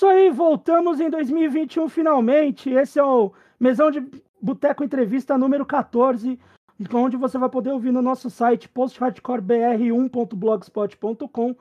Isso 0.00 0.08
aí, 0.08 0.30
voltamos 0.30 0.98
em 0.98 1.10
2021 1.10 1.86
finalmente. 1.90 2.70
Esse 2.70 2.98
é 2.98 3.04
o 3.04 3.34
Mesão 3.60 3.90
de 3.90 4.02
Boteco 4.40 4.82
Entrevista 4.82 5.36
número 5.36 5.66
14, 5.66 6.40
onde 6.94 7.18
você 7.18 7.36
vai 7.36 7.50
poder 7.50 7.70
ouvir 7.70 7.92
no 7.92 8.00
nonosso 8.00 8.30
site 8.30 8.66
posthardcorebr1.blogspot.com, 8.70 11.54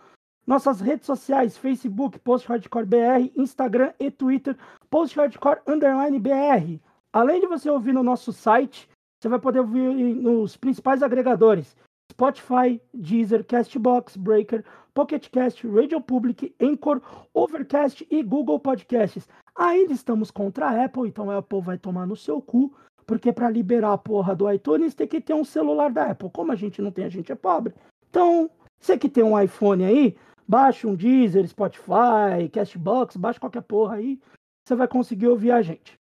nossas 0.47 0.80
redes 0.80 1.05
sociais, 1.05 1.57
Facebook, 1.57 2.17
posthardcorebr, 2.20 3.30
Instagram 3.35 3.91
e 3.99 4.09
Twitter, 4.09 4.55
posthardcore_br. 4.89 6.80
Além 7.11 7.41
de 7.41 7.47
você 7.47 7.69
ouvir 7.69 7.91
no 7.91 8.03
nosso 8.03 8.31
site, 8.31 8.88
você 9.19 9.27
vai 9.27 9.39
poder 9.39 9.59
ouvir 9.59 10.16
nos 10.16 10.55
principais 10.55 11.03
agregadores: 11.03 11.75
Spotify, 12.09 12.81
Deezer, 12.94 13.45
Castbox, 13.45 14.16
Breaker, 14.16 14.63
Pocket 14.99 15.30
Cast, 15.30 15.66
Radio 15.66 16.02
Public, 16.02 16.53
Anchor, 16.59 17.02
Overcast 17.33 18.05
e 18.11 18.22
Google 18.22 18.59
Podcasts. 18.59 19.30
Ainda 19.56 19.94
estamos 19.94 20.30
contra 20.30 20.67
a 20.67 20.83
Apple, 20.83 21.08
então 21.08 21.31
a 21.31 21.38
Apple 21.38 21.61
vai 21.61 21.78
tomar 21.78 22.06
no 22.06 22.17
seu 22.17 22.41
cu, 22.41 22.75
porque 23.08 23.31
para 23.31 23.50
liberar 23.50 23.94
a 23.94 23.97
porra 23.97 24.36
do 24.36 24.52
iTunes 24.52 24.94
tem 24.94 25.08
que 25.08 25.22
ter 25.22 25.33
um 25.33 25.45
celular 25.45 25.89
da 25.89 26.11
Apple. 26.11 26.30
Como 26.30 26.52
a 26.52 26.56
gente 26.56 26.81
não 26.81 26.91
tem, 26.91 27.06
a 27.06 27.09
gente 27.09 27.31
é 27.31 27.36
pobre. 27.36 27.73
Então, 28.09 28.50
você 28.78 28.97
que 28.97 29.08
tem 29.08 29.23
um 29.23 29.39
iPhone 29.39 29.86
aí, 29.86 30.17
baixa 30.45 30.86
um 30.86 30.95
Deezer, 30.95 31.47
Spotify, 31.47 32.50
Castbox, 32.52 33.16
baixa 33.16 33.39
qualquer 33.39 33.61
porra 33.61 33.95
aí, 33.95 34.19
você 34.67 34.75
vai 34.75 34.89
conseguir 34.89 35.30
ouvir 35.30 35.52
a 35.52 35.61
gente. 35.61 35.97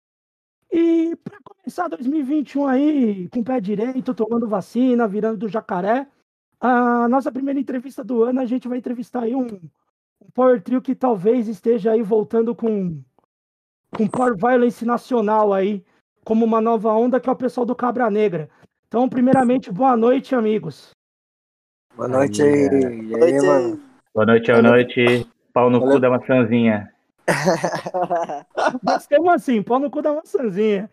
E 0.72 1.14
para 1.16 1.38
começar 1.44 1.86
2021 1.88 2.66
aí, 2.66 3.28
com 3.28 3.40
o 3.40 3.44
pé 3.44 3.60
direito, 3.60 4.14
tomando 4.14 4.48
vacina, 4.48 5.06
virando 5.06 5.36
do 5.36 5.48
jacaré, 5.50 6.08
a 6.60 7.08
nossa 7.08 7.30
primeira 7.30 7.60
entrevista 7.60 8.02
do 8.02 8.22
ano, 8.22 8.40
a 8.40 8.46
gente 8.46 8.68
vai 8.68 8.78
entrevistar 8.78 9.22
aí 9.24 9.34
um, 9.34 9.46
um 9.46 10.30
Power 10.32 10.62
Trio 10.62 10.80
que 10.80 10.94
talvez 10.94 11.48
esteja 11.48 11.92
aí 11.92 12.02
voltando 12.02 12.54
com, 12.54 13.02
com 13.96 14.08
Power 14.08 14.36
Violence 14.36 14.84
nacional 14.84 15.52
aí, 15.52 15.84
como 16.24 16.44
uma 16.44 16.60
nova 16.60 16.92
onda, 16.92 17.20
que 17.20 17.28
é 17.28 17.32
o 17.32 17.36
pessoal 17.36 17.66
do 17.66 17.74
Cabra 17.74 18.10
Negra. 18.10 18.48
Então, 18.88 19.08
primeiramente, 19.08 19.70
boa 19.70 19.96
noite, 19.96 20.34
amigos. 20.34 20.90
Boa 21.96 22.08
noite 22.08 22.42
aí. 22.42 22.68
E 22.68 23.24
aí, 23.24 23.46
mano? 23.46 23.80
Boa 24.14 24.26
noite, 24.26 24.50
boa 24.50 24.62
noite. 24.62 25.26
Pau 25.52 25.70
no 25.70 25.80
cu 25.80 25.98
da 25.98 26.10
maçãzinha. 26.10 26.92
nós 28.82 29.06
temos 29.06 29.28
assim, 29.28 29.62
pau 29.62 29.78
no 29.78 29.90
cu 29.90 30.02
da 30.02 30.12
maçãzinha. 30.12 30.90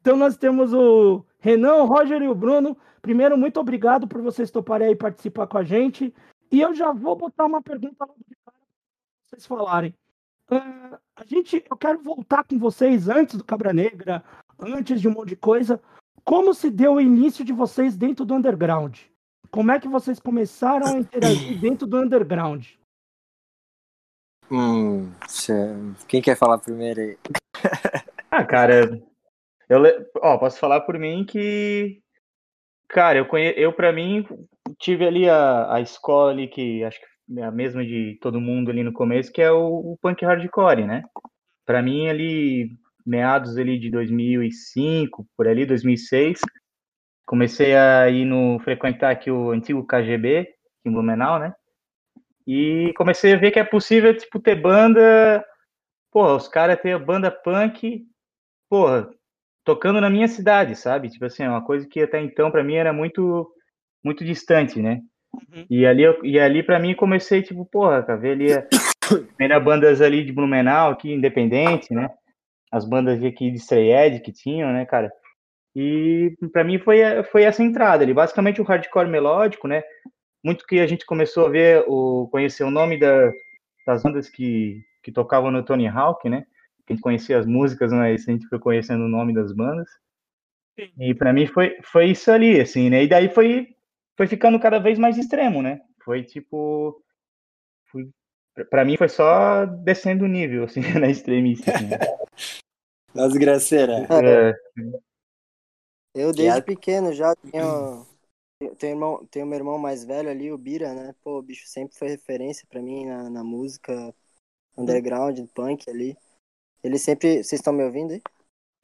Então 0.00 0.16
nós 0.16 0.36
temos 0.36 0.72
o 0.72 1.24
Renan, 1.38 1.74
o 1.76 1.86
Roger 1.86 2.20
e 2.22 2.28
o 2.28 2.34
Bruno. 2.34 2.76
Primeiro, 3.02 3.36
muito 3.36 3.58
obrigado 3.58 4.06
por 4.06 4.22
vocês 4.22 4.50
toparem 4.50 4.88
aí 4.88 4.96
participar 4.96 5.48
com 5.48 5.58
a 5.58 5.64
gente. 5.64 6.14
E 6.52 6.60
eu 6.60 6.72
já 6.72 6.92
vou 6.92 7.16
botar 7.16 7.46
uma 7.46 7.60
pergunta 7.60 8.04
logo 8.04 8.20
de 8.28 8.36
cara 8.44 8.56
para 8.56 9.28
vocês 9.28 9.44
falarem. 9.44 9.94
Uh, 10.50 10.98
a 11.16 11.24
gente, 11.24 11.64
eu 11.68 11.76
quero 11.76 12.00
voltar 12.00 12.44
com 12.44 12.58
vocês 12.58 13.08
antes 13.08 13.36
do 13.36 13.44
Cabra 13.44 13.72
Negra, 13.72 14.22
antes 14.60 15.00
de 15.00 15.08
um 15.08 15.12
monte 15.12 15.30
de 15.30 15.36
coisa. 15.36 15.82
Como 16.24 16.54
se 16.54 16.70
deu 16.70 16.94
o 16.94 17.00
início 17.00 17.44
de 17.44 17.52
vocês 17.52 17.96
dentro 17.96 18.24
do 18.24 18.34
underground? 18.34 19.00
Como 19.50 19.72
é 19.72 19.80
que 19.80 19.88
vocês 19.88 20.20
começaram 20.20 20.86
a 20.86 20.98
interagir 20.98 21.58
dentro 21.60 21.86
do 21.86 22.00
underground? 22.00 22.66
Hum, 24.50 25.10
quem 26.06 26.22
quer 26.22 26.36
falar 26.36 26.58
primeiro 26.58 27.00
aí? 27.00 27.18
ah, 28.30 28.44
cara, 28.44 29.02
eu 29.68 29.82
ó, 30.20 30.36
posso 30.36 30.58
falar 30.58 30.82
por 30.82 30.98
mim 30.98 31.24
que, 31.24 32.01
cara, 32.92 33.18
eu 33.18 33.26
conhe... 33.26 33.52
eu 33.56 33.72
para 33.72 33.92
mim 33.92 34.26
tive 34.78 35.06
ali 35.06 35.28
a, 35.28 35.74
a 35.74 35.80
escola 35.80 36.30
ali 36.30 36.46
que 36.46 36.84
acho 36.84 37.00
que 37.00 37.40
é 37.40 37.44
a 37.44 37.50
mesma 37.50 37.84
de 37.84 38.18
todo 38.20 38.40
mundo 38.40 38.70
ali 38.70 38.82
no 38.82 38.92
começo, 38.92 39.32
que 39.32 39.40
é 39.40 39.50
o, 39.50 39.92
o 39.92 39.98
punk 40.00 40.24
hardcore, 40.24 40.86
né? 40.86 41.02
Para 41.64 41.82
mim 41.82 42.08
ali 42.08 42.70
meados 43.04 43.56
ali 43.56 43.78
de 43.78 43.90
2005, 43.90 45.26
por 45.36 45.48
ali 45.48 45.64
2006, 45.66 46.40
comecei 47.26 47.74
a 47.74 48.08
ir 48.08 48.24
no 48.24 48.58
frequentar 48.60 49.10
aqui 49.10 49.30
o 49.30 49.50
antigo 49.50 49.86
KGB 49.86 50.48
em 50.84 50.92
Blumenau, 50.92 51.38
né? 51.38 51.54
E 52.46 52.92
comecei 52.96 53.32
a 53.34 53.38
ver 53.38 53.50
que 53.50 53.58
é 53.58 53.64
possível, 53.64 54.16
tipo, 54.16 54.40
ter 54.40 54.56
banda. 54.56 55.44
Porra, 56.10 56.34
os 56.34 56.48
caras 56.48 56.80
ter 56.80 56.98
banda 56.98 57.30
punk, 57.30 58.04
porra, 58.68 59.08
tocando 59.64 60.00
na 60.00 60.10
minha 60.10 60.28
cidade, 60.28 60.76
sabe? 60.76 61.08
Tipo 61.08 61.26
assim, 61.26 61.44
é 61.44 61.48
uma 61.48 61.64
coisa 61.64 61.86
que 61.88 62.00
até 62.00 62.20
então 62.20 62.50
para 62.50 62.64
mim 62.64 62.74
era 62.74 62.92
muito 62.92 63.50
muito 64.04 64.24
distante, 64.24 64.80
né? 64.80 65.00
Uhum. 65.32 65.64
E 65.70 65.86
ali 65.86 66.02
eu, 66.02 66.24
e 66.24 66.38
ali 66.38 66.62
para 66.62 66.78
mim 66.78 66.94
comecei 66.94 67.42
tipo, 67.42 67.64
porra, 67.64 68.02
cara, 68.02 68.18
ver 68.18 68.32
ali 68.32 68.52
a 68.52 68.66
primeira 69.08 69.60
bandas 69.60 70.00
ali 70.00 70.24
de 70.24 70.32
Blumenau, 70.32 70.90
aqui 70.90 71.12
independente, 71.12 71.94
né? 71.94 72.10
As 72.70 72.84
bandas 72.84 73.22
aqui 73.22 73.50
de 73.50 73.58
Stray 73.58 74.20
que 74.20 74.32
tinham, 74.32 74.72
né, 74.72 74.84
cara? 74.84 75.12
E 75.74 76.34
para 76.52 76.64
mim 76.64 76.78
foi 76.78 77.00
foi 77.30 77.44
essa 77.44 77.62
entrada 77.62 78.04
ali, 78.04 78.12
basicamente 78.12 78.60
o 78.60 78.64
hardcore 78.64 79.08
melódico, 79.08 79.66
né? 79.68 79.82
muito 80.44 80.66
que 80.66 80.80
a 80.80 80.86
gente 80.86 81.06
começou 81.06 81.46
a 81.46 81.50
ver, 81.50 81.84
o, 81.86 82.28
conhecer 82.30 82.64
o 82.64 82.70
nome 82.70 82.98
da, 82.98 83.30
das 83.86 84.02
bandas 84.02 84.28
que, 84.28 84.82
que 85.02 85.12
tocavam 85.12 85.50
no 85.50 85.64
Tony 85.64 85.86
Hawk, 85.86 86.28
né? 86.28 86.44
A 86.92 86.94
gente 86.94 87.02
conhecia 87.02 87.38
as 87.38 87.46
músicas, 87.46 87.90
mas 87.92 88.28
a 88.28 88.30
gente 88.30 88.46
foi 88.48 88.58
conhecendo 88.58 89.04
o 89.04 89.08
nome 89.08 89.34
das 89.34 89.52
bandas. 89.52 89.88
Sim. 90.78 90.90
E 90.98 91.14
para 91.14 91.32
mim 91.32 91.46
foi, 91.46 91.76
foi 91.82 92.10
isso 92.10 92.30
ali, 92.30 92.60
assim, 92.60 92.90
né? 92.90 93.04
E 93.04 93.08
daí 93.08 93.28
foi, 93.28 93.74
foi 94.16 94.26
ficando 94.26 94.60
cada 94.60 94.78
vez 94.78 94.98
mais 94.98 95.16
extremo, 95.16 95.62
né? 95.62 95.80
Foi 96.04 96.22
tipo. 96.22 97.02
Pra 98.68 98.84
mim 98.84 98.96
foi 98.96 99.08
só 99.08 99.64
descendo 99.64 100.24
o 100.24 100.28
nível, 100.28 100.64
assim, 100.64 100.80
na 101.00 101.08
extremista. 101.08 101.72
Assim? 101.72 101.88
Nas 103.14 103.32
graceiras. 103.34 104.08
É. 104.10 104.54
Eu 106.14 106.32
desde 106.32 106.62
pequeno 106.62 107.12
já 107.12 107.34
tinha 107.50 108.06
tem, 108.78 108.90
irmão, 108.90 109.26
tem 109.26 109.42
o 109.42 109.46
meu 109.46 109.58
irmão 109.58 109.78
mais 109.78 110.04
velho 110.04 110.30
ali, 110.30 110.52
o 110.52 110.58
Bira, 110.58 110.94
né? 110.94 111.14
Pô, 111.22 111.38
o 111.38 111.42
bicho 111.42 111.66
sempre 111.66 111.96
foi 111.96 112.08
referência 112.08 112.66
para 112.68 112.80
mim 112.80 113.06
na, 113.06 113.28
na 113.28 113.44
música 113.44 114.14
underground, 114.76 115.38
punk 115.54 115.88
ali. 115.90 116.16
Ele 116.82 116.98
sempre. 116.98 117.42
Vocês 117.42 117.60
estão 117.60 117.72
me 117.72 117.84
ouvindo 117.84 118.12
aí? 118.12 118.22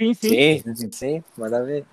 Sim, 0.00 0.14
sim. 0.14 0.74
Sim, 0.74 0.92
sim, 0.92 1.24
manda 1.36 1.64
ver. 1.64 1.84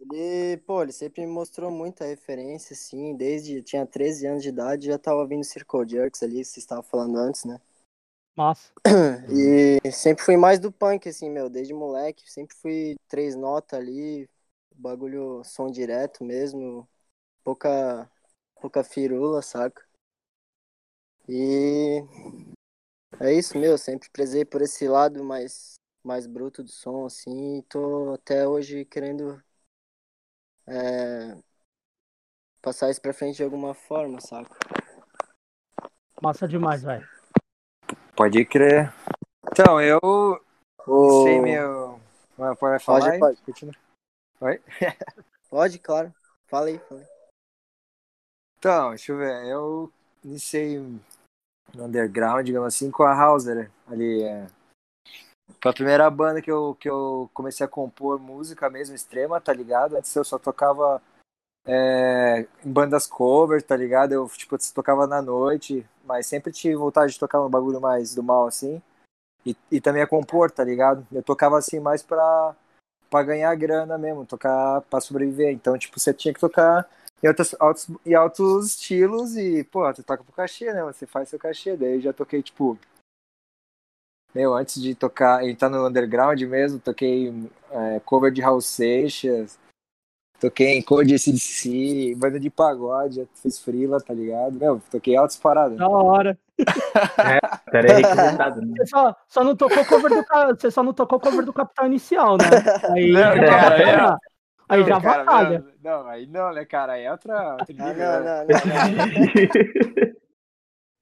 Ele, 0.00 0.56
pô, 0.58 0.82
ele 0.82 0.92
sempre 0.92 1.22
me 1.22 1.26
mostrou 1.26 1.70
muita 1.70 2.04
referência, 2.04 2.72
assim, 2.74 3.16
desde 3.16 3.62
tinha 3.62 3.84
13 3.84 4.26
anos 4.26 4.42
de 4.42 4.48
idade, 4.48 4.86
já 4.86 4.98
tava 4.98 5.20
ouvindo 5.20 5.44
Circle 5.44 5.88
Jerks 5.88 6.22
ali, 6.22 6.44
vocês 6.44 6.58
estavam 6.58 6.82
falando 6.84 7.16
antes, 7.18 7.44
né? 7.44 7.60
Massa. 8.36 8.72
E 9.84 9.92
sempre 9.92 10.24
fui 10.24 10.36
mais 10.36 10.58
do 10.58 10.70
punk, 10.72 11.08
assim, 11.08 11.28
meu, 11.28 11.50
desde 11.50 11.74
moleque, 11.74 12.30
sempre 12.30 12.56
fui 12.56 12.96
três 13.08 13.34
notas 13.34 13.78
ali, 13.78 14.28
bagulho 14.74 15.42
som 15.44 15.70
direto 15.70 16.24
mesmo, 16.24 16.88
pouca, 17.44 18.10
pouca 18.60 18.84
firula, 18.84 19.42
saca? 19.42 19.82
E 21.28 22.02
é 23.20 23.32
isso, 23.32 23.58
meu, 23.58 23.76
sempre 23.78 24.08
prezei 24.10 24.44
por 24.44 24.62
esse 24.62 24.86
lado 24.86 25.24
mais, 25.24 25.74
mais 26.04 26.26
bruto 26.26 26.62
do 26.62 26.70
som, 26.70 27.06
assim, 27.06 27.58
e 27.58 27.62
tô 27.62 28.14
até 28.14 28.46
hoje 28.46 28.84
querendo 28.84 29.42
é, 30.66 31.36
passar 32.60 32.90
isso 32.90 33.00
pra 33.00 33.14
frente 33.14 33.36
de 33.36 33.44
alguma 33.44 33.74
forma, 33.74 34.20
saca? 34.20 34.56
Massa 36.22 36.46
demais, 36.46 36.82
velho. 36.82 37.08
Pode 38.16 38.44
crer. 38.44 38.92
Então, 39.50 39.80
eu 39.80 39.98
o... 40.86 41.22
sei 41.24 41.40
meu. 41.40 42.00
Pode 42.36 42.84
falar 42.84 43.00
pode, 43.00 43.10
aí? 43.10 43.18
Pode. 43.20 43.42
Continua. 43.42 43.74
Oi? 44.40 44.62
Pode, 45.50 45.78
claro. 45.78 46.14
Fala 46.46 46.66
aí, 46.66 46.78
fala 46.80 47.00
aí. 47.00 47.06
Então, 48.58 48.90
deixa 48.90 49.12
eu 49.12 49.18
ver. 49.18 49.46
Eu 49.46 49.92
iniciei 50.22 50.78
underground, 51.76 52.44
digamos 52.44 52.74
assim, 52.74 52.90
com 52.90 53.02
a 53.02 53.14
Hauser 53.14 53.70
ali. 53.86 54.22
É... 54.22 54.46
Foi 55.60 55.70
a 55.70 55.74
primeira 55.74 56.10
banda 56.10 56.40
que 56.42 56.50
eu, 56.50 56.76
que 56.78 56.88
eu 56.88 57.30
comecei 57.34 57.64
a 57.64 57.68
compor 57.68 58.18
música 58.18 58.68
mesmo, 58.70 58.94
extrema, 58.94 59.40
tá 59.40 59.52
ligado? 59.52 59.96
Antes 59.96 60.14
eu 60.14 60.24
só 60.24 60.38
tocava 60.38 61.02
é, 61.66 62.46
em 62.64 62.72
bandas 62.72 63.06
cover, 63.06 63.62
tá 63.62 63.76
ligado? 63.76 64.12
Eu, 64.12 64.28
tipo, 64.28 64.56
tocava 64.74 65.06
na 65.06 65.20
noite, 65.20 65.86
mas 66.04 66.26
sempre 66.26 66.52
tive 66.52 66.76
vontade 66.76 67.12
de 67.12 67.18
tocar 67.18 67.40
um 67.44 67.50
bagulho 67.50 67.80
mais 67.80 68.14
do 68.14 68.22
mal, 68.22 68.46
assim. 68.46 68.80
e, 69.44 69.56
e 69.72 69.80
também 69.80 70.02
a 70.02 70.06
compor, 70.06 70.50
tá 70.50 70.64
ligado? 70.64 71.06
Eu 71.12 71.22
tocava 71.22 71.58
assim 71.58 71.80
mais 71.80 72.02
pra, 72.02 72.54
pra 73.10 73.22
ganhar 73.22 73.54
grana 73.56 73.98
mesmo, 73.98 74.26
tocar 74.26 74.82
pra 74.82 75.00
sobreviver. 75.00 75.52
Então, 75.52 75.78
tipo, 75.78 75.98
você 75.98 76.12
tinha 76.14 76.34
que 76.34 76.40
tocar 76.40 76.88
em, 77.22 77.28
outros, 77.28 77.54
altos, 77.58 77.90
em 78.06 78.14
altos 78.14 78.66
estilos 78.66 79.36
e, 79.36 79.64
pô, 79.64 79.80
você 79.80 80.02
toca 80.02 80.22
pro 80.22 80.32
cachê, 80.32 80.72
né? 80.72 80.82
Você 80.84 81.06
faz 81.06 81.28
seu 81.28 81.38
cachê. 81.38 81.76
Daí 81.76 81.94
eu 81.94 82.00
já 82.00 82.12
toquei, 82.12 82.42
tipo. 82.42 82.78
Meu, 84.34 84.54
antes 84.54 84.80
de 84.80 84.94
tocar, 84.94 85.44
entrar 85.46 85.68
no 85.68 85.86
underground 85.86 86.40
mesmo, 86.42 86.78
toquei 86.78 87.32
é, 87.70 88.00
cover 88.00 88.30
de 88.30 88.42
Raul 88.42 88.60
Seixas, 88.60 89.58
toquei 90.38 90.76
em 90.76 90.82
cover 90.82 91.06
de 91.06 91.18
CDC, 91.18 92.14
banda 92.16 92.38
de 92.38 92.50
pagode, 92.50 93.26
fiz 93.34 93.58
frila, 93.58 94.00
tá 94.00 94.12
ligado? 94.12 94.52
Meu, 94.52 94.82
toquei 94.90 95.16
altas 95.16 95.38
paradas. 95.38 95.78
Da 95.78 95.88
hora. 95.88 96.38
é, 96.58 97.70
peraí, 97.70 98.02
né? 98.02 98.76
Você 98.76 98.86
só, 98.86 99.16
só 99.26 99.42
não 99.42 99.56
tocou 99.56 99.84
cover 99.86 100.10
do 100.10 100.24
você 100.60 100.70
só 100.70 100.82
não 100.82 100.92
tocou 100.92 101.18
cover 101.18 101.44
do 101.44 101.52
Capitão 101.52 101.86
Inicial, 101.86 102.36
né? 102.36 102.44
Aí, 102.94 103.10
não, 103.10 103.34
cara, 103.34 104.14
é, 104.14 104.16
Aí 104.68 104.84
já 104.84 105.00
cara, 105.00 105.24
batalha. 105.24 105.64
Não, 105.82 106.06
aí 106.06 106.26
não, 106.26 106.52
né, 106.52 106.64
cara? 106.64 106.92
Aí 106.92 107.04
é 107.04 107.10
outra. 107.10 107.52
outra 107.52 107.74
não, 107.74 107.86
não, 107.94 108.24
não, 108.24 108.46
não, 108.46 108.54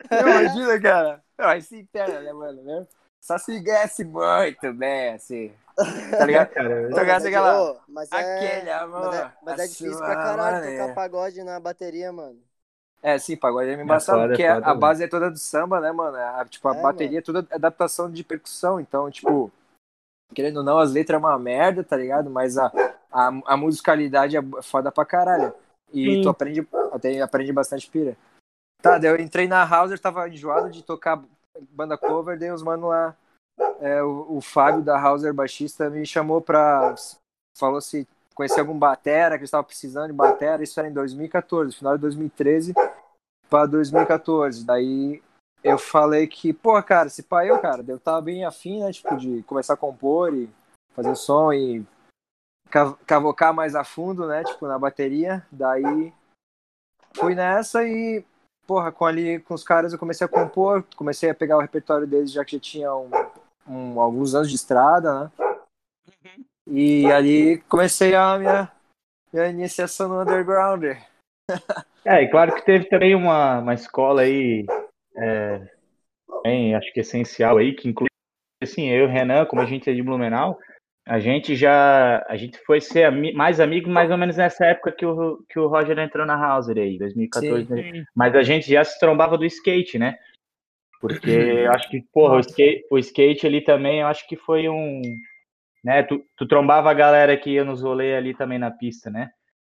Imagina, 0.20 0.80
cara. 0.80 1.22
Não, 1.36 1.48
aí 1.48 1.60
se 1.60 1.80
entenda, 1.80 2.20
né, 2.20 2.32
mano? 2.32 2.62
Né? 2.62 2.86
Só 3.20 3.36
se 3.38 3.58
ganhasse 3.58 4.04
muito 4.04 4.72
bem, 4.72 5.14
assim. 5.14 5.52
Tá 6.16 6.24
ligado? 6.24 6.48
Cara, 6.50 6.90
tá 6.90 7.00
ligado? 7.00 7.26
Aquela... 7.26 7.80
Mas 7.88 8.12
é, 8.12 8.36
Aquele 8.36 8.70
amor. 8.70 9.06
Mas 9.06 9.14
é, 9.14 9.32
mas 9.42 9.58
é 9.58 9.66
difícil 9.66 9.98
pra 9.98 10.14
caralho 10.14 10.56
maneira. 10.58 10.82
tocar 10.82 10.94
pagode 10.94 11.42
na 11.42 11.58
bateria, 11.58 12.12
mano. 12.12 12.38
É, 13.02 13.18
sim, 13.18 13.36
pagode 13.36 13.70
é 13.70 13.74
embaçado, 13.74 14.20
é 14.20 14.28
porque 14.28 14.42
é 14.42 14.50
a 14.50 14.74
base 14.74 15.04
é 15.04 15.08
toda 15.08 15.30
do 15.30 15.38
samba, 15.38 15.80
né, 15.80 15.92
mano? 15.92 16.16
A, 16.16 16.44
tipo, 16.44 16.68
a 16.68 16.76
é, 16.76 16.82
bateria 16.82 17.08
mano. 17.08 17.18
é 17.18 17.22
toda 17.22 17.46
adaptação 17.50 18.10
de 18.10 18.24
percussão, 18.24 18.80
então, 18.80 19.10
tipo, 19.10 19.52
querendo 20.34 20.58
ou 20.58 20.64
não, 20.64 20.78
as 20.78 20.92
letras 20.92 21.16
é 21.16 21.18
uma 21.18 21.38
merda, 21.38 21.84
tá 21.84 21.96
ligado? 21.96 22.30
Mas 22.30 22.56
a, 22.56 22.72
a, 23.16 23.54
a 23.54 23.56
musicalidade 23.56 24.36
é 24.36 24.42
foda 24.62 24.92
pra 24.92 25.06
caralho. 25.06 25.54
E 25.92 26.16
Sim. 26.16 26.22
tu 26.22 26.28
aprende, 26.28 26.68
até 26.92 27.20
aprende 27.22 27.52
bastante 27.52 27.88
pira. 27.88 28.16
Tá, 28.82 28.98
daí 28.98 29.10
eu 29.10 29.16
entrei 29.16 29.48
na 29.48 29.62
Hauser, 29.62 29.98
tava 29.98 30.28
enjoado 30.28 30.70
de 30.70 30.82
tocar 30.82 31.22
banda 31.70 31.96
cover, 31.96 32.38
daí 32.38 32.50
os 32.50 32.62
mano 32.62 32.88
lá, 32.88 33.16
é, 33.80 34.02
o, 34.02 34.36
o 34.36 34.40
Fábio 34.42 34.82
da 34.82 35.00
Hauser, 35.00 35.32
baixista, 35.32 35.88
me 35.88 36.04
chamou 36.04 36.42
pra. 36.42 36.94
Falou 37.58 37.80
se 37.80 38.06
conhecia 38.34 38.60
algum 38.60 38.78
batera, 38.78 39.38
que 39.38 39.44
estava 39.44 39.64
precisando 39.64 40.08
de 40.08 40.12
batera, 40.12 40.62
isso 40.62 40.78
era 40.78 40.90
em 40.90 40.92
2014, 40.92 41.74
final 41.74 41.94
de 41.94 42.02
2013 42.02 42.74
para 43.48 43.64
2014. 43.64 44.62
Daí 44.62 45.22
eu 45.64 45.78
falei 45.78 46.26
que, 46.26 46.52
pô, 46.52 46.80
cara, 46.82 47.08
se 47.08 47.22
pá 47.22 47.46
eu, 47.46 47.58
cara, 47.58 47.82
eu 47.88 47.98
tava 47.98 48.20
bem 48.20 48.44
afim, 48.44 48.80
né, 48.80 48.92
tipo, 48.92 49.16
de 49.16 49.42
começar 49.44 49.72
a 49.72 49.78
compor 49.78 50.34
e 50.34 50.50
fazer 50.94 51.14
som 51.14 51.50
e 51.50 51.82
cavocar 53.06 53.54
mais 53.54 53.74
a 53.74 53.84
fundo, 53.84 54.26
né? 54.26 54.42
Tipo, 54.44 54.66
na 54.66 54.78
bateria. 54.78 55.44
Daí 55.50 56.12
fui 57.14 57.34
nessa 57.34 57.84
e, 57.84 58.24
porra, 58.66 58.92
com 58.92 59.04
ali 59.04 59.40
com 59.40 59.54
os 59.54 59.64
caras 59.64 59.92
eu 59.92 59.98
comecei 59.98 60.24
a 60.24 60.28
compor, 60.28 60.84
comecei 60.96 61.30
a 61.30 61.34
pegar 61.34 61.56
o 61.56 61.60
repertório 61.60 62.06
deles 62.06 62.32
já 62.32 62.44
que 62.44 62.56
já 62.56 62.60
tinha 62.60 62.94
um, 62.94 63.10
um, 63.66 64.00
alguns 64.00 64.34
anos 64.34 64.48
de 64.48 64.56
estrada, 64.56 65.24
né? 65.24 65.30
E 66.68 67.06
ali 67.06 67.58
comecei 67.68 68.14
a 68.14 68.36
minha, 68.38 68.72
minha 69.32 69.48
iniciação 69.48 70.08
no 70.08 70.20
underground. 70.20 70.84
é, 72.04 72.22
e 72.22 72.28
claro 72.28 72.54
que 72.54 72.64
teve 72.64 72.86
também 72.86 73.14
uma, 73.14 73.60
uma 73.60 73.74
escola 73.74 74.22
aí, 74.22 74.66
é, 75.16 75.68
bem, 76.42 76.74
acho 76.74 76.92
que 76.92 77.00
essencial 77.00 77.58
aí, 77.58 77.72
que 77.72 77.88
inclui 77.88 78.08
assim, 78.60 78.88
eu 78.88 79.04
e 79.04 79.06
o 79.06 79.10
Renan, 79.10 79.46
como 79.46 79.62
a 79.62 79.66
gente 79.66 79.88
é 79.88 79.94
de 79.94 80.02
Blumenau, 80.02 80.58
a 81.06 81.20
gente 81.20 81.54
já 81.54 82.24
a 82.28 82.36
gente 82.36 82.58
foi 82.66 82.80
ser 82.80 83.12
mais 83.32 83.60
amigo 83.60 83.88
mais 83.88 84.10
ou 84.10 84.18
menos 84.18 84.36
nessa 84.36 84.66
época 84.66 84.90
que 84.90 85.06
o, 85.06 85.38
que 85.48 85.58
o 85.58 85.68
Roger 85.68 85.96
entrou 86.00 86.26
na 86.26 86.34
Hauser 86.34 86.76
aí, 86.78 86.98
2014. 86.98 87.72
Né? 87.72 88.04
Mas 88.14 88.34
a 88.34 88.42
gente 88.42 88.68
já 88.68 88.82
se 88.84 88.98
trombava 88.98 89.38
do 89.38 89.44
skate, 89.44 89.98
né? 89.98 90.18
Porque 91.00 91.30
eu 91.30 91.70
acho 91.70 91.88
que, 91.88 92.02
porra, 92.12 92.36
o 92.36 92.40
skate, 92.40 92.86
o 92.90 92.98
skate 92.98 93.46
ali 93.46 93.62
também, 93.62 94.00
eu 94.00 94.08
acho 94.08 94.26
que 94.26 94.36
foi 94.36 94.68
um. 94.68 95.00
Né, 95.84 96.02
tu, 96.02 96.20
tu 96.36 96.48
trombava 96.48 96.90
a 96.90 96.94
galera 96.94 97.36
que 97.36 97.50
ia 97.50 97.64
nos 97.64 97.82
rolês 97.82 98.16
ali 98.16 98.34
também 98.34 98.58
na 98.58 98.72
pista, 98.72 99.08
né? 99.08 99.30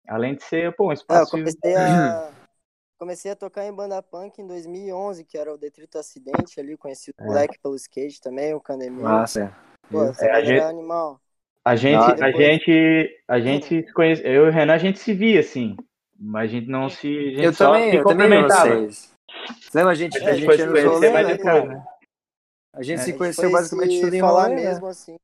Além 0.09 0.35
de 0.35 0.43
ser, 0.43 0.75
pô, 0.75 0.89
um 0.89 0.91
espaço. 0.91 1.37
É, 1.37 1.39
eu 1.39 1.43
comecei 1.43 1.75
a, 1.75 2.31
comecei 2.99 3.31
a 3.31 3.35
tocar 3.35 3.65
em 3.65 3.73
banda 3.73 4.03
punk 4.03 4.41
em 4.41 4.47
2011, 4.47 5.23
que 5.23 5.37
era 5.37 5.53
o 5.53 5.57
Detrito 5.57 5.97
Acidente 5.97 6.59
ali, 6.59 6.75
conheci 6.75 7.11
o 7.11 7.13
é. 7.17 7.25
moleque 7.25 7.57
pelo 7.63 7.75
skate 7.75 8.19
também, 8.19 8.53
o 8.53 8.59
Canemir. 8.59 9.03
Nossa, 9.03 9.55
Pô, 9.91 10.03
é, 10.03 10.31
a 10.31 10.43
gente, 10.43 10.61
animal. 10.61 11.21
A 11.63 11.75
gente, 11.75 11.95
ah, 11.95 12.25
a 12.25 12.31
gente, 12.31 13.23
a 13.27 13.39
gente 13.39 13.83
se 13.85 13.93
conhece, 13.93 14.21
eu 14.25 14.45
e 14.45 14.49
o 14.49 14.51
Renan, 14.51 14.73
a 14.73 14.77
gente 14.77 14.99
se 14.99 15.13
via, 15.13 15.39
assim, 15.39 15.75
mas 16.19 16.49
a 16.49 16.53
gente 16.53 16.67
não 16.67 16.89
se. 16.89 17.31
Gente 17.31 17.43
eu 17.43 17.55
também, 17.55 17.95
eu 17.95 18.03
também 18.03 18.43
vocês. 18.43 19.13
Lembra, 19.73 19.91
a 19.91 19.95
gente, 19.95 20.17
a, 20.17 20.29
a 20.29 20.33
gente, 20.33 20.55
se 20.57 20.67
conhecer 20.67 21.11
mais 21.11 21.27
depois, 21.27 21.67
né? 21.67 21.85
A 22.73 22.83
gente 22.83 22.99
é, 22.99 23.03
se 23.03 23.13
conheceu 23.13 23.43
gente 23.43 23.53
basicamente 23.53 24.01
tudo 24.01 24.13
em 24.15 24.19
falar 24.19 24.43
rolê, 24.43 24.55
mesmo, 24.55 24.85
né? 24.85 24.91
assim. 24.91 25.15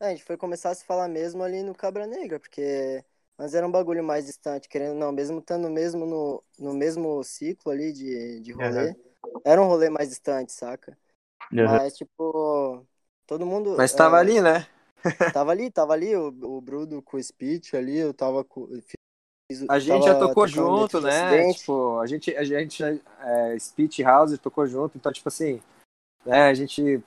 É, 0.00 0.06
a 0.06 0.10
gente 0.10 0.24
foi 0.24 0.36
começar 0.36 0.70
a 0.70 0.74
se 0.74 0.84
falar 0.84 1.06
mesmo 1.08 1.42
ali 1.42 1.62
no 1.62 1.74
Cabra 1.74 2.06
Negra, 2.06 2.40
porque 2.40 3.04
mas 3.40 3.54
era 3.54 3.66
um 3.66 3.70
bagulho 3.70 4.04
mais 4.04 4.26
distante, 4.26 4.68
querendo 4.68 4.94
não, 4.94 5.12
mesmo 5.12 5.38
estando 5.38 5.70
mesmo 5.70 6.04
no, 6.04 6.44
no 6.58 6.74
mesmo 6.74 7.22
ciclo 7.24 7.72
ali 7.72 7.90
de, 7.90 8.40
de 8.40 8.52
rolê, 8.52 8.88
uhum. 8.88 9.40
era 9.44 9.62
um 9.62 9.66
rolê 9.66 9.88
mais 9.88 10.10
distante, 10.10 10.52
saca? 10.52 10.96
Uhum. 11.50 11.64
Mas, 11.64 11.94
tipo, 11.94 12.86
todo 13.30 13.46
mundo. 13.46 13.76
Mas 13.76 13.92
tava 13.92 14.16
é, 14.16 14.20
ali, 14.20 14.40
né? 14.40 14.66
tava 15.32 15.52
ali, 15.52 15.70
tava 15.70 15.92
ali, 15.92 16.16
o, 16.16 16.26
o 16.26 16.60
Bruno 16.60 17.00
com 17.00 17.16
o 17.16 17.22
speech 17.22 17.76
ali, 17.76 17.96
eu 17.96 18.12
tava 18.12 18.42
com. 18.42 18.66
Fiz, 18.66 19.68
a 19.68 19.78
gente 19.78 20.04
já 20.04 20.18
tocou 20.18 20.48
junto, 20.48 21.00
né? 21.00 21.52
Tipo, 21.52 22.00
a 22.00 22.06
gente, 22.06 22.36
a 22.36 22.42
gente 22.42 22.82
é, 22.82 23.58
Speech 23.58 24.02
House 24.02 24.36
tocou 24.38 24.66
junto, 24.66 24.98
então, 24.98 25.12
tipo 25.12 25.28
assim, 25.28 25.60
né, 26.26 26.42
a 26.42 26.54
gente 26.54 27.02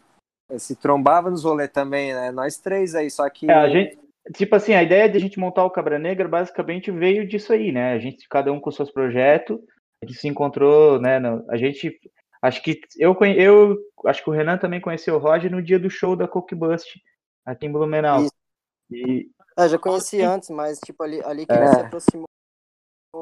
é, 0.50 0.58
se 0.58 0.76
trombava 0.76 1.30
nos 1.30 1.44
rolês 1.44 1.70
também, 1.70 2.14
né? 2.14 2.32
Nós 2.32 2.58
três 2.58 2.96
aí, 2.96 3.12
só 3.12 3.30
que. 3.30 3.52
É, 3.52 3.54
a 3.54 3.70
gente, 3.70 4.00
tipo 4.34 4.56
assim, 4.56 4.74
a 4.74 4.82
ideia 4.82 5.10
de 5.10 5.18
a 5.18 5.20
gente 5.20 5.40
montar 5.40 5.66
o 5.66 5.70
Cabra 5.70 6.00
Negra 6.00 6.28
basicamente 6.28 6.90
veio 6.90 7.28
disso 7.28 7.52
aí, 7.52 7.72
né? 7.72 7.94
A 7.94 8.00
gente, 8.00 8.28
cada 8.30 8.52
um 8.52 8.62
com 8.62 8.72
seus 8.72 8.90
projetos, 8.90 9.60
a 10.02 10.06
gente 10.06 10.18
se 10.18 10.28
encontrou, 10.30 11.02
né? 11.02 11.20
No, 11.20 11.46
a 11.50 11.58
gente. 11.58 12.00
Acho 12.44 12.62
que 12.62 12.82
eu, 13.00 13.18
eu 13.38 13.78
acho 14.06 14.22
que 14.22 14.30
o 14.30 14.34
Renan 14.34 14.58
também 14.58 14.82
conheceu 14.82 15.16
o 15.16 15.18
Roger 15.18 15.50
no 15.50 15.62
dia 15.62 15.80
do 15.80 15.90
show 15.90 16.14
da 16.14 16.28
Coke 16.28 16.54
Bust 16.54 17.02
aqui 17.46 17.68
em 17.68 17.72
Blumenau. 17.72 18.24
Isso. 18.24 18.34
E... 18.92 19.30
É, 19.58 19.70
já 19.70 19.80
conheci 19.80 20.22
antes, 20.22 20.50
mas 20.50 20.78
tipo 20.86 21.02
ali, 21.04 21.24
ali 21.24 21.46
que 21.46 21.54
é. 21.54 21.56
ele 21.56 21.68
se 21.68 21.80
aproximou 21.80 22.28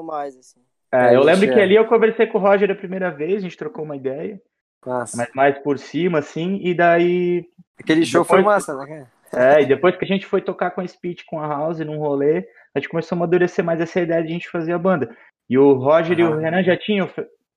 mais, 0.03 0.35
assim. 0.35 0.59
É, 0.91 1.15
eu 1.15 1.21
lembro 1.21 1.45
que 1.53 1.59
ali 1.59 1.75
eu 1.75 1.87
conversei 1.87 2.25
com 2.25 2.39
o 2.39 2.41
Roger 2.41 2.71
a 2.71 2.75
primeira 2.75 3.11
vez, 3.11 3.37
a 3.37 3.39
gente 3.41 3.55
trocou 3.57 3.85
uma 3.85 3.95
ideia. 3.95 4.41
Nossa. 4.83 5.15
Mas 5.15 5.29
mais 5.35 5.59
por 5.59 5.77
cima, 5.77 6.17
assim, 6.17 6.59
e 6.63 6.73
daí. 6.73 7.47
Aquele 7.79 8.03
show 8.03 8.23
depois... 8.23 8.41
foi 8.41 8.51
massa, 8.51 8.75
né? 8.75 9.07
É, 9.31 9.61
e 9.61 9.67
depois 9.67 9.95
que 9.95 10.03
a 10.03 10.07
gente 10.07 10.25
foi 10.25 10.41
tocar 10.41 10.71
com 10.71 10.81
a 10.81 10.87
Speed, 10.87 11.21
com 11.27 11.39
a 11.39 11.47
House, 11.47 11.79
num 11.79 11.99
rolê, 11.99 12.49
a 12.73 12.79
gente 12.79 12.89
começou 12.89 13.15
a 13.15 13.19
amadurecer 13.19 13.63
mais 13.63 13.79
essa 13.79 14.01
ideia 14.01 14.23
de 14.23 14.29
a 14.29 14.31
gente 14.31 14.49
fazer 14.49 14.73
a 14.73 14.79
banda. 14.79 15.15
E 15.47 15.59
o 15.59 15.73
Roger 15.73 16.17
ah. 16.17 16.21
e 16.21 16.23
o 16.23 16.37
Renan 16.37 16.63
já 16.63 16.75
tinham 16.75 17.07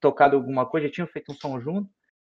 tocado 0.04 0.36
alguma 0.36 0.66
coisa, 0.66 0.86
já 0.86 0.92
tinham 0.92 1.08
feito 1.08 1.32
um 1.32 1.34
som 1.34 1.58
junto. 1.58 1.88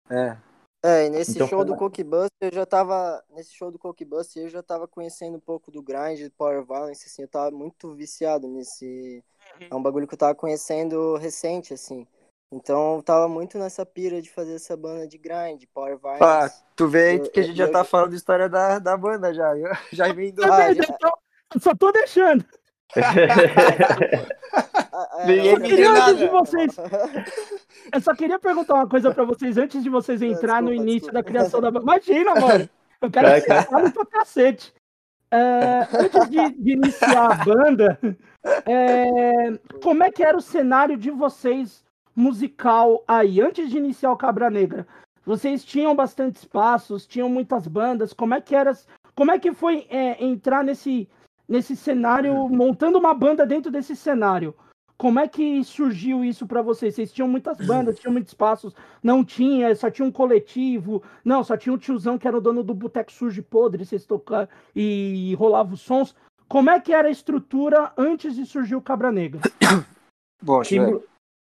É. 0.09 0.37
É, 0.85 1.07
e 1.07 1.11
nesse 1.11 1.33
então, 1.33 1.49
show 1.49 1.65
do 1.65 1.75
Cokebuster 1.75 2.31
eu 2.49 2.53
já 2.53 2.65
tava. 2.65 3.21
Nesse 3.31 3.53
show 3.55 3.73
do 3.73 3.79
Cokebuster 3.79 4.45
eu 4.45 4.49
já 4.49 4.63
tava 4.63 4.87
conhecendo 4.87 5.37
um 5.37 5.41
pouco 5.41 5.73
do 5.73 5.83
grind, 5.83 6.23
do 6.23 6.31
Power 6.31 6.65
Violence, 6.65 7.07
assim, 7.07 7.23
eu 7.23 7.29
tava 7.29 7.51
muito 7.51 7.93
viciado 7.93 8.47
nesse. 8.47 9.25
É 9.69 9.75
um 9.75 9.83
bagulho 9.83 10.07
que 10.07 10.15
eu 10.15 10.19
tava 10.19 10.35
conhecendo 10.37 11.17
recente, 11.17 11.75
assim. 11.75 12.07
Então 12.53 12.97
eu 12.97 13.03
tava 13.03 13.29
muito 13.29 13.59
nessa 13.59 13.85
pira 13.85 14.23
de 14.23 14.31
fazer 14.31 14.55
essa 14.55 14.77
banda 14.77 15.09
de 15.09 15.19
grind, 15.19 15.65
Power 15.75 15.99
Violence. 15.99 16.23
Ah, 16.23 16.49
tu 16.77 16.87
vê 16.87 17.09
aí 17.09 17.31
que 17.31 17.41
a 17.41 17.43
gente 17.43 17.59
eu, 17.61 17.67
já 17.67 17.73
tá 17.73 17.83
falando 17.83 18.11
da 18.11 18.17
história 18.17 18.49
da, 18.49 18.79
da 18.79 18.97
banda 18.97 19.35
já. 19.35 19.59
Eu, 19.59 19.73
já 19.93 20.13
vem 20.13 20.33
do. 20.33 20.45
Ah, 20.45 20.73
já... 20.73 20.85
Só 21.61 21.75
tô 21.75 21.91
deixando. 21.91 22.45
Ninguém 25.25 25.61
pediu 25.61 25.93
nada. 25.93 26.15
De 26.15 26.27
vocês, 26.27 26.77
eu 27.93 28.01
só 28.01 28.15
queria 28.15 28.39
perguntar 28.39 28.75
uma 28.75 28.89
coisa 28.89 29.13
pra 29.13 29.25
vocês 29.25 29.57
antes 29.57 29.83
de 29.83 29.89
vocês 29.89 30.21
entrar 30.21 30.61
desculpa, 30.61 30.63
no 30.63 30.73
início 30.73 31.13
desculpa. 31.13 31.23
da 31.23 31.23
criação 31.23 31.61
da 31.61 31.71
banda. 31.71 31.85
Imagina, 31.85 32.35
mano. 32.35 32.69
Eu 33.01 33.11
quero 33.11 33.35
que 33.35 33.41
vocês 33.41 33.65
falem 33.67 33.91
pra 33.91 34.07
cacete. 34.07 34.75
É, 35.31 35.89
antes 35.93 36.31
de, 36.31 36.51
de, 36.63 36.73
iniciar 36.73 37.33
a 37.33 37.45
banda, 37.45 37.99
é, 38.65 39.59
como 39.83 40.05
é 40.05 40.11
que 40.11 40.23
era 40.23 40.37
o 40.37 40.43
cenário 40.43 40.97
de 40.97 41.11
vocês 41.11 41.85
musical 42.15 43.03
aí? 43.09 43.41
Antes 43.41 43.69
de 43.69 43.77
iniciar 43.77 44.13
o 44.13 44.17
Cabra 44.17 44.49
Negra, 44.49 44.87
vocês 45.25 45.65
tinham 45.65 45.95
bastante 45.97 46.37
espaços, 46.37 47.07
tinham 47.07 47.29
muitas 47.29 47.67
bandas. 47.67 48.13
Como 48.13 48.35
é 48.35 48.41
que 48.41 48.55
era? 48.55 48.73
Como 49.15 49.33
é 49.33 49.39
que 49.39 49.53
foi 49.53 49.87
é, 49.91 50.25
entrar 50.25 50.63
nesse 50.63 51.09
nesse 51.49 51.77
cenário, 51.77 52.49
montando 52.49 52.99
uma 52.99 53.15
banda 53.15 53.47
dentro 53.47 53.71
desse 53.71 53.95
cenário? 53.97 54.55
Como 54.99 55.21
é 55.21 55.29
que 55.29 55.63
surgiu 55.63 56.25
isso 56.25 56.47
para 56.47 56.63
vocês? 56.63 56.95
Vocês 56.95 57.13
tinham 57.13 57.29
muitas 57.29 57.59
bandas, 57.59 57.99
tinham 57.99 58.13
muitos 58.13 58.31
espaços, 58.31 58.75
não 59.03 59.23
tinha, 59.23 59.75
só 59.75 59.91
tinha 59.91 60.07
um 60.07 60.13
coletivo, 60.13 61.03
não, 61.23 61.45
só 61.45 61.57
tinha 61.57 61.73
um 61.75 61.79
tiozão 61.79 62.17
que 62.17 62.27
era 62.27 62.37
o 62.37 62.41
dono 62.41 62.63
do 62.63 62.75
Boteco 62.75 63.13
Surge 63.13 63.43
Podre, 63.43 63.85
vocês 63.85 64.07
tocavam 64.07 64.49
e 64.75 65.35
rolavam 65.39 65.75
os 65.75 65.83
sons. 65.83 66.15
Como 66.49 66.71
é 66.71 66.81
que 66.81 66.95
era 66.95 67.09
a 67.09 67.11
estrutura 67.11 67.93
antes 67.97 68.37
de 68.37 68.47
surgir 68.47 68.75
o 68.75 68.81
Cabra 68.81 69.13
Negra? 69.13 69.41
Bom, 70.43 70.61
aqui, 70.61 70.79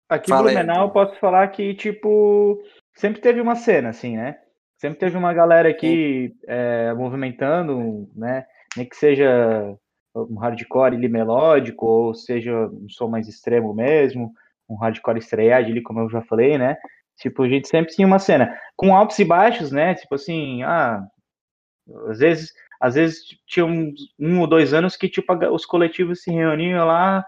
aqui 0.08 0.32
em 0.32 0.36
Blumenau, 0.36 0.90
posso 0.90 1.14
falar 1.20 1.46
que, 1.48 1.74
tipo, 1.74 2.60
sempre 2.94 3.20
teve 3.20 3.40
uma 3.40 3.54
cena, 3.54 3.90
assim, 3.90 4.16
né? 4.16 4.38
Sempre 4.78 4.98
teve 4.98 5.16
uma 5.16 5.32
galera 5.32 5.68
aqui 5.68 6.34
é, 6.46 6.92
movimentando, 6.94 8.08
né? 8.14 8.46
Nem 8.76 8.88
que 8.88 8.96
seja 8.96 9.76
um 10.14 10.38
hardcore 10.38 10.94
ali 10.94 11.08
melódico, 11.08 11.86
ou 11.86 12.14
seja 12.14 12.68
um 12.68 12.88
som 12.88 13.08
mais 13.08 13.28
extremo 13.28 13.74
mesmo, 13.74 14.32
um 14.68 14.76
hardcore 14.76 15.18
estreado 15.18 15.66
ali, 15.66 15.82
como 15.82 16.00
eu 16.00 16.10
já 16.10 16.22
falei, 16.22 16.56
né? 16.56 16.76
Tipo, 17.16 17.42
a 17.42 17.48
gente 17.48 17.68
sempre 17.68 17.94
tinha 17.94 18.06
uma 18.06 18.18
cena 18.18 18.56
com 18.76 18.94
altos 18.94 19.18
e 19.18 19.24
baixos, 19.24 19.70
né? 19.70 19.94
Tipo 19.94 20.14
assim, 20.14 20.62
ah, 20.62 21.04
às 22.08 22.18
vezes, 22.18 22.52
às 22.80 22.94
vezes 22.94 23.20
tinha 23.46 23.64
um, 23.64 23.92
um 24.18 24.40
ou 24.40 24.46
dois 24.46 24.72
anos 24.72 24.96
que 24.96 25.08
tipo 25.08 25.32
os 25.52 25.66
coletivos 25.66 26.22
se 26.22 26.30
reuniam 26.30 26.86
lá, 26.86 27.24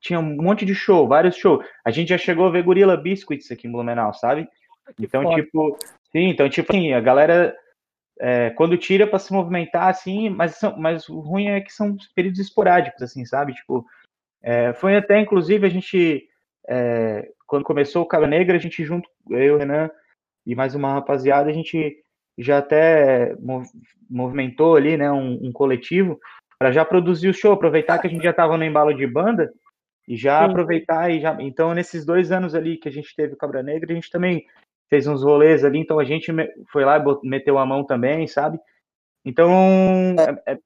tinha 0.00 0.18
um 0.20 0.36
monte 0.36 0.64
de 0.64 0.74
show, 0.74 1.08
vários 1.08 1.36
shows. 1.36 1.64
A 1.84 1.90
gente 1.90 2.08
já 2.08 2.18
chegou 2.18 2.46
a 2.46 2.50
ver 2.50 2.62
Gorilla 2.62 2.96
Biscuits 2.96 3.50
aqui 3.50 3.66
em 3.66 3.72
Blumenau, 3.72 4.12
sabe? 4.12 4.48
Então, 4.98 5.34
tipo, 5.34 5.78
sim, 6.10 6.28
então, 6.28 6.48
tipo 6.48 6.72
assim, 6.72 6.92
a 6.92 7.00
galera 7.00 7.54
é, 8.20 8.50
quando 8.50 8.76
tira 8.76 9.06
para 9.06 9.18
se 9.18 9.32
movimentar, 9.32 9.88
assim, 9.88 10.28
mas, 10.28 10.56
são, 10.56 10.76
mas 10.78 11.08
o 11.08 11.20
ruim 11.20 11.48
é 11.48 11.60
que 11.60 11.72
são 11.72 11.96
períodos 12.14 12.40
esporádicos, 12.40 13.02
assim, 13.02 13.24
sabe? 13.24 13.54
Tipo, 13.54 13.84
é, 14.42 14.72
foi 14.74 14.96
até, 14.96 15.20
inclusive, 15.20 15.66
a 15.66 15.70
gente, 15.70 16.28
é, 16.68 17.30
quando 17.46 17.64
começou 17.64 18.02
o 18.02 18.06
Cara 18.06 18.26
Negra, 18.26 18.56
a 18.56 18.60
gente 18.60 18.84
junto, 18.84 19.08
eu, 19.30 19.58
Renan 19.58 19.90
e 20.44 20.54
mais 20.54 20.74
uma 20.74 20.94
rapaziada, 20.94 21.48
a 21.48 21.52
gente 21.52 21.96
já 22.38 22.58
até 22.58 23.36
movimentou 24.08 24.76
ali, 24.76 24.96
né, 24.96 25.10
um, 25.10 25.38
um 25.48 25.52
coletivo 25.52 26.18
para 26.58 26.72
já 26.72 26.84
produzir 26.84 27.28
o 27.28 27.34
show, 27.34 27.52
aproveitar 27.52 27.98
que 27.98 28.06
a 28.06 28.10
gente 28.10 28.22
já 28.22 28.30
estava 28.30 28.56
no 28.56 28.64
embalo 28.64 28.94
de 28.94 29.06
banda 29.06 29.52
e 30.08 30.16
já 30.16 30.44
Sim. 30.44 30.50
aproveitar 30.50 31.10
e 31.10 31.20
já, 31.20 31.36
então 31.40 31.74
nesses 31.74 32.04
dois 32.04 32.32
anos 32.32 32.54
ali 32.54 32.76
que 32.76 32.88
a 32.88 32.92
gente 32.92 33.14
teve 33.14 33.34
o 33.34 33.36
Cabra 33.36 33.62
Negra, 33.62 33.92
a 33.92 33.94
gente 33.94 34.10
também 34.10 34.46
fez 34.92 35.06
uns 35.06 35.22
rolês 35.22 35.64
ali, 35.64 35.78
então 35.78 35.98
a 35.98 36.04
gente 36.04 36.30
foi 36.70 36.84
lá 36.84 36.98
e 36.98 37.26
meteu 37.26 37.56
a 37.56 37.64
mão 37.64 37.82
também, 37.82 38.26
sabe? 38.26 38.60
Então, 39.24 39.50
é, 40.46 40.52
é, 40.52 40.58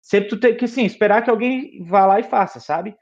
sempre 0.00 0.30
tu 0.30 0.40
tem 0.40 0.56
que, 0.56 0.64
assim, 0.64 0.84
esperar 0.84 1.22
que 1.22 1.30
alguém 1.30 1.80
vá 1.84 2.04
lá 2.04 2.18
e 2.18 2.24
faça, 2.24 2.58
sabe? 2.58 2.96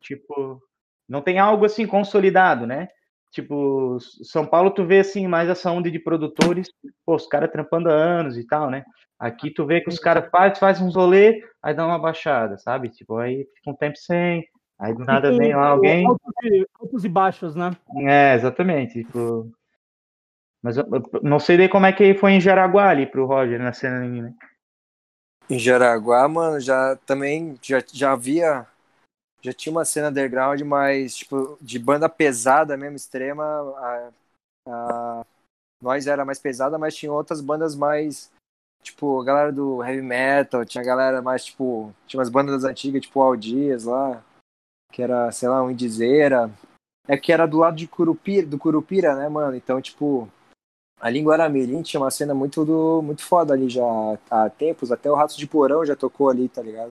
Tipo, 0.00 0.62
não 1.08 1.20
tem 1.20 1.40
algo 1.40 1.64
assim 1.64 1.88
consolidado, 1.88 2.68
né? 2.68 2.86
Tipo, 3.32 3.98
São 4.22 4.46
Paulo 4.46 4.70
tu 4.70 4.86
vê 4.86 5.00
assim 5.00 5.26
mais 5.26 5.48
essa 5.48 5.72
onda 5.72 5.90
de 5.90 5.98
produtores, 5.98 6.68
pô, 7.04 7.16
os 7.16 7.26
caras 7.26 7.50
trampando 7.50 7.90
há 7.90 7.92
anos 7.92 8.38
e 8.38 8.46
tal, 8.46 8.70
né? 8.70 8.84
Aqui 9.18 9.50
tu 9.50 9.66
vê 9.66 9.80
que 9.80 9.88
os 9.88 9.98
caras 9.98 10.30
faz, 10.30 10.56
faz 10.56 10.80
uns 10.80 10.94
rolê, 10.94 11.42
aí 11.60 11.74
dá 11.74 11.84
uma 11.84 11.98
baixada, 11.98 12.56
sabe? 12.58 12.90
Tipo, 12.90 13.16
aí 13.16 13.44
fica 13.56 13.70
um 13.72 13.74
tempo 13.74 13.96
sem, 13.98 14.46
aí 14.78 14.94
do 14.94 15.04
nada 15.04 15.36
vem 15.36 15.52
lá 15.52 15.66
alguém. 15.66 16.06
Altos 16.06 16.32
e, 16.44 16.66
altos 16.80 17.04
e 17.04 17.08
baixos, 17.08 17.56
né? 17.56 17.72
É, 18.06 18.36
exatamente. 18.36 19.02
Tipo, 19.02 19.50
mas 20.66 20.76
eu, 20.76 20.84
não 21.22 21.38
sei 21.38 21.68
como 21.68 21.86
é 21.86 21.92
que 21.92 22.12
foi 22.14 22.32
em 22.32 22.40
Jaraguá 22.40 22.88
ali 22.88 23.06
pro 23.06 23.24
Roger 23.24 23.60
na 23.60 23.72
cena 23.72 24.00
né? 24.00 24.34
Em 25.48 25.60
Jaraguá, 25.60 26.26
mano, 26.26 26.58
já 26.58 26.96
também 27.06 27.56
já, 27.62 27.80
já 27.92 28.10
havia. 28.10 28.66
Já 29.40 29.52
tinha 29.52 29.70
uma 29.70 29.84
cena 29.84 30.08
underground, 30.08 30.60
mas 30.62 31.14
tipo, 31.14 31.56
de 31.60 31.78
banda 31.78 32.08
pesada 32.08 32.76
mesmo, 32.76 32.96
extrema. 32.96 33.44
A, 33.44 34.10
a, 34.66 35.26
nós 35.80 36.08
era 36.08 36.24
mais 36.24 36.40
pesada, 36.40 36.76
mas 36.76 36.96
tinha 36.96 37.12
outras 37.12 37.40
bandas 37.40 37.76
mais. 37.76 38.32
Tipo, 38.82 39.20
a 39.20 39.24
galera 39.24 39.52
do 39.52 39.84
heavy 39.84 40.02
metal, 40.02 40.64
tinha 40.64 40.82
a 40.82 40.86
galera 40.86 41.22
mais, 41.22 41.44
tipo. 41.44 41.94
Tinha 42.08 42.18
umas 42.18 42.28
bandas 42.28 42.64
antigas, 42.64 43.02
tipo 43.02 43.20
Aldias 43.20 43.84
lá, 43.84 44.20
que 44.90 45.00
era, 45.00 45.30
sei 45.30 45.48
lá, 45.48 45.62
um 45.62 45.70
Indizeira. 45.70 46.50
É 47.06 47.16
que 47.16 47.32
era 47.32 47.46
do 47.46 47.58
lado 47.58 47.76
de 47.76 47.86
Curupira, 47.86 48.44
do 48.44 48.58
Curupira, 48.58 49.14
né, 49.14 49.28
mano? 49.28 49.56
Então, 49.56 49.80
tipo, 49.80 50.28
ali 51.06 51.20
em 51.20 51.24
Guaramirim 51.24 51.82
tinha 51.82 52.00
uma 52.00 52.10
cena 52.10 52.34
muito, 52.34 52.64
do, 52.64 53.00
muito 53.00 53.22
foda 53.22 53.54
ali 53.54 53.68
já 53.68 53.84
há 54.28 54.50
tempos, 54.50 54.90
até 54.90 55.08
o 55.08 55.14
Ratos 55.14 55.36
de 55.36 55.46
Porão 55.46 55.86
já 55.86 55.94
tocou 55.94 56.28
ali, 56.28 56.48
tá 56.48 56.60
ligado? 56.60 56.88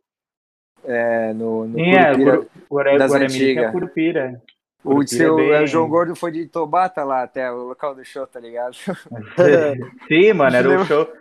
É, 0.86 1.34
no, 1.34 1.68
no 1.68 1.78
Sim, 1.78 1.92
Curupira, 1.92 2.36
é, 2.36 2.60
Guara, 2.70 2.98
das 2.98 3.12
antigas. 3.14 3.66
É 3.66 3.72
Curupira. 3.72 4.42
O, 4.84 5.06
seu, 5.06 5.38
é 5.40 5.50
bem... 5.50 5.64
o 5.64 5.68
João 5.68 5.90
Gordo 5.90 6.16
foi 6.16 6.32
de 6.32 6.48
Tobata 6.48 7.04
lá 7.04 7.24
até 7.24 7.52
o 7.52 7.64
local 7.70 7.94
do 7.94 8.06
show, 8.06 8.26
tá 8.26 8.40
ligado? 8.40 8.76
Sim, 10.08 10.34
mano, 10.34 10.56
era 10.56 10.80
o 10.80 10.86
show. 10.86 11.12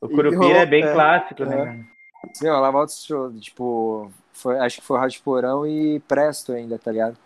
O 0.00 0.08
Curupira 0.08 0.58
é 0.58 0.66
bem 0.66 0.82
é, 0.82 0.92
clássico, 0.92 1.44
né? 1.44 1.86
Sim, 2.32 2.48
ó, 2.48 2.58
lá 2.58 2.70
outros 2.70 3.04
shows, 3.04 3.38
tipo, 3.40 4.10
foi, 4.32 4.58
acho 4.58 4.80
que 4.80 4.86
foi 4.86 4.96
o 4.96 5.00
Rádio 5.00 5.22
Porão 5.22 5.66
e 5.66 6.00
Presto 6.00 6.52
ainda, 6.52 6.78
tá 6.78 6.90
ligado? 6.90 7.16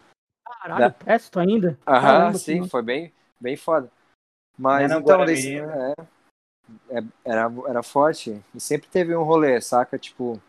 Caralho, 0.44 0.80
da... 0.80 0.90
Presto 0.90 1.40
ainda? 1.40 1.78
Aham, 1.86 2.00
Caramba, 2.00 2.38
sim, 2.38 2.68
foi 2.68 2.82
bem, 2.82 3.12
bem 3.40 3.56
foda. 3.56 3.88
Mas 4.58 4.90
não, 4.90 5.00
então, 5.00 5.24
desse, 5.24 5.56
é, 5.56 5.94
é, 6.90 7.02
era, 7.24 7.50
era 7.68 7.82
forte. 7.82 8.42
E 8.54 8.60
sempre 8.60 8.88
teve 8.88 9.14
um 9.14 9.22
rolê, 9.22 9.60
saca? 9.60 9.98
Tipo. 9.98 10.40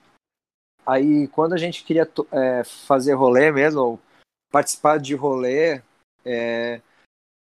Aí 0.86 1.28
quando 1.28 1.54
a 1.54 1.58
gente 1.58 1.84
queria 1.84 2.10
é, 2.32 2.64
fazer 2.64 3.14
rolê 3.14 3.52
mesmo, 3.52 3.82
ou 3.82 4.00
participar 4.52 4.98
de 4.98 5.14
rolê, 5.14 5.82
é, 6.26 6.82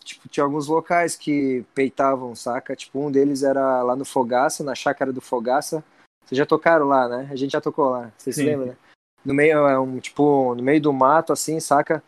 tipo, 0.04 0.28
tinha 0.28 0.44
alguns 0.44 0.66
locais 0.66 1.16
que 1.16 1.64
peitavam, 1.75 2.34
saca? 2.34 2.76
Tipo, 2.76 3.06
um 3.06 3.10
deles 3.10 3.42
era 3.42 3.82
lá 3.82 3.96
no 3.96 4.04
Fogaça, 4.04 4.62
na 4.62 4.75
chácara 4.75 5.12
do 5.12 5.20
Fogaça. 5.20 5.82
Vocês 6.25 6.38
já 6.38 6.44
tocaram 6.44 6.87
lá, 6.87 7.08
né? 7.08 7.28
A 7.30 7.37
gente 7.37 7.52
já 7.52 7.60
tocou 7.60 7.88
lá, 7.88 8.12
vocês 8.18 8.37
se 8.37 8.44
lembram, 8.44 8.66
né? 8.68 8.76
No 9.25 9.32
meio, 9.32 9.66
é 9.66 9.78
um, 9.78 9.98
tipo, 9.98 10.54
no 10.54 10.62
meio 10.62 10.80
do 10.80 10.92
mato, 10.92 11.32
assim, 11.32 11.58
saca? 11.58 12.02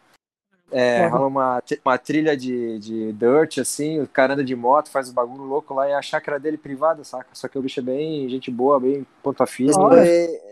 É, 0.72 1.06
rola 1.06 1.26
uma, 1.26 1.62
uma 1.84 1.98
trilha 1.98 2.36
de, 2.36 2.78
de 2.78 3.12
dirt, 3.12 3.58
assim, 3.58 4.00
o 4.00 4.06
cara 4.06 4.34
anda 4.34 4.44
de 4.44 4.54
moto, 4.54 4.90
faz 4.90 5.10
um 5.10 5.12
bagulho 5.12 5.42
louco 5.42 5.74
lá 5.74 5.88
e 5.88 5.92
a 5.92 6.02
chácara 6.02 6.38
dele 6.38 6.56
privada, 6.56 7.02
saca? 7.02 7.28
Só 7.32 7.48
que 7.48 7.58
o 7.58 7.62
bicho 7.62 7.80
é 7.80 7.82
bem 7.82 8.28
gente 8.28 8.50
boa, 8.50 8.78
bem 8.78 9.06
ponta 9.22 9.46
fina. 9.46 9.72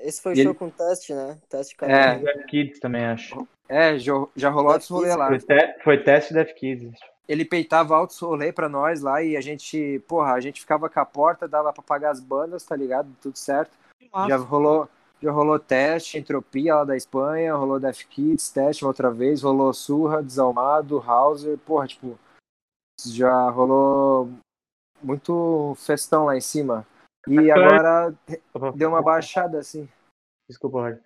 esse 0.02 0.20
foi 0.20 0.32
o 0.32 0.36
show 0.36 0.44
ele... 0.46 0.54
com 0.54 0.70
teste, 0.70 1.14
né? 1.14 1.36
Teste 1.48 1.76
com 1.76 1.86
É, 1.86 2.18
Death 2.18 2.46
Kids 2.46 2.80
também, 2.80 3.04
acho. 3.04 3.46
É, 3.68 3.96
já 3.98 4.48
rolou 4.50 4.72
outros 4.72 4.88
rolê 4.88 5.14
lá. 5.14 5.28
Foi, 5.28 5.38
te... 5.38 5.78
foi 5.84 5.98
teste 6.02 6.34
Death 6.34 6.54
Kids. 6.54 6.98
Ele 7.28 7.44
peitava 7.44 7.94
altos 7.94 8.18
rolê 8.18 8.50
pra 8.50 8.68
nós 8.68 9.02
lá 9.02 9.22
e 9.22 9.36
a 9.36 9.40
gente, 9.40 10.02
porra, 10.08 10.32
a 10.32 10.40
gente 10.40 10.60
ficava 10.60 10.88
com 10.88 10.98
a 10.98 11.04
porta, 11.04 11.46
dava 11.46 11.72
pra 11.72 11.82
pagar 11.82 12.10
as 12.10 12.20
bandas, 12.20 12.64
tá 12.64 12.74
ligado? 12.74 13.14
Tudo 13.20 13.36
certo. 13.36 13.70
Nossa. 14.12 14.30
Já 14.30 14.36
rolou 14.36 14.88
já 15.20 15.32
rolou 15.32 15.58
teste, 15.58 16.18
entropia 16.18 16.76
lá 16.76 16.84
da 16.84 16.96
Espanha, 16.96 17.54
rolou 17.54 17.80
Death 17.80 18.04
Kids, 18.08 18.50
teste 18.50 18.84
uma 18.84 18.90
outra 18.90 19.10
vez, 19.10 19.42
rolou 19.42 19.72
Surra, 19.72 20.22
Desalmado, 20.22 20.98
Hauser, 21.00 21.58
porra, 21.58 21.86
tipo, 21.86 22.18
já 23.06 23.50
rolou 23.50 24.30
muito 25.02 25.74
festão 25.76 26.26
lá 26.26 26.36
em 26.36 26.40
cima. 26.40 26.86
E 27.26 27.50
agora 27.50 28.14
deu 28.74 28.88
uma 28.88 29.02
baixada, 29.02 29.58
assim. 29.58 29.88
Desculpa, 30.48 30.80
Roger. 30.80 31.02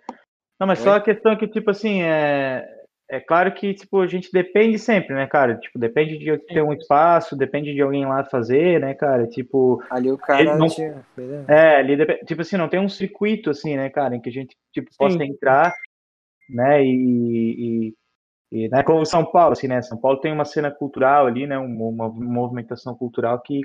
Não, 0.60 0.66
mas 0.66 0.78
Oi? 0.80 0.84
só 0.84 0.96
a 0.96 1.00
questão 1.00 1.36
que, 1.36 1.48
tipo 1.48 1.70
assim, 1.70 2.02
é 2.02 2.81
é 3.10 3.20
claro 3.20 3.52
que, 3.52 3.74
tipo, 3.74 4.00
a 4.00 4.06
gente 4.06 4.30
depende 4.32 4.78
sempre, 4.78 5.14
né, 5.14 5.26
cara? 5.26 5.56
Tipo, 5.56 5.78
depende 5.78 6.16
de 6.18 6.38
ter 6.38 6.62
um 6.62 6.72
espaço, 6.72 7.36
depende 7.36 7.74
de 7.74 7.82
alguém 7.82 8.06
lá 8.06 8.24
fazer, 8.24 8.80
né, 8.80 8.94
cara? 8.94 9.26
Tipo. 9.26 9.82
Ali 9.90 10.10
o 10.10 10.16
cara 10.16 10.56
não... 10.56 10.66
tinha. 10.66 11.04
É, 11.48 11.76
ali, 11.76 11.96
tipo 12.24 12.40
assim, 12.40 12.56
não 12.56 12.68
tem 12.68 12.80
um 12.80 12.88
circuito, 12.88 13.50
assim, 13.50 13.76
né, 13.76 13.90
cara, 13.90 14.16
em 14.16 14.20
que 14.20 14.30
a 14.30 14.32
gente, 14.32 14.56
tipo, 14.72 14.90
Sim. 14.90 14.96
possa 14.98 15.24
entrar, 15.24 15.74
né, 16.48 16.82
e, 16.82 17.92
e, 18.50 18.64
e, 18.64 18.68
né, 18.68 18.82
como 18.82 19.04
São 19.04 19.24
Paulo, 19.24 19.52
assim, 19.52 19.68
né? 19.68 19.82
São 19.82 19.98
Paulo 19.98 20.20
tem 20.20 20.32
uma 20.32 20.44
cena 20.44 20.70
cultural 20.70 21.26
ali, 21.26 21.46
né, 21.46 21.58
uma, 21.58 22.06
uma 22.06 22.08
movimentação 22.08 22.94
cultural 22.94 23.40
que, 23.42 23.60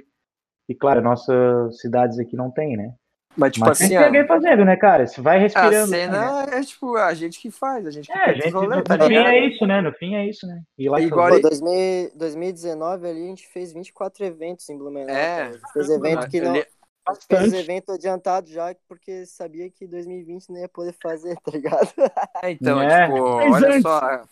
que, 0.67 0.75
claro, 0.75 1.01
nossas 1.01 1.79
cidades 1.79 2.19
aqui 2.19 2.35
não 2.35 2.51
tem, 2.51 2.75
né? 2.75 2.93
Mas, 3.37 3.53
tipo 3.53 3.65
Mas 3.65 3.79
assim. 3.79 3.89
Tem 3.89 3.97
alguém 3.97 4.25
fazendo, 4.25 4.65
né, 4.65 4.75
cara? 4.75 5.05
Você 5.05 5.21
vai 5.21 5.39
respirando. 5.39 5.75
A 5.75 5.87
cena 5.87 6.45
né? 6.45 6.57
é, 6.57 6.61
tipo, 6.63 6.97
a 6.97 7.13
gente 7.13 7.39
que 7.39 7.51
faz, 7.51 7.85
a 7.85 7.91
gente 7.91 8.07
que 8.07 8.17
é, 8.17 8.29
a 8.29 8.33
gente, 8.33 8.49
rolê, 8.49 8.77
no, 8.77 8.83
tá 8.83 8.97
no 8.97 9.05
fim 9.05 9.15
é 9.15 9.47
isso, 9.47 9.65
né? 9.67 9.81
No 9.81 9.93
fim 9.93 10.15
é 10.15 10.27
isso, 10.27 10.47
né? 10.47 10.61
E 10.77 10.89
lá 10.89 10.99
Igual 10.99 11.29
Pô, 11.29 11.39
2000, 11.39 12.11
2019 12.15 13.07
ali 13.07 13.23
a 13.23 13.27
gente 13.27 13.47
fez 13.47 13.71
24 13.71 14.25
eventos 14.25 14.67
em 14.69 14.77
Blumenau. 14.77 15.15
É. 15.15 15.51
Fez 15.71 15.89
evento 15.89 16.27
que 16.27 16.41
não. 16.41 16.55
Fez 17.29 17.53
evento 17.53 17.93
adiantado 17.93 18.49
já, 18.49 18.75
porque 18.87 19.25
sabia 19.25 19.69
que 19.69 19.87
2020 19.87 20.49
não 20.49 20.59
ia 20.59 20.67
poder 20.67 20.93
fazer, 21.01 21.37
tá 21.39 21.51
ligado? 21.51 21.93
É, 22.43 22.51
então, 22.51 22.81
é. 22.81 23.05
tipo, 23.05 23.23
olha 23.23 23.81
só. 23.81 24.23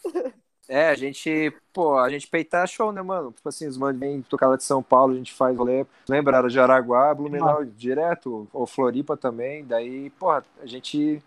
É, 0.68 0.90
a 0.90 0.96
gente, 0.96 1.54
pô, 1.72 1.98
a 1.98 2.10
gente 2.10 2.28
peitar 2.28 2.68
show, 2.68 2.92
né, 2.92 3.02
mano? 3.02 3.32
Tipo 3.32 3.50
assim, 3.50 3.68
os 3.68 3.78
manos 3.78 4.00
vêm 4.00 4.22
tocar 4.24 4.48
lá 4.48 4.56
de 4.56 4.64
São 4.64 4.82
Paulo, 4.82 5.14
a 5.14 5.18
gente 5.18 5.34
faz 5.34 5.56
rolê. 5.56 5.86
Lembra, 6.10 6.38
era 6.38 6.50
de 6.50 6.60
Araguá, 6.60 7.14
Blumenau 7.14 7.60
ah. 7.60 7.66
direto, 7.66 8.48
ou 8.52 8.66
Floripa 8.66 9.16
também. 9.16 9.64
Daí, 9.64 10.10
pô, 10.12 10.32
a 10.32 10.44
gente 10.64 11.22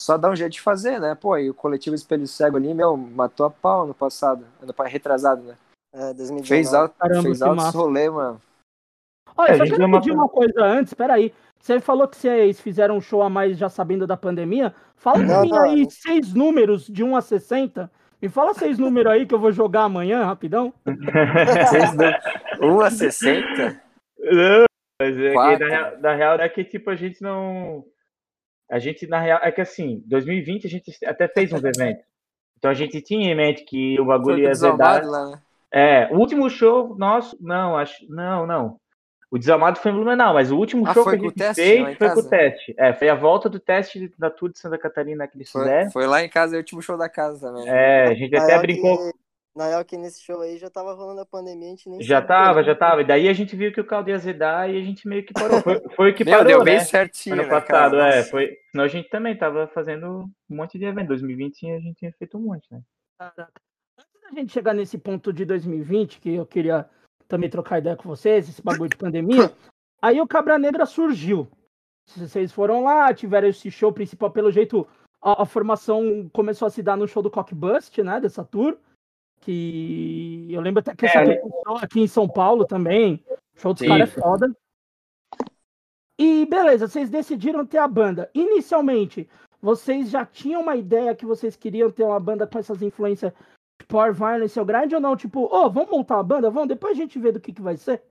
só 0.00 0.18
dá 0.18 0.28
um 0.28 0.36
jeito 0.36 0.52
de 0.52 0.60
fazer, 0.60 1.00
né? 1.00 1.14
Pô, 1.14 1.38
e 1.38 1.48
o 1.48 1.54
coletivo 1.54 1.96
Espelho 1.96 2.26
Cego 2.26 2.56
ali, 2.56 2.74
meu, 2.74 2.96
matou 2.96 3.46
a 3.46 3.50
pau 3.50 3.86
no 3.86 3.94
passado, 3.94 4.44
ano 4.60 4.74
retrasado, 4.86 5.42
né? 5.42 5.56
É, 5.94 6.12
2019. 6.12 6.46
Fez 6.46 6.74
alto, 6.74 6.94
Caramba, 6.98 7.22
fez 7.22 7.42
alto 7.42 7.78
rolê, 7.78 8.10
mano. 8.10 8.40
Olha, 9.36 9.52
é, 9.52 9.56
só 9.58 9.64
quero 9.64 9.90
pedir 9.90 10.12
uma 10.12 10.28
coisa 10.28 10.64
antes, 10.64 10.92
peraí. 10.92 11.32
Você 11.58 11.80
falou 11.80 12.08
que 12.08 12.16
vocês 12.16 12.60
fizeram 12.60 12.96
um 12.96 13.00
show 13.00 13.22
a 13.22 13.30
mais 13.30 13.56
já 13.56 13.68
sabendo 13.68 14.06
da 14.06 14.16
pandemia. 14.16 14.74
Fala 14.96 15.24
pra 15.24 15.40
mim 15.42 15.56
aí 15.58 15.90
seis 15.90 16.34
números 16.34 16.86
de 16.86 17.04
1 17.04 17.16
a 17.16 17.20
60. 17.20 17.90
Me 18.22 18.28
fala 18.28 18.54
seis 18.54 18.78
números 18.78 19.12
aí 19.12 19.26
que 19.26 19.34
eu 19.34 19.38
vou 19.40 19.50
jogar 19.50 19.82
amanhã, 19.82 20.24
rapidão. 20.24 20.72
1 22.62 22.80
a 22.80 22.88
60? 22.88 23.82
Não, 24.20 24.64
mas 25.00 25.18
é 25.18 25.32
que, 25.32 25.64
na, 25.64 25.96
na 25.98 26.14
real 26.14 26.36
é 26.36 26.48
que 26.48 26.62
tipo, 26.62 26.88
a 26.88 26.94
gente 26.94 27.20
não. 27.20 27.84
A 28.70 28.78
gente, 28.78 29.08
na 29.08 29.18
real, 29.18 29.40
é 29.42 29.50
que 29.50 29.60
assim, 29.60 30.04
2020 30.06 30.66
a 30.68 30.70
gente 30.70 31.04
até 31.04 31.26
fez 31.26 31.52
uns 31.52 31.64
eventos. 31.64 32.04
Então 32.56 32.70
a 32.70 32.74
gente 32.74 33.02
tinha 33.02 33.32
em 33.32 33.34
mente 33.34 33.64
que 33.64 34.00
o 34.00 34.04
bagulho 34.04 34.38
ia 34.38 34.54
zedar. 34.54 35.04
Lá, 35.04 35.30
né? 35.30 35.42
É, 35.72 36.08
o 36.12 36.18
último 36.18 36.48
show 36.48 36.96
nosso, 36.96 37.36
não, 37.40 37.76
acho, 37.76 38.06
não, 38.08 38.46
não. 38.46 38.80
O 39.32 39.38
Desamado 39.38 39.78
foi 39.78 39.90
em 39.90 39.94
Blumenau, 39.94 40.34
mas 40.34 40.52
o 40.52 40.58
último 40.58 40.86
ah, 40.86 40.92
show 40.92 41.04
que 41.04 41.08
a 41.08 41.18
gente 41.18 41.34
teste, 41.34 41.62
fez 41.62 41.96
foi 41.96 42.10
com 42.10 42.20
o 42.20 42.28
teste. 42.28 42.74
É, 42.76 42.92
foi 42.92 43.08
a 43.08 43.14
volta 43.14 43.48
do 43.48 43.58
teste 43.58 44.12
da 44.18 44.28
Tour 44.28 44.52
de 44.52 44.58
Santa 44.58 44.76
Catarina 44.76 45.26
que 45.26 45.38
eles 45.38 45.50
foi, 45.50 45.62
fizeram. 45.62 45.90
Foi 45.90 46.06
lá 46.06 46.22
em 46.22 46.28
casa, 46.28 46.54
é 46.54 46.58
o 46.58 46.60
último 46.60 46.82
show 46.82 46.98
da 46.98 47.08
casa 47.08 47.48
também. 47.48 47.66
É, 47.66 48.08
a 48.08 48.14
gente 48.14 48.36
até 48.36 48.58
brincou. 48.58 48.98
Que, 48.98 49.18
na 49.56 49.68
real 49.68 49.84
que 49.86 49.96
nesse 49.96 50.20
show 50.20 50.38
aí 50.42 50.58
já 50.58 50.68
tava 50.68 50.92
rolando 50.92 51.22
a 51.22 51.24
pandemia, 51.24 51.68
a 51.68 51.70
gente 51.70 51.88
nem 51.88 52.02
Já 52.02 52.20
tava, 52.20 52.62
já 52.62 52.74
tava. 52.74 53.00
E 53.00 53.06
daí 53.06 53.26
a 53.26 53.32
gente 53.32 53.56
viu 53.56 53.72
que 53.72 53.80
o 53.80 53.86
caldo 53.86 54.10
ia 54.10 54.16
azedar 54.16 54.68
e 54.68 54.76
a 54.76 54.84
gente 54.84 55.08
meio 55.08 55.24
que 55.24 55.32
parou. 55.32 55.62
Foi, 55.62 55.80
foi 55.96 56.10
o 56.10 56.14
que 56.14 56.24
Meu, 56.28 56.34
parou, 56.34 56.48
deu 56.48 56.58
né? 56.58 56.64
bem 56.66 56.80
certinho, 56.80 57.34
Ano 57.34 57.44
né, 57.44 57.48
passado, 57.48 57.92
cara, 57.92 58.14
é. 58.14 58.24
Foi... 58.24 58.54
Senão 58.70 58.84
a 58.84 58.88
gente 58.88 59.08
também 59.08 59.34
tava 59.34 59.66
fazendo 59.68 60.30
um 60.50 60.56
monte 60.56 60.78
de 60.78 60.84
evento. 60.84 61.08
2020 61.08 61.70
a 61.70 61.80
gente 61.80 61.96
tinha 61.96 62.12
feito 62.18 62.36
um 62.36 62.42
monte, 62.42 62.66
né? 62.70 62.82
Caraca. 63.18 63.62
Antes 63.98 64.20
da 64.22 64.40
gente 64.40 64.52
chegar 64.52 64.74
nesse 64.74 64.98
ponto 64.98 65.32
de 65.32 65.46
2020, 65.46 66.20
que 66.20 66.34
eu 66.34 66.44
queria 66.44 66.86
também 67.32 67.48
trocar 67.48 67.78
ideia 67.78 67.96
com 67.96 68.08
vocês, 68.08 68.48
esse 68.48 68.62
bagulho 68.62 68.90
de 68.90 68.96
pandemia, 68.96 69.50
Aí 70.02 70.20
o 70.20 70.26
Cabra 70.26 70.58
Negra 70.58 70.84
surgiu. 70.84 71.48
Vocês 72.04 72.50
foram 72.50 72.82
lá, 72.82 73.14
tiveram 73.14 73.46
esse 73.46 73.70
show 73.70 73.92
principal, 73.92 74.32
pelo 74.32 74.50
jeito, 74.50 74.86
a, 75.22 75.42
a 75.42 75.46
formação 75.46 76.28
começou 76.32 76.66
a 76.66 76.70
se 76.70 76.82
dar 76.82 76.96
no 76.96 77.06
show 77.06 77.22
do 77.22 77.30
Cockbust, 77.30 77.96
né? 78.02 78.20
Dessa 78.20 78.44
tour. 78.44 78.76
Que 79.40 80.48
eu 80.50 80.60
lembro 80.60 80.80
até 80.80 80.94
que 80.94 81.06
essa 81.06 81.22
é, 81.22 81.40
aqui 81.80 82.00
em 82.00 82.08
São 82.08 82.28
Paulo 82.28 82.64
também. 82.64 83.24
Show 83.54 83.72
dos 83.72 83.86
caras 83.86 84.08
é 84.08 84.20
foda. 84.20 84.56
E 86.18 86.46
beleza, 86.46 86.88
vocês 86.88 87.08
decidiram 87.08 87.64
ter 87.64 87.78
a 87.78 87.86
banda. 87.86 88.28
Inicialmente, 88.34 89.28
vocês 89.60 90.10
já 90.10 90.26
tinham 90.26 90.62
uma 90.62 90.76
ideia 90.76 91.14
que 91.14 91.24
vocês 91.24 91.54
queriam 91.54 91.90
ter 91.90 92.02
uma 92.02 92.18
banda 92.18 92.46
com 92.46 92.58
essas 92.58 92.82
influências 92.82 93.32
Power 93.92 94.14
Violence 94.14 94.58
ou 94.58 94.64
Grind 94.64 94.90
ou 94.94 95.00
não? 95.00 95.14
Tipo, 95.14 95.40
ô, 95.40 95.66
oh, 95.66 95.70
vamos 95.70 95.90
montar 95.90 96.16
uma 96.16 96.24
banda? 96.24 96.50
Vamos, 96.50 96.68
depois 96.68 96.96
a 96.96 97.00
gente 97.00 97.18
vê 97.18 97.30
do 97.30 97.38
que, 97.38 97.52
que 97.52 97.60
vai 97.60 97.76
ser. 97.76 98.02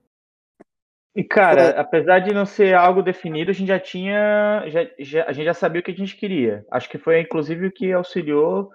E, 1.16 1.24
cara, 1.24 1.62
é. 1.62 1.80
apesar 1.80 2.20
de 2.20 2.32
não 2.32 2.46
ser 2.46 2.76
algo 2.76 3.02
definido, 3.02 3.50
a 3.50 3.54
gente 3.54 3.68
já 3.68 3.80
tinha. 3.80 4.64
Já, 4.68 4.88
já, 5.00 5.26
a 5.26 5.34
gente 5.34 5.46
já 5.46 5.56
sabia 5.56 5.82
o 5.82 5.84
que 5.84 5.90
a 5.90 5.96
gente 5.96 6.16
queria. 6.16 6.64
Acho 6.70 6.88
que 6.88 7.00
foi, 7.00 7.20
inclusive, 7.20 7.66
o 7.66 7.72
que 7.72 7.92
auxiliou 7.92 8.72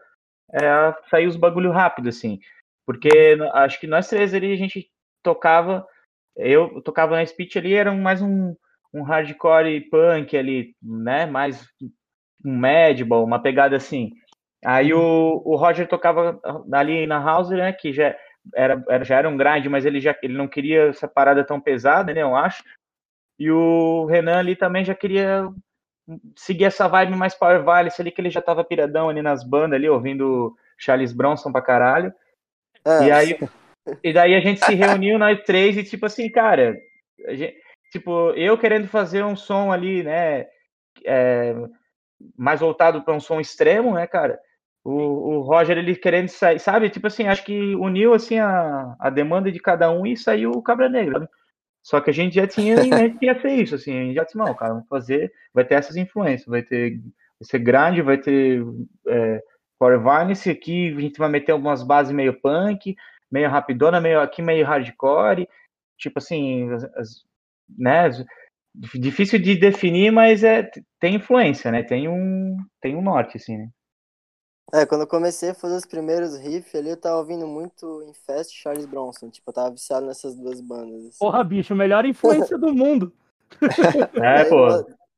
é, 0.52 0.66
a 0.66 0.98
sair 1.08 1.28
os 1.28 1.36
bagulho 1.36 1.70
rápido, 1.70 2.08
assim. 2.08 2.40
Porque 2.84 3.38
acho 3.54 3.78
que 3.78 3.86
nós 3.86 4.08
três 4.08 4.34
ali 4.34 4.52
a 4.52 4.56
gente 4.56 4.90
tocava. 5.22 5.86
Eu 6.36 6.82
tocava 6.82 7.16
na 7.16 7.25
speech 7.25 7.56
ali, 7.56 7.72
era 7.72 7.92
mais 7.92 8.20
um, 8.20 8.54
um 8.92 9.02
hardcore 9.02 9.80
punk 9.88 10.36
ali, 10.36 10.75
né? 10.82 11.25
Mais 11.25 11.66
um 12.44 12.58
madball, 12.58 13.25
uma 13.25 13.40
pegada 13.40 13.76
assim. 13.76 14.10
Aí 14.66 14.92
o, 14.92 15.42
o 15.44 15.54
Roger 15.54 15.87
tocava 15.87 16.40
ali 16.73 17.06
na 17.06 17.23
house, 17.23 17.50
né? 17.50 17.73
Que 17.73 17.92
já 17.92 18.16
era, 18.52 18.85
era, 18.88 19.04
já 19.04 19.16
era 19.16 19.28
um 19.28 19.37
grind, 19.37 19.66
mas 19.66 19.87
ele 19.87 20.00
já 20.00 20.12
ele 20.20 20.37
não 20.37 20.49
queria 20.49 20.88
essa 20.88 21.06
parada 21.06 21.44
tão 21.44 21.60
pesada, 21.60 22.12
né? 22.12 22.21
Eu 22.21 22.34
acho. 22.34 22.64
E 23.38 23.49
o 23.49 24.06
Renan 24.06 24.38
ali 24.38 24.56
também 24.56 24.84
já 24.84 24.93
queria 24.93 25.49
seguir 26.34 26.64
essa 26.64 26.88
vibe 26.88 27.14
mais 27.14 27.32
Power 27.32 27.62
Violence 27.62 28.02
ali, 28.02 28.10
que 28.10 28.21
ele 28.21 28.28
já 28.28 28.43
tava 28.43 28.64
piradão 28.64 29.08
ali 29.08 29.23
nas 29.23 29.49
bandas 29.49 29.76
ali, 29.76 29.88
ouvindo 29.88 30.52
Charles 30.76 31.12
Bronson 31.12 31.52
pra 31.52 31.62
caralho. 31.62 32.12
É. 32.84 33.04
E 33.04 33.12
aí, 33.12 33.38
e 34.02 34.12
daí 34.12 34.34
a 34.34 34.40
gente 34.40 34.64
se 34.64 34.75
reuniu 34.75 35.17
nós 35.19 35.45
três 35.45 35.76
e 35.76 35.84
tipo 35.84 36.06
assim, 36.06 36.28
cara, 36.28 36.76
gente, 37.28 37.56
tipo, 37.93 38.30
eu 38.30 38.58
querendo 38.58 38.88
fazer 38.88 39.25
um 39.25 39.36
som 39.36 39.71
ali, 39.71 40.02
né, 40.02 40.47
é, 41.04 41.54
mais 42.36 42.58
voltado 42.58 43.02
para 43.04 43.14
um 43.14 43.21
som 43.21 43.38
extremo, 43.38 43.95
né, 43.95 44.08
cara? 44.08 44.40
O, 44.86 45.38
o 45.38 45.40
Roger 45.40 45.76
ele 45.76 45.96
querendo 45.96 46.28
sair, 46.28 46.60
sabe? 46.60 46.88
Tipo 46.88 47.08
assim, 47.08 47.26
acho 47.26 47.44
que 47.44 47.75
uniu 47.75 48.14
assim 48.14 48.38
a, 48.38 48.94
a 49.00 49.10
demanda 49.10 49.50
de 49.50 49.58
cada 49.58 49.90
um 49.90 50.06
e 50.06 50.16
saiu 50.16 50.52
o 50.52 50.62
Cabra 50.62 50.88
Negra. 50.88 51.20
Né? 51.20 51.28
Só 51.82 52.00
que 52.00 52.10
a 52.10 52.12
gente 52.12 52.36
já 52.36 52.46
tinha 52.46 52.76
em 52.76 52.90
mente 52.94 53.18
que 53.18 53.26
ia 53.26 53.40
ser 53.40 53.50
isso, 53.50 53.75
assim, 53.75 53.99
a 53.99 54.04
gente 54.04 54.14
já 54.14 54.25
disse, 54.25 54.38
não, 54.38 54.54
cara, 54.54 54.75
vamos 54.75 54.88
fazer, 54.88 55.32
vai 55.52 55.64
ter 55.64 55.75
essas 55.75 55.96
influências, 55.96 56.46
vai 56.46 56.62
ter, 56.62 56.99
vai 56.99 57.42
ser 57.42 57.58
grande, 57.58 58.00
vai 58.00 58.18
ter 58.18 58.62
é, 59.08 59.42
Power 59.78 60.00
Violence, 60.00 60.49
aqui 60.49 60.94
a 60.96 61.00
gente 61.00 61.18
vai 61.18 61.28
meter 61.28 61.52
algumas 61.52 61.82
bases 61.82 62.12
meio 62.12 62.40
punk, 62.40 62.94
meio 63.30 63.50
rapidona, 63.50 64.00
meio 64.00 64.20
aqui 64.20 64.40
meio 64.40 64.64
hardcore, 64.64 65.49
tipo 65.99 66.20
assim, 66.20 66.72
as, 66.72 66.84
as, 66.84 67.08
né, 67.76 68.08
difícil 68.94 69.40
de 69.40 69.56
definir, 69.56 70.12
mas 70.12 70.44
é, 70.44 70.70
tem 71.00 71.16
influência, 71.16 71.72
né, 71.72 71.82
tem 71.82 72.08
um, 72.08 72.56
tem 72.80 72.94
um 72.94 73.02
norte, 73.02 73.36
assim, 73.36 73.58
né. 73.58 73.68
É, 74.72 74.84
quando 74.84 75.02
eu 75.02 75.06
comecei 75.06 75.50
a 75.50 75.54
fazer 75.54 75.76
os 75.76 75.86
primeiros 75.86 76.36
riffs 76.36 76.74
ali, 76.74 76.90
eu 76.90 76.96
tava 76.96 77.18
ouvindo 77.18 77.46
muito 77.46 78.02
Infest 78.02 78.52
e 78.52 78.56
Charles 78.56 78.84
Bronson. 78.84 79.30
Tipo, 79.30 79.50
eu 79.50 79.54
tava 79.54 79.70
viciado 79.70 80.06
nessas 80.06 80.34
duas 80.34 80.60
bandas. 80.60 81.06
Assim. 81.06 81.18
Porra, 81.18 81.44
bicho, 81.44 81.74
melhor 81.74 82.04
influência 82.04 82.58
do 82.58 82.74
mundo. 82.74 83.12
é, 84.22 84.44
pô. 84.44 84.66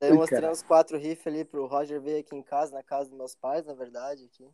Daí 0.00 0.10
eu 0.10 0.16
mostrei 0.16 0.48
uns 0.48 0.62
quatro 0.62 0.98
riffs 0.98 1.26
ali 1.26 1.44
pro 1.44 1.66
Roger 1.66 2.00
ver 2.00 2.20
aqui 2.20 2.36
em 2.36 2.42
casa, 2.42 2.74
na 2.74 2.82
casa 2.82 3.08
dos 3.08 3.18
meus 3.18 3.34
pais, 3.34 3.64
na 3.64 3.74
verdade, 3.74 4.24
aqui. 4.24 4.48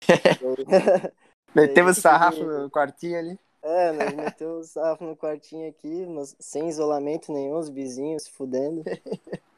Metemos 1.54 1.98
sarrafo 1.98 2.42
no 2.44 2.70
quartinho 2.70 3.18
ali. 3.18 3.38
É, 3.62 3.92
nós 3.92 4.14
metemos 4.14 4.70
sarrafo 4.70 5.04
no 5.04 5.16
quartinho 5.16 5.68
aqui, 5.68 6.06
sem 6.38 6.68
isolamento 6.68 7.30
nenhum, 7.30 7.58
os 7.58 7.68
vizinhos 7.68 8.22
se 8.22 8.30
fudendo. 8.30 8.82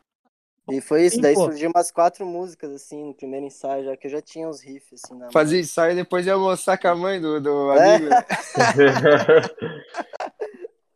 E 0.71 0.81
foi 0.81 1.07
isso, 1.07 1.17
Sim, 1.17 1.23
daí 1.23 1.35
pô. 1.35 1.45
surgiu 1.45 1.71
umas 1.75 1.91
quatro 1.91 2.25
músicas, 2.25 2.71
assim, 2.71 3.05
no 3.07 3.15
primeiro 3.15 3.47
ensaio, 3.47 3.85
já 3.85 3.97
que 3.97 4.07
eu 4.07 4.11
já 4.11 4.23
tinha 4.23 4.49
os 4.49 4.63
riffs, 4.63 5.03
assim, 5.05 5.19
na 5.19 5.31
Fazia 5.33 5.57
mão. 5.57 5.65
ensaio 5.65 5.93
e 5.93 5.97
depois 5.97 6.25
ia 6.25 6.35
almoçar 6.35 6.79
com 6.79 6.89
a 6.89 6.95
mãe 6.95 7.21
do, 7.21 7.41
do 7.41 7.73
é. 7.73 7.97
amigo. 7.97 8.15
É. 8.15 8.25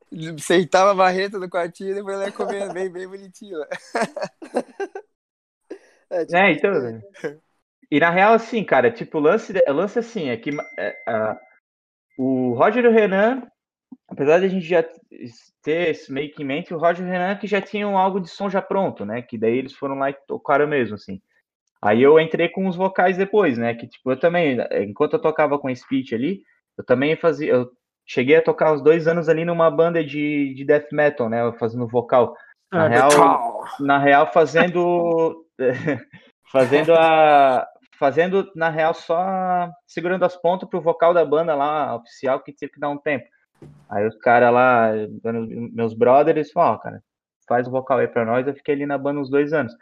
Sentava 0.38 0.92
a 0.92 0.94
barreta 0.94 1.38
no 1.38 1.50
quartinho 1.50 1.90
e 1.90 1.94
depois 1.94 2.14
ela 2.14 2.26
ia 2.26 2.32
comer 2.32 2.70
bem, 2.72 2.90
bem 2.90 3.08
bonitinho. 3.08 3.58
É, 6.08 6.24
tipo, 6.24 6.36
é, 6.36 6.52
então... 6.52 6.70
Né? 6.70 7.02
E 7.90 7.98
na 7.98 8.10
real, 8.10 8.34
assim, 8.34 8.62
cara, 8.62 8.92
tipo, 8.92 9.18
o 9.18 9.20
lance, 9.20 9.52
o 9.52 9.72
lance 9.72 9.98
assim, 9.98 10.28
é 10.28 10.36
que 10.36 10.50
é, 10.78 10.96
o 12.16 12.54
Roger 12.54 12.84
e 12.84 12.88
o 12.88 12.92
Renan, 12.92 13.42
apesar 14.08 14.38
de 14.38 14.46
a 14.46 14.48
gente 14.48 14.66
já 14.66 14.84
ter 15.62 15.90
esse 15.90 16.12
meio 16.12 16.32
que 16.32 16.42
em 16.42 16.46
mente, 16.46 16.72
o 16.72 16.78
Roger 16.78 17.04
e 17.04 17.08
o 17.08 17.12
Renan 17.12 17.36
que 17.36 17.46
já 17.46 17.60
tinham 17.60 17.98
algo 17.98 18.20
de 18.20 18.28
som 18.28 18.48
já 18.48 18.62
pronto, 18.62 19.04
né? 19.04 19.22
Que 19.22 19.36
daí 19.36 19.58
eles 19.58 19.74
foram 19.74 19.96
lá 19.96 20.10
e 20.10 20.16
tocaram 20.26 20.66
mesmo, 20.66 20.94
assim. 20.94 21.20
Aí 21.82 22.02
eu 22.02 22.18
entrei 22.18 22.48
com 22.48 22.66
os 22.66 22.76
vocais 22.76 23.16
depois, 23.16 23.58
né? 23.58 23.74
Que 23.74 23.86
tipo, 23.86 24.10
eu 24.10 24.18
também, 24.18 24.58
enquanto 24.82 25.14
eu 25.14 25.20
tocava 25.20 25.58
com 25.58 25.74
speech 25.74 26.14
ali, 26.14 26.42
eu 26.76 26.84
também 26.84 27.16
fazia. 27.16 27.52
Eu 27.52 27.70
cheguei 28.06 28.36
a 28.36 28.42
tocar 28.42 28.72
uns 28.72 28.82
dois 28.82 29.08
anos 29.08 29.28
ali 29.28 29.44
numa 29.44 29.70
banda 29.70 30.04
de, 30.04 30.54
de 30.54 30.64
death 30.64 30.90
metal, 30.92 31.28
né? 31.28 31.52
Fazendo 31.58 31.86
vocal. 31.86 32.34
Na, 32.72 32.84
ah, 32.84 32.88
real, 32.88 33.64
na 33.80 33.98
real, 33.98 34.32
fazendo. 34.32 35.46
fazendo 36.50 36.94
a. 36.94 37.66
Fazendo, 37.98 38.52
na 38.54 38.68
real, 38.68 38.92
só 38.92 39.70
segurando 39.86 40.22
as 40.22 40.36
pontas 40.36 40.68
pro 40.68 40.82
vocal 40.82 41.14
da 41.14 41.24
banda 41.24 41.54
lá, 41.54 41.96
oficial, 41.96 42.40
que 42.40 42.52
teve 42.52 42.72
que 42.72 42.78
dar 42.78 42.90
um 42.90 42.98
tempo. 42.98 43.26
Aí 43.88 44.06
os 44.06 44.16
caras 44.16 44.52
lá, 44.52 44.90
meus 45.72 45.94
brothers, 45.94 46.50
falaram, 46.52 46.74
ó, 46.74 46.78
cara, 46.78 47.02
faz 47.48 47.68
o 47.68 47.70
vocal 47.70 47.98
aí 47.98 48.08
pra 48.08 48.24
nós. 48.24 48.46
Eu 48.46 48.54
fiquei 48.54 48.74
ali 48.74 48.86
na 48.86 48.98
banda 48.98 49.20
uns 49.20 49.30
dois 49.30 49.52
anos. 49.52 49.72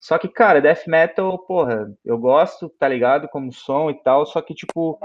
Só 0.00 0.18
que, 0.18 0.28
cara, 0.28 0.60
death 0.60 0.86
metal, 0.86 1.38
porra, 1.46 1.90
eu 2.04 2.18
gosto, 2.18 2.68
tá 2.78 2.86
ligado? 2.86 3.28
Como 3.28 3.52
som 3.52 3.90
e 3.90 4.02
tal, 4.02 4.26
só 4.26 4.42
que, 4.42 4.54
tipo, 4.54 4.98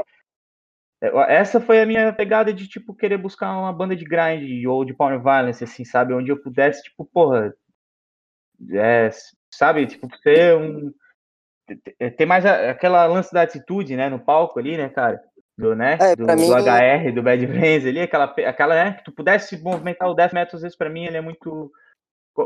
essa 1.30 1.62
foi 1.62 1.82
a 1.82 1.86
minha 1.86 2.12
pegada 2.12 2.54
de, 2.54 2.68
tipo, 2.68 2.94
querer 2.94 3.18
buscar 3.18 3.58
uma 3.58 3.72
banda 3.72 3.96
de 3.96 4.04
grind 4.04 4.66
ou 4.66 4.84
de 4.84 4.94
power 4.94 5.22
violence, 5.22 5.64
assim, 5.64 5.86
sabe? 5.86 6.14
Onde 6.14 6.30
eu 6.30 6.42
pudesse, 6.42 6.84
tipo, 6.84 7.06
porra, 7.06 7.54
é, 8.74 9.10
sabe? 9.50 9.88
Tipo, 9.88 10.08
ser 10.18 10.58
um. 10.58 10.94
Ter 12.18 12.26
mais 12.26 12.46
aquela 12.46 13.06
lance 13.06 13.32
da 13.32 13.44
atitude, 13.44 13.96
né, 13.96 14.10
no 14.10 14.20
palco 14.20 14.60
ali, 14.60 14.76
né, 14.76 14.90
cara? 14.90 15.22
Do, 15.60 15.76
né, 15.76 15.98
é, 16.00 16.16
do, 16.16 16.26
mim... 16.26 16.48
do, 16.48 16.56
HR, 16.56 17.14
do 17.14 17.22
Bad 17.22 17.46
Brains 17.46 17.86
ali, 17.86 18.02
aquela, 18.02 18.26
aquela, 18.26 18.76
né, 18.76 18.94
que 18.94 19.04
tu 19.04 19.12
pudesse 19.12 19.62
movimentar 19.62 20.10
o 20.10 20.14
Death 20.14 20.34
Metal, 20.34 20.56
às 20.56 20.62
vezes 20.62 20.78
pra 20.78 20.90
mim 20.90 21.06
ele 21.06 21.18
é 21.18 21.22
muito 21.22 21.72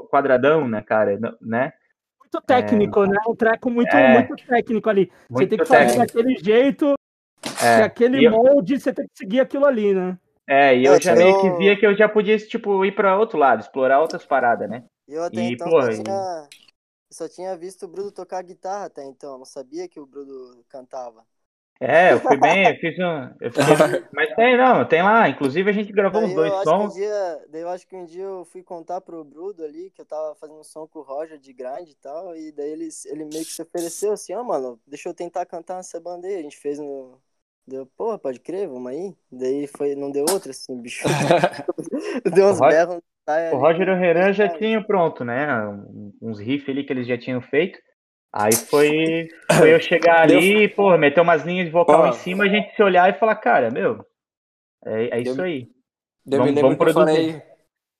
quadradão, 0.09 0.67
né, 0.67 0.81
cara, 0.81 1.19
né? 1.39 1.71
muito 2.33 2.41
técnico, 2.41 3.03
é... 3.03 3.07
né? 3.07 3.17
Um 3.27 3.35
treco 3.35 3.69
muito, 3.69 3.95
é... 3.95 4.25
muito 4.25 4.35
técnico 4.47 4.89
ali. 4.89 5.11
Muito 5.29 5.43
você 5.43 5.47
tem 5.47 5.57
que 5.59 5.65
fazer 5.65 5.97
daquele 5.97 6.35
jeito, 6.37 6.95
é. 7.63 7.83
aquele 7.83 8.27
molde, 8.29 8.79
você 8.79 8.91
tem 8.91 9.05
que 9.05 9.17
seguir 9.17 9.39
aquilo 9.39 9.65
ali, 9.65 9.93
né? 9.93 10.17
É, 10.47 10.75
e 10.75 10.85
eu 10.85 10.95
é, 10.95 11.01
já 11.01 11.15
meio 11.15 11.39
que 11.39 11.49
via 11.51 11.77
que 11.77 11.85
eu 11.85 11.95
já 11.95 12.09
podia, 12.09 12.37
tipo, 12.37 12.83
ir 12.83 12.93
para 12.93 13.17
outro 13.17 13.37
lado, 13.37 13.61
explorar 13.61 14.01
outras 14.01 14.25
paradas, 14.25 14.69
né? 14.69 14.83
Eu 15.07 15.23
até 15.23 15.39
e, 15.39 15.53
então 15.53 15.69
pô, 15.69 15.81
só, 15.81 16.03
tinha, 16.03 16.47
só 17.11 17.29
tinha 17.29 17.57
visto 17.57 17.83
o 17.83 17.87
Bruno 17.87 18.11
tocar 18.11 18.41
guitarra 18.41 18.85
até 18.85 19.05
então, 19.05 19.37
não 19.37 19.45
sabia 19.45 19.87
que 19.87 19.99
o 19.99 20.05
Bruno 20.05 20.63
cantava. 20.67 21.23
É, 21.83 22.13
eu 22.13 22.19
fui 22.19 22.37
bem, 22.37 22.67
eu 22.67 22.75
fiz 22.75 22.97
um. 22.97 23.35
Eu 23.41 23.51
fiz, 23.51 23.63
mas 24.13 24.33
tem, 24.35 24.57
não, 24.57 24.85
tem 24.85 25.03
lá. 25.03 25.27
Inclusive 25.27 25.69
a 25.69 25.73
gente 25.73 25.91
gravou 25.91 26.21
daí 26.21 26.29
uns 26.29 26.35
dois 26.35 26.53
sons. 26.63 26.93
Um 26.93 26.97
dia, 26.97 27.45
daí 27.49 27.61
eu 27.61 27.69
acho 27.69 27.85
que 27.85 27.95
um 27.95 28.05
dia 28.05 28.23
eu 28.23 28.45
fui 28.45 28.63
contar 28.63 29.01
pro 29.01 29.23
Brudo 29.23 29.63
ali 29.63 29.91
que 29.91 30.01
eu 30.01 30.05
tava 30.05 30.33
fazendo 30.35 30.59
um 30.59 30.63
som 30.63 30.87
com 30.87 30.99
o 30.99 31.03
Roger 31.03 31.37
de 31.37 31.51
grind 31.51 31.89
e 31.89 31.95
tal. 31.95 32.35
E 32.35 32.51
daí 32.51 32.71
ele, 32.71 32.87
ele 33.07 33.25
meio 33.25 33.45
que 33.45 33.51
se 33.51 33.61
ofereceu 33.61 34.13
assim, 34.13 34.33
ó, 34.33 34.41
oh, 34.41 34.43
mano, 34.45 34.79
deixa 34.87 35.09
eu 35.09 35.13
tentar 35.13 35.45
cantar 35.45 35.79
essa 35.79 35.99
banda 35.99 36.27
aí. 36.27 36.35
A 36.35 36.41
gente 36.41 36.57
fez 36.57 36.79
no. 36.79 37.19
Deu, 37.67 37.85
porra, 37.97 38.17
pode 38.17 38.39
crer, 38.39 38.67
vamos 38.67 38.91
aí. 38.91 39.13
Daí 39.31 39.67
foi, 39.67 39.95
não 39.95 40.11
deu 40.11 40.25
outra, 40.29 40.51
assim, 40.51 40.81
bicho. 40.81 41.05
deu 42.33 42.47
uns 42.47 42.59
berros. 42.59 43.01
O 43.53 43.57
Roger 43.57 43.87
e 43.87 43.91
o 43.91 43.95
Renan 43.95 44.33
já 44.33 44.49
tinham 44.49 44.83
pronto, 44.83 45.23
né? 45.23 45.47
Uns 46.21 46.39
riffs 46.39 46.67
ali 46.67 46.83
que 46.83 46.91
eles 46.91 47.07
já 47.07 47.17
tinham 47.17 47.41
feito. 47.41 47.79
Aí 48.33 48.55
foi, 48.55 49.29
foi 49.55 49.75
eu 49.75 49.79
chegar 49.79 50.21
ali, 50.23 50.67
pô, 50.67 50.97
meter 50.97 51.21
umas 51.21 51.43
linhas 51.43 51.67
de 51.67 51.71
vocal 51.71 52.01
pô. 52.01 52.07
em 52.07 52.13
cima, 52.13 52.45
a 52.45 52.47
gente 52.47 52.75
se 52.75 52.81
olhar 52.81 53.07
e 53.07 53.19
falar, 53.19 53.35
cara, 53.35 53.69
meu, 53.69 54.03
é, 54.83 55.19
é 55.19 55.21
isso 55.21 55.39
aí. 55.39 55.71
Eu 56.25 56.39
vamos, 56.39 56.53
me 56.53 56.61
lembro 56.61 56.75
que 56.75 56.83
eu 56.83 56.93
falei, 56.93 57.43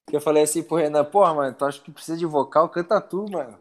que 0.10 0.16
eu 0.16 0.22
falei 0.22 0.44
assim 0.44 0.64
pro 0.64 0.78
Renan, 0.78 1.06
porra, 1.06 1.36
mano, 1.36 1.56
tu 1.56 1.66
acha 1.66 1.80
que 1.80 1.92
precisa 1.92 2.18
de 2.18 2.26
vocal? 2.26 2.68
Canta 2.70 3.00
tu, 3.00 3.30
mano. 3.30 3.60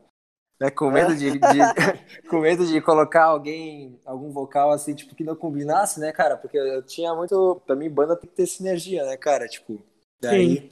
Né, 0.58 0.70
com 0.70 0.90
medo 0.90 1.14
de, 1.14 1.32
de 1.32 1.40
com 2.30 2.38
medo 2.38 2.64
de 2.64 2.80
colocar 2.80 3.24
alguém, 3.24 4.00
algum 4.06 4.30
vocal 4.30 4.70
assim, 4.70 4.94
tipo, 4.94 5.14
que 5.14 5.24
não 5.24 5.34
combinasse, 5.34 6.00
né, 6.00 6.12
cara? 6.12 6.36
Porque 6.36 6.56
eu 6.56 6.82
tinha 6.82 7.12
muito. 7.14 7.60
Pra 7.66 7.74
mim, 7.74 7.90
banda 7.90 8.16
tem 8.16 8.30
que 8.30 8.36
ter 8.36 8.46
sinergia, 8.46 9.04
né, 9.04 9.16
cara? 9.16 9.46
Tipo, 9.48 9.82
daí. 10.20 10.56
Sim. 10.56 10.70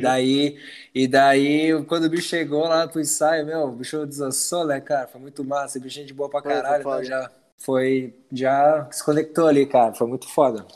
Daí, 0.00 0.58
e 0.92 1.06
daí, 1.06 1.84
quando 1.84 2.04
o 2.06 2.10
bicho 2.10 2.28
chegou 2.28 2.66
lá 2.66 2.88
pro 2.88 3.00
ensaio, 3.00 3.46
meu, 3.46 3.60
o 3.68 3.72
bicho 3.72 4.04
desassou, 4.04 4.66
né, 4.66 4.80
cara? 4.80 5.06
Foi 5.06 5.20
muito 5.20 5.44
massa, 5.44 5.78
o 5.78 5.80
bichinho 5.80 6.06
de 6.06 6.12
boa 6.12 6.28
pra 6.28 6.42
caralho, 6.42 6.82
foi, 6.82 6.92
então 6.92 7.04
já 7.04 7.30
foi, 7.58 8.14
já 8.32 8.88
se 8.90 9.04
conectou 9.04 9.46
ali, 9.46 9.64
cara, 9.64 9.94
foi 9.94 10.08
muito 10.08 10.28
foda. 10.28 10.66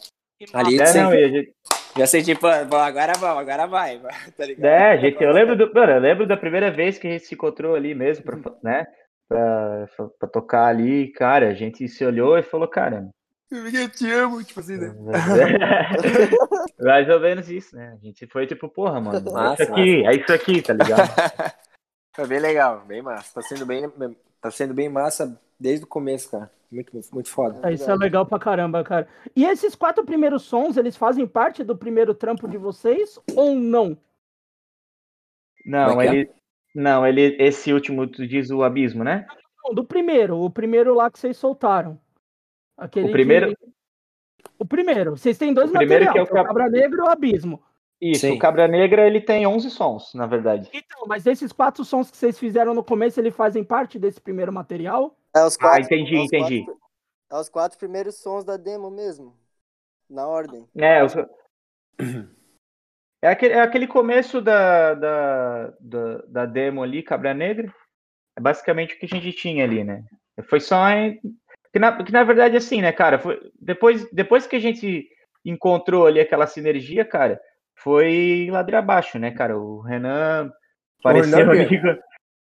Ali, 0.54 0.80
é, 0.80 0.94
não, 0.94 1.12
gente... 1.12 1.52
já 1.96 2.06
senti, 2.06 2.34
tipo, 2.34 2.46
agora 2.46 3.12
vamos, 3.18 3.40
agora 3.40 3.66
vai, 3.66 4.00
tá 4.36 4.46
ligado? 4.46 4.64
É, 4.64 4.98
gente, 4.98 5.22
eu 5.22 5.32
lembro, 5.32 5.56
do, 5.56 5.74
mano, 5.74 5.92
eu 5.92 6.00
lembro 6.00 6.26
da 6.26 6.36
primeira 6.36 6.70
vez 6.70 6.96
que 6.96 7.08
a 7.08 7.10
gente 7.10 7.26
se 7.26 7.34
encontrou 7.34 7.74
ali 7.74 7.96
mesmo, 7.96 8.24
pra, 8.24 8.38
né, 8.62 8.86
pra, 9.28 9.86
pra 10.20 10.28
tocar 10.28 10.66
ali, 10.66 11.08
cara, 11.08 11.48
a 11.48 11.54
gente 11.54 11.88
se 11.88 12.04
olhou 12.04 12.38
e 12.38 12.44
falou, 12.44 12.68
cara, 12.68 13.08
eu 13.50 13.88
te 13.90 14.10
amo, 14.10 14.42
tipo 14.44 14.60
assim, 14.60 14.76
né? 14.76 14.94
Mais 16.78 17.08
ou 17.08 17.20
menos 17.20 17.48
isso, 17.48 17.74
né? 17.74 17.98
A 18.00 18.04
gente 18.04 18.26
foi 18.26 18.46
tipo, 18.46 18.68
porra, 18.68 19.00
mano, 19.00 19.32
massa, 19.32 19.62
é 19.62 19.64
isso 19.64 19.72
aqui, 19.72 20.02
massa. 20.02 20.10
é 20.10 20.20
isso 20.20 20.32
aqui, 20.32 20.62
tá 20.62 20.72
ligado? 20.72 21.08
Foi 22.14 22.26
bem 22.26 22.40
legal, 22.40 22.84
bem 22.86 23.02
massa. 23.02 23.34
Tá 23.34 23.42
sendo 23.42 23.64
bem, 23.64 23.88
tá 24.40 24.50
sendo 24.50 24.74
bem 24.74 24.88
massa 24.88 25.40
desde 25.58 25.84
o 25.84 25.88
começo, 25.88 26.30
cara. 26.30 26.50
Muito, 26.70 26.92
muito 27.12 27.28
foda. 27.28 27.68
É, 27.68 27.72
isso 27.72 27.90
é 27.90 27.96
legal 27.96 28.26
pra 28.26 28.38
caramba, 28.38 28.84
cara. 28.84 29.08
E 29.34 29.44
esses 29.44 29.74
quatro 29.74 30.04
primeiros 30.04 30.42
sons, 30.42 30.76
eles 30.76 30.96
fazem 30.96 31.26
parte 31.26 31.64
do 31.64 31.76
primeiro 31.76 32.14
trampo 32.14 32.48
de 32.48 32.56
vocês 32.56 33.18
ou 33.34 33.54
não? 33.54 33.96
Não, 35.64 36.00
é, 36.00 36.06
é 36.06 36.14
ele. 36.14 36.30
Não, 36.74 37.06
ele. 37.06 37.36
Esse 37.40 37.72
último, 37.72 38.06
tu 38.06 38.26
diz 38.26 38.50
o 38.50 38.62
abismo, 38.62 39.02
né? 39.02 39.26
Não, 39.64 39.74
do 39.74 39.84
primeiro, 39.84 40.36
o 40.38 40.50
primeiro 40.50 40.94
lá 40.94 41.10
que 41.10 41.18
vocês 41.18 41.36
soltaram. 41.36 41.98
Aquele 42.80 43.08
o 43.08 43.12
primeiro. 43.12 43.54
Que... 43.54 43.72
O 44.58 44.64
primeiro. 44.64 45.10
Vocês 45.16 45.36
têm 45.36 45.52
dois 45.52 45.70
o 45.70 45.74
materiais, 45.74 46.12
que 46.12 46.18
é 46.18 46.22
o, 46.22 46.26
Cab... 46.26 46.40
o 46.40 46.44
Cabra 46.46 46.70
Negra 46.70 46.98
e 46.98 47.02
o 47.02 47.10
Abismo. 47.10 47.62
Isso, 48.00 48.22
Sim. 48.22 48.32
o 48.32 48.38
Cabra 48.38 48.66
Negra 48.66 49.06
ele 49.06 49.20
tem 49.20 49.46
11 49.46 49.70
sons, 49.70 50.14
na 50.14 50.26
verdade. 50.26 50.70
Então, 50.72 51.06
mas 51.06 51.26
esses 51.26 51.52
quatro 51.52 51.84
sons 51.84 52.10
que 52.10 52.16
vocês 52.16 52.38
fizeram 52.38 52.72
no 52.72 52.82
começo, 52.82 53.20
eles 53.20 53.36
fazem 53.36 53.62
parte 53.62 53.98
desse 53.98 54.18
primeiro 54.18 54.50
material? 54.50 55.14
É 55.36 55.44
os 55.44 55.58
quatro, 55.58 55.82
ah, 55.82 55.84
entendi, 55.84 56.16
é 56.16 56.24
entendi. 56.24 56.64
Quatro, 56.64 56.80
é 57.30 57.36
os 57.36 57.48
quatro 57.50 57.78
primeiros 57.78 58.14
sons 58.14 58.42
da 58.42 58.56
demo 58.56 58.90
mesmo. 58.90 59.36
Na 60.08 60.26
ordem. 60.26 60.66
É, 60.74 61.04
os... 61.04 61.14
é, 63.20 63.28
aquele, 63.28 63.52
é 63.52 63.60
aquele 63.60 63.86
começo 63.86 64.40
da, 64.40 64.94
da, 64.94 65.74
da, 65.78 66.16
da 66.26 66.46
demo 66.46 66.82
ali, 66.82 67.02
Cabra 67.02 67.34
Negra. 67.34 67.72
É 68.34 68.40
basicamente 68.40 68.94
o 68.94 68.98
que 68.98 69.04
a 69.04 69.08
gente 69.08 69.32
tinha 69.32 69.62
ali, 69.62 69.84
né? 69.84 70.02
Foi 70.44 70.58
só 70.58 70.88
em 70.88 71.20
que 71.72 71.78
na, 71.78 72.02
que 72.02 72.12
na 72.12 72.24
verdade, 72.24 72.56
assim, 72.56 72.82
né, 72.82 72.92
cara, 72.92 73.18
foi, 73.18 73.40
depois, 73.60 74.08
depois 74.10 74.46
que 74.46 74.56
a 74.56 74.60
gente 74.60 75.08
encontrou 75.44 76.06
ali 76.06 76.20
aquela 76.20 76.46
sinergia, 76.46 77.04
cara, 77.04 77.40
foi 77.74 78.48
ladeira 78.50 78.80
abaixo, 78.80 79.18
né, 79.18 79.30
cara? 79.30 79.58
O 79.58 79.80
Renan 79.80 80.52
pareceu 81.02 81.46
o 81.46 81.52
Renan, 81.52 81.66
que, 81.66 81.76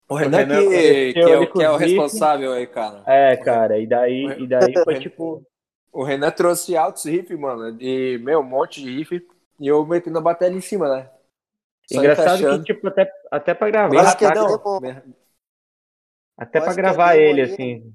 o 0.09 0.15
Renan, 0.15 0.37
Renan 0.37 0.59
que, 0.59 1.13
que, 1.13 1.19
é, 1.19 1.37
o, 1.37 1.51
que 1.51 1.63
é 1.63 1.69
o 1.69 1.77
responsável 1.77 2.53
aí, 2.53 2.65
cara. 2.65 3.03
É, 3.05 3.35
cara, 3.37 3.77
e 3.77 3.85
daí, 3.85 4.25
e 4.39 4.47
daí 4.47 4.73
foi 4.83 4.97
tipo. 4.99 5.43
O 5.91 6.03
Renan 6.03 6.29
trouxe 6.31 6.77
altos 6.77 7.05
riff, 7.05 7.35
mano, 7.35 7.71
de 7.75 8.19
meu, 8.23 8.41
um 8.41 8.43
monte 8.43 8.83
de 8.83 8.97
riff, 8.97 9.25
e 9.59 9.67
eu 9.67 9.85
metendo 9.85 10.19
a 10.19 10.21
bateria 10.21 10.55
em 10.55 10.61
cima, 10.61 10.95
né? 10.95 11.09
Só 11.91 11.99
Engraçado 11.99 12.39
encaixando. 12.39 12.63
que, 12.63 12.73
tipo, 12.73 12.87
até, 12.87 13.11
até 13.31 13.53
pra 13.53 13.69
gravar. 13.69 14.15
Que 14.15 14.25
não, 14.25 14.81
até 16.37 16.61
pra 16.61 16.73
gravar 16.73 17.15
ele, 17.15 17.41
assim. 17.41 17.93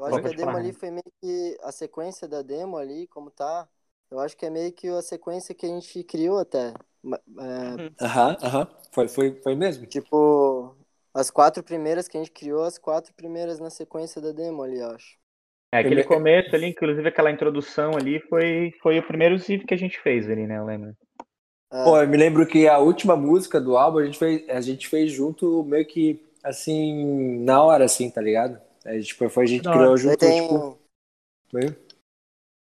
Eu 0.00 0.06
acho 0.06 0.20
que 0.20 0.28
a 0.28 0.32
demo 0.32 0.56
ali 0.56 0.72
foi 0.72 0.90
meio 0.90 1.12
que 1.20 1.58
a 1.62 1.70
sequência 1.70 2.26
da 2.26 2.40
demo 2.40 2.78
ali, 2.78 3.06
como 3.08 3.30
tá. 3.30 3.68
Eu 4.10 4.18
acho 4.18 4.36
que 4.36 4.46
é 4.46 4.50
meio 4.50 4.72
que 4.72 4.88
a 4.88 5.02
sequência 5.02 5.54
que 5.54 5.66
a 5.66 5.68
gente 5.68 6.02
criou 6.04 6.38
até. 6.38 6.72
É, 6.72 7.82
uhum. 7.82 7.90
Aham, 8.00 8.36
é... 8.40 8.46
aham. 8.46 8.68
Foi, 8.92 9.08
foi, 9.08 9.40
foi 9.42 9.54
mesmo? 9.54 9.86
Tipo, 9.86 10.74
as 11.12 11.30
quatro 11.30 11.62
primeiras 11.62 12.08
que 12.08 12.16
a 12.16 12.20
gente 12.20 12.32
criou, 12.32 12.64
as 12.64 12.78
quatro 12.78 13.12
primeiras 13.14 13.60
na 13.60 13.68
sequência 13.68 14.20
da 14.20 14.32
demo 14.32 14.62
ali, 14.62 14.80
eu 14.80 14.90
acho. 14.90 15.18
É, 15.72 15.78
aquele 15.78 16.02
começo 16.02 16.54
ali, 16.56 16.66
inclusive 16.66 17.06
aquela 17.06 17.30
introdução 17.30 17.92
ali, 17.96 18.18
foi, 18.20 18.72
foi 18.82 18.98
o 18.98 19.06
primeiro 19.06 19.38
ziv 19.38 19.64
que 19.64 19.74
a 19.74 19.78
gente 19.78 20.00
fez 20.00 20.28
ali, 20.28 20.46
né? 20.46 20.58
Eu 20.58 20.64
lembro. 20.64 20.96
É. 21.72 21.84
Pô, 21.84 22.00
eu 22.00 22.08
me 22.08 22.16
lembro 22.16 22.44
que 22.46 22.66
a 22.66 22.78
última 22.78 23.14
música 23.14 23.60
do 23.60 23.76
álbum 23.76 23.98
a 23.98 24.04
gente 24.04 24.18
fez, 24.18 24.48
a 24.48 24.60
gente 24.60 24.88
fez 24.88 25.12
junto 25.12 25.62
meio 25.64 25.86
que 25.86 26.20
assim, 26.42 27.38
na 27.44 27.62
hora, 27.62 27.84
assim, 27.84 28.10
tá 28.10 28.20
ligado? 28.20 28.60
É, 28.84 28.98
tipo, 29.00 29.28
foi 29.28 29.44
a 29.44 29.46
gente 29.46 29.64
Não, 29.64 29.72
criou 29.72 29.96
junto, 29.96 30.16
tem... 30.16 30.42
tipo. 30.42 30.78
Foi... 31.50 31.60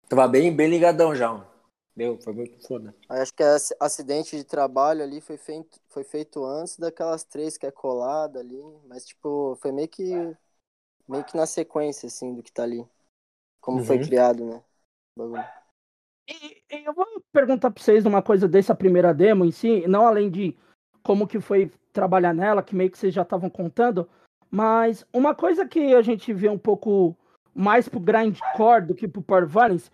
Tava 0.07 0.27
bem, 0.27 0.55
bem 0.55 0.69
ligadão 0.69 1.15
já, 1.15 1.31
mano. 1.31 1.47
Meu, 1.95 2.17
foi 2.19 2.33
muito 2.33 2.67
foda. 2.67 2.93
Acho 3.07 3.33
que 3.33 3.41
esse 3.41 3.75
acidente 3.79 4.35
de 4.35 4.43
trabalho 4.43 5.01
ali 5.01 5.21
foi 5.21 5.37
feito, 5.37 5.79
foi 5.87 6.03
feito 6.03 6.43
antes 6.43 6.77
daquelas 6.77 7.23
três 7.23 7.57
que 7.57 7.65
é 7.65 7.71
colada 7.71 8.39
ali. 8.39 8.61
Mas, 8.85 9.05
tipo, 9.05 9.57
foi 9.61 9.71
meio 9.71 9.87
que. 9.87 10.35
Meio 11.07 11.23
que 11.23 11.37
na 11.37 11.45
sequência, 11.45 12.07
assim, 12.07 12.33
do 12.33 12.43
que 12.43 12.51
tá 12.51 12.63
ali. 12.63 12.85
Como 13.61 13.79
uhum. 13.79 13.85
foi 13.85 13.99
criado, 13.99 14.43
né? 14.43 14.63
E, 16.27 16.63
e, 16.71 16.85
eu 16.85 16.93
vou 16.93 17.05
perguntar 17.31 17.71
pra 17.71 17.81
vocês 17.81 18.05
uma 18.05 18.21
coisa 18.21 18.47
dessa 18.47 18.75
primeira 18.75 19.13
demo 19.13 19.45
em 19.45 19.51
si, 19.51 19.87
não 19.87 20.05
além 20.05 20.29
de 20.29 20.57
como 21.03 21.27
que 21.27 21.39
foi 21.39 21.71
trabalhar 21.93 22.33
nela, 22.33 22.63
que 22.63 22.75
meio 22.75 22.91
que 22.91 22.97
vocês 22.97 23.13
já 23.13 23.21
estavam 23.21 23.49
contando, 23.49 24.09
mas 24.55 25.05
uma 25.11 25.35
coisa 25.35 25.67
que 25.67 25.93
a 25.93 26.01
gente 26.01 26.31
vê 26.31 26.47
um 26.47 26.57
pouco 26.57 27.13
mais 27.53 27.89
pro 27.89 27.99
grindcore 27.99 28.85
do 28.85 28.95
que 28.95 29.05
pro 29.05 29.21
power 29.21 29.45
violence 29.45 29.91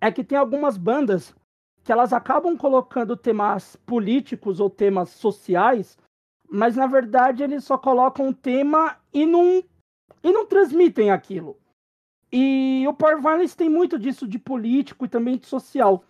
é 0.00 0.10
que 0.10 0.24
tem 0.24 0.38
algumas 0.38 0.78
bandas 0.78 1.34
que 1.84 1.92
elas 1.92 2.14
acabam 2.14 2.56
colocando 2.56 3.18
temas 3.18 3.76
políticos 3.84 4.60
ou 4.60 4.70
temas 4.70 5.10
sociais, 5.10 5.98
mas 6.50 6.74
na 6.74 6.86
verdade 6.86 7.42
eles 7.42 7.64
só 7.64 7.76
colocam 7.76 8.28
um 8.28 8.32
tema 8.32 8.96
e 9.12 9.26
não 9.26 9.62
e 10.22 10.32
não 10.32 10.46
transmitem 10.46 11.10
aquilo. 11.10 11.58
E 12.32 12.86
o 12.88 12.94
Power 12.94 13.20
Violence 13.20 13.54
tem 13.54 13.68
muito 13.68 13.98
disso 13.98 14.26
de 14.26 14.38
político 14.38 15.04
e 15.04 15.08
também 15.08 15.36
de 15.36 15.44
social. 15.44 16.02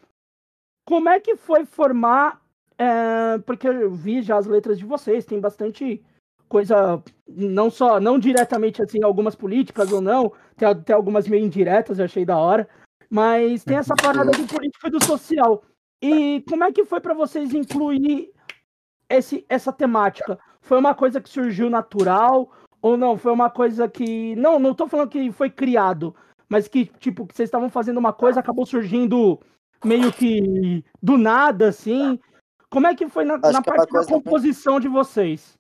Como 0.87 1.09
é 1.09 1.19
que 1.19 1.35
foi 1.35 1.65
formar? 1.65 2.41
É, 2.79 3.39
porque 3.39 3.67
eu 3.67 3.91
vi 3.91 4.23
já 4.23 4.37
as 4.37 4.47
letras 4.47 4.79
de 4.79 4.85
vocês, 4.85 5.25
tem 5.25 5.41
bastante 5.41 6.01
coisa 6.49 7.03
não 7.27 7.71
só 7.71 8.01
não 8.01 8.19
diretamente 8.19 8.83
assim 8.83 9.03
algumas 9.03 9.35
políticas 9.35 9.93
ou 9.93 10.01
não 10.01 10.33
tem 10.57 10.67
até 10.67 10.93
algumas 10.93 11.29
meio 11.29 11.45
indiretas 11.45 11.99
eu 11.99 12.05
achei 12.07 12.25
da 12.25 12.39
hora 12.39 12.69
mas 13.11 13.65
tem 13.65 13.77
essa 13.77 13.95
parada 13.95 14.31
do 14.31 14.47
político 14.47 14.87
e 14.87 14.91
do 14.91 15.03
social. 15.03 15.63
E 16.03 16.45
como 16.49 16.65
é 16.65 16.73
que 16.73 16.85
foi 16.85 17.01
para 17.01 17.15
vocês 17.15 17.55
incluir 17.55 18.31
esse 19.09 19.45
essa 19.49 19.73
temática? 19.73 20.39
Foi 20.61 20.79
uma 20.79 20.95
coisa 20.95 21.21
que 21.21 21.29
surgiu 21.29 21.71
natural 21.71 22.53
ou 22.83 22.97
não? 22.97 23.17
Foi 23.17 23.33
uma 23.33 23.51
coisa 23.51 23.89
que 23.89 24.37
não 24.37 24.59
não 24.59 24.75
tô 24.75 24.87
falando 24.87 25.09
que 25.09 25.33
foi 25.33 25.51
criado 25.51 26.15
mas 26.49 26.67
que 26.67 26.87
tipo 26.99 27.27
que 27.27 27.35
vocês 27.35 27.47
estavam 27.47 27.69
fazendo 27.69 27.99
uma 27.99 28.13
coisa 28.13 28.41
acabou 28.41 28.65
surgindo 28.65 29.39
meio 29.85 30.13
que 30.13 30.85
do 31.03 31.17
nada 31.19 31.69
assim. 31.69 32.19
Como 32.71 32.87
é 32.87 32.95
que 32.95 33.09
foi 33.09 33.25
na, 33.25 33.39
na 33.39 33.63
parte 33.63 33.93
da 33.93 34.05
composição 34.05 34.79
de 34.79 34.89
vocês 34.89 35.58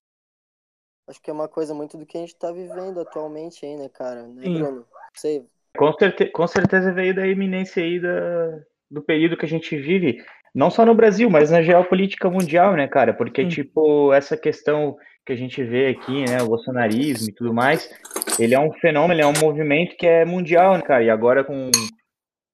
acho 1.08 1.20
que 1.20 1.30
é 1.30 1.32
uma 1.32 1.48
coisa 1.48 1.74
muito 1.74 1.96
do 1.96 2.06
que 2.06 2.16
a 2.16 2.20
gente 2.20 2.36
tá 2.36 2.52
vivendo 2.52 3.00
atualmente 3.00 3.64
aí, 3.64 3.76
né, 3.76 3.88
cara? 3.88 4.22
Né, 4.22 4.42
Bruno? 4.42 4.84
Sei. 5.14 5.46
Com, 5.76 5.92
certe 5.92 6.26
com 6.26 6.46
certeza 6.46 6.92
veio 6.92 7.14
da 7.14 7.26
iminência 7.26 7.82
aí 7.82 7.98
da, 7.98 8.60
do 8.90 9.02
período 9.02 9.36
que 9.36 9.46
a 9.46 9.48
gente 9.48 9.76
vive, 9.76 10.22
não 10.54 10.70
só 10.70 10.84
no 10.84 10.94
Brasil, 10.94 11.30
mas 11.30 11.50
na 11.50 11.62
geopolítica 11.62 12.30
mundial, 12.30 12.74
né, 12.74 12.86
cara? 12.86 13.14
Porque, 13.14 13.42
Sim. 13.42 13.48
tipo, 13.48 14.12
essa 14.12 14.36
questão 14.36 14.96
que 15.24 15.32
a 15.32 15.36
gente 15.36 15.62
vê 15.62 15.88
aqui, 15.88 16.24
né, 16.24 16.42
o 16.42 16.48
bolsonarismo 16.48 17.28
e 17.28 17.34
tudo 17.34 17.52
mais, 17.52 17.90
ele 18.38 18.54
é 18.54 18.60
um 18.60 18.72
fenômeno, 18.72 19.20
é 19.20 19.26
um 19.26 19.38
movimento 19.40 19.96
que 19.96 20.06
é 20.06 20.24
mundial, 20.24 20.76
né, 20.76 20.82
cara? 20.82 21.04
E 21.04 21.10
agora 21.10 21.44
com, 21.44 21.70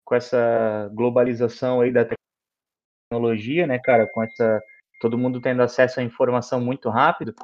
com 0.05 0.15
essa 0.15 0.91
globalização 0.93 1.81
aí 1.81 1.93
da 1.93 2.07
tecnologia, 3.11 3.67
né, 3.67 3.79
cara, 3.79 4.07
com 4.07 4.23
essa 4.23 4.61
todo 5.01 5.19
mundo 5.19 5.41
tendo 5.41 5.63
acesso 5.63 6.01
à 6.01 6.03
informação 6.03 6.61
muito 6.61 6.89
rápido, 6.89 7.35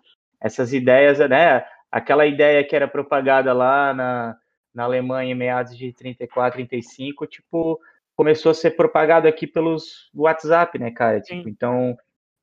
essas 0.41 0.73
ideias, 0.73 1.19
né, 1.19 1.65
aquela 1.91 2.27
ideia 2.27 2.65
que 2.65 2.75
era 2.75 2.89
propagada 2.89 3.53
lá 3.53 3.93
na, 3.93 4.37
na 4.75 4.85
Alemanha 4.85 5.33
em 5.33 5.37
meados 5.37 5.77
de 5.77 5.93
34, 5.93 6.57
35, 6.57 7.27
tipo, 7.27 7.79
começou 8.17 8.51
a 8.51 8.55
ser 8.55 8.73
propagado 8.73 9.27
aqui 9.27 9.47
pelos 9.47 10.11
WhatsApp, 10.15 10.79
né, 10.79 10.91
cara? 10.91 11.21
Tipo, 11.21 11.49
então, 11.49 11.97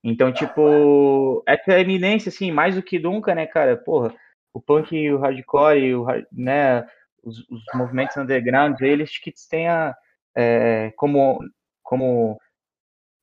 então, 0.04 0.32
tipo, 0.32 1.44
essa 1.48 1.80
eminência, 1.80 2.30
assim, 2.30 2.52
mais 2.52 2.76
do 2.76 2.84
que 2.84 3.00
nunca, 3.00 3.34
né, 3.34 3.46
cara? 3.46 3.78
Porra, 3.78 4.14
o 4.54 4.62
punk 4.62 4.96
e 4.96 5.12
o 5.12 5.20
hardcore, 5.20 5.96
o, 5.96 6.06
né, 6.32 6.86
os, 7.24 7.40
os 7.50 7.62
movimentos 7.74 8.18
underground, 8.18 8.80
eles 8.82 9.18
que 9.20 9.32
têm 9.50 9.68
a, 9.68 9.96
é, 10.36 10.92
como, 10.96 11.40
como 11.84 12.40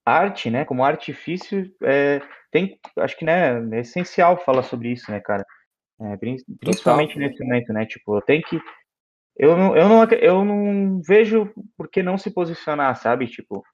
arte, 0.05 0.51
né, 0.51 0.65
como 0.65 0.85
artifício, 0.85 1.71
é, 1.83 2.21
tem, 2.51 2.79
acho 2.99 3.17
que, 3.17 3.25
né, 3.25 3.59
é 3.77 3.81
essencial 3.81 4.37
falar 4.37 4.63
sobre 4.63 4.93
isso, 4.93 5.11
né, 5.11 5.21
cara? 5.21 5.45
É, 6.01 6.17
principalmente 6.17 7.15
Total. 7.15 7.29
nesse 7.29 7.45
momento, 7.45 7.73
né? 7.73 7.87
Tipo, 7.87 8.21
tem 8.23 8.43
que 8.43 8.61
eu 9.37 9.57
não, 9.57 9.77
eu 9.77 9.89
não, 9.89 10.05
eu 10.05 10.45
não 10.45 11.01
vejo 11.03 11.53
por 11.77 11.89
que 11.89 12.03
não 12.03 12.17
se 12.17 12.31
posicionar, 12.31 12.97
sabe? 12.97 13.27
Tipo, 13.27 13.65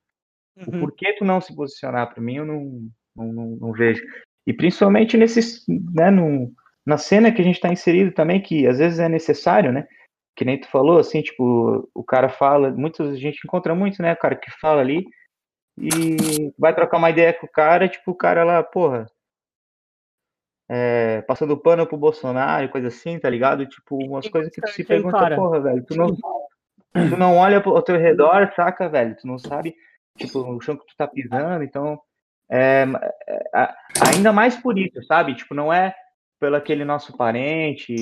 uhum. 0.56 0.64
o 0.66 0.80
porquê 0.80 1.14
tu 1.18 1.24
não 1.24 1.40
se 1.40 1.54
posicionar, 1.54 2.12
para 2.12 2.22
mim, 2.22 2.36
eu 2.36 2.46
não, 2.46 2.88
não, 3.14 3.32
não, 3.32 3.46
não, 3.56 3.72
vejo. 3.72 4.02
E 4.46 4.54
principalmente 4.54 5.18
nesses, 5.18 5.64
né, 5.68 6.10
no, 6.10 6.50
na 6.86 6.96
cena 6.96 7.30
que 7.30 7.42
a 7.42 7.44
gente 7.44 7.56
está 7.56 7.70
inserido 7.70 8.12
também, 8.12 8.40
que 8.40 8.66
às 8.66 8.78
vezes 8.78 8.98
é 8.98 9.08
necessário, 9.08 9.70
né? 9.70 9.86
Que 10.34 10.44
nem 10.44 10.58
tu 10.58 10.68
falou, 10.68 10.98
assim, 10.98 11.20
tipo, 11.20 11.90
o 11.94 12.02
cara 12.02 12.30
fala, 12.30 12.70
muitos, 12.70 13.12
a 13.12 13.16
gente 13.16 13.40
encontra 13.44 13.74
muito, 13.74 14.00
né, 14.00 14.14
o 14.14 14.18
cara 14.18 14.36
que 14.36 14.50
fala 14.60 14.80
ali, 14.80 15.04
e 15.76 16.52
vai 16.58 16.74
trocar 16.74 16.98
uma 16.98 17.10
ideia 17.10 17.32
com 17.32 17.46
o 17.46 17.50
cara, 17.50 17.88
tipo, 17.88 18.10
o 18.10 18.14
cara 18.14 18.44
lá, 18.44 18.62
porra, 18.62 19.06
é, 20.68 21.22
passando 21.22 21.56
pano 21.56 21.86
pro 21.86 21.96
Bolsonaro, 21.96 22.68
coisa 22.68 22.88
assim, 22.88 23.18
tá 23.18 23.28
ligado? 23.28 23.66
Tipo, 23.66 23.96
umas 23.96 24.28
coisas 24.28 24.52
que 24.54 24.60
tu 24.60 24.68
se 24.68 24.84
pergunta, 24.84 25.18
cara. 25.18 25.34
porra, 25.34 25.60
velho, 25.60 25.84
tu 25.84 25.96
não, 25.96 26.14
tu 26.94 27.16
não 27.18 27.36
olha 27.36 27.60
ao 27.60 27.82
teu 27.82 27.98
redor, 27.98 28.52
saca, 28.54 28.88
velho? 28.88 29.16
Tu 29.16 29.26
não 29.26 29.38
sabe, 29.38 29.74
tipo, 30.16 30.38
o 30.38 30.60
chão 30.60 30.76
que 30.76 30.86
tu 30.86 30.94
tá 30.96 31.08
pisando, 31.08 31.64
então, 31.64 32.00
é, 32.48 32.84
é, 33.28 33.74
ainda 34.14 34.32
mais 34.32 34.56
por 34.56 34.78
isso, 34.78 35.02
sabe? 35.04 35.34
Tipo, 35.34 35.54
não 35.54 35.72
é 35.72 35.92
pelo 36.38 36.56
aquele 36.56 36.84
nosso 36.84 37.16
parente 37.16 37.94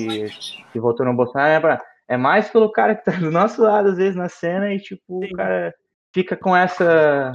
que 0.71 0.79
votou 0.79 1.05
no 1.05 1.15
Bolsonaro, 1.15 1.67
é, 1.67 1.79
é 2.07 2.17
mais 2.17 2.49
pelo 2.49 2.71
cara 2.71 2.95
que 2.95 3.03
tá 3.03 3.11
do 3.11 3.31
nosso 3.31 3.63
lado, 3.63 3.89
às 3.89 3.97
vezes, 3.97 4.15
na 4.15 4.29
cena, 4.29 4.73
e, 4.73 4.79
tipo, 4.79 5.23
Sim. 5.23 5.33
o 5.33 5.35
cara 5.35 5.73
fica 6.13 6.37
com 6.37 6.55
essa 6.55 7.33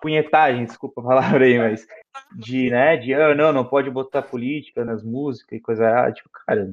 punhetagem, 0.00 0.64
desculpa 0.64 1.00
a 1.00 1.04
palavra 1.04 1.44
aí, 1.44 1.58
mas 1.58 1.86
de, 2.34 2.70
né, 2.70 2.96
de, 2.96 3.14
ah, 3.14 3.34
não, 3.34 3.52
não 3.52 3.64
pode 3.64 3.90
botar 3.90 4.22
política 4.22 4.84
nas 4.84 5.02
músicas 5.02 5.58
e 5.58 5.62
coisa, 5.62 6.10
tipo, 6.12 6.28
cara, 6.46 6.72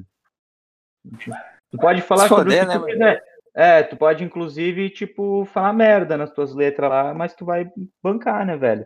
tu 1.70 1.78
pode 1.78 2.02
falar 2.02 2.28
sobre 2.28 2.54
que 2.58 2.96
né. 2.96 3.20
É, 3.56 3.84
tu 3.84 3.96
pode, 3.96 4.24
inclusive, 4.24 4.90
tipo, 4.90 5.44
falar 5.44 5.72
merda 5.72 6.16
nas 6.16 6.32
tuas 6.32 6.52
letras 6.52 6.90
lá, 6.90 7.14
mas 7.14 7.34
tu 7.34 7.44
vai 7.44 7.70
bancar, 8.02 8.44
né, 8.44 8.56
velho? 8.56 8.84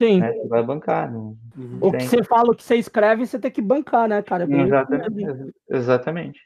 Sim. 0.00 0.20
Né? 0.20 0.32
Tu 0.32 0.48
vai 0.48 0.62
bancar. 0.62 1.10
Não, 1.10 1.36
não 1.56 1.88
o 1.88 1.90
tem. 1.90 2.00
que 2.00 2.06
você 2.06 2.22
fala, 2.22 2.52
o 2.52 2.54
que 2.54 2.62
você 2.62 2.76
escreve, 2.76 3.26
você 3.26 3.38
tem 3.38 3.50
que 3.50 3.62
bancar, 3.62 4.08
né, 4.08 4.22
cara? 4.22 4.44
É 4.44 4.62
exatamente. 4.62 5.54
Exatamente. 5.68 6.40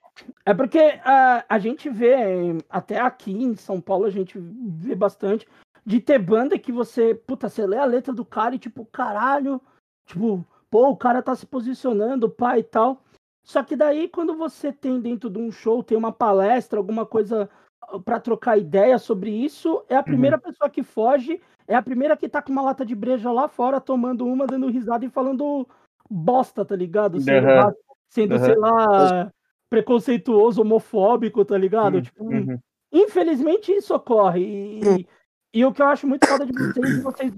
É 0.46 0.54
porque 0.54 0.78
uh, 0.78 1.44
a 1.48 1.58
gente 1.58 1.90
vê, 1.90 2.56
até 2.68 2.98
aqui 2.98 3.32
em 3.32 3.54
São 3.56 3.78
Paulo, 3.78 4.06
a 4.06 4.10
gente 4.10 4.38
vê 4.38 4.94
bastante 4.94 5.46
de 5.90 6.00
ter 6.00 6.20
banda 6.20 6.56
que 6.56 6.70
você, 6.70 7.16
puta, 7.16 7.48
você 7.48 7.66
lê 7.66 7.76
a 7.76 7.84
letra 7.84 8.14
do 8.14 8.24
cara 8.24 8.54
e 8.54 8.60
tipo, 8.60 8.86
caralho, 8.86 9.60
tipo, 10.06 10.46
pô, 10.70 10.88
o 10.88 10.96
cara 10.96 11.20
tá 11.20 11.34
se 11.34 11.44
posicionando, 11.44 12.30
pai 12.30 12.60
e 12.60 12.62
tal. 12.62 13.02
Só 13.42 13.60
que 13.64 13.74
daí, 13.74 14.08
quando 14.08 14.36
você 14.36 14.72
tem 14.72 15.00
dentro 15.00 15.28
de 15.28 15.40
um 15.40 15.50
show, 15.50 15.82
tem 15.82 15.98
uma 15.98 16.12
palestra, 16.12 16.78
alguma 16.78 17.04
coisa 17.04 17.50
ah, 17.82 17.98
para 17.98 18.20
trocar 18.20 18.56
ideia 18.56 18.98
sobre 18.98 19.32
isso, 19.32 19.84
é 19.88 19.96
a 19.96 20.02
primeira 20.02 20.36
uhum. 20.36 20.42
pessoa 20.42 20.70
que 20.70 20.84
foge, 20.84 21.40
é 21.66 21.74
a 21.74 21.82
primeira 21.82 22.16
que 22.16 22.28
tá 22.28 22.40
com 22.40 22.52
uma 22.52 22.62
lata 22.62 22.86
de 22.86 22.94
breja 22.94 23.32
lá 23.32 23.48
fora, 23.48 23.80
tomando 23.80 24.24
uma, 24.24 24.46
dando 24.46 24.68
risada 24.68 25.04
e 25.04 25.10
falando 25.10 25.66
bosta, 26.08 26.64
tá 26.64 26.76
ligado? 26.76 27.18
Sendo, 27.20 27.48
uhum. 27.48 27.72
sendo 28.08 28.36
uhum. 28.36 28.44
sei 28.44 28.54
lá, 28.54 29.32
preconceituoso, 29.68 30.60
homofóbico, 30.60 31.44
tá 31.44 31.58
ligado? 31.58 31.96
Uhum. 31.96 32.02
Tipo, 32.02 32.24
uhum. 32.24 32.58
infelizmente 32.92 33.72
isso 33.72 33.92
ocorre. 33.92 34.40
E, 34.40 35.08
e 35.52 35.64
o 35.64 35.72
que 35.72 35.82
eu 35.82 35.86
acho 35.86 36.06
muito 36.06 36.26
foda 36.26 36.46
de 36.46 36.52
vocês, 36.52 36.96
de 36.96 37.00
vocês, 37.00 37.32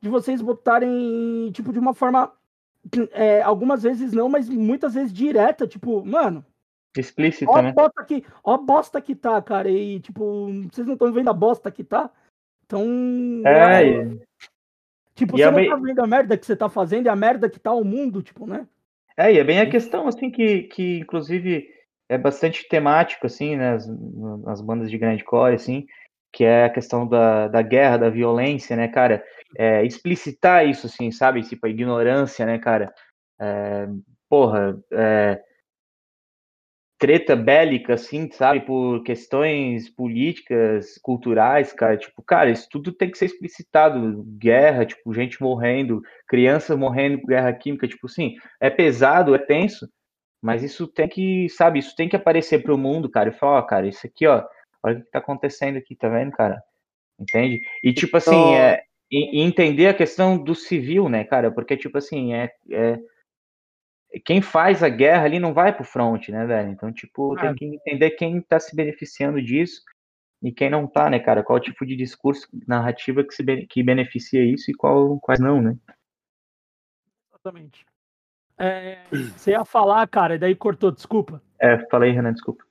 de 0.00 0.08
vocês 0.08 0.42
botarem, 0.42 1.50
tipo, 1.52 1.72
de 1.72 1.78
uma 1.78 1.94
forma. 1.94 2.32
É, 3.12 3.40
algumas 3.42 3.82
vezes 3.84 4.12
não, 4.12 4.28
mas 4.28 4.48
muitas 4.48 4.94
vezes 4.94 5.12
direta, 5.12 5.66
tipo, 5.66 6.04
mano. 6.04 6.44
Explícita, 6.96 7.50
ó, 7.50 7.62
né? 7.62 7.72
Bosta 7.72 8.04
que, 8.04 8.24
ó, 8.42 8.58
bosta 8.58 9.00
que 9.00 9.14
tá, 9.14 9.40
cara. 9.40 9.70
E, 9.70 10.00
tipo, 10.00 10.48
vocês 10.70 10.86
não 10.86 10.94
estão 10.94 11.12
vendo 11.12 11.30
a 11.30 11.32
bosta 11.32 11.70
que 11.70 11.84
tá? 11.84 12.10
Então. 12.66 12.84
É. 13.46 13.88
é... 13.88 14.16
Tipo, 15.14 15.36
e 15.36 15.38
você 15.38 15.42
é 15.42 15.50
não 15.50 15.54
bem... 15.54 15.68
tá 15.70 15.76
vendo 15.76 16.00
a 16.00 16.06
merda 16.06 16.36
que 16.36 16.44
você 16.44 16.56
tá 16.56 16.68
fazendo 16.68 17.06
e 17.06 17.08
a 17.08 17.16
merda 17.16 17.48
que 17.48 17.60
tá 17.60 17.72
o 17.72 17.84
mundo, 17.84 18.22
tipo, 18.22 18.46
né? 18.46 18.66
É, 19.16 19.32
e 19.32 19.38
é 19.38 19.44
bem 19.44 19.60
a 19.60 19.70
questão, 19.70 20.08
assim, 20.08 20.30
que, 20.30 20.62
que 20.64 20.98
inclusive 20.98 21.68
é 22.08 22.18
bastante 22.18 22.66
temático, 22.68 23.26
assim, 23.26 23.56
né, 23.56 23.72
nas, 23.72 23.86
nas 24.42 24.60
bandas 24.60 24.90
de 24.90 24.98
grande 24.98 25.22
core, 25.22 25.54
assim, 25.54 25.86
que 26.32 26.44
é 26.44 26.64
a 26.64 26.70
questão 26.70 27.06
da, 27.06 27.48
da 27.48 27.62
guerra, 27.62 27.98
da 27.98 28.10
violência, 28.10 28.76
né, 28.76 28.88
cara? 28.88 29.22
É, 29.56 29.84
explicitar 29.84 30.66
isso, 30.66 30.86
assim, 30.86 31.10
sabe? 31.10 31.42
Tipo, 31.42 31.66
a 31.66 31.70
ignorância, 31.70 32.46
né, 32.46 32.58
cara? 32.58 32.92
É, 33.40 33.88
porra, 34.28 34.78
é, 34.92 35.42
treta 37.02 37.34
bélica, 37.34 37.94
assim, 37.94 38.30
sabe? 38.30 38.60
Por 38.60 39.02
questões 39.02 39.90
políticas, 39.90 40.98
culturais, 41.02 41.72
cara. 41.72 41.96
Tipo, 41.96 42.22
cara, 42.22 42.48
isso 42.48 42.68
tudo 42.70 42.92
tem 42.92 43.10
que 43.10 43.18
ser 43.18 43.26
explicitado. 43.26 44.22
Guerra, 44.38 44.86
tipo, 44.86 45.12
gente 45.12 45.42
morrendo, 45.42 46.00
crianças 46.28 46.78
morrendo 46.78 47.20
por 47.20 47.26
guerra 47.26 47.52
química, 47.52 47.88
tipo, 47.88 48.06
assim, 48.06 48.36
é 48.60 48.70
pesado, 48.70 49.34
é 49.34 49.38
tenso, 49.38 49.88
mas 50.40 50.62
isso 50.62 50.86
tem 50.86 51.08
que, 51.08 51.48
sabe? 51.48 51.80
Isso 51.80 51.94
tem 51.96 52.08
que 52.08 52.16
aparecer 52.16 52.62
pro 52.62 52.78
mundo, 52.78 53.10
cara, 53.10 53.30
e 53.30 53.32
falar, 53.32 53.58
ó, 53.58 53.62
cara, 53.62 53.88
isso 53.88 54.06
aqui, 54.06 54.26
ó, 54.26 54.44
olha 54.84 54.98
o 54.98 55.04
que 55.04 55.10
tá 55.10 55.18
acontecendo 55.18 55.76
aqui, 55.76 55.94
tá 55.94 56.08
vendo, 56.08 56.32
cara? 56.32 56.62
Entende? 57.18 57.60
E, 57.82 57.92
tipo 57.92 58.16
assim, 58.16 58.30
então... 58.30 58.54
é, 58.54 58.82
e, 59.10 59.40
entender 59.40 59.86
a 59.86 59.94
questão 59.94 60.36
do 60.36 60.54
civil, 60.54 61.08
né, 61.08 61.24
cara? 61.24 61.50
Porque, 61.50 61.76
tipo 61.76 61.98
assim, 61.98 62.34
é, 62.34 62.50
é 62.70 62.98
quem 64.24 64.42
faz 64.42 64.82
a 64.82 64.88
guerra 64.88 65.24
ali 65.24 65.38
não 65.38 65.54
vai 65.54 65.74
pro 65.74 65.84
front, 65.84 66.28
né, 66.28 66.44
velho? 66.44 66.70
Então, 66.70 66.92
tipo, 66.92 67.36
tem 67.36 67.54
que 67.54 67.64
entender 67.64 68.10
quem 68.12 68.40
tá 68.40 68.60
se 68.60 68.74
beneficiando 68.76 69.40
disso 69.40 69.82
e 70.42 70.52
quem 70.52 70.68
não 70.68 70.86
tá, 70.86 71.08
né, 71.08 71.18
cara? 71.18 71.42
Qual 71.42 71.58
tipo 71.60 71.86
de 71.86 71.96
discurso, 71.96 72.46
narrativa 72.66 73.24
que, 73.24 73.34
se, 73.34 73.44
que 73.66 73.82
beneficia 73.82 74.44
isso 74.44 74.70
e 74.70 74.74
qual, 74.74 75.18
quais 75.20 75.40
não, 75.40 75.62
né? 75.62 75.76
Exatamente. 77.30 77.86
É, 78.58 79.02
você 79.10 79.52
ia 79.52 79.64
falar, 79.64 80.06
cara, 80.08 80.34
e 80.34 80.38
daí 80.38 80.54
cortou, 80.54 80.90
desculpa. 80.90 81.42
É, 81.58 81.78
falei, 81.88 82.12
Renan, 82.12 82.32
desculpa. 82.32 82.64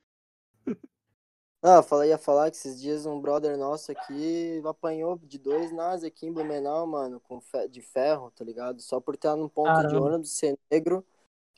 Ah, 1.64 1.80
falei, 1.80 2.10
ia 2.10 2.18
falar 2.18 2.50
que 2.50 2.56
esses 2.56 2.80
dias 2.80 3.06
um 3.06 3.20
brother 3.20 3.56
nosso 3.56 3.92
aqui 3.92 4.60
apanhou 4.66 5.16
de 5.22 5.38
dois 5.38 5.70
nas 5.70 6.02
aqui 6.02 6.26
em 6.26 6.32
Blumenau, 6.32 6.84
mano, 6.88 7.20
com 7.20 7.40
fe 7.40 7.68
de 7.68 7.80
ferro, 7.80 8.32
tá 8.32 8.44
ligado? 8.44 8.82
Só 8.82 9.00
por 9.00 9.14
estar 9.14 9.36
num 9.36 9.48
ponto 9.48 9.68
Caramba. 9.68 9.88
de 9.88 9.96
ônibus, 9.96 10.32
ser 10.32 10.58
negro 10.68 11.04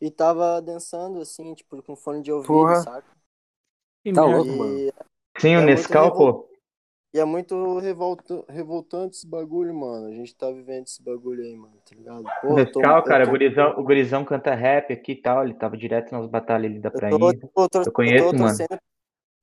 e 0.03 0.11
tava 0.11 0.61
dançando 0.61 1.21
assim, 1.21 1.55
tipo, 1.55 1.83
com 1.83 1.97
fone 1.97 2.21
de 2.21 2.31
ouvido, 2.31 2.49
Porra. 2.49 2.77
saca? 2.77 3.07
Tá 4.15 4.25
louco, 4.27 4.51
mano. 4.51 4.93
Sim, 5.39 5.57
o 5.57 5.61
é 5.61 5.65
Nescau, 5.65 6.13
pô. 6.13 6.51
E 7.15 7.19
é 7.19 7.25
muito 7.25 7.79
revolta... 7.79 8.45
revoltante 8.47 9.17
esse 9.17 9.27
bagulho, 9.27 9.75
mano. 9.75 10.09
A 10.09 10.11
gente 10.11 10.37
tá 10.37 10.51
vivendo 10.51 10.85
esse 10.85 11.03
bagulho 11.03 11.43
aí, 11.43 11.57
mano, 11.57 11.77
tá 11.89 11.97
ligado? 11.97 12.25
Porra, 12.43 12.57
Nescau, 12.57 13.03
tô... 13.03 13.09
cara, 13.09 13.25
tô... 13.25 13.31
o, 13.31 13.33
gurizão, 13.33 13.75
o 13.79 13.83
gurizão 13.83 14.23
canta 14.23 14.55
rap 14.55 14.93
aqui 14.93 15.13
e 15.13 15.23
tal, 15.23 15.45
ele 15.45 15.55
tava 15.55 15.79
direto 15.79 16.13
nas 16.13 16.27
batalhas 16.27 16.71
ali 16.71 16.79
da 16.79 16.91
praia. 16.91 17.15
Eu, 17.15 17.69
tô, 17.71 17.81
eu 17.81 17.93
conheço, 17.93 18.27
eu 18.27 18.39
mano. 18.39 18.55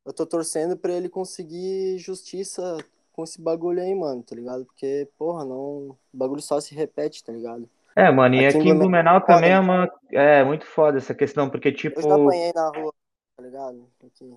Eu 0.05 0.13
tô 0.13 0.25
torcendo 0.25 0.75
pra 0.75 0.93
ele 0.93 1.07
conseguir 1.07 1.97
justiça 1.99 2.77
com 3.13 3.23
esse 3.23 3.41
bagulho 3.41 3.81
aí, 3.81 3.93
mano, 3.93 4.23
tá 4.23 4.35
ligado? 4.35 4.65
Porque, 4.65 5.07
porra, 5.17 5.45
não. 5.45 5.89
O 5.89 5.97
bagulho 6.11 6.41
só 6.41 6.59
se 6.59 6.73
repete, 6.73 7.23
tá 7.23 7.31
ligado? 7.31 7.69
É, 7.95 8.09
mano, 8.09 8.35
e 8.35 8.45
aqui, 8.45 8.57
aqui 8.57 8.69
em 8.69 8.77
Blumenau, 8.77 9.21
também 9.21 9.51
é 9.51 9.59
uma. 9.59 9.91
É, 10.11 10.43
muito 10.43 10.65
foda 10.65 10.97
essa 10.97 11.13
questão, 11.13 11.49
porque 11.49 11.71
tipo. 11.71 11.99
Eu 11.99 12.03
já 12.03 12.15
apanhei 12.15 12.51
na 12.53 12.69
rua, 12.69 12.93
tá 13.35 13.43
ligado? 13.43 13.87
Aqui. 14.05 14.33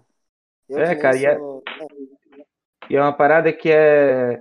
Eu 0.68 0.78
é, 0.78 0.94
cara, 0.96 1.16
e 1.16 1.26
é... 1.26 1.38
e 2.90 2.96
é 2.96 3.00
uma 3.00 3.16
parada 3.16 3.52
que 3.52 3.70
é. 3.70 4.40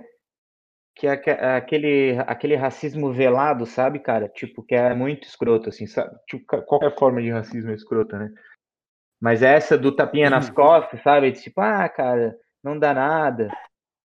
Que 0.96 1.08
é 1.08 1.56
aquele, 1.56 2.16
aquele 2.24 2.54
racismo 2.54 3.12
velado, 3.12 3.66
sabe, 3.66 3.98
cara? 3.98 4.28
Tipo, 4.28 4.62
que 4.62 4.76
é 4.76 4.94
muito 4.94 5.26
escroto, 5.26 5.68
assim, 5.68 5.88
sabe? 5.88 6.16
Tipo, 6.28 6.44
qualquer 6.62 6.96
forma 6.96 7.20
de 7.20 7.30
racismo 7.30 7.72
é 7.72 7.74
escrota, 7.74 8.16
né? 8.16 8.32
Mas 9.20 9.42
essa 9.42 9.78
do 9.78 9.94
tapinha 9.94 10.28
nas 10.28 10.48
uhum. 10.48 10.54
costas, 10.54 11.02
sabe? 11.02 11.32
Tipo, 11.32 11.60
ah, 11.60 11.88
cara, 11.88 12.36
não 12.62 12.78
dá 12.78 12.92
nada, 12.92 13.48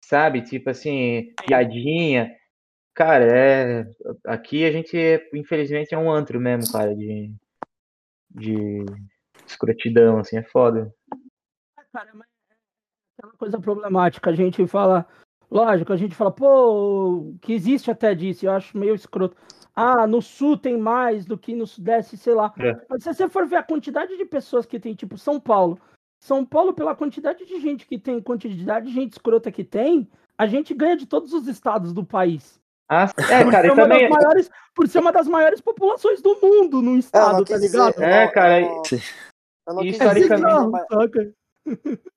sabe? 0.04 0.42
Tipo 0.42 0.70
assim, 0.70 1.34
piadinha. 1.46 2.32
Cara, 2.94 3.26
é. 3.26 3.86
Aqui 4.26 4.66
a 4.66 4.72
gente, 4.72 4.98
infelizmente, 5.34 5.94
é 5.94 5.98
um 5.98 6.12
antro 6.12 6.40
mesmo, 6.40 6.72
cara, 6.72 6.96
de. 6.96 7.34
de 8.32 8.86
escrotidão, 9.46 10.20
assim, 10.20 10.38
é 10.38 10.44
foda. 10.44 10.94
Cara, 11.92 12.12
mas 12.14 12.28
é 12.28 13.14
aquela 13.20 13.34
coisa 13.38 13.60
problemática. 13.60 14.30
A 14.30 14.36
gente 14.36 14.66
fala. 14.68 15.06
Lógico, 15.50 15.94
a 15.94 15.98
gente 15.98 16.16
fala, 16.16 16.32
pô, 16.32 17.36
que 17.40 17.54
existe 17.54 17.92
até 17.92 18.16
disso, 18.16 18.46
eu 18.46 18.52
acho 18.52 18.78
meio 18.78 18.96
escroto. 18.96 19.38
Ah, 19.76 20.08
no 20.08 20.22
sul 20.22 20.58
tem 20.58 20.78
mais 20.78 21.26
do 21.26 21.38
que 21.38 21.54
no 21.54 21.68
sudeste, 21.68 22.16
sei 22.16 22.34
lá. 22.34 22.54
É. 22.58 22.74
Mas 22.90 23.04
se 23.04 23.14
você 23.14 23.28
for 23.28 23.46
ver 23.46 23.58
a 23.58 23.64
quantidade 23.64 24.16
de 24.18 24.26
pessoas 24.26 24.66
que 24.66 24.80
tem, 24.80 24.96
tipo, 24.96 25.18
São 25.18 25.40
Paulo. 25.40 25.78
São 26.24 26.46
Paulo, 26.46 26.74
pela 26.74 26.96
quantidade 26.96 27.46
de 27.46 27.60
gente 27.60 27.86
que 27.86 28.00
tem, 28.00 28.22
quantidade 28.22 28.88
de 28.88 28.94
gente 28.94 29.14
escrota 29.14 29.52
que 29.52 29.64
tem, 29.64 30.10
a 30.38 30.48
gente 30.48 30.74
ganha 30.74 30.96
de 30.96 31.06
todos 31.06 31.34
os 31.34 31.48
estados 31.48 31.92
do 31.92 32.06
país. 32.06 32.60
Ah, 32.88 33.10
é, 33.18 33.52
cara, 33.52 33.68
e 33.68 33.76
também... 33.76 34.10
Maiores, 34.10 34.50
por 34.74 34.88
ser 34.88 35.00
uma 35.00 35.12
das 35.12 35.28
maiores 35.28 35.60
populações 35.60 36.22
do 36.22 36.40
mundo 36.42 36.82
no 36.82 36.98
estado, 36.98 37.44
tá 37.44 37.58
ligado? 37.58 37.94
Dizer, 37.94 38.08
é, 38.08 38.28
cara. 38.28 38.62
Eu, 38.62 38.82
eu 39.68 39.74
não 39.74 39.82
quis 39.82 39.98
dizer, 39.98 40.30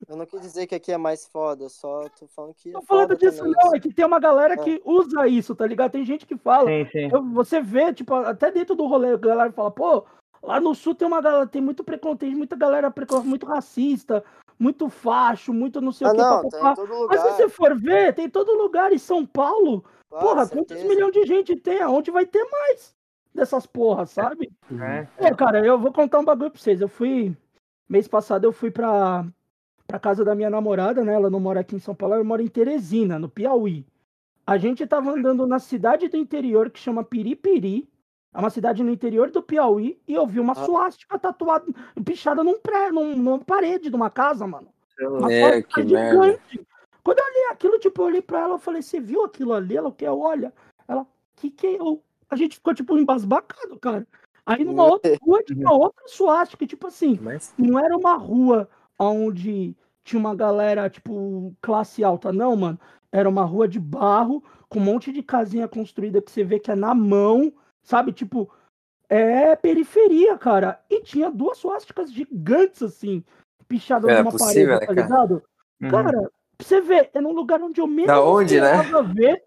eu 0.07 0.17
não 0.17 0.25
quis 0.25 0.41
dizer 0.41 0.67
que 0.67 0.75
aqui 0.75 0.91
é 0.91 0.97
mais 0.97 1.25
foda, 1.25 1.67
só 1.69 2.07
tô 2.09 2.27
falando 2.27 2.53
que. 2.53 2.69
É 2.69 2.73
tô 2.73 2.81
falando 2.81 3.17
disso, 3.17 3.43
não, 3.43 3.75
é 3.75 3.79
que 3.79 3.93
tem 3.93 4.05
uma 4.05 4.19
galera 4.19 4.53
é. 4.53 4.57
que 4.57 4.81
usa 4.85 5.27
isso, 5.27 5.55
tá 5.55 5.65
ligado? 5.65 5.91
Tem 5.91 6.05
gente 6.05 6.25
que 6.25 6.37
fala. 6.37 6.69
Sim, 6.69 6.87
sim. 6.91 7.09
Eu, 7.11 7.23
você 7.31 7.61
vê, 7.61 7.93
tipo, 7.93 8.13
até 8.13 8.51
dentro 8.51 8.75
do 8.75 8.85
rolê, 8.85 9.13
a 9.13 9.17
galera 9.17 9.51
fala, 9.51 9.71
pô, 9.71 10.05
lá 10.43 10.59
no 10.59 10.75
sul 10.75 10.95
tem 10.95 11.07
uma 11.07 11.21
galera, 11.21 11.47
tem 11.47 11.61
muito 11.61 11.83
preconceito, 11.83 12.37
muita 12.37 12.55
galera 12.55 12.93
muito 13.23 13.45
racista, 13.45 14.23
muito 14.57 14.89
facho, 14.89 15.53
muito 15.53 15.81
não 15.81 15.91
sei 15.91 16.07
ah, 16.07 16.11
o 16.11 16.13
que. 16.13 16.21
Não, 16.21 16.49
pra, 16.49 16.75
pra. 16.75 16.85
Mas 17.07 17.21
se 17.21 17.31
você 17.31 17.49
for 17.49 17.75
ver, 17.79 18.13
tem 18.13 18.29
todo 18.29 18.57
lugar 18.57 18.91
em 18.91 18.97
São 18.99 19.25
Paulo 19.25 19.83
ah, 20.11 20.19
porra, 20.19 20.45
certeza. 20.45 20.81
quantos 20.81 20.83
milhões 20.83 21.13
de 21.13 21.25
gente 21.25 21.55
tem? 21.55 21.81
Aonde 21.81 22.11
vai 22.11 22.25
ter 22.25 22.43
mais 22.43 22.95
dessas 23.33 23.65
porras, 23.65 24.09
sabe? 24.09 24.51
É. 24.81 25.07
Pô, 25.17 25.35
cara, 25.35 25.65
eu 25.65 25.79
vou 25.79 25.93
contar 25.93 26.19
um 26.19 26.25
bagulho 26.25 26.51
pra 26.51 26.59
vocês. 26.59 26.81
Eu 26.81 26.87
fui. 26.87 27.35
Mês 27.87 28.07
passado 28.07 28.43
eu 28.43 28.51
fui 28.51 28.69
pra, 28.69 29.25
pra 29.89 29.99
casa 29.99 30.23
da 30.23 30.35
minha 30.35 30.51
namorada, 30.51 31.03
né? 31.03 31.15
Ela 31.15 31.31
não 31.31 31.39
mora 31.39 31.61
aqui 31.61 31.75
em 31.75 31.79
São 31.79 31.95
Paulo, 31.95 32.13
ela 32.13 32.23
mora 32.23 32.43
em 32.43 32.47
Teresina, 32.47 33.17
no 33.17 33.27
Piauí. 33.27 33.83
A 34.45 34.55
gente 34.55 34.85
tava 34.85 35.11
andando 35.11 35.47
na 35.47 35.57
cidade 35.57 36.07
do 36.07 36.15
interior 36.15 36.69
que 36.69 36.79
chama 36.79 37.03
Piripiri. 37.03 37.89
É 38.31 38.37
uma 38.37 38.51
cidade 38.51 38.83
no 38.83 38.91
interior 38.91 39.31
do 39.31 39.41
Piauí. 39.41 39.99
E 40.07 40.13
eu 40.13 40.27
vi 40.27 40.39
uma 40.39 40.53
ah. 40.53 40.63
suástica 40.63 41.17
tatuada, 41.17 41.65
pichada 42.05 42.43
num 42.43 42.59
pré, 42.59 42.91
num, 42.91 43.15
numa 43.15 43.39
parede 43.39 43.89
de 43.89 43.95
uma 43.95 44.11
casa, 44.11 44.45
mano. 44.45 44.67
Uma 45.01 45.33
é, 45.33 45.63
que 45.63 45.81
gigante. 45.81 46.57
Merda. 46.57 46.67
Quando 47.03 47.17
eu 47.17 47.25
olhei 47.25 47.45
aquilo, 47.47 47.79
tipo, 47.79 48.01
eu 48.01 48.05
olhei 48.05 48.21
pra 48.21 48.41
ela, 48.41 48.53
eu 48.53 48.59
falei, 48.59 48.83
você 48.83 48.99
viu 48.99 49.23
aquilo 49.23 49.53
ali? 49.53 49.75
Ela, 49.75 49.89
o 49.89 49.91
que? 49.91 50.05
Olha. 50.05 50.53
Ela, 50.87 51.07
que 51.35 51.49
que 51.49 51.65
é? 51.65 51.81
eu? 51.81 52.03
A 52.29 52.35
gente 52.35 52.57
ficou, 52.57 52.75
tipo, 52.75 52.95
embasbacado, 52.95 53.79
cara. 53.79 54.05
Aí 54.45 54.63
numa 54.63 54.83
outra 54.83 55.17
rua 55.19 55.41
tinha 55.43 55.69
outra 55.71 56.07
suástica, 56.07 56.65
tipo 56.67 56.87
assim, 56.87 57.19
Mas... 57.21 57.53
não 57.57 57.79
era 57.79 57.95
uma 57.95 58.15
rua 58.15 58.67
onde 59.07 59.75
tinha 60.03 60.19
uma 60.19 60.35
galera, 60.35 60.89
tipo, 60.89 61.55
classe 61.61 62.03
alta, 62.03 62.33
não, 62.33 62.55
mano. 62.55 62.79
Era 63.11 63.29
uma 63.29 63.43
rua 63.43 63.67
de 63.67 63.79
barro, 63.79 64.43
com 64.67 64.79
um 64.79 64.83
monte 64.83 65.11
de 65.11 65.23
casinha 65.23 65.67
construída 65.67 66.21
que 66.21 66.31
você 66.31 66.43
vê 66.43 66.59
que 66.59 66.71
é 66.71 66.75
na 66.75 66.93
mão, 66.93 67.51
sabe? 67.81 68.11
Tipo, 68.11 68.51
é 69.07 69.55
periferia, 69.55 70.37
cara. 70.37 70.79
E 70.89 71.01
tinha 71.01 71.31
duas 71.31 71.57
suásticas 71.57 72.11
gigantes, 72.11 72.83
assim, 72.83 73.23
pichadas 73.67 74.11
é, 74.11 74.19
numa 74.19 74.31
possível, 74.31 74.79
parede, 74.79 74.87
tá 74.87 74.93
ligado? 74.93 75.43
Uhum. 75.81 75.89
Cara, 75.89 76.31
Pra 76.59 76.67
você 76.67 76.81
ver, 76.81 77.09
é 77.13 77.21
num 77.21 77.31
lugar 77.31 77.61
onde 77.61 77.79
eu 77.79 77.87
menos 77.87 78.07
da 78.07 78.21
onde, 78.21 78.59
né? 78.59 78.83
ver, 79.13 79.41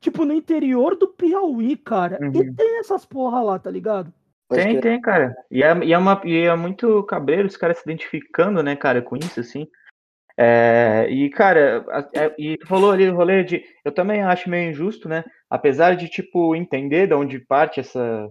tipo, 0.00 0.24
no 0.24 0.32
interior 0.32 0.96
do 0.96 1.06
Piauí, 1.06 1.76
cara. 1.76 2.18
Uhum. 2.22 2.32
E 2.34 2.54
tem 2.54 2.78
essas 2.78 3.04
porra 3.04 3.42
lá, 3.42 3.58
tá 3.58 3.70
ligado? 3.70 4.10
Tem, 4.48 4.80
tem, 4.80 5.00
cara. 5.00 5.34
E 5.50 5.62
é, 5.62 5.76
e 5.84 5.92
é, 5.92 5.98
uma, 5.98 6.20
e 6.24 6.42
é 6.42 6.54
muito 6.54 7.02
cabreiro 7.04 7.48
os 7.48 7.56
caras 7.56 7.78
se 7.78 7.84
identificando, 7.84 8.62
né, 8.62 8.76
cara, 8.76 9.00
com 9.00 9.16
isso, 9.16 9.40
assim. 9.40 9.66
É, 10.36 11.06
e, 11.08 11.30
cara, 11.30 11.84
é, 12.14 12.34
e 12.36 12.56
tu 12.58 12.66
falou 12.66 12.90
ali 12.90 13.08
o 13.08 13.14
rolê 13.14 13.44
de. 13.44 13.64
Eu 13.84 13.92
também 13.92 14.22
acho 14.22 14.50
meio 14.50 14.70
injusto, 14.70 15.08
né? 15.08 15.24
Apesar 15.48 15.94
de, 15.96 16.08
tipo, 16.08 16.54
entender 16.56 17.06
de 17.06 17.14
onde 17.14 17.38
parte 17.38 17.80
essa, 17.80 18.28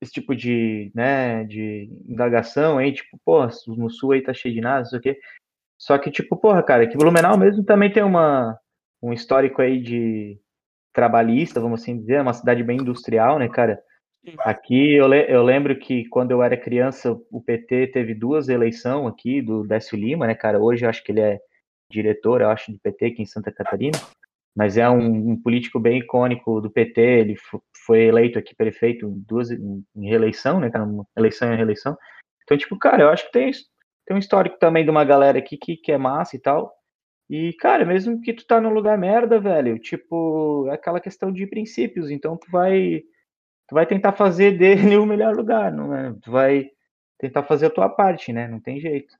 esse 0.00 0.12
tipo 0.12 0.34
de, 0.34 0.92
né, 0.94 1.44
de 1.44 1.90
indagação 2.08 2.78
aí, 2.78 2.92
tipo, 2.92 3.18
pô, 3.24 3.44
no 3.76 3.90
sul 3.90 4.12
aí 4.12 4.22
tá 4.22 4.32
cheio 4.32 4.54
de 4.54 4.60
nada, 4.60 4.80
não 4.80 4.86
sei 4.86 4.98
o 4.98 5.02
quê. 5.02 5.18
Só 5.76 5.98
que, 5.98 6.10
tipo, 6.10 6.36
porra, 6.36 6.62
cara, 6.62 6.86
que 6.86 6.96
Blumenau 6.96 7.36
mesmo 7.36 7.64
também 7.64 7.92
tem 7.92 8.02
uma, 8.02 8.58
um 9.02 9.12
histórico 9.12 9.62
aí 9.62 9.80
de 9.80 10.38
trabalhista, 10.92 11.60
vamos 11.60 11.82
assim 11.82 11.98
dizer, 11.98 12.14
é 12.14 12.22
uma 12.22 12.32
cidade 12.34 12.62
bem 12.62 12.78
industrial, 12.78 13.38
né, 13.38 13.48
cara? 13.48 13.80
Aqui 14.40 14.94
eu, 14.94 15.06
le 15.06 15.26
eu 15.28 15.42
lembro 15.42 15.78
que 15.78 16.06
quando 16.08 16.30
eu 16.30 16.42
era 16.42 16.56
criança, 16.56 17.18
o 17.30 17.40
PT 17.40 17.88
teve 17.88 18.14
duas 18.14 18.48
eleições 18.48 19.06
aqui 19.06 19.40
do 19.40 19.66
Décio 19.66 19.98
Lima, 19.98 20.26
né, 20.26 20.34
cara? 20.34 20.60
Hoje 20.60 20.84
eu 20.84 20.90
acho 20.90 21.02
que 21.02 21.12
ele 21.12 21.20
é 21.20 21.38
diretor, 21.90 22.40
eu 22.40 22.50
acho, 22.50 22.72
do 22.72 22.78
PT 22.78 23.06
aqui 23.06 23.22
em 23.22 23.26
Santa 23.26 23.50
Catarina, 23.50 23.98
mas 24.54 24.76
é 24.76 24.88
um, 24.88 25.30
um 25.30 25.40
político 25.40 25.80
bem 25.80 26.00
icônico 26.00 26.60
do 26.60 26.70
PT, 26.70 27.00
ele 27.00 27.36
foi 27.86 28.04
eleito 28.04 28.38
aqui 28.38 28.54
prefeito 28.54 29.08
duas, 29.26 29.50
em 29.50 29.84
reeleição, 29.96 30.60
né, 30.60 30.70
cara? 30.70 30.86
Eleição 31.16 31.52
e 31.52 31.56
reeleição. 31.56 31.96
Então, 32.42 32.56
tipo, 32.56 32.78
cara, 32.78 33.02
eu 33.02 33.08
acho 33.08 33.26
que 33.26 33.32
tem 33.32 33.50
tem 34.08 34.16
um 34.16 34.20
histórico 34.20 34.58
também 34.58 34.84
de 34.84 34.90
uma 34.90 35.04
galera 35.04 35.38
aqui 35.38 35.58
que, 35.58 35.76
que 35.76 35.92
é 35.92 35.98
massa 35.98 36.34
e 36.34 36.38
tal. 36.40 36.72
E, 37.28 37.52
cara, 37.60 37.84
mesmo 37.84 38.22
que 38.22 38.32
tu 38.32 38.46
tá 38.46 38.58
num 38.58 38.72
lugar 38.72 38.96
merda, 38.96 39.38
velho, 39.38 39.78
tipo, 39.78 40.66
é 40.70 40.74
aquela 40.74 40.98
questão 40.98 41.30
de 41.30 41.46
princípios, 41.46 42.10
então 42.10 42.34
tu 42.34 42.50
vai 42.50 43.02
tu 43.68 43.74
vai 43.74 43.86
tentar 43.86 44.12
fazer 44.12 44.56
dele 44.58 44.96
o 44.98 45.06
melhor 45.06 45.36
lugar, 45.36 45.70
não 45.70 45.94
é? 45.94 46.14
Tu 46.22 46.30
vai 46.30 46.70
tentar 47.18 47.42
fazer 47.44 47.66
a 47.66 47.70
tua 47.70 47.88
parte, 47.88 48.32
né? 48.32 48.48
Não 48.48 48.60
tem 48.60 48.80
jeito. 48.80 49.14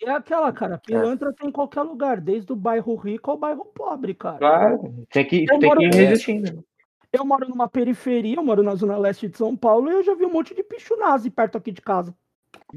E 0.00 0.08
é 0.08 0.12
aquela, 0.12 0.52
cara, 0.52 0.78
pilantra 0.78 1.30
é. 1.30 1.32
tem 1.32 1.48
em 1.48 1.52
qualquer 1.52 1.82
lugar, 1.82 2.20
desde 2.20 2.50
o 2.52 2.56
bairro 2.56 2.94
rico 2.96 3.30
ao 3.30 3.36
bairro 3.36 3.64
pobre, 3.64 4.14
cara. 4.14 4.38
Claro, 4.38 5.06
tem 5.10 5.26
que, 5.26 5.44
tem 5.44 5.58
que 5.58 5.84
ir 5.84 5.94
resistindo. 5.94 6.64
Eu 7.12 7.24
moro 7.24 7.48
numa 7.48 7.68
periferia, 7.68 8.36
eu 8.36 8.42
moro 8.42 8.62
na 8.62 8.74
zona 8.76 8.96
leste 8.96 9.28
de 9.28 9.36
São 9.36 9.56
Paulo 9.56 9.90
e 9.90 9.94
eu 9.94 10.02
já 10.02 10.14
vi 10.14 10.24
um 10.24 10.32
monte 10.32 10.54
de 10.54 10.62
picho 10.62 10.96
nazi 10.96 11.28
perto 11.28 11.58
aqui 11.58 11.72
de 11.72 11.82
casa. 11.82 12.14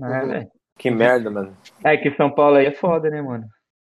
É, 0.02 0.26
velho. 0.26 0.52
Que 0.78 0.90
merda, 0.90 1.30
mano. 1.30 1.56
É 1.84 1.96
que 1.96 2.12
São 2.16 2.32
Paulo 2.32 2.56
aí 2.58 2.66
é 2.66 2.72
foda, 2.72 3.10
né, 3.10 3.22
mano? 3.22 3.48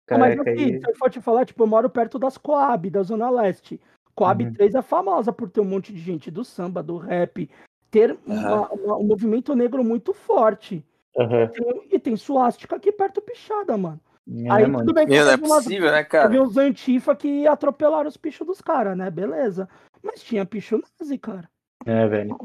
Caraca, 0.07 0.35
mas 0.35 0.39
aqui, 0.39 0.63
aí... 0.63 0.79
se 0.79 0.89
eu 0.89 0.95
for 0.95 1.09
te 1.09 1.21
falar, 1.21 1.45
tipo, 1.45 1.61
eu 1.61 1.67
moro 1.67 1.89
perto 1.89 2.17
das 2.17 2.37
Coab, 2.37 2.89
da 2.89 3.03
Zona 3.03 3.29
Leste. 3.29 3.79
Coab 4.15 4.43
uhum. 4.43 4.53
3 4.53 4.75
é 4.75 4.81
famosa 4.81 5.31
por 5.31 5.49
ter 5.49 5.61
um 5.61 5.65
monte 5.65 5.93
de 5.93 5.99
gente 5.99 6.29
do 6.29 6.43
samba, 6.43 6.83
do 6.83 6.97
rap, 6.97 7.49
ter 7.89 8.11
uhum. 8.11 8.19
uma, 8.25 8.69
uma, 8.69 8.97
um 8.97 9.03
movimento 9.03 9.55
negro 9.55 9.83
muito 9.83 10.13
forte. 10.13 10.85
Uhum. 11.15 11.43
E, 11.43 11.47
tem, 11.47 11.87
e 11.91 11.99
tem 11.99 12.15
suástica 12.15 12.75
aqui 12.75 12.91
perto 12.91 13.21
pichada, 13.21 13.77
mano. 13.77 13.99
É, 14.29 14.51
aí 14.51 14.67
mano. 14.67 14.79
tudo 14.79 14.93
bem 14.93 15.05
que 15.05 15.11
Meu, 15.11 15.25
não 15.25 15.31
é 15.31 15.37
possível, 15.37 15.91
né, 15.91 16.03
cara? 16.03 16.29
Teve 16.29 16.41
uns 16.41 16.55
antifa 16.55 17.15
que 17.15 17.47
atropelaram 17.47 18.07
os 18.07 18.17
pichos 18.17 18.45
dos 18.45 18.61
caras, 18.61 18.97
né? 18.97 19.09
Beleza. 19.09 19.67
Mas 20.01 20.23
tinha 20.23 20.45
picho 20.45 20.81
nazi, 20.99 21.17
cara. 21.17 21.49
É, 21.85 22.07
velho. 22.07 22.37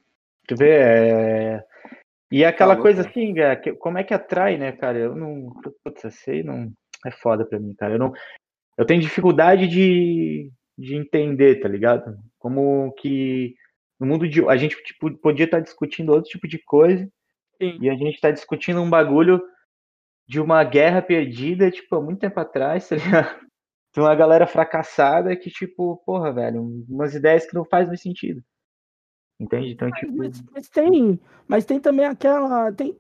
Tu 0.49 0.57
vê, 0.57 0.71
é... 0.71 1.65
E 2.31 2.43
é 2.43 2.49
aquela 2.49 2.77
coisa 2.77 3.03
assim, 3.03 3.35
como 3.79 3.99
é 3.99 4.05
que 4.05 4.13
atrai, 4.13 4.59
né, 4.59 4.73
cara? 4.73 4.99
Eu 4.99 5.15
não. 5.15 5.53
Putz, 5.85 6.13
sei, 6.17 6.43
não. 6.43 6.73
É 7.05 7.11
foda 7.11 7.45
pra 7.45 7.59
mim, 7.59 7.73
cara. 7.75 7.95
Eu 7.95 7.99
não. 7.99 8.13
Eu 8.77 8.85
tenho 8.85 9.01
dificuldade 9.01 9.69
de, 9.69 10.51
de 10.77 10.95
entender, 10.95 11.61
tá 11.61 11.69
ligado? 11.69 12.19
Como 12.39 12.93
que 12.99 13.55
no 13.99 14.07
mundo 14.07 14.29
de. 14.29 14.47
A 14.49 14.57
gente 14.57 14.77
tipo, 14.83 15.11
podia 15.19 15.45
estar 15.45 15.61
discutindo 15.61 16.13
outro 16.13 16.31
tipo 16.31 16.47
de 16.47 16.59
coisa. 16.59 17.09
Sim. 17.61 17.79
E 17.81 17.89
a 17.89 17.95
gente 17.95 18.21
tá 18.21 18.31
discutindo 18.31 18.81
um 18.81 18.91
bagulho 18.91 19.43
de 20.29 20.41
uma 20.41 20.63
guerra 20.65 21.01
perdida, 21.01 21.71
tipo, 21.71 21.97
há 21.97 22.03
muito 22.03 22.21
tempo 22.21 22.39
atrás, 22.39 22.89
tá 22.89 22.97
ligado? 22.97 23.47
De 23.95 24.01
uma 24.01 24.15
galera 24.15 24.47
fracassada 24.47 25.35
que, 25.35 25.49
tipo, 25.49 25.97
porra, 26.05 26.31
velho, 26.31 26.85
umas 26.87 27.15
ideias 27.15 27.47
que 27.47 27.55
não 27.55 27.65
faz 27.65 27.89
mais 27.89 28.03
sentido. 28.03 28.43
Entende? 29.41 29.73
Então, 29.73 29.89
mas, 29.89 30.01
tipo... 30.01 30.17
mas, 30.17 30.45
mas, 30.53 30.69
tem, 30.69 31.21
mas 31.49 31.65
tem 31.65 31.81
também 31.81 32.05
aquela. 32.05 32.71
Tem, 32.73 32.95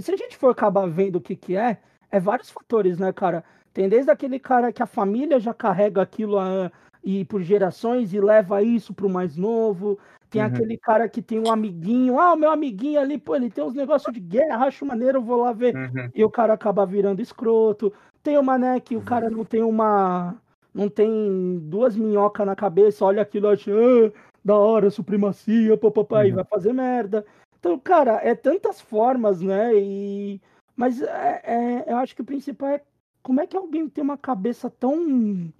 se 0.00 0.12
a 0.12 0.16
gente 0.16 0.36
for 0.36 0.48
acabar 0.48 0.88
vendo 0.88 1.16
o 1.16 1.20
que, 1.20 1.36
que 1.36 1.56
é, 1.56 1.78
é 2.10 2.18
vários 2.18 2.50
fatores, 2.50 2.98
né, 2.98 3.12
cara? 3.12 3.44
Tem 3.72 3.88
desde 3.88 4.10
aquele 4.10 4.40
cara 4.40 4.72
que 4.72 4.82
a 4.82 4.86
família 4.86 5.38
já 5.38 5.54
carrega 5.54 6.02
aquilo 6.02 6.36
a, 6.36 6.72
e 7.02 7.24
por 7.24 7.42
gerações 7.42 8.12
e 8.12 8.20
leva 8.20 8.62
isso 8.62 8.94
para 8.94 9.06
o 9.06 9.10
mais 9.10 9.36
novo. 9.36 9.98
Tem 10.30 10.40
uhum. 10.40 10.48
aquele 10.48 10.78
cara 10.78 11.08
que 11.08 11.20
tem 11.20 11.38
um 11.38 11.50
amiguinho, 11.52 12.18
ah, 12.18 12.32
o 12.32 12.36
meu 12.36 12.50
amiguinho 12.50 12.98
ali, 12.98 13.18
pô, 13.18 13.36
ele 13.36 13.50
tem 13.50 13.62
uns 13.62 13.74
negócios 13.74 14.12
de 14.12 14.20
guerra, 14.20 14.66
acho 14.66 14.86
maneiro, 14.86 15.18
eu 15.18 15.22
vou 15.22 15.42
lá 15.42 15.52
ver. 15.52 15.74
Uhum. 15.74 16.10
E 16.14 16.24
o 16.24 16.30
cara 16.30 16.54
acaba 16.54 16.86
virando 16.86 17.20
escroto. 17.20 17.92
Tem 18.22 18.38
o 18.38 18.42
mané 18.42 18.80
que 18.80 18.94
o 18.94 18.98
uhum. 18.98 19.04
cara 19.04 19.28
não 19.28 19.44
tem 19.44 19.62
uma. 19.62 20.36
Não 20.72 20.88
tem 20.88 21.58
duas 21.64 21.94
minhocas 21.94 22.46
na 22.46 22.56
cabeça, 22.56 23.04
olha 23.04 23.20
aquilo 23.20 23.48
acha, 23.48 23.70
ah, 23.70 24.10
da 24.42 24.56
hora, 24.56 24.90
supremacia, 24.90 25.76
papapá, 25.76 26.20
uhum. 26.20 26.26
e 26.26 26.32
vai 26.32 26.44
fazer 26.44 26.72
merda. 26.72 27.26
Então, 27.60 27.78
cara, 27.78 28.18
é 28.22 28.34
tantas 28.34 28.80
formas, 28.80 29.42
né? 29.42 29.74
E... 29.74 30.40
Mas 30.74 31.02
é, 31.02 31.42
é, 31.44 31.92
eu 31.92 31.96
acho 31.98 32.16
que 32.16 32.22
o 32.22 32.24
principal 32.24 32.70
é 32.70 32.80
como 33.22 33.40
é 33.40 33.46
que 33.46 33.56
alguém 33.56 33.88
tem 33.88 34.02
uma 34.02 34.16
cabeça 34.16 34.70
tão 34.70 35.52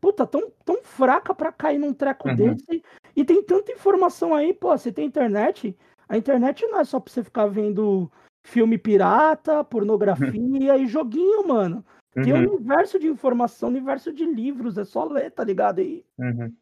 puta, 0.00 0.26
tão, 0.26 0.50
tão 0.64 0.82
fraca 0.82 1.34
para 1.34 1.52
cair 1.52 1.78
num 1.78 1.92
treco 1.92 2.28
uhum. 2.28 2.34
desse. 2.34 2.82
E 3.14 3.24
tem 3.24 3.42
tanta 3.42 3.72
informação 3.72 4.34
aí, 4.34 4.54
pô, 4.54 4.76
você 4.76 4.90
tem 4.90 5.06
internet. 5.06 5.76
A 6.08 6.16
internet 6.16 6.66
não 6.66 6.80
é 6.80 6.84
só 6.84 6.98
pra 6.98 7.12
você 7.12 7.22
ficar 7.22 7.46
vendo 7.46 8.10
filme 8.42 8.78
pirata, 8.78 9.62
pornografia 9.62 10.76
e 10.76 10.86
joguinho, 10.86 11.46
mano. 11.46 11.84
Tem 12.12 12.32
uhum. 12.32 12.40
um 12.40 12.54
universo 12.54 12.98
de 12.98 13.06
informação, 13.06 13.68
um 13.68 13.72
universo 13.72 14.12
de 14.12 14.24
livros, 14.24 14.76
é 14.76 14.84
só 14.84 15.04
ler, 15.04 15.30
tá 15.30 15.44
ligado 15.44 15.80
aí? 15.80 16.04
Uhum. 16.18 16.52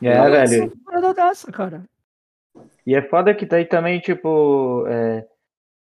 É, 0.00 0.30
velho. 0.30 0.72
Dessa, 1.14 1.52
cara. 1.52 1.84
E 2.86 2.94
é 2.94 3.02
foda 3.02 3.34
que 3.34 3.44
tá 3.44 3.56
aí 3.56 3.66
também, 3.66 4.00
tipo, 4.00 4.86
é, 4.86 5.26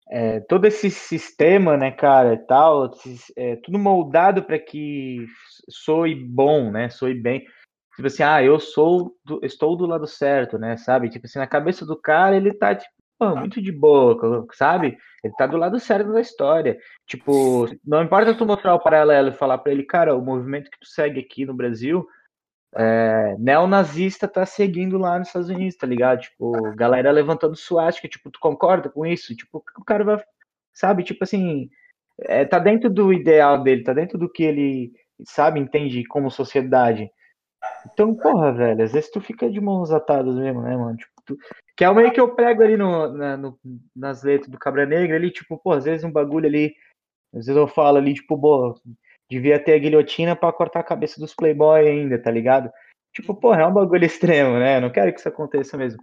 é, 0.09 0.39
todo 0.41 0.65
esse 0.65 0.89
sistema, 0.91 1.75
né, 1.77 1.91
cara, 1.91 2.37
tal, 2.37 2.91
é, 3.35 3.55
tudo 3.57 3.79
moldado 3.79 4.43
para 4.43 4.59
que 4.59 5.25
soe 5.69 6.15
bom, 6.15 6.71
né, 6.71 6.89
soe 6.89 7.13
bem. 7.13 7.45
Tipo 7.95 8.07
assim, 8.07 8.23
ah, 8.23 8.43
eu 8.43 8.59
sou, 8.59 9.15
do, 9.23 9.39
estou 9.43 9.75
do 9.75 9.85
lado 9.85 10.05
certo, 10.05 10.57
né, 10.57 10.77
sabe? 10.77 11.09
Tipo 11.09 11.25
assim, 11.25 11.39
na 11.39 11.47
cabeça 11.47 11.85
do 11.85 11.99
cara, 11.99 12.35
ele 12.35 12.53
tá, 12.53 12.75
tipo, 12.75 12.93
muito 13.37 13.61
de 13.61 13.71
boa, 13.71 14.45
sabe? 14.53 14.97
Ele 15.23 15.33
tá 15.37 15.47
do 15.47 15.57
lado 15.57 15.79
certo 15.79 16.11
da 16.11 16.19
história. 16.19 16.77
Tipo, 17.07 17.65
não 17.83 18.03
importa 18.03 18.35
tu 18.35 18.45
mostrar 18.45 18.75
o 18.75 18.83
paralelo 18.83 19.29
e 19.29 19.33
falar 19.33 19.57
para 19.57 19.71
ele, 19.71 19.83
cara, 19.83 20.15
o 20.15 20.21
movimento 20.21 20.69
que 20.69 20.79
tu 20.79 20.87
segue 20.87 21.21
aqui 21.21 21.45
no 21.45 21.53
Brasil 21.53 22.05
é, 22.77 23.35
neonazista 23.39 24.27
tá 24.27 24.45
seguindo 24.45 24.97
lá 24.97 25.17
nos 25.17 25.29
Estados 25.29 25.49
Unidos, 25.49 25.77
tá 25.77 25.87
ligado? 25.87 26.21
Tipo, 26.21 26.75
galera 26.75 27.09
levantando 27.11 27.55
suástica, 27.55 28.07
tipo, 28.07 28.29
tu 28.29 28.39
concorda 28.39 28.89
com 28.89 29.05
isso? 29.05 29.35
Tipo, 29.35 29.63
o 29.77 29.85
cara 29.85 30.03
vai, 30.03 30.17
sabe? 30.73 31.03
Tipo 31.03 31.23
assim, 31.23 31.69
é, 32.19 32.43
tá 32.43 32.59
dentro 32.59 32.89
do 32.89 33.13
ideal 33.13 33.63
dele, 33.63 33.83
tá 33.83 33.93
dentro 33.93 34.17
do 34.17 34.29
que 34.29 34.43
ele, 34.43 34.91
sabe, 35.25 35.59
entende 35.59 36.03
como 36.05 36.29
sociedade. 36.29 37.09
Então, 37.91 38.13
porra, 38.13 38.51
velho, 38.51 38.83
às 38.83 38.91
vezes 38.91 39.09
tu 39.09 39.21
fica 39.21 39.49
de 39.49 39.59
mãos 39.61 39.91
atadas 39.91 40.35
mesmo, 40.35 40.61
né, 40.61 40.75
mano? 40.75 40.97
Tipo, 40.97 41.13
tu, 41.25 41.37
que 41.77 41.83
é 41.83 41.89
o 41.89 41.95
meio 41.95 42.11
que 42.11 42.19
eu 42.19 42.35
prego 42.35 42.61
ali 42.61 42.77
no, 42.77 43.07
na, 43.13 43.37
no, 43.37 43.57
nas 43.95 44.21
letras 44.23 44.49
do 44.49 44.59
Cabra 44.59 44.85
Negra 44.85 45.15
ali, 45.15 45.31
tipo, 45.31 45.57
pô, 45.57 45.71
às 45.71 45.85
vezes 45.85 46.03
um 46.03 46.11
bagulho 46.11 46.45
ali, 46.45 46.75
às 47.33 47.45
vezes 47.45 47.55
eu 47.55 47.67
falo 47.67 47.97
ali, 47.97 48.13
tipo, 48.13 48.39
pô, 48.39 48.75
devia 49.29 49.59
ter 49.59 49.73
a 49.73 49.79
guilhotina 49.79 50.35
para 50.35 50.53
cortar 50.53 50.79
a 50.79 50.83
cabeça 50.83 51.19
dos 51.19 51.33
playboy 51.33 51.87
ainda, 51.87 52.17
tá 52.19 52.29
ligado? 52.29 52.71
Tipo, 53.13 53.33
porra, 53.33 53.61
é 53.61 53.65
um 53.65 53.73
bagulho 53.73 54.03
extremo, 54.05 54.59
né? 54.59 54.79
Não 54.79 54.89
quero 54.89 55.11
que 55.13 55.19
isso 55.19 55.29
aconteça 55.29 55.77
mesmo. 55.77 56.01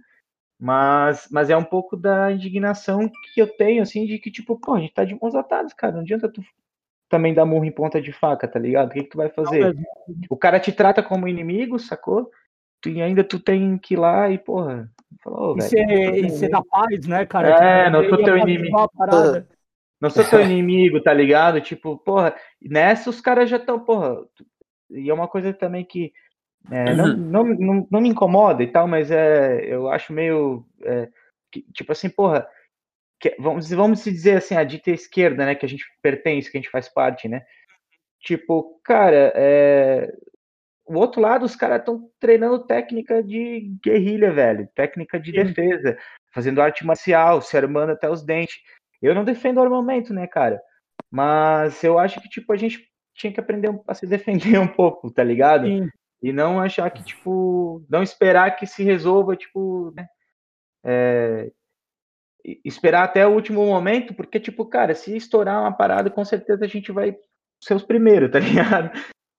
Mas, 0.59 1.27
mas 1.31 1.49
é 1.49 1.57
um 1.57 1.63
pouco 1.63 1.97
da 1.97 2.31
indignação 2.31 3.09
que 3.33 3.41
eu 3.41 3.47
tenho, 3.47 3.81
assim, 3.81 4.05
de 4.05 4.17
que, 4.17 4.31
tipo, 4.31 4.59
pô, 4.59 4.75
a 4.75 4.79
gente 4.79 4.93
tá 4.93 5.03
de 5.03 5.17
mãos 5.19 5.35
atadas, 5.35 5.73
cara. 5.73 5.93
Não 5.93 6.01
adianta 6.01 6.31
tu 6.31 6.41
também 7.09 7.33
dar 7.33 7.45
murro 7.45 7.65
em 7.65 7.71
ponta 7.71 8.01
de 8.01 8.11
faca, 8.11 8.47
tá 8.47 8.59
ligado? 8.59 8.89
O 8.89 8.93
que, 8.93 9.03
que 9.03 9.09
tu 9.09 9.17
vai 9.17 9.29
fazer? 9.29 9.75
O 10.29 10.37
cara 10.37 10.59
te 10.59 10.71
trata 10.71 11.03
como 11.03 11.27
inimigo, 11.27 11.77
sacou? 11.77 12.31
E 12.85 13.01
ainda 13.01 13.23
tu 13.23 13.39
tem 13.39 13.77
que 13.77 13.93
ir 13.93 13.97
lá 13.97 14.29
e, 14.29 14.37
porra. 14.37 14.89
Falou, 15.21 15.55
e 15.57 16.29
ser 16.29 16.49
da 16.49 16.61
paz, 16.63 17.05
né, 17.07 17.25
cara? 17.25 17.49
É, 17.49 17.85
tipo, 17.85 17.91
não 17.91 18.09
sou 18.09 18.23
teu 18.23 18.37
inimigo. 18.37 18.75
Não 20.03 20.09
sou 20.09 20.25
teu 20.25 20.41
inimigo, 20.43 21.01
tá 21.01 21.13
ligado? 21.13 21.61
Tipo, 21.61 21.97
porra, 21.97 22.35
nessa 22.61 23.09
os 23.09 23.21
caras 23.21 23.49
já 23.49 23.55
estão, 23.55 23.79
porra. 23.79 24.17
E 24.91 25.09
é 25.09 25.13
uma 25.13 25.29
coisa 25.29 25.53
também 25.53 25.85
que 25.85 26.11
é, 26.69 26.93
não, 26.93 27.15
não, 27.15 27.43
não, 27.45 27.87
não, 27.89 28.01
me 28.01 28.09
incomoda 28.09 28.61
e 28.61 28.67
tal, 28.67 28.85
mas 28.85 29.09
é, 29.09 29.63
eu 29.65 29.89
acho 29.89 30.11
meio. 30.11 30.65
É, 30.83 31.07
que, 31.49 31.61
tipo 31.73 31.93
assim, 31.93 32.09
porra. 32.09 32.45
Que, 33.17 33.33
vamos, 33.39 33.69
vamos 33.69 34.01
se 34.01 34.11
dizer 34.11 34.37
assim, 34.37 34.55
a 34.55 34.63
dita 34.65 34.91
esquerda, 34.91 35.45
né? 35.45 35.55
Que 35.55 35.65
a 35.65 35.69
gente 35.69 35.85
pertence, 36.01 36.51
que 36.51 36.57
a 36.57 36.61
gente 36.61 36.71
faz 36.71 36.89
parte, 36.89 37.29
né? 37.29 37.41
Tipo, 38.19 38.81
cara, 38.83 39.31
é, 39.35 40.13
o 40.85 40.97
outro 40.97 41.21
lado, 41.21 41.45
os 41.45 41.55
caras 41.55 41.79
estão 41.79 42.09
treinando 42.19 42.65
técnica 42.65 43.23
de 43.23 43.73
guerrilha, 43.81 44.33
velho, 44.33 44.67
técnica 44.75 45.17
de 45.17 45.31
Sim. 45.31 45.43
defesa, 45.43 45.97
fazendo 46.33 46.61
arte 46.61 46.85
marcial, 46.85 47.41
se 47.41 47.55
armando 47.55 47.91
até 47.93 48.09
os 48.09 48.21
dentes. 48.21 48.57
Eu 49.03 49.13
não 49.13 49.23
defendo 49.23 49.61
armamento, 49.61 50.13
né, 50.13 50.25
cara? 50.27 50.61
Mas 51.11 51.83
eu 51.83 51.99
acho 51.99 52.21
que, 52.21 52.29
tipo, 52.29 52.53
a 52.53 52.55
gente 52.55 52.87
tinha 53.13 53.31
que 53.31 53.39
aprender 53.39 53.69
a 53.87 53.93
se 53.93 54.07
defender 54.07 54.57
um 54.59 54.67
pouco, 54.67 55.11
tá 55.11 55.23
ligado? 55.23 55.67
Sim. 55.67 55.89
E 56.21 56.31
não 56.31 56.59
achar 56.59 56.89
que, 56.89 57.03
tipo, 57.03 57.85
não 57.89 58.01
esperar 58.01 58.55
que 58.55 58.65
se 58.65 58.81
resolva, 58.81 59.35
tipo, 59.35 59.91
né? 59.93 60.07
É, 60.85 61.51
esperar 62.63 63.03
até 63.03 63.27
o 63.27 63.31
último 63.31 63.65
momento, 63.65 64.13
porque, 64.13 64.39
tipo, 64.39 64.65
cara, 64.65 64.95
se 64.95 65.15
estourar 65.15 65.61
uma 65.61 65.75
parada, 65.75 66.09
com 66.09 66.23
certeza 66.23 66.63
a 66.63 66.67
gente 66.67 66.91
vai 66.91 67.15
ser 67.61 67.73
os 67.73 67.83
primeiros, 67.83 68.31
tá 68.31 68.39
ligado? 68.39 68.91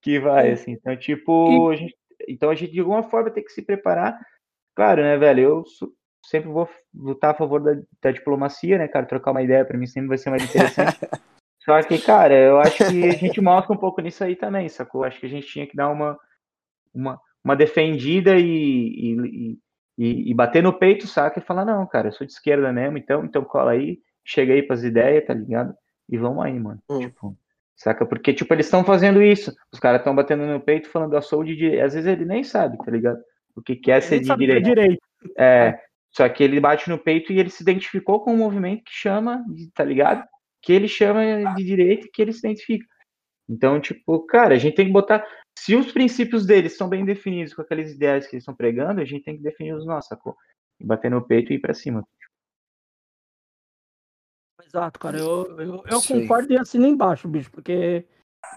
Que 0.03 0.19
vai, 0.19 0.53
assim. 0.53 0.73
Então, 0.73 0.95
tipo, 0.97 1.71
a 1.71 1.77
gente, 1.77 1.97
então 2.29 2.51
a 2.51 2.55
gente, 2.55 2.73
de 2.73 2.81
alguma 2.81 3.03
forma, 3.03 3.31
tem 3.31 3.43
que 3.43 3.53
se 3.53 3.63
preparar. 3.63 4.19
Claro, 4.75 5.03
né, 5.03 5.17
velho? 5.17 5.41
Eu 5.41 5.65
sempre 6.29 6.51
vou 6.51 6.69
lutar 6.95 7.31
a 7.31 7.37
favor 7.37 7.63
da, 7.63 7.81
da 8.03 8.11
diplomacia, 8.11 8.79
né, 8.79 8.89
cara? 8.89 9.07
Trocar 9.07 9.31
uma 9.31 9.43
ideia 9.43 9.65
para 9.65 9.79
mim 9.79 9.87
sempre 9.87 10.09
vai 10.09 10.19
ser 10.19 10.31
mais 10.31 10.45
interessante. 10.45 10.99
Só 11.65 11.83
que, 11.83 11.99
cara, 11.99 12.35
eu 12.35 12.59
acho 12.59 12.77
que 12.77 13.05
a 13.09 13.13
gente 13.13 13.41
mostra 13.41 13.73
um 13.73 13.79
pouco 13.79 14.01
nisso 14.03 14.23
aí 14.23 14.37
também, 14.37 14.69
sacou? 14.69 15.03
Acho 15.03 15.19
que 15.21 15.27
a 15.27 15.31
gente 15.31 15.47
tinha 15.47 15.67
que 15.67 15.75
dar 15.75 15.89
uma, 15.89 16.19
uma, 16.93 17.21
uma 17.43 17.57
defendida 17.57 18.37
e, 18.37 18.45
e, 18.45 19.59
e, 19.97 20.31
e 20.31 20.35
bater 20.35 20.63
no 20.63 20.75
peito, 20.75 21.07
saca? 21.07 21.39
E 21.39 21.43
falar, 21.43 21.65
não, 21.65 21.87
cara, 21.87 22.09
eu 22.09 22.13
sou 22.13 22.27
de 22.27 22.35
esquerda 22.35 22.71
mesmo, 22.71 22.99
então, 22.99 23.25
então 23.25 23.43
cola 23.43 23.71
aí, 23.71 23.99
chega 24.23 24.53
aí 24.53 24.63
pras 24.63 24.85
ideias, 24.85 25.25
tá 25.27 25.33
ligado? 25.33 25.75
E 26.09 26.19
vamos 26.19 26.45
aí, 26.45 26.59
mano. 26.59 26.83
Hum. 26.91 27.01
Tipo, 27.01 27.35
saca? 27.75 28.05
Porque, 28.05 28.35
tipo, 28.35 28.53
eles 28.53 28.67
estão 28.67 28.85
fazendo 28.85 29.23
isso. 29.23 29.55
Os 29.73 29.79
caras 29.79 30.01
estão 30.01 30.15
batendo 30.15 30.45
no 30.47 30.61
peito 30.61 30.91
falando, 30.91 31.15
eu 31.15 31.23
sou 31.23 31.43
de 31.43 31.57
direita. 31.57 31.87
Às 31.87 31.95
vezes 31.95 32.11
ele 32.11 32.27
nem 32.27 32.45
sabe, 32.45 32.77
tá 32.77 32.91
ligado? 32.91 33.23
O 33.57 33.63
que 33.63 33.77
quer 33.77 34.03
ser 34.03 34.21
de 34.21 34.37
direita. 34.37 34.69
direito. 34.69 35.03
É, 35.39 35.79
só 36.17 36.29
que 36.29 36.45
ele 36.45 36.61
bate 36.61 36.89
no 36.89 36.99
peito 36.99 37.33
e 37.33 37.41
ele 37.41 37.51
se 37.51 37.63
identificou 37.63 38.23
com 38.23 38.33
um 38.33 38.39
movimento 38.39 38.85
que 38.85 38.93
chama, 38.93 39.45
tá 39.75 39.83
ligado? 39.83 40.25
Que 40.63 40.73
ele 40.73 40.87
chama 40.87 41.55
de 41.55 41.65
direita 41.65 42.07
e 42.07 42.11
que 42.11 42.23
ele 42.23 42.33
se 42.33 42.39
identifica. 42.39 42.87
Então, 43.49 43.81
tipo, 43.81 44.25
cara, 44.27 44.55
a 44.55 44.59
gente 44.59 44.77
tem 44.77 44.87
que 44.87 44.93
botar. 44.93 45.27
Se 45.59 45.75
os 45.75 45.91
princípios 45.93 46.47
deles 46.47 46.77
são 46.77 46.89
bem 46.89 47.05
definidos 47.05 47.53
com 47.53 47.63
aquelas 47.63 47.91
ideias 47.91 48.27
que 48.27 48.37
eles 48.37 48.43
estão 48.43 48.55
pregando, 48.55 49.01
a 49.01 49.05
gente 49.05 49.25
tem 49.25 49.37
que 49.37 49.43
definir 49.43 49.75
os 49.75 49.85
nossos, 49.85 50.09
sacou? 50.09 50.37
E 50.81 50.87
bater 50.87 51.11
no 51.11 51.27
peito 51.27 51.53
e 51.53 51.57
ir 51.57 51.61
pra 51.61 51.75
cima. 51.75 52.07
Exato, 54.65 54.99
cara. 54.99 55.19
Eu, 55.19 55.61
eu, 55.61 55.83
eu 55.85 56.03
concordo 56.03 56.53
e 56.53 56.59
assino 56.59 56.87
embaixo, 56.87 57.29
bicho, 57.29 57.51
porque 57.51 58.07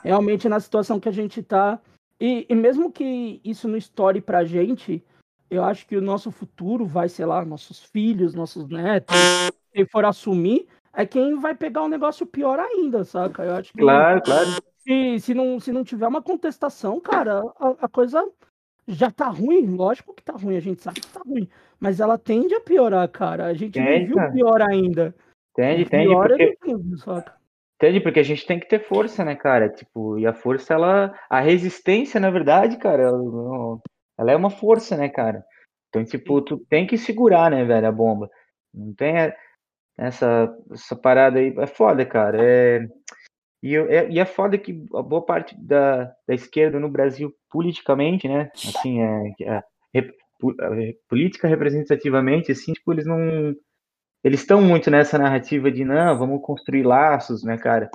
realmente 0.04 0.48
na 0.48 0.60
situação 0.60 1.00
que 1.00 1.10
a 1.10 1.12
gente 1.12 1.42
tá. 1.42 1.82
E, 2.20 2.46
e 2.50 2.56
mesmo 2.56 2.92
que 2.92 3.42
isso 3.44 3.68
não 3.68 3.78
estoure 3.78 4.22
pra 4.22 4.46
gente, 4.46 5.04
eu 5.50 5.64
acho 5.64 5.88
que 5.88 5.96
o 5.96 6.02
nosso 6.02 6.32
futuro 6.32 6.86
vai, 6.86 7.10
sei 7.10 7.26
lá, 7.26 7.44
nossos 7.46 7.84
filhos, 7.84 8.34
nossos 8.34 8.68
netos, 8.68 9.16
quem 9.72 9.86
for 9.86 10.06
assumir, 10.06 10.68
é 10.94 11.06
quem 11.06 11.40
vai 11.40 11.56
pegar 11.56 11.84
um 11.84 11.88
negócio 11.88 12.26
pior 12.26 12.60
ainda, 12.60 13.04
saca? 13.04 13.44
Eu 13.44 13.56
acho 13.56 13.72
que. 13.72 13.80
Claro, 13.80 14.22
claro. 14.22 14.48
Se, 14.80 15.20
se, 15.20 15.34
não, 15.34 15.60
se 15.60 15.72
não 15.72 15.84
tiver 15.84 16.08
uma 16.08 16.22
contestação, 16.22 17.00
cara, 17.00 17.42
a, 17.60 17.86
a 17.86 17.88
coisa 17.88 18.26
já 18.88 19.12
tá 19.12 19.28
ruim, 19.28 19.76
lógico 19.76 20.14
que 20.14 20.24
tá 20.24 20.34
ruim, 20.34 20.56
a 20.56 20.62
gente 20.62 20.82
sabe 20.82 21.02
que 21.02 21.08
tá 21.08 21.22
ruim, 21.26 21.48
mas 21.80 22.00
ela 22.00 22.18
tende 22.18 22.56
a 22.56 22.62
piorar, 22.62 23.08
cara. 23.10 23.46
A 23.46 23.54
gente 23.54 23.74
tende, 23.74 24.16
não 24.16 24.24
viu 24.24 24.34
pior 24.34 24.62
ainda. 24.62 25.14
Tende, 25.54 25.86
tende, 25.86 26.14
porque... 26.14 26.58
Entende? 27.76 28.00
Porque 28.00 28.20
a 28.20 28.24
gente 28.24 28.46
tem 28.46 28.60
que 28.60 28.68
ter 28.68 28.80
força, 28.80 29.24
né, 29.24 29.36
cara? 29.36 29.70
Tipo, 29.70 30.18
e 30.18 30.26
a 30.26 30.34
força, 30.34 30.74
ela. 30.74 31.14
A 31.30 31.40
resistência, 31.40 32.20
na 32.20 32.32
verdade, 32.32 32.78
cara, 32.78 33.04
ela, 33.04 33.20
ela 34.18 34.32
é 34.32 34.36
uma 34.36 34.50
força, 34.50 34.98
né, 34.98 35.10
cara? 35.10 35.44
Então, 35.90 36.04
tipo, 36.04 36.42
tu 36.42 36.58
tem 36.70 36.86
que 36.86 36.98
segurar, 36.98 37.52
né, 37.52 37.64
velho, 37.64 37.88
a 37.88 37.92
bomba. 37.92 38.30
Não 38.74 38.94
tem 38.94 39.34
essa, 39.98 40.56
essa 40.72 40.96
parada 40.96 41.40
aí. 41.40 41.54
É 41.58 41.68
foda, 41.68 42.06
cara. 42.06 42.38
É... 42.42 42.88
E, 43.64 43.76
é, 43.76 44.10
e 44.10 44.20
é 44.20 44.26
foda 44.26 44.58
que 44.58 44.86
a 44.94 45.02
boa 45.02 45.26
parte 45.26 45.56
da, 45.60 46.06
da 46.28 46.34
esquerda 46.34 46.80
no 46.80 46.90
Brasil, 46.90 47.34
politicamente, 47.50 48.28
né, 48.28 48.52
assim, 48.54 49.02
é, 49.02 49.34
é, 49.42 49.64
é 49.96 50.94
política 51.10 51.48
representativamente, 51.48 52.52
assim, 52.52 52.74
tipo, 52.74 52.94
eles 52.94 53.06
não. 53.06 53.56
Eles 54.24 54.42
estão 54.42 54.62
muito 54.62 54.92
nessa 54.92 55.18
narrativa 55.18 55.72
de, 55.72 55.84
não, 55.84 56.18
vamos 56.18 56.42
construir 56.44 56.84
laços, 56.84 57.44
né, 57.44 57.58
cara? 57.58 57.90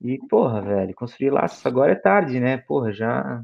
E, 0.00 0.18
porra, 0.28 0.60
velho, 0.60 0.94
construir 0.94 1.30
laços 1.30 1.64
agora 1.64 1.92
é 1.92 1.96
tarde, 1.96 2.38
né? 2.38 2.58
Porra, 2.58 2.92
já 2.92 3.42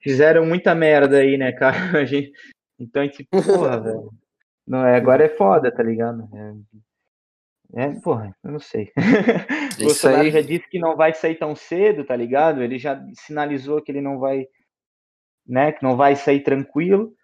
fizeram 0.00 0.46
muita 0.46 0.74
merda 0.74 1.18
aí, 1.18 1.36
né, 1.36 1.52
cara? 1.52 1.76
A 2.00 2.04
gente, 2.04 2.32
Então, 2.78 3.08
tipo, 3.08 3.30
porra, 3.42 3.80
velho. 3.80 4.10
Não, 4.66 4.84
é, 4.84 4.96
agora 4.96 5.24
é 5.24 5.28
foda, 5.28 5.70
tá 5.70 5.82
ligado? 5.82 6.28
É, 7.74 7.82
é 7.82 8.00
porra, 8.00 8.36
eu 8.42 8.52
não 8.52 8.58
sei. 8.58 8.92
o 9.80 9.84
Bolsonaro 9.84 10.22
aí... 10.22 10.30
já 10.30 10.40
disse 10.40 10.68
que 10.68 10.78
não 10.78 10.96
vai 10.96 11.14
sair 11.14 11.36
tão 11.36 11.54
cedo, 11.54 12.04
tá 12.04 12.16
ligado? 12.16 12.62
Ele 12.62 12.78
já 12.78 13.00
sinalizou 13.14 13.80
que 13.80 13.92
ele 13.92 14.00
não 14.00 14.18
vai, 14.18 14.46
né, 15.46 15.72
que 15.72 15.82
não 15.82 15.96
vai 15.96 16.16
sair 16.16 16.42
tranquilo. 16.42 17.14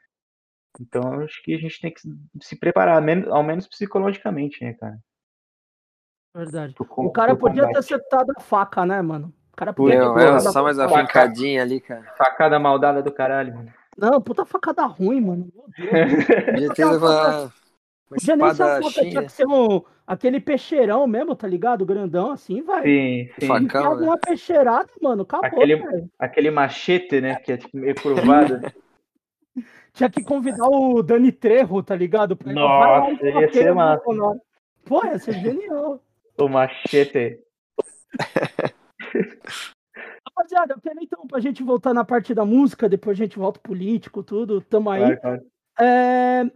Então, 0.81 1.21
acho 1.21 1.43
que 1.43 1.55
a 1.55 1.59
gente 1.59 1.81
tem 1.81 1.93
que 1.93 2.01
se 2.41 2.57
preparar, 2.57 3.03
ao 3.29 3.43
menos 3.43 3.67
psicologicamente, 3.67 4.65
né, 4.65 4.73
cara? 4.75 4.99
Verdade. 6.35 6.75
o 6.79 7.13
cara 7.13 7.37
podia 7.37 7.69
ter 7.69 7.79
acertado 7.79 8.33
a 8.35 8.41
faca, 8.41 8.87
né, 8.87 9.03
mano? 9.03 9.35
O 9.53 9.57
cara 9.57 9.73
podia 9.73 10.15
ter 10.15 10.29
é, 10.29 10.39
só 10.41 10.63
mais 10.63 10.79
uma 10.79 10.89
fincadinha 10.89 11.63
ali, 11.63 11.81
cara. 11.81 12.03
Facada 12.17 12.59
maldada 12.59 13.03
do 13.03 13.13
caralho, 13.13 13.55
mano. 13.55 13.73
Não, 13.97 14.21
puta 14.21 14.45
facada 14.47 14.85
ruim, 14.87 15.21
mano. 15.21 15.53
Podia 15.77 16.75
ter 16.75 16.85
uma, 16.87 17.53
Podia 18.13 18.37
nem 18.37 18.55
ser 18.55 18.65
uma 18.65 18.91
tinha 18.91 19.23
que 19.23 19.33
ser 19.33 19.47
um, 19.47 19.83
aquele 20.07 20.39
peixeirão 20.39 21.07
mesmo, 21.07 21.35
tá 21.35 21.49
ligado? 21.49 21.87
Grandão 21.87 22.31
assim, 22.31 22.63
vai. 22.63 22.83
Sim, 22.83 23.31
sim. 23.39 23.47
Facão, 23.47 23.97
né? 23.97 24.07
uma 24.07 24.19
peixeirada, 24.19 24.89
mano, 25.01 25.23
acabou, 25.23 25.47
aquele, 25.47 25.83
aquele 26.19 26.51
machete, 26.51 27.21
né, 27.21 27.37
que 27.37 27.53
é 27.53 27.57
tipo 27.57 27.77
meio 27.77 27.95
curvado. 27.95 28.61
tinha 29.95 30.11
que 30.11 30.23
convidar 30.23 30.67
o 30.67 31.03
Dani 31.03 31.33
Trejo, 31.33 31.83
tá 31.83 31.97
ligado? 31.97 32.37
Pra 32.37 32.53
Nossa, 32.53 33.27
ia 33.27 33.53
ser 33.53 33.75
massa. 33.75 34.05
Pô, 34.85 35.07
ia 35.07 35.19
ser 35.19 35.33
genial. 35.33 36.03
O 36.39 36.49
machete. 36.49 37.41
Rapaziada, 40.27 40.75
eu 40.75 40.81
quero 40.81 40.99
então 41.03 41.27
pra 41.27 41.41
gente 41.41 41.63
voltar 41.63 41.93
na 41.93 42.05
parte 42.05 42.35
da 42.35 42.45
música, 42.45 42.89
depois 42.89 43.19
a 43.19 43.23
gente 43.25 43.39
volta 43.39 43.61
político, 43.61 44.23
tudo, 44.23 44.61
tamo 44.61 44.91
aí. 44.91 45.01
Claro, 45.01 45.21
claro. 45.21 45.47
É, 45.81 46.51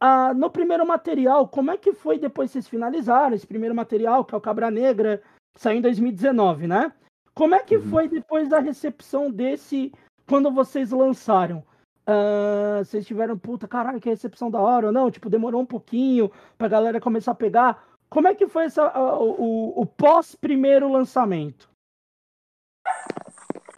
a, 0.00 0.32
no 0.32 0.50
primeiro 0.50 0.86
material, 0.86 1.46
como 1.46 1.70
é 1.70 1.76
que 1.76 1.92
foi 1.92 2.18
depois 2.18 2.50
vocês 2.50 2.66
finalizaram 2.66 3.34
esse 3.34 3.46
primeiro 3.46 3.74
material, 3.74 4.24
que 4.24 4.34
é 4.34 4.38
o 4.38 4.40
Cabra 4.40 4.70
Negra, 4.70 5.22
que 5.54 5.60
saiu 5.60 5.78
em 5.78 5.82
2019, 5.82 6.66
né? 6.66 6.92
Como 7.34 7.54
é 7.54 7.60
que 7.60 7.76
uhum. 7.76 7.82
foi 7.82 8.08
depois 8.08 8.48
da 8.48 8.58
recepção 8.58 9.30
desse, 9.30 9.92
quando 10.26 10.50
vocês 10.50 10.90
lançaram? 10.90 11.62
Uh, 12.08 12.84
vocês 12.84 13.06
tiveram, 13.06 13.38
puta, 13.38 13.68
caralho, 13.68 14.00
que 14.00 14.08
recepção 14.08 14.50
da 14.50 14.60
hora 14.60 14.86
ou 14.86 14.92
não? 14.92 15.10
Tipo, 15.10 15.30
demorou 15.30 15.60
um 15.60 15.66
pouquinho 15.66 16.30
pra 16.58 16.66
galera 16.66 17.00
começar 17.00 17.32
a 17.32 17.36
pegar. 17.36 17.84
Como 18.08 18.26
é 18.26 18.34
que 18.34 18.48
foi 18.48 18.64
essa, 18.64 18.86
uh, 18.86 19.22
o, 19.22 19.80
o 19.82 19.86
pós 19.86 20.34
primeiro 20.34 20.90
lançamento? 20.90 21.69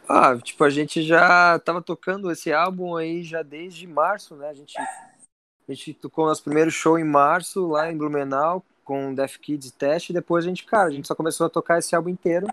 Ah, 0.07 0.37
tipo, 0.37 0.63
a 0.63 0.69
gente 0.69 1.01
já 1.01 1.57
tava 1.59 1.81
tocando 1.81 2.31
esse 2.31 2.51
álbum 2.51 2.95
aí 2.95 3.23
já 3.23 3.41
desde 3.41 3.87
março, 3.87 4.35
né? 4.35 4.49
A 4.49 4.53
gente, 4.53 4.77
a 4.77 5.73
gente 5.73 5.93
tocou 5.93 6.27
nosso 6.27 6.43
primeiro 6.43 6.69
show 6.69 6.99
em 6.99 7.03
março, 7.03 7.67
lá 7.67 7.91
em 7.91 7.97
Blumenau, 7.97 8.63
com 8.83 9.13
Death 9.13 9.37
Kids 9.37 9.71
Test, 9.71 10.09
e 10.09 10.13
depois 10.13 10.45
a 10.45 10.47
gente, 10.47 10.65
cara, 10.65 10.89
a 10.89 10.91
gente 10.91 11.07
só 11.07 11.15
começou 11.15 11.47
a 11.47 11.49
tocar 11.49 11.79
esse 11.79 11.95
álbum 11.95 12.09
inteiro, 12.09 12.47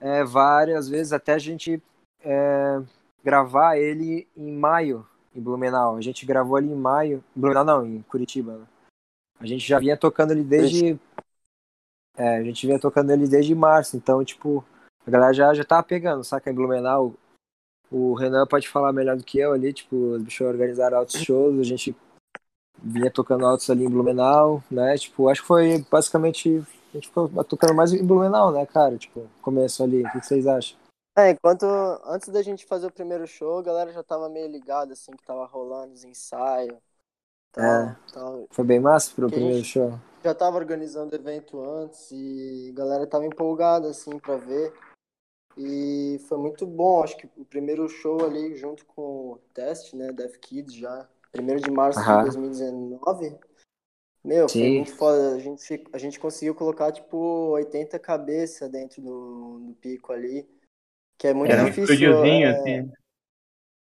é, 0.00 0.24
várias 0.24 0.88
vezes, 0.88 1.12
até 1.12 1.34
a 1.34 1.38
gente 1.38 1.82
é, 2.20 2.80
gravar 3.22 3.76
ele 3.76 4.26
em 4.36 4.52
maio, 4.52 5.06
em 5.34 5.40
Blumenau. 5.40 5.96
A 5.96 6.00
gente 6.00 6.24
gravou 6.24 6.56
ali 6.56 6.68
em 6.68 6.76
maio, 6.76 7.22
em 7.36 7.40
Blumenau 7.40 7.64
não, 7.64 7.86
em 7.86 8.02
Curitiba, 8.02 8.58
né? 8.58 8.66
A 9.38 9.46
gente 9.46 9.66
já 9.66 9.78
vinha 9.78 9.96
tocando 9.96 10.30
ele 10.30 10.44
desde. 10.44 10.98
É, 12.16 12.36
a 12.36 12.42
gente 12.42 12.66
vinha 12.66 12.78
tocando 12.78 13.12
ele 13.12 13.28
desde 13.28 13.54
março, 13.54 13.96
então, 13.96 14.24
tipo, 14.24 14.64
a 15.06 15.10
galera 15.10 15.32
já, 15.32 15.54
já 15.54 15.64
tava 15.64 15.82
pegando, 15.82 16.24
saca? 16.24 16.50
Em 16.50 16.54
Blumenau, 16.54 17.14
o 17.90 18.14
Renan 18.14 18.46
pode 18.46 18.68
falar 18.68 18.92
melhor 18.92 19.16
do 19.16 19.24
que 19.24 19.38
eu 19.38 19.52
ali, 19.52 19.72
tipo, 19.72 19.96
os 19.96 20.22
bichos 20.22 20.46
organizaram 20.46 20.98
altos 20.98 21.20
shows, 21.20 21.58
a 21.60 21.62
gente 21.62 21.96
vinha 22.82 23.10
tocando 23.10 23.46
altos 23.46 23.68
ali 23.70 23.84
em 23.84 23.90
Blumenau, 23.90 24.62
né? 24.70 24.96
Tipo, 24.96 25.28
acho 25.28 25.42
que 25.42 25.48
foi 25.48 25.84
basicamente. 25.90 26.64
A 26.90 26.96
gente 26.96 27.08
ficou 27.08 27.28
tocando 27.44 27.74
mais 27.74 27.92
em 27.92 28.04
Blumenau, 28.04 28.50
né, 28.52 28.64
cara? 28.66 28.96
Tipo, 28.96 29.28
começo 29.42 29.82
ali. 29.82 30.02
O 30.02 30.10
que 30.10 30.20
vocês 30.20 30.46
acham? 30.46 30.78
É, 31.16 31.30
enquanto 31.30 31.64
antes 32.04 32.28
da 32.28 32.42
gente 32.42 32.66
fazer 32.66 32.86
o 32.86 32.92
primeiro 32.92 33.26
show, 33.26 33.58
a 33.58 33.62
galera 33.62 33.92
já 33.92 34.02
tava 34.02 34.28
meio 34.28 34.48
ligada, 34.48 34.92
assim, 34.92 35.12
que 35.12 35.24
tava 35.24 35.46
rolando 35.46 35.94
os 35.94 36.04
ensaios. 36.04 36.76
Tá, 37.52 37.62
é, 37.62 38.12
tá... 38.12 38.20
Foi 38.50 38.64
bem 38.64 38.78
massa 38.78 39.12
pro 39.14 39.26
Porque 39.26 39.36
primeiro 39.36 39.64
show. 39.64 39.98
Já 40.22 40.34
tava 40.34 40.56
organizando 40.56 41.14
evento 41.14 41.62
antes 41.62 42.10
e 42.10 42.70
a 42.70 42.78
galera 42.78 43.06
tava 43.06 43.24
empolgada, 43.24 43.88
assim, 43.88 44.18
pra 44.18 44.36
ver. 44.36 44.74
E 45.56 46.18
foi 46.28 46.36
muito 46.36 46.66
bom, 46.66 47.02
acho 47.02 47.16
que 47.16 47.28
o 47.36 47.44
primeiro 47.44 47.88
show 47.88 48.24
ali, 48.24 48.54
junto 48.56 48.84
com 48.84 49.32
o 49.32 49.40
teste, 49.54 49.96
né, 49.96 50.12
Death 50.12 50.36
Kids 50.38 50.74
já, 50.74 51.08
primeiro 51.32 51.60
de 51.60 51.70
março 51.70 51.98
de 51.98 52.22
2019. 52.22 53.38
Meu, 54.22 54.48
Sim. 54.48 54.60
foi 54.60 54.70
muito 54.70 54.94
foda. 54.96 55.34
A 55.36 55.38
gente, 55.38 55.84
a 55.92 55.98
gente 55.98 56.18
conseguiu 56.18 56.54
colocar, 56.54 56.90
tipo, 56.90 57.16
80 57.52 57.98
cabeças 57.98 58.68
dentro 58.68 59.00
do, 59.00 59.60
do 59.60 59.74
pico 59.74 60.12
ali. 60.12 60.46
Que 61.16 61.28
é 61.28 61.34
muito 61.34 61.52
Era 61.52 61.64
difícil. 61.64 62.18
Um 62.18 62.24
é, 62.24 62.44
assim. 62.46 62.92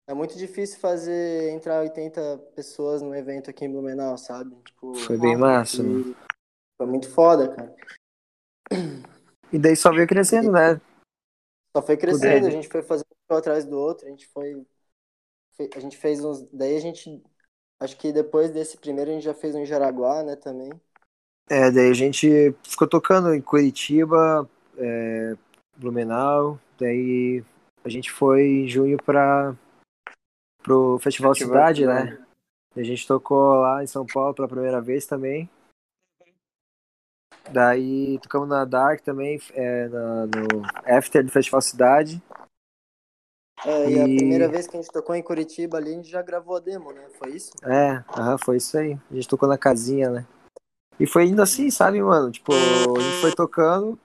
É 0.10 0.14
muito 0.14 0.38
difícil 0.38 0.80
fazer 0.80 1.52
entrar 1.52 1.82
80 1.82 2.40
pessoas 2.56 3.02
num 3.02 3.16
evento 3.16 3.50
aqui 3.50 3.64
em 3.66 3.72
Blumenau, 3.72 4.18
sabe? 4.18 4.56
Tipo, 4.66 4.96
foi 4.96 5.18
bem 5.18 5.38
massa. 5.38 5.84
Foi 6.78 6.88
muito 6.88 7.10
foda, 7.12 7.56
cara. 7.56 7.76
E 9.54 9.60
daí 9.60 9.76
só 9.76 9.92
veio 9.92 10.08
crescendo, 10.08 10.52
né? 10.52 10.82
Só 11.76 11.82
foi 11.82 11.98
crescendo, 11.98 12.48
a 12.48 12.50
gente 12.50 12.68
foi 12.68 12.82
fazendo 12.82 13.06
um 13.30 13.36
atrás 13.36 13.66
do 13.66 13.78
outro, 13.78 14.08
a 14.08 14.10
gente 14.10 14.28
foi. 14.28 14.66
A 15.76 15.80
gente 15.80 15.98
fez 15.98 16.24
uns. 16.24 16.42
Daí 16.52 16.76
a 16.76 16.80
gente. 16.80 17.22
Acho 17.80 17.98
que 17.98 18.12
depois 18.12 18.52
desse 18.52 18.78
primeiro 18.78 19.10
a 19.10 19.14
gente 19.14 19.24
já 19.24 19.34
fez 19.34 19.56
um 19.56 19.60
em 19.60 19.66
Jaraguá, 19.66 20.22
né, 20.24 20.36
também. 20.36 20.70
É, 21.50 21.72
daí 21.72 21.90
a 21.90 21.94
gente 21.94 22.56
ficou 22.64 22.88
tocando 22.88 23.34
em 23.34 23.42
Curitiba, 23.42 24.48
é, 24.78 25.36
Blumenau, 25.76 26.60
daí 26.78 27.44
a 27.84 27.90
gente 27.90 28.12
foi 28.12 28.44
em 28.44 28.68
junho 28.68 28.98
para 29.04 29.56
pro 30.62 31.00
Festival, 31.00 31.34
Festival 31.34 31.74
Cidade, 31.74 31.86
né? 31.86 32.26
A 32.76 32.84
gente 32.84 33.06
tocou 33.06 33.56
lá 33.56 33.84
em 33.84 33.88
São 33.88 34.06
Paulo 34.06 34.34
pela 34.34 34.48
primeira 34.48 34.80
vez 34.80 35.06
também. 35.06 35.50
Daí 37.52 38.20
tocamos 38.20 38.48
na 38.48 38.64
Dark 38.66 39.02
também, 39.02 39.40
é, 39.54 39.88
na, 39.88 40.26
no 40.26 40.64
After 40.86 41.24
do 41.24 41.32
Festival 41.32 41.62
Cidade. 41.62 42.22
É, 43.66 43.90
e... 43.90 43.94
e... 43.94 44.00
a 44.00 44.04
primeira 44.04 44.48
vez 44.48 44.68
que 44.68 44.78
a 44.78 44.82
gente 44.82 44.92
tocou 44.92 45.16
em 45.16 45.22
Curitiba 45.22 45.78
ali, 45.78 45.92
a 45.92 45.94
gente 45.94 46.10
já 46.10 46.22
gravou 46.22 46.56
a 46.56 46.60
demo, 46.60 46.92
né? 46.92 47.04
Foi 47.20 47.32
isso? 47.32 47.52
É, 47.64 48.04
aham, 48.18 48.38
foi 48.38 48.58
isso 48.58 48.78
aí. 48.78 48.98
A 49.10 49.16
gente 49.16 49.28
tocou 49.28 49.48
na 49.48 49.58
casinha, 49.58 50.10
né? 50.10 50.26
E 51.00 51.06
foi 51.06 51.26
indo 51.26 51.42
assim, 51.42 51.70
sabe, 51.70 52.02
mano? 52.02 52.32
Tipo, 52.32 52.54
a 52.54 53.02
gente 53.02 53.22
foi 53.22 53.32
tocando 53.34 53.98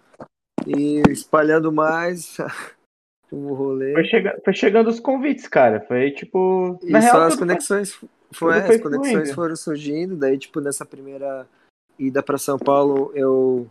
e 0.66 1.02
espalhando 1.10 1.70
mais. 1.70 2.36
o 3.30 3.54
rolê. 3.54 3.92
Foi, 3.92 4.04
chega, 4.04 4.40
foi 4.44 4.54
chegando 4.54 4.88
os 4.88 5.00
convites, 5.00 5.46
cara. 5.46 5.80
Foi 5.86 6.10
tipo. 6.10 6.78
E 6.82 6.90
na 6.90 7.02
só 7.02 7.12
real, 7.12 7.22
as 7.22 7.36
conexões. 7.36 8.00
Foi, 8.32 8.58
as 8.58 8.80
conexões 8.80 9.32
foram 9.32 9.56
surgindo. 9.56 10.16
Daí, 10.16 10.38
tipo, 10.38 10.60
nessa 10.60 10.84
primeira 10.84 11.46
ida 11.98 12.22
para 12.22 12.38
São 12.38 12.58
Paulo, 12.58 13.10
eu, 13.14 13.70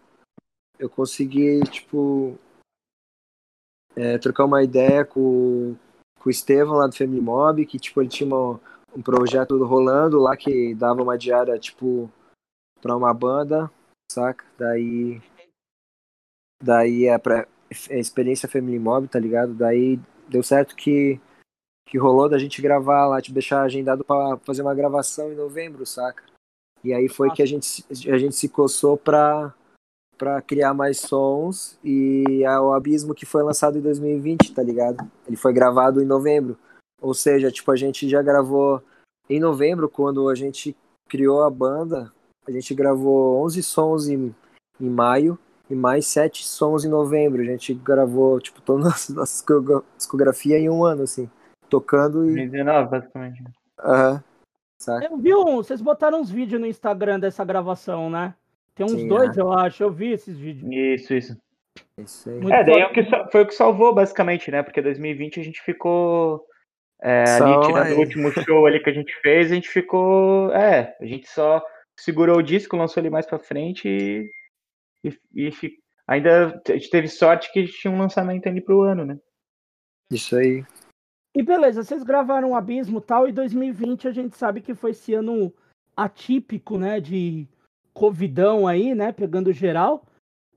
eu 0.80 0.90
consegui, 0.90 1.62
tipo. 1.70 2.38
É, 3.96 4.18
trocar 4.18 4.44
uma 4.44 4.62
ideia 4.62 5.06
com, 5.06 5.76
com 6.20 6.28
o 6.28 6.30
Estevam 6.30 6.76
lá 6.76 6.88
do 6.88 6.96
Family 6.96 7.22
Mob, 7.22 7.66
que 7.66 7.80
tipo, 7.80 8.02
ele 8.02 8.10
tinha 8.10 8.28
uma, 8.28 8.60
um 8.94 9.02
projeto 9.02 9.58
rolando 9.64 10.20
lá 10.20 10.36
que 10.36 10.76
dava 10.76 11.02
uma 11.02 11.18
diária, 11.18 11.58
tipo, 11.58 12.12
pra 12.82 12.96
uma 12.96 13.14
banda, 13.14 13.72
saca? 14.12 14.44
Daí. 14.58 15.22
Daí 16.62 17.06
é 17.06 17.18
pra, 17.18 17.48
é 17.90 18.00
experiência 18.00 18.50
Family 18.50 18.80
Mob, 18.80 19.08
tá 19.08 19.20
ligado? 19.20 19.54
Daí 19.54 19.98
deu 20.28 20.44
certo 20.44 20.76
que, 20.76 21.20
que 21.88 21.98
rolou 21.98 22.28
da 22.28 22.38
gente 22.38 22.62
gravar 22.62 23.08
lá, 23.08 23.22
te 23.22 23.32
deixar 23.32 23.62
agendado 23.62 24.04
para 24.04 24.38
fazer 24.40 24.62
uma 24.62 24.76
gravação 24.76 25.32
em 25.32 25.36
novembro, 25.36 25.86
saca? 25.86 26.24
E 26.86 26.94
aí 26.94 27.10
foi 27.10 27.28
Nossa. 27.28 27.38
que 27.38 27.44
a 27.44 27.46
gente, 27.48 27.86
a 27.90 28.18
gente 28.18 28.36
se 28.36 28.48
coçou 28.48 28.96
pra, 28.96 29.52
pra 30.18 30.40
criar 30.40 30.74
mais 30.74 31.00
sons 31.00 31.80
e 31.84 32.44
é 32.44 32.60
o 32.60 32.74
Abismo 32.74 33.16
que 33.16 33.26
foi 33.26 33.42
lançado 33.42 33.78
em 33.80 33.82
2020, 33.82 34.54
tá 34.54 34.62
ligado? 34.62 35.10
Ele 35.28 35.36
foi 35.36 35.52
gravado 35.52 36.00
em 36.00 36.06
novembro. 36.06 36.56
Ou 37.02 37.14
seja, 37.14 37.52
tipo, 37.52 37.72
a 37.72 37.76
gente 37.76 38.08
já 38.08 38.22
gravou 38.22 38.84
em 39.28 39.40
novembro, 39.40 39.90
quando 39.90 40.30
a 40.30 40.36
gente 40.36 40.76
criou 41.10 41.42
a 41.42 41.50
banda, 41.50 42.14
a 42.48 42.52
gente 42.52 42.74
gravou 42.76 43.44
11 43.44 43.64
sons 43.64 44.08
em, 44.08 44.34
em 44.80 44.90
maio 44.90 45.40
e 45.68 45.74
mais 45.74 46.06
sete 46.06 46.46
sons 46.46 46.86
em 46.86 46.90
novembro. 46.90 47.42
A 47.42 47.46
gente 47.46 47.74
gravou, 47.74 48.40
tipo, 48.40 48.62
toda 48.62 48.90
a 48.90 49.14
nossa 49.14 49.44
discografia 49.98 50.60
em 50.60 50.70
um 50.70 50.84
ano, 50.84 51.02
assim. 51.02 51.28
Tocando 51.68 52.24
e. 52.24 52.36
2019, 52.36 52.90
basicamente. 52.90 53.44
Aham. 53.80 54.14
Uhum. 54.14 54.35
Eu 55.04 55.18
vi 55.18 55.34
um, 55.34 55.58
vocês 55.58 55.82
botaram 55.82 56.20
uns 56.20 56.30
vídeos 56.30 56.60
no 56.60 56.68
Instagram 56.68 57.20
dessa 57.20 57.44
gravação, 57.46 58.10
né? 58.10 58.36
Tem 58.76 58.86
uns 58.86 58.92
Sim, 58.92 59.08
dois, 59.08 59.38
é. 59.38 59.42
eu 59.42 59.54
acho. 59.54 59.82
Eu 59.82 59.92
vi 59.92 60.12
esses 60.12 60.38
vídeos. 60.38 60.70
Isso, 60.72 61.14
isso. 61.14 61.38
isso 61.98 62.30
aí. 62.30 62.52
é, 62.52 62.64
daí 62.64 62.82
é 62.82 62.86
o 62.86 62.92
que, 62.92 63.04
foi 63.32 63.44
o 63.44 63.48
que 63.48 63.56
salvou, 63.56 63.94
basicamente, 63.94 64.52
né? 64.52 64.62
Porque 64.62 64.82
2020 64.82 65.40
a 65.40 65.44
gente 65.44 65.62
ficou 65.62 66.46
É, 67.02 67.24
ali, 67.24 67.68
tirando 67.68 67.94
o 67.94 68.00
último 68.00 68.32
show 68.32 68.66
ali 68.66 68.82
que 68.82 68.90
a 68.90 68.94
gente 68.94 69.14
fez, 69.22 69.52
a 69.52 69.56
gente 69.56 69.70
ficou. 69.70 70.52
É, 70.54 70.96
a 71.00 71.06
gente 71.06 71.28
só 71.30 71.64
segurou 71.98 72.38
o 72.38 72.44
disco, 72.44 72.76
lançou 72.76 73.02
ele 73.02 73.10
mais 73.10 73.26
pra 73.26 73.40
frente 73.40 73.88
e, 73.88 74.30
e, 75.04 75.48
e 75.48 75.52
ainda 76.06 76.62
a 76.68 76.74
gente 76.74 76.90
teve 76.90 77.08
sorte 77.08 77.52
que 77.54 77.66
tinha 77.66 77.92
um 77.92 78.00
lançamento 78.00 78.48
ali 78.48 78.60
pro 78.60 78.82
ano, 78.82 79.06
né? 79.06 79.18
Isso 80.12 80.36
aí. 80.36 80.64
E 81.36 81.44
beleza, 81.44 81.84
vocês 81.84 82.02
gravaram 82.02 82.56
Abismo 82.56 83.02
tal, 83.02 83.28
e 83.28 83.32
2020 83.34 84.08
a 84.08 84.12
gente 84.12 84.38
sabe 84.38 84.62
que 84.62 84.74
foi 84.74 84.92
esse 84.92 85.14
ano 85.14 85.54
atípico, 85.94 86.78
né, 86.78 87.02
de 87.02 87.46
covidão 87.94 88.66
aí, 88.66 88.96
né, 88.96 89.12
pegando 89.12 89.52
geral. 89.52 90.06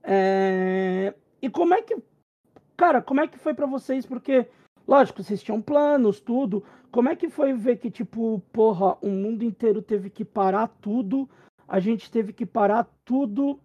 É... 0.01 1.13
E 1.41 1.49
como 1.49 1.73
é 1.73 1.81
que, 1.81 1.97
cara, 2.77 3.01
como 3.01 3.19
é 3.19 3.27
que 3.27 3.37
foi 3.37 3.53
para 3.53 3.65
vocês? 3.65 4.05
Porque, 4.05 4.47
lógico, 4.87 5.21
vocês 5.21 5.43
tinham 5.43 5.61
planos, 5.61 6.21
tudo. 6.21 6.63
Como 6.89 7.09
é 7.09 7.15
que 7.15 7.29
foi 7.29 7.51
ver 7.51 7.77
que, 7.77 7.91
tipo, 7.91 8.41
porra, 8.53 8.97
o 9.01 9.09
mundo 9.09 9.43
inteiro 9.43 9.81
teve 9.81 10.09
que 10.09 10.23
parar 10.23 10.69
tudo, 10.79 11.29
a 11.67 11.81
gente 11.81 12.09
teve 12.09 12.31
que 12.31 12.45
parar 12.45 12.87
tudo. 13.03 13.59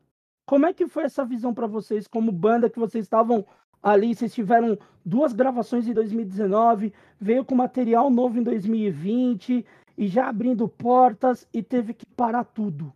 Como 0.46 0.66
é 0.66 0.72
que 0.72 0.88
foi 0.88 1.04
essa 1.04 1.24
visão 1.24 1.54
para 1.54 1.68
vocês, 1.68 2.08
como 2.08 2.32
banda 2.32 2.68
que 2.68 2.78
vocês 2.78 3.04
estavam 3.04 3.46
ali, 3.84 4.14
vocês 4.14 4.32
tiveram 4.32 4.78
duas 5.04 5.34
gravações 5.34 5.86
em 5.86 5.92
2019, 5.92 6.90
veio 7.20 7.44
com 7.44 7.54
material 7.54 8.08
novo 8.08 8.38
em 8.38 8.42
2020 8.42 9.64
e 9.98 10.08
já 10.08 10.26
abrindo 10.26 10.66
portas 10.66 11.46
e 11.52 11.62
teve 11.62 11.92
que 11.92 12.06
parar 12.06 12.44
tudo. 12.44 12.90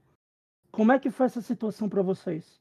Como 0.72 0.91
é 0.91 0.99
que 0.99 1.11
foi 1.11 1.26
essa 1.26 1.43
situação 1.43 1.91
para 1.91 2.01
vocês? 2.01 2.59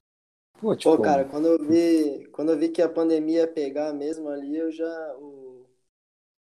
Pô, 0.59 0.75
tipo... 0.75 0.93
Pô, 0.97 1.01
cara, 1.01 1.23
quando 1.23 1.47
eu 1.47 1.63
vi, 1.63 2.28
quando 2.34 2.51
eu 2.51 2.57
vi 2.57 2.67
que 2.67 2.82
a 2.82 2.89
pandemia 2.89 3.41
ia 3.41 3.47
pegar 3.47 3.93
mesmo 3.93 4.28
ali, 4.28 4.57
eu 4.57 4.71
já 4.71 5.15
o... 5.15 5.65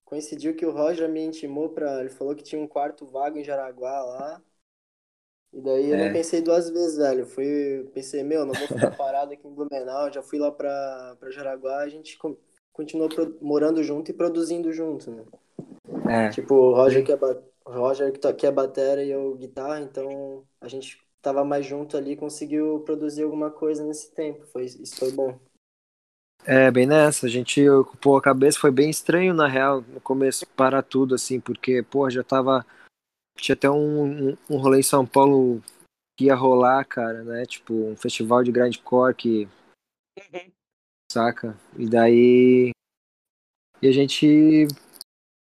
coincidiu 0.07 0.57
que 0.57 0.64
o 0.64 0.70
Roger 0.70 1.09
me 1.09 1.20
intimou 1.20 1.68
para, 1.68 2.01
ele 2.01 2.09
falou 2.09 2.35
que 2.35 2.43
tinha 2.43 2.61
um 2.62 2.66
quarto 2.66 3.05
vago 3.05 3.37
em 3.37 3.45
Jaraguá 3.45 4.03
lá. 4.03 4.43
E 5.55 5.61
daí 5.61 5.88
eu 5.88 5.96
é. 5.96 6.07
não 6.07 6.12
pensei 6.12 6.42
duas 6.42 6.68
vezes, 6.68 6.96
velho. 6.96 7.24
Fui, 7.26 7.88
pensei, 7.94 8.24
meu, 8.24 8.44
não 8.44 8.52
vou 8.52 8.66
ficar 8.66 8.90
parado 8.96 9.32
aqui 9.32 9.46
em 9.46 9.55
Blumenau. 9.55 10.12
Já 10.12 10.20
fui 10.20 10.38
lá 10.38 10.50
pra, 10.50 11.16
pra 11.20 11.30
Jaraguá, 11.30 11.78
a 11.78 11.88
gente 11.88 12.18
continuou 12.72 13.09
pro, 13.09 13.38
morando 13.40 13.82
junto 13.84 14.11
e 14.11 14.14
produzindo 14.14 14.72
junto, 14.72 15.12
né? 15.12 15.24
É. 16.09 16.28
Tipo, 16.30 16.55
o 16.55 16.74
Roger 16.74 17.05
que 17.05 17.12
é, 17.12 17.18
Roger 17.64 18.12
que, 18.12 18.46
é 18.46 18.50
batera 18.50 19.05
e 19.05 19.11
eu 19.11 19.36
guitarra, 19.36 19.80
então 19.80 20.42
a 20.61 20.66
gente 20.66 20.98
tava 21.22 21.44
mais 21.44 21.64
junto 21.64 21.96
ali 21.96 22.16
conseguiu 22.16 22.80
produzir 22.80 23.22
alguma 23.22 23.50
coisa 23.50 23.84
nesse 23.84 24.12
tempo. 24.12 24.44
Foi, 24.46 24.64
isso 24.64 24.96
foi 24.96 25.12
bom. 25.12 25.38
É, 26.44 26.68
bem 26.68 26.84
nessa. 26.84 27.26
A 27.26 27.30
gente 27.30 27.66
ocupou 27.68 28.16
a 28.16 28.22
cabeça, 28.22 28.59
foi 28.59 28.72
bem 28.72 28.90
estranho, 28.90 29.32
na 29.32 29.46
real, 29.46 29.82
no 29.86 30.00
começo, 30.00 30.44
parar 30.48 30.82
tudo, 30.82 31.14
assim, 31.14 31.38
porque, 31.38 31.80
pô, 31.82 32.11
já 32.11 32.24
tava 32.24 32.66
tinha 33.37 33.55
até 33.55 33.70
um, 33.70 34.30
um, 34.30 34.37
um 34.51 34.57
rolê 34.57 34.80
em 34.80 34.82
São 34.82 35.07
Paulo 35.07 35.62
que 36.16 36.26
ia 36.26 36.35
rolar, 36.35 36.85
cara, 36.85 37.22
né? 37.24 37.45
Tipo, 37.45 37.74
um 37.74 37.97
festival 37.97 38.43
de 38.43 38.53
grindcore 38.53 39.14
que. 39.14 39.49
Uhum. 40.18 40.51
Saca? 41.11 41.59
E 41.76 41.89
daí. 41.89 42.70
E 43.82 43.89
a 43.89 43.93
gente. 43.93 44.68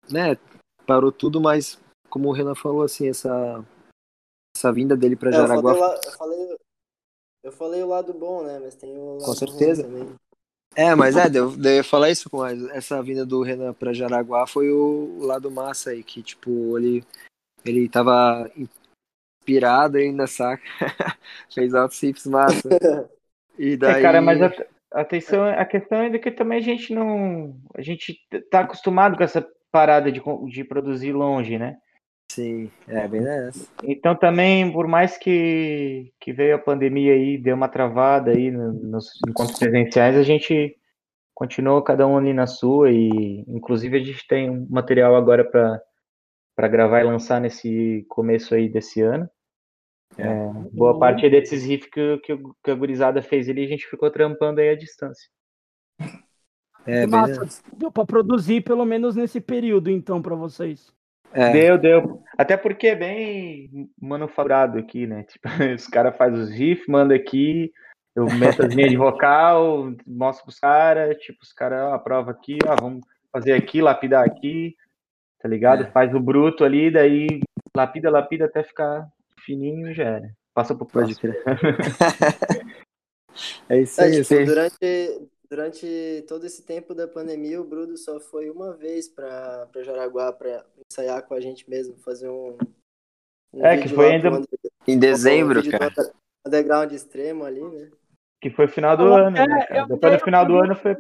Né? 0.10 0.38
Parou 0.86 1.12
tudo, 1.12 1.42
mas 1.42 1.80
como 2.10 2.30
o 2.30 2.32
Renan 2.32 2.56
falou, 2.56 2.84
assim, 2.84 3.10
essa. 3.10 3.64
Essa 4.56 4.72
vinda 4.72 4.98
dele 4.98 5.16
pra 5.16 5.30
é, 5.30 5.34
Jaraguá. 5.34 5.72
Eu 5.72 5.78
falei, 5.78 5.94
eu 5.94 6.12
falei, 6.12 6.58
eu 7.44 7.52
falei 7.52 7.84
o 7.84 7.88
lado 7.88 8.14
bom, 8.14 8.44
né? 8.44 8.60
Mas 8.60 8.76
tem 8.76 8.98
o 8.98 9.14
lado 9.14 9.26
Com 9.26 9.34
certeza. 9.34 9.84
também. 9.84 10.16
É, 10.76 10.94
mas 10.94 11.16
é, 11.16 11.28
eu, 11.34 11.56
ia 11.60 11.84
falar 11.84 12.12
isso 12.12 12.30
com 12.30 12.46
essa 12.46 13.02
vinda 13.02 13.26
do 13.26 13.42
Renan 13.42 13.74
pra 13.74 13.94
Jaraguá 13.94 14.46
foi 14.46 14.70
o, 14.70 15.18
o 15.18 15.26
lado 15.26 15.50
massa 15.50 15.90
aí, 15.90 16.04
que 16.04 16.22
tipo, 16.22 16.78
ele 16.78 17.04
ele 17.68 17.90
tava 17.90 18.50
inspirado 19.42 19.98
ainda, 19.98 20.28
saca? 20.28 20.64
Fez 21.54 21.74
altos 21.74 21.98
chips 21.98 22.26
massa. 22.26 22.68
E 23.60 23.76
daí... 23.76 23.96
É, 23.96 24.02
cara, 24.04 24.22
mas 24.22 24.40
a, 24.40 24.54
atenção, 24.92 25.44
a 25.44 25.66
questão 25.66 26.02
é 26.02 26.20
que 26.20 26.30
também 26.30 26.60
a 26.60 26.62
gente 26.62 26.94
não. 26.94 27.56
A 27.74 27.82
gente 27.82 28.16
tá 28.52 28.60
acostumado 28.60 29.18
com 29.18 29.24
essa 29.24 29.44
parada 29.72 30.12
de, 30.12 30.22
de 30.52 30.64
produzir 30.64 31.12
longe, 31.12 31.58
né? 31.58 31.76
Sim, 32.32 32.70
é 32.88 33.08
bem 33.08 33.22
nessa. 33.22 33.68
Então 33.84 34.16
também, 34.16 34.72
por 34.72 34.88
mais 34.88 35.18
que, 35.18 36.12
que 36.20 36.34
veio 36.34 36.56
a 36.56 36.60
pandemia 36.60 37.14
aí, 37.14 37.38
deu 37.38 37.56
uma 37.56 37.70
travada 37.70 38.32
aí 38.32 38.52
nos 38.52 39.10
encontros 39.28 39.58
presenciais, 39.58 40.16
a 40.16 40.24
gente 40.24 40.76
continuou 41.34 41.82
cada 41.82 42.06
um 42.06 42.18
ali 42.18 42.34
na 42.34 42.46
sua 42.46 42.92
e 42.92 43.44
inclusive 43.48 43.98
a 43.98 44.04
gente 44.04 44.28
tem 44.28 44.50
um 44.50 44.68
material 44.70 45.16
agora 45.16 45.44
para 45.44 45.82
para 46.58 46.68
gravar 46.68 47.02
e 47.02 47.04
lançar 47.04 47.40
nesse 47.40 48.04
começo 48.10 48.56
aí 48.56 48.68
desse 48.68 49.00
ano. 49.00 49.30
É, 50.18 50.24
é 50.24 50.52
boa 50.74 50.98
parte 50.98 51.30
desses 51.30 51.64
riffs 51.64 51.88
que, 51.92 52.18
que, 52.18 52.36
que, 52.64 52.72
a 52.72 52.76
gurizada 52.76 53.22
fez 53.22 53.48
ali, 53.48 53.64
a 53.64 53.68
gente 53.68 53.86
ficou 53.86 54.10
trampando 54.10 54.60
aí 54.60 54.70
à 54.70 54.76
distância. 54.76 55.30
É, 56.84 57.06
Massa, 57.06 57.62
deu 57.74 57.92
para 57.92 58.08
produzir 58.08 58.62
pelo 58.62 58.86
menos 58.86 59.16
nesse 59.16 59.40
período, 59.40 59.92
então, 59.92 60.20
para 60.20 60.34
vocês. 60.34 60.92
É. 61.32 61.52
Deu, 61.52 61.78
deu. 61.78 62.24
Até 62.36 62.58
porque 62.58 62.88
é 62.88 62.96
bem 62.96 63.92
manufaturado 64.02 64.80
aqui, 64.80 65.06
né? 65.06 65.26
Tipo, 65.30 65.50
os 65.76 65.86
caras 65.86 66.18
fazem 66.18 66.40
os 66.40 66.50
riffs, 66.50 66.88
manda 66.88 67.14
aqui, 67.14 67.72
eu 68.16 68.26
meto 68.34 68.66
as 68.66 68.74
linhas 68.74 68.90
de 68.90 68.98
vocal, 68.98 69.94
mostro 70.08 70.46
pros 70.46 70.60
caras, 70.60 71.16
tipo, 71.18 71.38
os 71.44 71.54
caras, 71.54 71.94
aprova 71.94 72.32
aqui, 72.32 72.58
ó, 72.66 72.76
vamos 72.82 73.02
fazer 73.32 73.54
aqui, 73.54 73.80
lapidar 73.80 74.26
aqui 74.26 74.76
tá 75.40 75.48
ligado? 75.48 75.84
É. 75.84 75.92
Faz 75.92 76.14
o 76.14 76.20
bruto 76.20 76.64
ali, 76.64 76.92
daí 76.92 77.40
lapida, 77.76 78.10
lapida 78.10 78.46
até 78.46 78.64
ficar 78.64 79.08
fininho 79.46 79.90
e 79.90 79.94
já 79.94 80.04
era. 80.04 80.32
Passa 80.54 80.76
pro 80.76 80.86
próximo. 80.86 81.34
é 83.70 83.82
isso 83.82 84.02
aí. 84.02 84.18
É, 84.18 84.24
tipo, 84.24 84.46
durante, 84.46 85.30
durante 85.50 86.26
todo 86.28 86.46
esse 86.46 86.64
tempo 86.64 86.96
da 86.96 87.08
pandemia, 87.08 87.62
o 87.62 87.64
Bruno 87.64 87.96
só 87.96 88.20
foi 88.20 88.50
uma 88.50 88.74
vez 88.74 89.08
pra, 89.08 89.68
pra 89.72 89.84
Jaraguá 89.84 90.34
pra 90.34 90.66
ensaiar 90.92 91.22
com 91.24 91.36
a 91.36 91.40
gente 91.40 91.70
mesmo, 91.70 91.96
fazer 91.98 92.30
um. 92.30 92.58
um 93.54 93.66
é, 93.66 93.78
que 93.78 93.88
foi 93.88 94.14
ainda. 94.14 94.42
Em 94.88 94.98
dezembro, 94.98 95.60
um 95.60 95.70
cara. 95.70 95.94
Underground 96.46 96.92
extremo 96.92 97.46
ali, 97.46 97.62
né? 97.62 97.92
Que 98.42 98.50
foi 98.50 98.68
final 98.68 98.96
do 98.96 99.14
ano. 99.14 99.32
Né, 99.32 99.46
Depois 99.88 100.14
do 100.14 100.24
final 100.24 100.46
do 100.46 100.58
ano 100.58 100.76
foi 100.76 100.96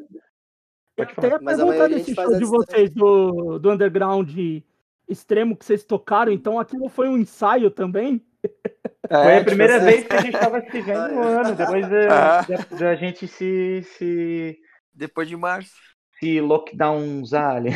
Pode 0.97 1.13
falar. 1.13 1.35
Até 1.35 1.45
Mas 1.45 1.57
perguntar 1.57 1.87
desse 1.87 2.15
show 2.15 2.37
de 2.37 2.45
vocês 2.45 2.89
do, 2.89 3.59
do 3.59 3.71
underground 3.71 4.29
extremo 5.07 5.55
que 5.55 5.63
vocês 5.63 5.85
tocaram, 5.85 6.31
então 6.31 6.59
aquilo 6.59 6.89
foi 6.89 7.07
um 7.07 7.17
ensaio 7.17 7.69
também? 7.69 8.21
É, 9.09 9.23
foi 9.23 9.37
a 9.37 9.43
primeira 9.43 9.79
vez 9.79 10.03
que 10.05 10.13
a 10.13 10.21
gente 10.21 10.35
estava 10.35 10.59
se 10.59 10.81
vendo 10.81 11.07
no 11.13 11.21
ano, 11.21 11.55
depois 11.55 11.87
da, 11.87 12.39
ah. 12.39 12.95
gente 12.95 13.27
se, 13.27 13.83
se. 13.83 14.59
Depois 14.93 15.29
de 15.29 15.37
março. 15.37 15.71
Se 16.19 16.41
lockdownzar 16.41 17.57
ali. 17.57 17.69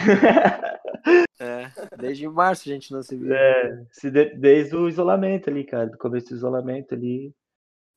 É, 1.40 1.72
desde 1.98 2.28
março 2.28 2.70
a 2.70 2.74
gente 2.74 2.92
não 2.92 3.02
se 3.02 3.16
viu. 3.16 3.34
É, 3.34 3.84
se 3.92 4.12
de, 4.12 4.36
desde 4.36 4.76
o 4.76 4.88
isolamento 4.88 5.50
ali, 5.50 5.64
cara, 5.64 5.88
do 5.88 5.98
começo 5.98 6.30
do 6.30 6.36
isolamento 6.36 6.94
ali. 6.94 7.34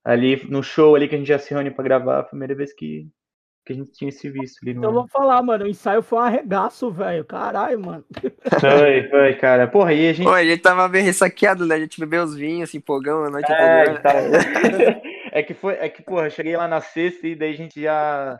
Ali 0.02 0.46
no 0.48 0.62
show 0.62 0.94
ali 0.94 1.08
que 1.08 1.14
a 1.14 1.18
gente 1.18 1.28
já 1.28 1.38
se 1.38 1.52
reúne 1.52 1.70
pra 1.70 1.84
gravar, 1.84 2.20
a 2.20 2.24
primeira 2.24 2.54
vez 2.54 2.72
que, 2.74 3.08
que 3.64 3.72
a 3.72 3.76
gente 3.76 3.92
tinha 3.92 4.12
se 4.12 4.28
visto 4.28 4.58
ali 4.62 4.74
no. 4.74 4.84
Eu 4.84 4.92
vou 4.92 5.08
falar, 5.08 5.42
mano, 5.42 5.64
o 5.64 5.68
ensaio 5.68 6.02
foi 6.02 6.18
um 6.18 6.22
arregaço, 6.22 6.90
velho. 6.90 7.24
Caralho, 7.24 7.80
mano. 7.80 8.04
Foi, 8.60 9.08
foi, 9.08 9.34
cara. 9.36 9.66
Porra, 9.66 9.90
aí 9.90 10.08
a 10.08 10.12
gente. 10.12 10.26
Pô, 10.26 10.32
a 10.32 10.44
gente 10.44 10.60
tava 10.60 10.86
bem 10.88 11.02
ressaqueado, 11.02 11.64
né? 11.64 11.76
A 11.76 11.80
gente 11.80 11.98
bebeu 11.98 12.24
os 12.24 12.34
vinhos, 12.34 12.68
assim, 12.68 12.78
empolgão, 12.78 13.24
a 13.24 13.30
noite 13.30 13.50
é, 13.50 13.94
tá... 13.98 14.12
é 15.32 15.42
que 15.42 15.54
foi, 15.54 15.74
é 15.74 15.88
que, 15.88 16.02
porra, 16.02 16.26
eu 16.26 16.30
cheguei 16.30 16.56
lá 16.56 16.68
na 16.68 16.80
sexta 16.80 17.26
e 17.26 17.34
daí 17.34 17.52
a 17.52 17.56
gente 17.56 17.80
já. 17.80 18.38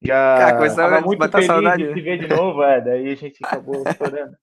Já 0.00 0.36
Cara, 0.38 0.56
começou 0.56 0.76
tava 0.76 1.00
muito 1.00 1.28
feliz 1.30 1.46
saudade. 1.46 1.88
de 1.88 1.94
se 1.94 2.00
ver 2.00 2.18
de 2.18 2.28
novo, 2.28 2.62
é. 2.62 2.80
Daí 2.80 3.10
a 3.10 3.16
gente 3.16 3.44
acabou 3.44 3.82
chorando. 3.96 4.36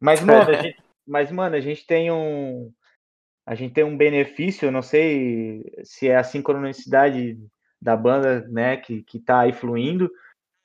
Mas, 0.00 0.20
mano, 0.20 0.50
a 0.50 0.62
gente, 0.62 0.78
mas, 1.06 1.32
mano, 1.32 1.56
a 1.56 1.60
gente 1.60 1.84
tem 1.84 2.12
um. 2.12 2.70
A 3.44 3.54
gente 3.56 3.72
tem 3.72 3.82
um 3.82 3.96
benefício, 3.96 4.66
eu 4.66 4.72
não 4.72 4.82
sei 4.82 5.64
se 5.82 6.06
é 6.06 6.16
a 6.16 6.22
sincronicidade 6.22 7.38
da 7.80 7.96
banda, 7.96 8.46
né, 8.48 8.76
que, 8.76 9.02
que 9.02 9.18
tá 9.18 9.40
aí 9.40 9.52
fluindo, 9.52 10.10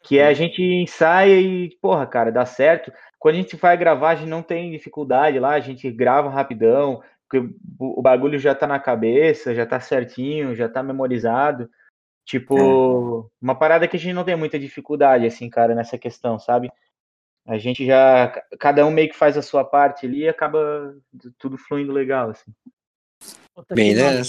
que 0.04 0.20
é 0.20 0.28
a 0.28 0.34
gente 0.34 0.62
ensaia 0.62 1.40
e, 1.40 1.70
porra, 1.82 2.06
cara, 2.06 2.32
dá 2.32 2.46
certo. 2.46 2.92
Quando 3.18 3.36
a 3.36 3.38
gente 3.38 3.56
vai 3.56 3.78
gravar, 3.78 4.10
a 4.10 4.16
gente 4.16 4.30
não 4.30 4.44
tem 4.44 4.72
dificuldade 4.72 5.40
lá, 5.40 5.52
a 5.52 5.60
gente 5.60 5.90
grava 5.92 6.30
rapidão, 6.30 7.02
porque 7.30 7.56
o 7.80 8.02
bagulho 8.02 8.38
já 8.38 8.54
tá 8.54 8.68
na 8.68 8.80
cabeça, 8.80 9.56
já 9.56 9.66
tá 9.66 9.80
certinho, 9.80 10.56
já 10.56 10.68
tá 10.68 10.84
memorizado. 10.84 11.70
Tipo, 12.26 12.58
é. 12.58 13.30
uma 13.42 13.56
parada 13.56 13.88
que 13.88 13.98
a 13.98 14.00
gente 14.00 14.14
não 14.14 14.24
tem 14.24 14.36
muita 14.36 14.60
dificuldade, 14.60 15.26
assim, 15.26 15.50
cara, 15.50 15.74
nessa 15.74 15.98
questão, 15.98 16.38
sabe? 16.38 16.72
A 17.46 17.58
gente 17.58 17.86
já, 17.86 18.30
cada 18.60 18.86
um 18.86 18.92
meio 18.92 19.10
que 19.10 19.16
faz 19.16 19.38
a 19.38 19.42
sua 19.42 19.66
parte 19.66 20.06
ali 20.06 20.20
e 20.20 20.30
acaba 20.30 20.96
tudo 21.38 21.58
fluindo 21.58 21.92
legal, 21.92 22.30
assim. 22.30 22.52
Bem, 23.74 23.94
né? 23.96 24.22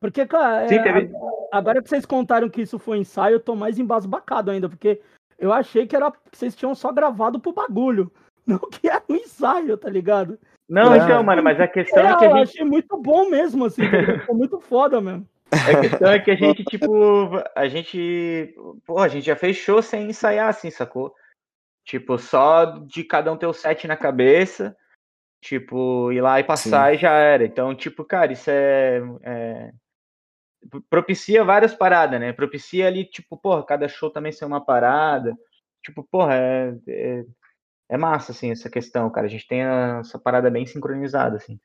Porque, 0.00 0.26
cara, 0.26 0.68
Sim, 0.68 0.76
é, 0.76 0.82
teve... 0.82 1.12
agora 1.52 1.82
que 1.82 1.88
vocês 1.88 2.06
contaram 2.06 2.48
que 2.48 2.62
isso 2.62 2.78
foi 2.78 2.98
ensaio, 2.98 3.34
eu 3.34 3.40
tô 3.40 3.54
mais 3.54 3.78
embasbacado 3.78 4.50
ainda, 4.50 4.68
porque 4.68 5.00
eu 5.38 5.52
achei 5.52 5.86
que 5.86 5.94
era 5.94 6.10
que 6.10 6.36
vocês 6.36 6.54
tinham 6.54 6.74
só 6.74 6.92
gravado 6.92 7.40
pro 7.40 7.52
bagulho. 7.52 8.10
não 8.46 8.58
que 8.58 8.88
era 8.88 9.02
um 9.08 9.14
ensaio, 9.14 9.76
tá 9.76 9.88
ligado? 9.88 10.38
Não, 10.68 10.94
é. 10.94 10.98
então, 10.98 11.22
mano, 11.22 11.42
mas 11.42 11.60
a 11.60 11.68
questão 11.68 12.04
é, 12.04 12.12
é 12.12 12.16
que 12.16 12.24
a 12.24 12.28
gente... 12.28 12.36
Eu 12.36 12.42
achei 12.42 12.64
muito 12.64 12.96
bom 13.00 13.28
mesmo, 13.30 13.64
assim, 13.66 13.82
tá 13.82 14.20
ficou 14.20 14.36
muito 14.36 14.60
foda 14.60 15.00
mesmo. 15.00 15.28
A 15.50 15.80
questão 15.80 16.10
é 16.10 16.18
que 16.18 16.30
a 16.30 16.34
gente, 16.34 16.64
tipo, 16.64 17.42
a 17.54 17.68
gente, 17.68 18.54
pô, 18.84 18.98
a 18.98 19.08
gente 19.08 19.24
já 19.24 19.36
fez 19.36 19.56
show 19.56 19.80
sem 19.80 20.08
ensaiar, 20.08 20.48
assim, 20.48 20.70
sacou? 20.70 21.14
Tipo, 21.84 22.18
só 22.18 22.64
de 22.64 23.04
cada 23.04 23.32
um 23.32 23.36
ter 23.36 23.46
o 23.46 23.52
set 23.52 23.86
na 23.86 23.96
cabeça, 23.96 24.76
tipo, 25.40 26.10
ir 26.10 26.20
lá 26.20 26.40
e 26.40 26.44
passar 26.44 26.90
Sim. 26.90 26.96
e 26.96 26.98
já 26.98 27.12
era. 27.12 27.44
Então, 27.44 27.74
tipo, 27.76 28.04
cara, 28.04 28.32
isso 28.32 28.50
é, 28.50 29.00
é, 29.22 29.72
propicia 30.88 31.44
várias 31.44 31.74
paradas, 31.74 32.20
né? 32.20 32.32
Propicia 32.32 32.86
ali, 32.86 33.04
tipo, 33.04 33.36
porra, 33.36 33.64
cada 33.64 33.88
show 33.88 34.10
também 34.10 34.32
ser 34.32 34.44
uma 34.44 34.64
parada. 34.64 35.36
Tipo, 35.82 36.02
porra, 36.02 36.34
é, 36.34 36.74
é, 36.88 37.24
é 37.90 37.96
massa, 37.96 38.32
assim, 38.32 38.50
essa 38.50 38.70
questão, 38.70 39.10
cara. 39.10 39.26
A 39.26 39.30
gente 39.30 39.46
tem 39.46 39.62
essa 39.62 40.18
parada 40.18 40.50
bem 40.50 40.66
sincronizada, 40.66 41.36
assim. 41.36 41.58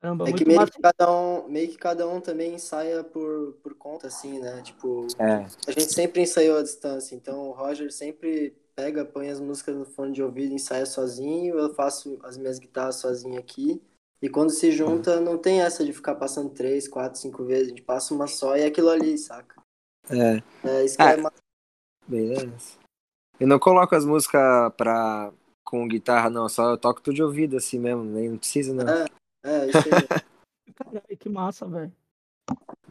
Caramba, 0.00 0.28
é 0.28 0.32
que 0.32 0.46
meio 0.46 0.66
que, 0.66 0.80
cada 0.80 1.12
um, 1.12 1.46
meio 1.46 1.68
que 1.68 1.76
cada 1.76 2.08
um 2.08 2.20
também 2.20 2.54
ensaia 2.54 3.04
por, 3.04 3.52
por 3.62 3.74
conta, 3.74 4.06
assim, 4.06 4.40
né? 4.40 4.62
Tipo, 4.62 5.06
é. 5.18 5.46
a 5.66 5.72
gente 5.72 5.92
sempre 5.92 6.22
ensaiou 6.22 6.58
à 6.58 6.62
distância, 6.62 7.14
então 7.14 7.48
o 7.48 7.52
Roger 7.52 7.92
sempre 7.92 8.56
pega, 8.74 9.04
põe 9.04 9.28
as 9.28 9.38
músicas 9.40 9.76
no 9.76 9.84
fone 9.84 10.12
de 10.12 10.22
ouvido, 10.22 10.54
ensaia 10.54 10.86
sozinho, 10.86 11.58
eu 11.58 11.74
faço 11.74 12.18
as 12.24 12.38
minhas 12.38 12.58
guitarras 12.58 12.96
sozinho 12.96 13.38
aqui. 13.38 13.82
E 14.22 14.28
quando 14.28 14.50
se 14.50 14.70
junta, 14.70 15.20
não 15.20 15.38
tem 15.38 15.62
essa 15.62 15.84
de 15.84 15.92
ficar 15.92 16.14
passando 16.14 16.50
três, 16.50 16.86
quatro, 16.86 17.18
cinco 17.18 17.44
vezes, 17.44 17.66
a 17.66 17.68
gente 17.70 17.82
passa 17.82 18.14
uma 18.14 18.26
só 18.26 18.56
e 18.56 18.60
é 18.60 18.66
aquilo 18.66 18.90
ali, 18.90 19.16
saca? 19.16 19.60
É. 20.10 20.42
É 20.68 20.84
isso 20.84 20.96
que 20.96 21.02
ah, 21.02 21.12
é 21.12 21.16
mais. 21.16 21.34
Beleza. 22.06 22.78
Eu 23.38 23.46
não 23.46 23.58
coloco 23.58 23.94
as 23.94 24.04
músicas 24.04 24.72
pra, 24.76 25.32
com 25.64 25.88
guitarra, 25.88 26.28
não, 26.28 26.48
só 26.48 26.70
eu 26.70 26.78
toco 26.78 27.00
tudo 27.00 27.14
de 27.14 27.22
ouvido 27.22 27.56
assim 27.56 27.78
mesmo, 27.78 28.04
nem 28.04 28.28
não 28.28 28.36
precisa, 28.36 28.74
não. 28.74 28.86
É. 28.86 29.06
É, 29.42 29.66
isso 29.66 29.78
aí. 29.78 30.20
Caralho, 30.74 31.16
que 31.18 31.28
massa, 31.28 31.66
velho. 31.66 31.92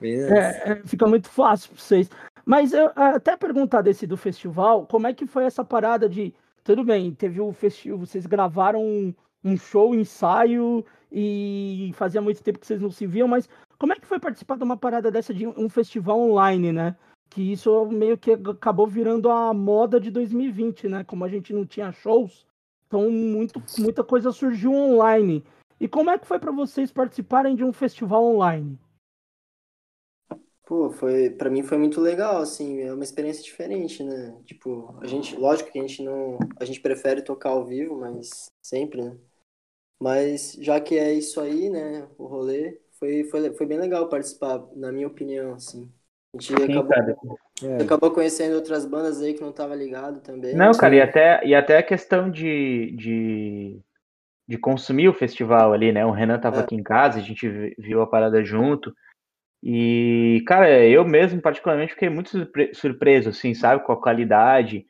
É, 0.01 0.71
é, 0.71 0.75
fica 0.85 1.05
muito 1.07 1.29
fácil 1.29 1.71
pra 1.71 1.81
vocês. 1.81 2.09
Mas 2.45 2.73
eu 2.73 2.91
até 2.95 3.35
perguntar 3.35 3.81
desse 3.81 4.07
do 4.07 4.17
festival, 4.17 4.85
como 4.87 5.07
é 5.07 5.13
que 5.13 5.27
foi 5.27 5.43
essa 5.43 5.63
parada 5.63 6.07
de. 6.07 6.33
Tudo 6.63 6.83
bem, 6.83 7.13
teve 7.13 7.39
o 7.39 7.51
festival, 7.51 7.99
vocês 7.99 8.25
gravaram 8.25 8.83
um, 8.83 9.13
um 9.43 9.57
show, 9.57 9.91
um 9.91 9.95
ensaio, 9.95 10.85
e 11.11 11.91
fazia 11.95 12.21
muito 12.21 12.43
tempo 12.43 12.59
que 12.59 12.67
vocês 12.67 12.81
não 12.81 12.91
se 12.91 13.05
viam, 13.05 13.27
mas 13.27 13.49
como 13.77 13.93
é 13.93 13.95
que 13.95 14.05
foi 14.05 14.19
participar 14.19 14.57
de 14.57 14.63
uma 14.63 14.77
parada 14.77 15.09
dessa 15.09 15.33
de 15.33 15.47
um 15.47 15.69
festival 15.69 16.19
online, 16.19 16.71
né? 16.71 16.95
Que 17.29 17.51
isso 17.51 17.85
meio 17.85 18.17
que 18.17 18.31
acabou 18.31 18.87
virando 18.87 19.29
a 19.29 19.53
moda 19.53 19.99
de 19.99 20.11
2020, 20.11 20.87
né? 20.87 21.03
Como 21.03 21.23
a 21.23 21.29
gente 21.29 21.53
não 21.53 21.65
tinha 21.65 21.91
shows, 21.91 22.45
então 22.87 23.09
muito, 23.09 23.61
muita 23.77 24.03
coisa 24.03 24.31
surgiu 24.31 24.73
online. 24.73 25.43
E 25.79 25.87
como 25.87 26.09
é 26.09 26.17
que 26.17 26.27
foi 26.27 26.39
para 26.39 26.51
vocês 26.51 26.91
participarem 26.91 27.55
de 27.55 27.63
um 27.63 27.71
festival 27.71 28.23
online? 28.23 28.77
Pô, 30.65 30.91
foi, 30.91 31.31
para 31.31 31.49
mim 31.49 31.63
foi 31.63 31.79
muito 31.79 31.99
legal, 31.99 32.37
assim, 32.37 32.81
é 32.81 32.93
uma 32.93 33.03
experiência 33.03 33.41
diferente, 33.41 34.03
né? 34.03 34.39
Tipo, 34.45 34.95
a 35.01 35.07
gente, 35.07 35.35
lógico 35.35 35.71
que 35.71 35.79
a 35.79 35.81
gente 35.81 36.03
não, 36.03 36.37
a 36.59 36.65
gente 36.65 36.79
prefere 36.79 37.23
tocar 37.23 37.49
ao 37.49 37.65
vivo, 37.65 37.99
mas 37.99 38.51
sempre, 38.61 39.01
né? 39.01 39.17
Mas 39.99 40.57
já 40.61 40.79
que 40.79 40.97
é 40.97 41.13
isso 41.13 41.41
aí, 41.41 41.69
né, 41.69 42.07
o 42.17 42.25
rolê, 42.25 42.79
foi, 42.97 43.23
foi, 43.25 43.53
foi 43.53 43.65
bem 43.65 43.77
legal 43.77 44.07
participar, 44.07 44.63
na 44.75 44.91
minha 44.91 45.07
opinião, 45.07 45.53
assim. 45.53 45.91
A 46.33 46.41
gente 46.41 46.55
Sim, 46.55 46.77
acabou, 46.77 47.39
é. 47.63 47.83
acabou 47.83 48.11
conhecendo 48.11 48.55
outras 48.55 48.85
bandas 48.85 49.21
aí 49.21 49.33
que 49.33 49.41
não 49.41 49.51
tava 49.51 49.75
ligado 49.75 50.21
também. 50.21 50.55
Não, 50.55 50.71
cara, 50.71 50.95
e 50.95 51.01
até, 51.01 51.45
e 51.45 51.55
até 51.55 51.77
a 51.77 51.83
questão 51.83 52.29
de, 52.29 52.95
de 52.95 53.81
de 54.49 54.57
consumir 54.57 55.07
o 55.07 55.13
festival 55.13 55.73
ali, 55.73 55.91
né? 55.91 56.03
O 56.03 56.09
Renan 56.09 56.37
estava 56.37 56.57
é. 56.57 56.59
aqui 56.61 56.73
em 56.73 56.81
casa, 56.81 57.19
a 57.19 57.21
gente 57.21 57.47
viu 57.77 58.01
a 58.01 58.07
parada 58.07 58.43
junto. 58.43 58.91
E, 59.61 60.43
cara, 60.47 60.83
eu 60.87 61.05
mesmo, 61.05 61.39
particularmente, 61.39 61.93
fiquei 61.93 62.09
muito 62.09 62.31
surpre 62.31 62.73
surpreso, 62.73 63.29
assim, 63.29 63.53
sabe, 63.53 63.83
com 63.83 63.91
a 63.91 64.01
qualidade, 64.01 64.87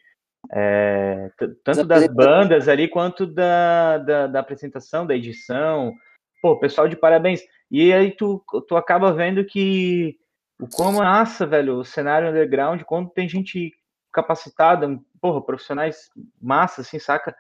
é, 0.51 1.29
tanto 1.63 1.85
das 1.85 2.07
bandas 2.07 2.67
ali, 2.67 2.87
quanto 2.87 3.27
da, 3.27 3.97
da, 3.99 4.27
da, 4.27 4.39
apresentação, 4.39 5.05
da 5.05 5.15
edição. 5.15 5.93
Pô, 6.41 6.59
pessoal 6.59 6.87
de 6.87 6.95
parabéns. 6.95 7.41
E 7.69 7.93
aí 7.93 8.11
tu, 8.11 8.43
tu 8.67 8.75
acaba 8.75 9.13
vendo 9.13 9.45
que 9.45 10.17
o 10.59 10.67
como, 10.67 11.03
nossa, 11.03 11.45
velho, 11.45 11.77
o 11.77 11.85
cenário 11.85 12.29
underground, 12.29 12.81
quando 12.83 13.09
tem 13.09 13.29
gente 13.29 13.73
capacitada, 14.11 14.99
porra, 15.21 15.41
profissionais 15.41 16.09
massa, 16.41 16.81
assim, 16.81 16.99
saca? 16.99 17.35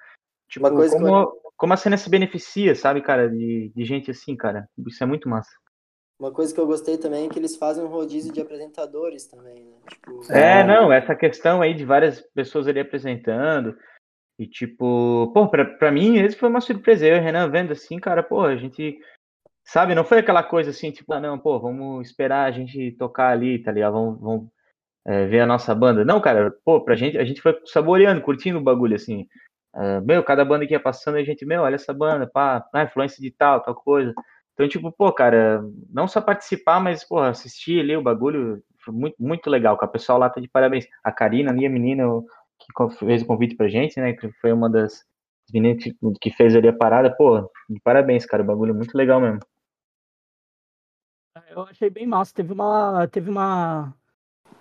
Tipo, 0.47 0.67
Uma 0.67 0.75
coisa 0.75 0.95
como, 0.95 1.07
eu... 1.07 1.41
como 1.57 1.73
a 1.73 1.77
cena 1.77 1.97
se 1.97 2.09
beneficia, 2.09 2.75
sabe, 2.75 3.01
cara, 3.01 3.29
de, 3.29 3.71
de 3.75 3.85
gente 3.85 4.11
assim, 4.11 4.35
cara. 4.35 4.69
Isso 4.87 5.03
é 5.03 5.07
muito 5.07 5.27
massa. 5.27 5.51
Uma 6.19 6.31
coisa 6.31 6.53
que 6.53 6.59
eu 6.59 6.67
gostei 6.67 6.97
também 6.97 7.25
é 7.25 7.29
que 7.29 7.39
eles 7.39 7.55
fazem 7.55 7.81
um 7.81 7.87
rodízio 7.87 8.33
de 8.33 8.41
apresentadores 8.41 9.25
também, 9.25 9.63
né? 9.63 9.77
Tipo... 9.89 10.31
É, 10.33 10.65
não, 10.65 10.91
essa 10.91 11.15
questão 11.15 11.61
aí 11.61 11.73
de 11.73 11.85
várias 11.85 12.19
pessoas 12.19 12.67
ali 12.67 12.81
apresentando. 12.81 13.77
E 14.37 14.45
tipo, 14.45 15.31
pô, 15.33 15.47
pra, 15.47 15.63
pra 15.63 15.91
mim, 15.91 16.17
esse 16.17 16.35
foi 16.35 16.49
uma 16.49 16.59
surpresa. 16.59 17.07
Eu 17.07 17.15
e 17.15 17.19
o 17.19 17.23
Renan 17.23 17.49
vendo 17.49 17.71
assim, 17.71 17.97
cara, 17.97 18.21
pô, 18.21 18.41
a 18.41 18.57
gente. 18.57 18.99
Sabe, 19.63 19.95
não 19.95 20.03
foi 20.03 20.19
aquela 20.19 20.43
coisa 20.43 20.71
assim, 20.71 20.91
tipo, 20.91 21.13
ah, 21.13 21.21
não, 21.21 21.37
pô, 21.37 21.59
vamos 21.59 22.07
esperar 22.07 22.45
a 22.45 22.51
gente 22.51 22.91
tocar 22.93 23.29
ali, 23.29 23.61
tá 23.61 23.71
ligado? 23.71 23.93
Vamos, 23.93 24.19
vamos 24.19 24.47
é, 25.05 25.25
ver 25.27 25.41
a 25.41 25.45
nossa 25.45 25.73
banda. 25.73 26.03
Não, 26.03 26.19
cara, 26.19 26.51
pô, 26.65 26.81
pra 26.81 26.95
gente, 26.95 27.17
a 27.17 27.23
gente 27.23 27.41
foi 27.41 27.57
saboreando, 27.65 28.21
curtindo 28.21 28.59
o 28.59 28.63
bagulho, 28.63 28.95
assim. 28.95 29.27
Uh, 29.75 30.01
meu, 30.03 30.23
cada 30.23 30.43
banda 30.43 30.65
que 30.65 30.73
ia 30.73 30.79
passando, 30.79 31.15
a 31.15 31.23
gente, 31.23 31.45
meu, 31.45 31.61
olha 31.61 31.75
essa 31.75 31.93
banda, 31.93 32.27
pá, 32.27 32.65
ah, 32.73 32.83
influência 32.83 33.21
de 33.21 33.31
tal, 33.31 33.61
tal 33.61 33.75
coisa. 33.75 34.13
Então, 34.59 34.67
tipo, 34.67 34.91
pô, 34.91 35.09
cara, 35.13 35.63
não 35.89 36.05
só 36.05 36.19
participar, 36.19 36.81
mas, 36.81 37.01
pô, 37.01 37.17
assistir 37.19 37.79
ali 37.79 37.95
o 37.95 38.01
bagulho, 38.01 38.61
foi 38.83 38.93
muito, 38.93 39.15
muito 39.17 39.49
legal, 39.49 39.77
com 39.77 39.85
a 39.85 39.87
pessoal 39.87 40.19
lá 40.19 40.29
tá 40.29 40.41
de 40.41 40.49
parabéns. 40.49 40.85
A 41.01 41.13
Karina 41.13 41.49
ali, 41.49 41.65
a 41.65 41.69
menina 41.69 42.03
que 42.59 42.97
fez 42.97 43.21
o 43.21 43.25
convite 43.25 43.55
pra 43.55 43.69
gente, 43.69 43.97
né, 43.97 44.11
que 44.11 44.29
foi 44.41 44.51
uma 44.51 44.69
das 44.69 45.05
meninas 45.53 45.81
que, 45.81 45.95
que 46.19 46.29
fez 46.31 46.57
ali 46.57 46.67
a 46.67 46.73
parada, 46.73 47.09
pô, 47.15 47.49
de 47.69 47.79
parabéns, 47.81 48.25
cara, 48.25 48.43
o 48.43 48.45
bagulho 48.45 48.71
é 48.71 48.73
muito 48.73 48.93
legal 48.97 49.21
mesmo. 49.21 49.39
Eu 51.49 51.61
achei 51.61 51.89
bem 51.89 52.05
massa, 52.05 52.35
teve 52.35 52.51
uma, 52.51 53.07
teve 53.07 53.29
uma, 53.29 53.95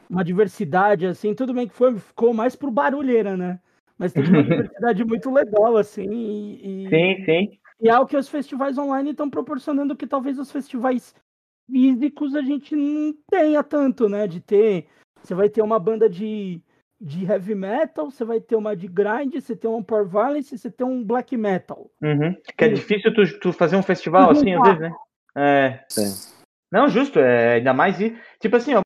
uma 0.09 0.23
diversidade, 0.23 1.07
assim, 1.07 1.35
tudo 1.35 1.53
bem 1.53 1.67
que 1.67 1.75
foi, 1.75 1.99
ficou 1.99 2.33
mais 2.33 2.55
pro 2.55 2.71
barulheira, 2.71 3.37
né? 3.37 3.59
mas 3.99 4.13
tem 4.13 4.23
uma 4.23 4.45
diversidade 4.45 5.05
muito 5.05 5.29
legal, 5.29 5.77
assim. 5.77 6.09
E, 6.09 6.89
sim, 6.89 7.25
sim. 7.25 7.59
E 7.81 7.89
é 7.89 7.99
o 7.99 8.07
que 8.07 8.16
os 8.16 8.29
festivais 8.29 8.76
online 8.76 9.11
estão 9.11 9.31
proporcionando 9.31 9.97
que 9.97 10.07
talvez 10.07 10.39
os 10.39 10.51
festivais 10.51 11.14
físicos 11.70 12.35
a 12.35 12.43
gente 12.43 12.74
não 12.74 13.14
tenha 13.31 13.62
tanto, 13.62 14.09
né? 14.09 14.26
De 14.26 14.41
ter. 14.41 14.87
Você 15.22 15.35
vai 15.35 15.49
ter 15.49 15.62
uma 15.62 15.79
banda 15.79 16.09
de, 16.09 16.61
de 17.01 17.24
heavy 17.24 17.55
metal, 17.55 18.11
você 18.11 18.24
vai 18.24 18.41
ter 18.41 18.57
uma 18.57 18.74
de 18.74 18.89
grind, 18.89 19.35
você 19.35 19.55
tem 19.55 19.70
um 19.70 19.83
power 19.83 20.07
violence, 20.07 20.57
você 20.57 20.70
tem 20.70 20.87
um 20.87 21.05
black 21.05 21.37
metal. 21.37 21.91
Uhum. 22.03 22.35
Que 22.57 22.64
é 22.64 22.68
difícil 22.68 23.14
tu, 23.14 23.39
tu 23.41 23.53
fazer 23.53 23.76
um 23.76 23.83
festival 23.83 24.31
assim, 24.31 24.55
às 24.55 24.62
vezes, 24.62 24.81
né? 24.81 24.93
É. 25.37 25.85
Sim. 25.89 26.39
Não, 26.70 26.89
justo, 26.89 27.18
é, 27.18 27.55
ainda 27.55 27.72
mais. 27.72 27.97
Tipo 28.41 28.57
assim, 28.57 28.74
ó, 28.74 28.81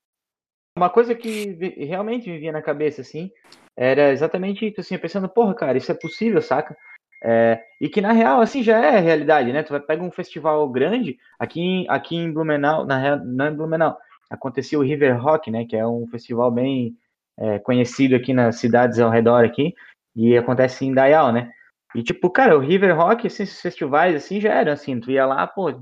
uma 0.76 0.90
coisa 0.90 1.14
que 1.14 1.52
realmente 1.76 2.30
me 2.30 2.38
vinha 2.38 2.52
na 2.52 2.62
cabeça, 2.62 3.00
assim, 3.02 3.30
era 3.76 4.10
exatamente 4.10 4.66
isso, 4.66 4.80
assim, 4.80 4.98
pensando, 4.98 5.28
porra, 5.28 5.54
cara, 5.54 5.78
isso 5.78 5.90
é 5.90 5.94
possível, 5.94 6.40
saca? 6.40 6.76
É, 7.24 7.62
e 7.80 7.88
que 7.88 8.00
na 8.00 8.10
real, 8.12 8.40
assim, 8.40 8.62
já 8.62 8.78
é 8.78 8.98
realidade, 8.98 9.52
né? 9.52 9.62
Tu 9.62 9.70
vai 9.70 9.80
pegar 9.80 10.02
um 10.02 10.10
festival 10.10 10.68
grande, 10.68 11.18
aqui 11.38 11.60
em, 11.60 11.86
aqui 11.88 12.16
em 12.16 12.32
Blumenau, 12.32 12.84
na 12.84 12.98
real, 12.98 13.18
não 13.24 13.46
em 13.46 13.54
Blumenau, 13.54 13.96
acontecia 14.28 14.78
o 14.78 14.82
River 14.82 15.22
Rock, 15.22 15.50
né? 15.50 15.64
Que 15.64 15.76
é 15.76 15.86
um 15.86 16.06
festival 16.08 16.50
bem 16.50 16.96
é, 17.38 17.58
conhecido 17.60 18.16
aqui 18.16 18.32
nas 18.34 18.56
cidades 18.56 18.98
ao 18.98 19.10
redor 19.10 19.44
aqui, 19.44 19.72
e 20.16 20.36
acontece 20.36 20.84
em 20.84 20.92
Dayal, 20.92 21.32
né? 21.32 21.50
E 21.94 22.02
tipo, 22.02 22.28
cara, 22.30 22.56
o 22.56 22.60
River 22.60 22.96
Rock, 22.96 23.26
assim, 23.26 23.44
esses 23.44 23.60
festivais, 23.60 24.16
assim, 24.16 24.40
já 24.40 24.52
eram, 24.54 24.72
assim, 24.72 24.98
tu 24.98 25.10
ia 25.10 25.24
lá, 25.24 25.46
pô, 25.46 25.80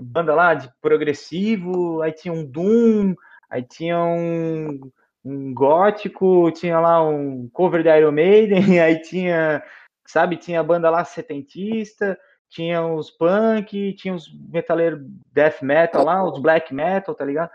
banda 0.00 0.34
lá 0.34 0.54
de 0.54 0.70
progressivo, 0.80 2.00
aí 2.02 2.12
tinha 2.12 2.32
um 2.32 2.44
Doom, 2.44 3.14
aí 3.50 3.62
tinha 3.62 3.98
um 3.98 4.78
um 5.26 5.52
gótico, 5.52 6.52
tinha 6.52 6.78
lá 6.78 7.02
um 7.02 7.48
cover 7.52 7.82
da 7.82 7.98
Iron 7.98 8.12
Maiden, 8.12 8.58
aí 8.80 9.00
tinha, 9.02 9.60
sabe, 10.10 10.36
tinha 10.36 10.60
a 10.60 10.64
banda 10.64 10.90
lá 10.90 11.04
setentista, 11.04 12.18
tinha 12.48 12.86
os 12.86 13.10
punk, 13.10 13.92
tinha 13.94 14.14
os 14.14 14.32
metaleiros 14.48 15.00
death 15.32 15.62
metal 15.62 16.04
lá, 16.04 16.24
os 16.24 16.40
black 16.40 16.72
metal, 16.72 17.14
tá 17.14 17.24
ligado? 17.24 17.50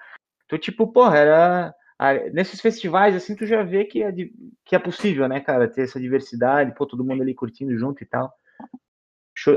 Tu, 0.47 0.58
tipo, 0.58 0.91
porra, 0.91 1.18
era. 1.18 1.76
Nesses 2.34 2.60
festivais, 2.60 3.16
assim, 3.16 3.36
tu 3.36 3.45
já 3.45 3.62
vê 3.62 3.86
que 3.86 4.02
é, 4.02 4.12
que 4.66 4.76
é 4.76 4.80
possível, 4.80 5.28
né, 5.28 5.39
cara, 5.39 5.68
ter 5.68 5.84
essa 5.84 5.99
diversidade, 5.99 6.74
pô, 6.74 6.84
todo 6.88 7.04
mundo 7.04 7.22
ali 7.22 7.36
curtindo 7.36 7.78
junto 7.78 8.02
e 8.02 8.08
tal. 8.08 8.34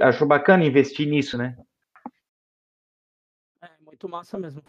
Achou, 0.02 0.28
bacana 0.28 0.64
investir 0.64 1.08
nisso, 1.08 1.38
né? 1.38 1.56
É, 3.62 3.68
muito 3.80 4.06
massa 4.10 4.38
mesmo 4.38 4.62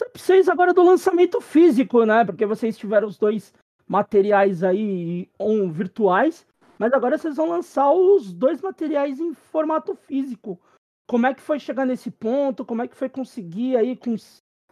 para 0.00 0.10
vocês 0.14 0.48
agora 0.48 0.72
do 0.72 0.82
lançamento 0.82 1.40
físico, 1.40 2.04
né? 2.04 2.24
Porque 2.24 2.46
vocês 2.46 2.76
tiveram 2.76 3.06
os 3.06 3.18
dois 3.18 3.52
materiais 3.86 4.62
aí 4.62 5.28
um, 5.38 5.70
virtuais. 5.70 6.46
Mas 6.80 6.94
agora 6.94 7.18
vocês 7.18 7.36
vão 7.36 7.46
lançar 7.46 7.92
os 7.92 8.32
dois 8.32 8.62
materiais 8.62 9.20
em 9.20 9.34
formato 9.34 9.94
físico. 9.94 10.58
Como 11.06 11.26
é 11.26 11.34
que 11.34 11.42
foi 11.42 11.60
chegar 11.60 11.84
nesse 11.84 12.10
ponto? 12.10 12.64
Como 12.64 12.80
é 12.80 12.88
que 12.88 12.96
foi 12.96 13.10
conseguir 13.10 13.76
aí 13.76 13.94
com 13.94 14.16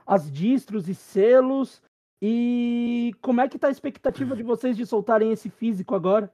as 0.06 0.32
distros 0.32 0.88
e 0.88 0.94
selos? 0.94 1.82
E 2.22 3.12
como 3.20 3.42
é 3.42 3.48
que 3.48 3.58
tá 3.58 3.68
a 3.68 3.70
expectativa 3.70 4.34
de 4.34 4.42
vocês 4.42 4.74
de 4.74 4.86
soltarem 4.86 5.32
esse 5.32 5.50
físico 5.50 5.94
agora? 5.94 6.32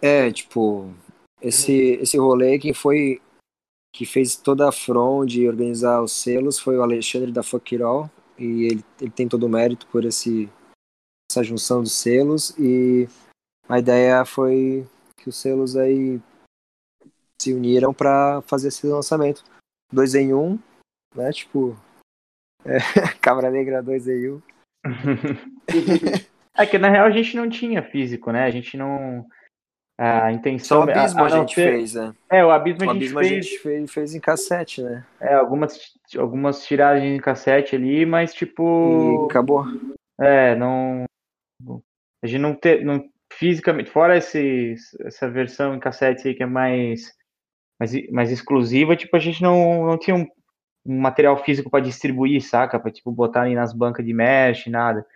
É, 0.00 0.32
tipo, 0.32 0.92
esse, 1.40 1.92
esse 2.00 2.18
rolê 2.18 2.58
quem 2.58 2.74
foi 2.74 3.22
que 3.94 4.04
fez 4.04 4.34
toda 4.34 4.68
a 4.68 4.72
front 4.72 5.28
de 5.28 5.46
organizar 5.46 6.02
os 6.02 6.10
selos 6.10 6.58
foi 6.58 6.76
o 6.76 6.82
Alexandre 6.82 7.30
da 7.30 7.44
Fuckirol 7.44 8.10
e 8.36 8.64
ele, 8.64 8.84
ele 9.00 9.10
tem 9.12 9.28
todo 9.28 9.44
o 9.44 9.48
mérito 9.48 9.86
por 9.86 10.04
esse 10.04 10.50
essa 11.30 11.44
junção 11.44 11.82
dos 11.82 11.92
selos 11.92 12.50
e 12.58 13.08
a 13.72 13.78
ideia 13.78 14.22
foi 14.26 14.86
que 15.16 15.30
os 15.30 15.36
selos 15.36 15.76
aí 15.76 16.20
se 17.40 17.54
uniram 17.54 17.94
para 17.94 18.42
fazer 18.42 18.68
esse 18.68 18.86
lançamento 18.86 19.42
dois 19.90 20.14
em 20.14 20.34
um 20.34 20.58
né 21.14 21.32
tipo 21.32 21.74
é, 22.66 22.76
Cabra 23.22 23.50
Negra 23.50 23.82
dois 23.82 24.06
em 24.06 24.28
um 24.28 24.42
é 26.54 26.66
que 26.66 26.76
na 26.76 26.90
real 26.90 27.06
a 27.06 27.10
gente 27.10 27.34
não 27.34 27.48
tinha 27.48 27.82
físico 27.82 28.30
né 28.30 28.44
a 28.44 28.50
gente 28.50 28.76
não 28.76 29.26
a 29.98 30.32
intenção. 30.32 30.80
Só 30.80 30.86
o 30.86 30.90
abismo 30.90 31.20
a, 31.20 31.22
a, 31.22 31.26
a 31.26 31.28
gente 31.28 31.54
ter... 31.54 31.70
fez, 31.70 31.94
né? 31.94 32.12
É, 32.28 32.44
o 32.44 32.50
abismo, 32.50 32.80
o 32.86 32.90
a, 32.90 32.94
gente 32.94 32.96
abismo 32.96 33.18
fez... 33.20 33.30
a 33.30 33.34
gente 33.34 33.58
fez, 33.58 33.92
fez 33.92 34.14
em 34.14 34.20
cassete, 34.20 34.82
né? 34.82 35.06
É, 35.20 35.34
algumas, 35.34 35.92
algumas 36.16 36.64
tiragens 36.64 37.16
em 37.16 37.20
cassete 37.20 37.76
ali, 37.76 38.04
mas 38.04 38.34
tipo. 38.34 39.22
E 39.22 39.30
acabou. 39.30 39.64
É, 40.20 40.56
não. 40.56 41.04
A 42.20 42.26
gente 42.26 42.40
não 42.40 42.54
ter. 42.54 42.84
Não, 42.84 43.08
fisicamente, 43.38 43.90
fora 43.90 44.16
esse, 44.16 44.74
essa 45.00 45.28
versão 45.30 45.74
em 45.74 45.80
cassete 45.80 46.28
aí 46.28 46.34
que 46.34 46.42
é 46.42 46.46
mais, 46.46 47.12
mais, 47.78 48.10
mais 48.10 48.30
exclusiva, 48.30 48.96
tipo, 48.96 49.16
a 49.16 49.20
gente 49.20 49.42
não, 49.42 49.86
não 49.86 49.98
tinha 49.98 50.16
um, 50.16 50.26
um 50.86 51.00
material 51.00 51.36
físico 51.42 51.70
para 51.70 51.84
distribuir, 51.84 52.42
saca? 52.42 52.78
Pra 52.78 52.90
tipo, 52.90 53.10
botar 53.10 53.42
ali 53.42 53.54
nas 53.54 53.72
bancas 53.72 54.04
de 54.04 54.12
mesh, 54.12 54.66
nada. 54.66 55.06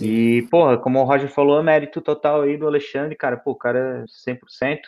E, 0.00 0.42
porra, 0.50 0.76
como 0.76 1.00
o 1.00 1.04
Roger 1.04 1.28
falou, 1.28 1.62
mérito 1.62 2.00
total 2.00 2.42
aí 2.42 2.56
do 2.56 2.66
Alexandre, 2.66 3.14
cara, 3.14 3.36
pô, 3.36 3.52
o 3.52 3.56
cara 3.56 4.02
é 4.02 4.30
100%, 4.32 4.80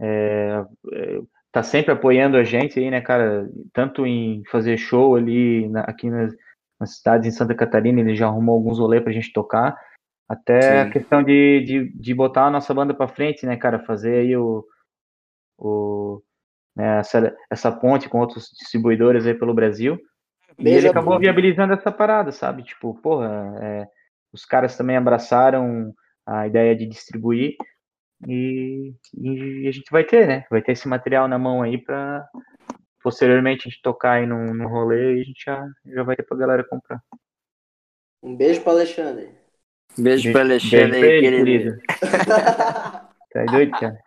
é, 0.00 0.64
é, 0.92 1.20
tá 1.50 1.62
sempre 1.62 1.92
apoiando 1.92 2.36
a 2.36 2.44
gente 2.44 2.78
aí, 2.78 2.90
né, 2.90 3.00
cara, 3.00 3.50
tanto 3.72 4.06
em 4.06 4.42
fazer 4.50 4.78
show 4.78 5.16
ali 5.16 5.68
na, 5.68 5.80
aqui 5.80 6.08
nas, 6.08 6.32
nas, 6.78 6.96
cidades 6.96 7.26
em 7.26 7.36
Santa 7.36 7.54
Catarina, 7.54 8.00
ele 8.00 8.14
já 8.14 8.26
arrumou 8.26 8.54
alguns 8.54 8.78
rolês 8.78 9.02
pra 9.02 9.12
gente 9.12 9.32
tocar, 9.32 9.76
até 10.30 10.60
Sim. 10.60 10.78
a 10.78 10.90
questão 10.90 11.22
de, 11.22 11.64
de, 11.64 11.92
de 11.92 12.14
botar 12.14 12.46
a 12.46 12.50
nossa 12.50 12.72
banda 12.72 12.94
pra 12.94 13.08
frente, 13.08 13.44
né, 13.44 13.56
cara, 13.56 13.80
fazer 13.80 14.20
aí 14.20 14.36
o, 14.36 14.64
o 15.58 16.22
né, 16.76 17.00
essa, 17.00 17.36
essa 17.50 17.72
ponte 17.72 18.08
com 18.08 18.20
outros 18.20 18.48
distribuidores 18.58 19.26
aí 19.26 19.34
pelo 19.34 19.54
Brasil, 19.54 19.98
e 20.56 20.68
ele 20.68 20.88
acabou 20.88 21.18
viabilizando 21.18 21.72
essa 21.72 21.90
parada, 21.90 22.30
sabe, 22.30 22.62
tipo, 22.62 22.94
porra, 23.00 23.54
é 23.60 23.86
os 24.32 24.44
caras 24.44 24.76
também 24.76 24.96
abraçaram 24.96 25.92
a 26.24 26.46
ideia 26.46 26.76
de 26.76 26.86
distribuir 26.86 27.56
e, 28.26 28.94
e, 29.14 29.66
a 29.66 29.72
gente 29.72 29.90
vai 29.90 30.04
ter, 30.04 30.26
né? 30.26 30.44
Vai 30.50 30.62
ter 30.62 30.72
esse 30.72 30.86
material 30.86 31.26
na 31.26 31.38
mão 31.38 31.62
aí 31.62 31.78
para 31.78 32.28
posteriormente 33.02 33.66
a 33.66 33.70
gente 33.70 33.82
tocar 33.82 34.12
aí 34.12 34.26
no, 34.26 34.54
no 34.54 34.68
rolê 34.68 35.16
e 35.16 35.20
a 35.22 35.24
gente 35.24 35.42
já, 35.44 35.66
já 35.86 36.02
vai 36.02 36.14
ter 36.14 36.22
pra 36.22 36.36
galera 36.36 36.62
comprar. 36.62 37.02
Um 38.22 38.36
beijo 38.36 38.60
pro 38.60 38.72
Alexandre. 38.72 39.39
Beijo, 39.96 40.24
beijo 40.24 40.32
pro 40.32 40.40
Alexandre, 40.40 41.00
beijo, 41.00 41.22
querido. 41.22 41.78
querido. 41.78 41.82
tá 43.32 43.44
doido, 43.50 43.70
cara? 43.72 43.98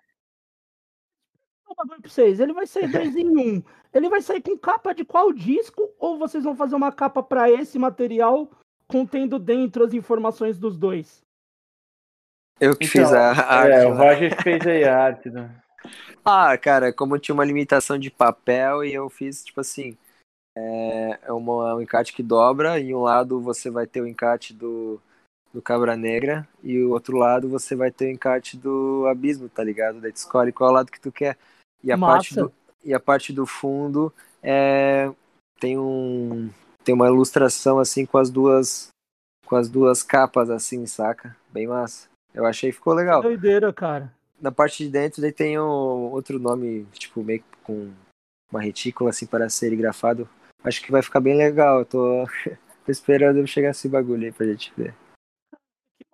pra 1.76 1.98
vocês, 2.04 2.40
ele 2.40 2.54
vai 2.54 2.66
sair 2.66 2.88
dois 2.88 3.16
em 3.16 3.38
um. 3.38 3.64
Ele 3.94 4.10
vai 4.10 4.22
sair 4.22 4.42
com 4.42 4.58
capa 4.58 4.94
de 4.94 5.04
qual 5.04 5.32
disco? 5.32 5.92
Ou 6.00 6.18
vocês 6.18 6.44
vão 6.44 6.56
fazer 6.56 6.76
uma 6.76 6.92
capa 6.92 7.22
para 7.22 7.50
esse 7.50 7.78
material 7.78 8.50
contendo 8.88 9.40
dentro 9.40 9.84
as 9.84 9.94
informações 9.94 10.58
dos 10.58 10.78
dois. 10.78 11.22
Eu 12.60 12.76
que 12.76 12.86
então, 12.86 13.04
fiz 13.04 13.14
a 13.14 13.30
arte. 13.32 13.72
É, 13.72 13.88
o 13.88 13.96
Roger 13.96 14.42
fez 14.42 14.66
aí 14.66 14.84
a 14.84 14.98
arte. 14.98 15.30
Né? 15.30 15.50
Ah, 16.26 16.58
cara, 16.58 16.94
como 16.94 17.20
tinha 17.20 17.36
uma 17.36 17.44
limitação 17.44 18.00
de 18.00 18.10
papel 18.10 18.86
e 18.86 18.94
eu 18.94 19.10
fiz, 19.10 19.44
tipo 19.44 19.60
assim, 19.60 19.98
é, 20.56 21.20
é 21.24 21.34
uma, 21.34 21.76
um 21.76 21.82
encarte 21.82 22.14
que 22.14 22.24
dobra, 22.24 22.80
e 22.80 22.96
um 22.96 23.02
lado 23.02 23.42
você 23.42 23.70
vai 23.70 23.86
ter 23.86 24.00
o 24.00 24.08
encarte 24.08 24.54
do, 24.54 25.02
do 25.54 25.62
Cabra 25.62 25.95
Negra, 25.95 26.47
e 26.64 26.82
o 26.82 26.91
outro 26.91 27.16
lado 27.16 27.47
você 27.47 27.76
vai 27.76 27.91
ter 27.91 28.06
o 28.06 28.12
encarte 28.12 28.58
do 28.58 29.06
Abismo, 29.08 29.47
tá 29.47 29.64
ligado? 29.64 30.01
Daí 30.01 30.12
tu 30.12 30.18
escolhe 30.18 30.51
qual 30.51 30.72
lado 30.72 30.91
que 30.91 30.99
tu 30.99 31.12
quer. 31.12 31.38
E 31.84 31.91
a, 31.91 31.97
parte 31.97 32.34
do, 32.34 32.51
e 32.84 32.93
a 32.93 32.99
parte 32.99 33.32
do 33.32 33.45
fundo 33.45 34.12
é, 34.41 35.12
tem 35.60 35.78
um, 35.78 36.49
tem 36.84 36.95
uma 36.95 37.08
ilustração 37.08 37.78
assim 37.78 38.06
com 38.06 38.18
as 38.18 38.30
duas 38.32 38.89
com 39.45 39.56
as 39.56 39.70
duas 39.70 40.01
capas 40.01 40.49
assim, 40.49 40.86
saca? 40.88 41.36
Bem 41.51 41.68
massa. 41.68 42.08
Eu 42.34 42.45
achei 42.45 42.72
que 42.72 42.78
ficou 42.78 42.93
legal. 42.93 43.22
Que 43.22 43.28
doideira, 43.28 43.72
cara. 43.72 44.12
Na 44.41 44.51
parte 44.51 44.84
de 44.84 44.89
dentro 44.89 45.22
daí 45.22 45.32
tem 45.32 45.60
um, 45.60 46.12
outro 46.12 46.39
nome, 46.39 46.88
tipo, 46.93 47.22
meio 47.22 47.43
com 47.64 47.91
uma 48.51 48.62
retícula 48.62 49.12
assim 49.12 49.28
para 49.28 49.49
ser 49.49 49.76
grafado. 49.76 50.28
Acho 50.64 50.82
que 50.82 50.91
vai 50.91 51.01
ficar 51.04 51.20
bem 51.20 51.38
legal. 51.38 51.80
Eu 51.80 51.86
tô, 51.86 52.26
tô 52.86 52.91
esperando 52.91 53.45
chegar 53.45 53.70
esse 53.70 53.88
bagulho 53.88 54.26
aí 54.26 54.32
pra 54.32 54.47
gente 54.47 54.74
ver. 54.76 54.95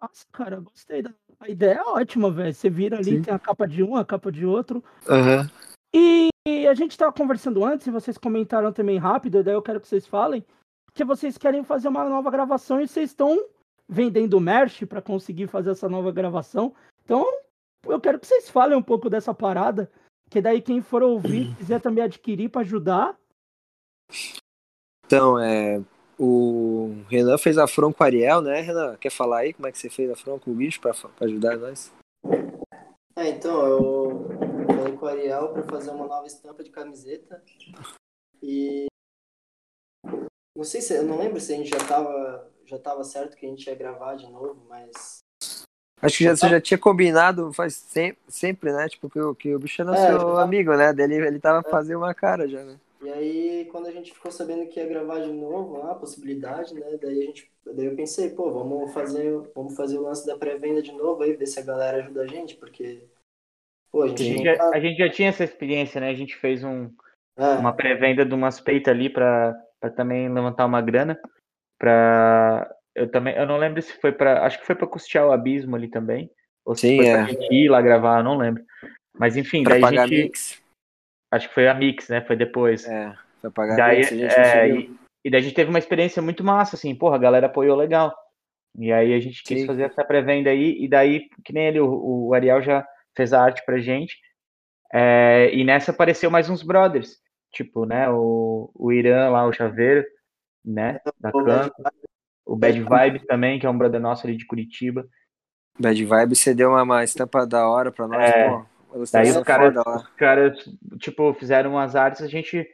Massa, 0.01 0.25
cara. 0.31 0.59
Gostei 0.59 1.01
da 1.01 1.11
a 1.39 1.49
ideia 1.49 1.75
é 1.75 1.81
ótima, 1.83 2.29
velho. 2.29 2.53
Você 2.53 2.69
vira 2.69 2.97
ali, 2.97 3.17
Sim. 3.17 3.21
tem 3.21 3.33
a 3.33 3.39
capa 3.39 3.65
de 3.65 3.81
um, 3.81 3.95
a 3.95 4.03
capa 4.03 4.29
de 4.29 4.45
outro. 4.45 4.83
Uhum. 5.07 6.29
E 6.45 6.67
a 6.67 6.73
gente 6.73 6.91
estava 6.91 7.13
conversando 7.13 7.63
antes, 7.63 7.87
e 7.87 7.91
vocês 7.91 8.17
comentaram 8.17 8.73
também 8.73 8.97
rápido, 8.97 9.41
daí 9.41 9.53
eu 9.53 9.61
quero 9.61 9.79
que 9.79 9.87
vocês 9.87 10.05
falem 10.05 10.45
que 10.93 11.03
vocês 11.05 11.37
querem 11.37 11.63
fazer 11.63 11.87
uma 11.87 12.03
nova 12.03 12.29
gravação 12.29 12.81
e 12.81 12.87
vocês 12.87 13.11
estão 13.11 13.45
vendendo 13.87 14.39
merch 14.39 14.85
para 14.85 15.01
conseguir 15.01 15.47
fazer 15.47 15.71
essa 15.71 15.87
nova 15.87 16.11
gravação. 16.11 16.73
Então, 17.03 17.25
eu 17.85 17.99
quero 17.99 18.19
que 18.19 18.27
vocês 18.27 18.49
falem 18.49 18.77
um 18.77 18.83
pouco 18.83 19.09
dessa 19.09 19.33
parada, 19.33 19.89
que 20.29 20.41
daí 20.41 20.61
quem 20.61 20.81
for 20.81 21.01
ouvir, 21.01 21.55
quiser 21.57 21.79
também 21.79 22.03
adquirir 22.03 22.49
para 22.49 22.61
ajudar. 22.61 23.17
Então, 25.05 25.39
é, 25.39 25.81
o 26.19 26.93
Renan 27.07 27.37
fez 27.37 27.57
a 27.57 27.65
front 27.65 27.95
com 27.95 28.03
o 28.03 28.05
Ariel, 28.05 28.41
né, 28.41 28.59
Renan? 28.59 28.97
Quer 28.97 29.09
falar 29.09 29.39
aí 29.39 29.53
como 29.53 29.67
é 29.67 29.71
que 29.71 29.77
você 29.77 29.89
fez 29.89 30.11
a 30.11 30.15
front 30.15 30.41
com 30.41 30.51
o 30.51 30.55
bicho 30.55 30.81
para 30.81 30.93
ajudar 31.21 31.57
nós? 31.57 31.93
É, 33.15 33.29
então, 33.29 33.65
eu 33.65 34.27
falei 34.67 34.97
com 34.97 35.05
o 35.05 35.09
Ariel 35.09 35.53
para 35.53 35.63
fazer 35.63 35.91
uma 35.91 36.05
nova 36.05 36.27
estampa 36.27 36.63
de 36.63 36.69
camiseta. 36.69 37.41
E 38.43 38.87
não 40.55 40.65
sei 40.65 40.81
se 40.81 40.93
eu 40.93 41.03
não 41.03 41.17
lembro 41.17 41.39
se 41.39 41.53
a 41.53 41.55
gente 41.55 41.69
já 41.69 41.79
tava 41.87 42.49
já 42.65 42.77
tava 42.77 43.03
certo 43.03 43.35
que 43.35 43.45
a 43.45 43.49
gente 43.49 43.65
ia 43.65 43.75
gravar 43.75 44.15
de 44.15 44.29
novo, 44.29 44.63
mas 44.67 45.19
Acho 46.01 46.17
que 46.17 46.23
já, 46.23 46.35
você 46.35 46.47
já 46.47 46.61
tinha 46.61 46.77
combinado 46.77 47.51
faz 47.51 47.75
sempre, 47.75 48.19
sempre 48.27 48.71
né? 48.71 48.87
Tipo, 48.87 49.09
que, 49.09 49.19
que 49.35 49.55
o 49.55 49.59
bicho 49.59 49.81
era 49.81 49.93
é, 49.95 50.07
seu 50.07 50.17
tava... 50.19 50.43
amigo, 50.43 50.75
né? 50.75 50.93
Dele, 50.93 51.15
ele 51.15 51.39
tava 51.39 51.59
é. 51.65 51.69
fazendo 51.69 51.97
uma 51.97 52.13
cara 52.13 52.47
já, 52.47 52.63
né? 52.63 52.77
E 53.01 53.09
aí, 53.09 53.67
quando 53.71 53.87
a 53.87 53.91
gente 53.91 54.13
ficou 54.13 54.31
sabendo 54.31 54.67
que 54.67 54.79
ia 54.79 54.87
gravar 54.87 55.19
de 55.19 55.31
novo, 55.31 55.81
a 55.83 55.95
possibilidade, 55.95 56.73
né? 56.73 56.97
Daí, 57.01 57.21
a 57.21 57.25
gente, 57.25 57.49
daí 57.65 57.85
eu 57.85 57.95
pensei, 57.95 58.29
pô, 58.31 58.51
vamos 58.51 58.93
fazer, 58.93 59.31
vamos 59.55 59.75
fazer 59.75 59.97
o 59.97 60.03
lance 60.03 60.27
da 60.27 60.37
pré-venda 60.37 60.81
de 60.81 60.91
novo 60.91 61.23
aí, 61.23 61.33
ver 61.33 61.45
se 61.45 61.59
a 61.59 61.63
galera 61.63 61.97
ajuda 61.97 62.23
a 62.23 62.27
gente, 62.27 62.55
porque. 62.55 63.07
Pô, 63.91 64.03
a 64.03 64.07
gente, 64.09 64.21
a 64.21 64.25
gente, 64.25 64.43
já, 64.43 64.57
tá... 64.57 64.71
a 64.73 64.79
gente 64.79 64.97
já 64.97 65.09
tinha 65.09 65.29
essa 65.29 65.43
experiência, 65.43 66.01
né? 66.01 66.09
A 66.09 66.13
gente 66.13 66.35
fez 66.35 66.63
um, 66.63 66.89
é. 67.37 67.45
uma 67.55 67.73
pré-venda 67.73 68.25
de 68.25 68.33
umas 68.33 68.59
peitas 68.59 68.93
ali 68.93 69.09
pra 69.09 69.57
para 69.79 69.89
também 69.89 70.27
levantar 70.27 70.65
uma 70.65 70.81
grana 70.81 71.17
para 71.79 72.69
eu 72.93 73.09
também 73.09 73.33
eu 73.35 73.47
não 73.47 73.57
lembro 73.57 73.81
se 73.81 73.93
foi 73.93 74.11
para 74.11 74.45
acho 74.45 74.59
que 74.59 74.65
foi 74.65 74.75
para 74.75 74.87
custear 74.87 75.25
o 75.25 75.31
abismo 75.31 75.75
ali 75.75 75.87
também 75.87 76.29
ou 76.65 76.75
se 76.75 76.87
Sim, 76.87 76.97
foi 76.97 77.07
é. 77.07 77.13
pra 77.13 77.23
gente 77.23 77.53
ir 77.53 77.69
lá 77.69 77.81
gravar, 77.81 78.23
não 78.23 78.37
lembro. 78.37 78.63
Mas 79.17 79.35
enfim, 79.35 79.63
pra 79.63 79.73
daí 79.73 79.81
pagar 79.81 80.03
a 80.03 80.07
gente 80.07 80.23
mix. 80.23 80.61
Acho 81.31 81.47
que 81.47 81.53
foi 81.53 81.67
a 81.67 81.73
mix, 81.73 82.09
né? 82.09 82.21
Foi 82.21 82.35
depois. 82.35 82.85
É, 82.87 83.13
foi 83.41 83.51
pagar 83.51 83.75
daí, 83.75 83.97
mix, 83.97 84.11
a 84.11 84.15
gente 84.15 84.35
é, 84.35 84.69
e, 84.69 84.95
e, 85.25 85.29
daí 85.29 85.39
a 85.39 85.43
gente 85.43 85.55
teve 85.55 85.69
uma 85.69 85.79
experiência 85.79 86.21
muito 86.21 86.43
massa 86.43 86.75
assim, 86.75 86.95
porra, 86.95 87.15
a 87.15 87.19
galera 87.19 87.47
apoiou 87.47 87.75
legal. 87.75 88.15
E 88.77 88.91
aí 88.91 89.13
a 89.13 89.19
gente 89.19 89.43
quis 89.43 89.61
Sim. 89.61 89.67
fazer 89.67 89.83
essa 89.83 90.03
pré-venda 90.03 90.49
aí 90.49 90.77
e 90.79 90.87
daí 90.87 91.27
que 91.43 91.51
nem 91.51 91.67
ele 91.67 91.79
o, 91.79 92.27
o 92.27 92.33
Ariel 92.33 92.61
já 92.61 92.87
fez 93.15 93.33
a 93.33 93.41
arte 93.41 93.63
pra 93.65 93.79
gente. 93.79 94.17
É, 94.93 95.51
e 95.53 95.63
nessa 95.63 95.91
apareceu 95.91 96.31
mais 96.31 96.49
uns 96.49 96.63
brothers 96.63 97.19
tipo, 97.51 97.85
né, 97.85 98.09
o, 98.09 98.71
o 98.73 98.91
Irã 98.91 99.29
lá, 99.29 99.45
o 99.45 99.53
Chaveiro, 99.53 100.05
né, 100.63 100.99
da 101.19 101.31
Campo, 101.31 101.73
o 102.45 102.55
Bad 102.55 102.81
Vibe 102.81 103.25
também, 103.25 103.59
que 103.59 103.65
é 103.65 103.69
um 103.69 103.77
brother 103.77 103.99
nosso 103.99 104.25
ali 104.25 104.35
de 104.35 104.45
Curitiba. 104.45 105.07
Bad 105.79 106.03
Vibe, 106.03 106.35
você 106.35 106.53
deu 106.53 106.69
uma, 106.69 106.83
uma 106.83 107.03
estampa 107.03 107.45
da 107.45 107.67
hora 107.67 107.91
pra 107.91 108.07
nós, 108.07 108.29
é, 108.29 108.49
pô. 108.49 108.65
Daí 109.11 109.31
os 109.31 109.43
caras, 109.43 109.75
os 109.75 110.07
caras, 110.15 110.69
tipo, 110.99 111.33
fizeram 111.33 111.71
umas 111.71 111.95
artes, 111.95 112.21
a 112.21 112.27
gente, 112.27 112.67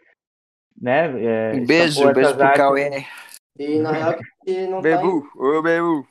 né... 0.80 1.52
É, 1.52 1.54
um 1.56 1.66
beijo, 1.66 2.08
um 2.08 2.14
beijo 2.14 2.36
pro 2.36 2.54
Cauê. 2.54 3.06
E 3.58 3.80
na 3.80 3.92
real 3.92 4.18
que 4.44 4.68
não 4.68 4.82
Bebu, 4.82 5.22
tá 5.22 5.28
em... 5.36 5.42
ô 5.42 5.62
Bebu. 5.62 6.08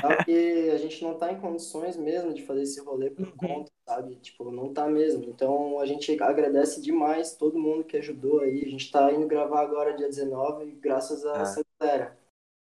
porque 0.00 0.70
a 0.72 0.78
gente 0.78 1.02
não 1.02 1.18
tá 1.18 1.32
em 1.32 1.40
condições 1.40 1.96
mesmo 1.96 2.32
de 2.32 2.44
fazer 2.44 2.62
esse 2.62 2.80
rolê 2.80 3.10
por 3.10 3.26
uhum. 3.26 3.36
conta, 3.36 3.70
sabe? 3.86 4.16
Tipo, 4.16 4.50
não 4.50 4.72
tá 4.72 4.86
mesmo. 4.86 5.24
Então 5.24 5.78
a 5.80 5.86
gente 5.86 6.20
agradece 6.22 6.80
demais 6.80 7.34
todo 7.34 7.58
mundo 7.58 7.84
que 7.84 7.96
ajudou 7.96 8.40
aí. 8.40 8.64
A 8.64 8.68
gente 8.68 8.90
tá 8.90 9.12
indo 9.12 9.26
gravar 9.26 9.62
agora 9.62 9.96
dia 9.96 10.08
19 10.08 10.72
graças 10.80 11.24
a 11.26 11.38
ah. 11.38 11.42
essa 11.42 11.64
galera. 11.78 12.18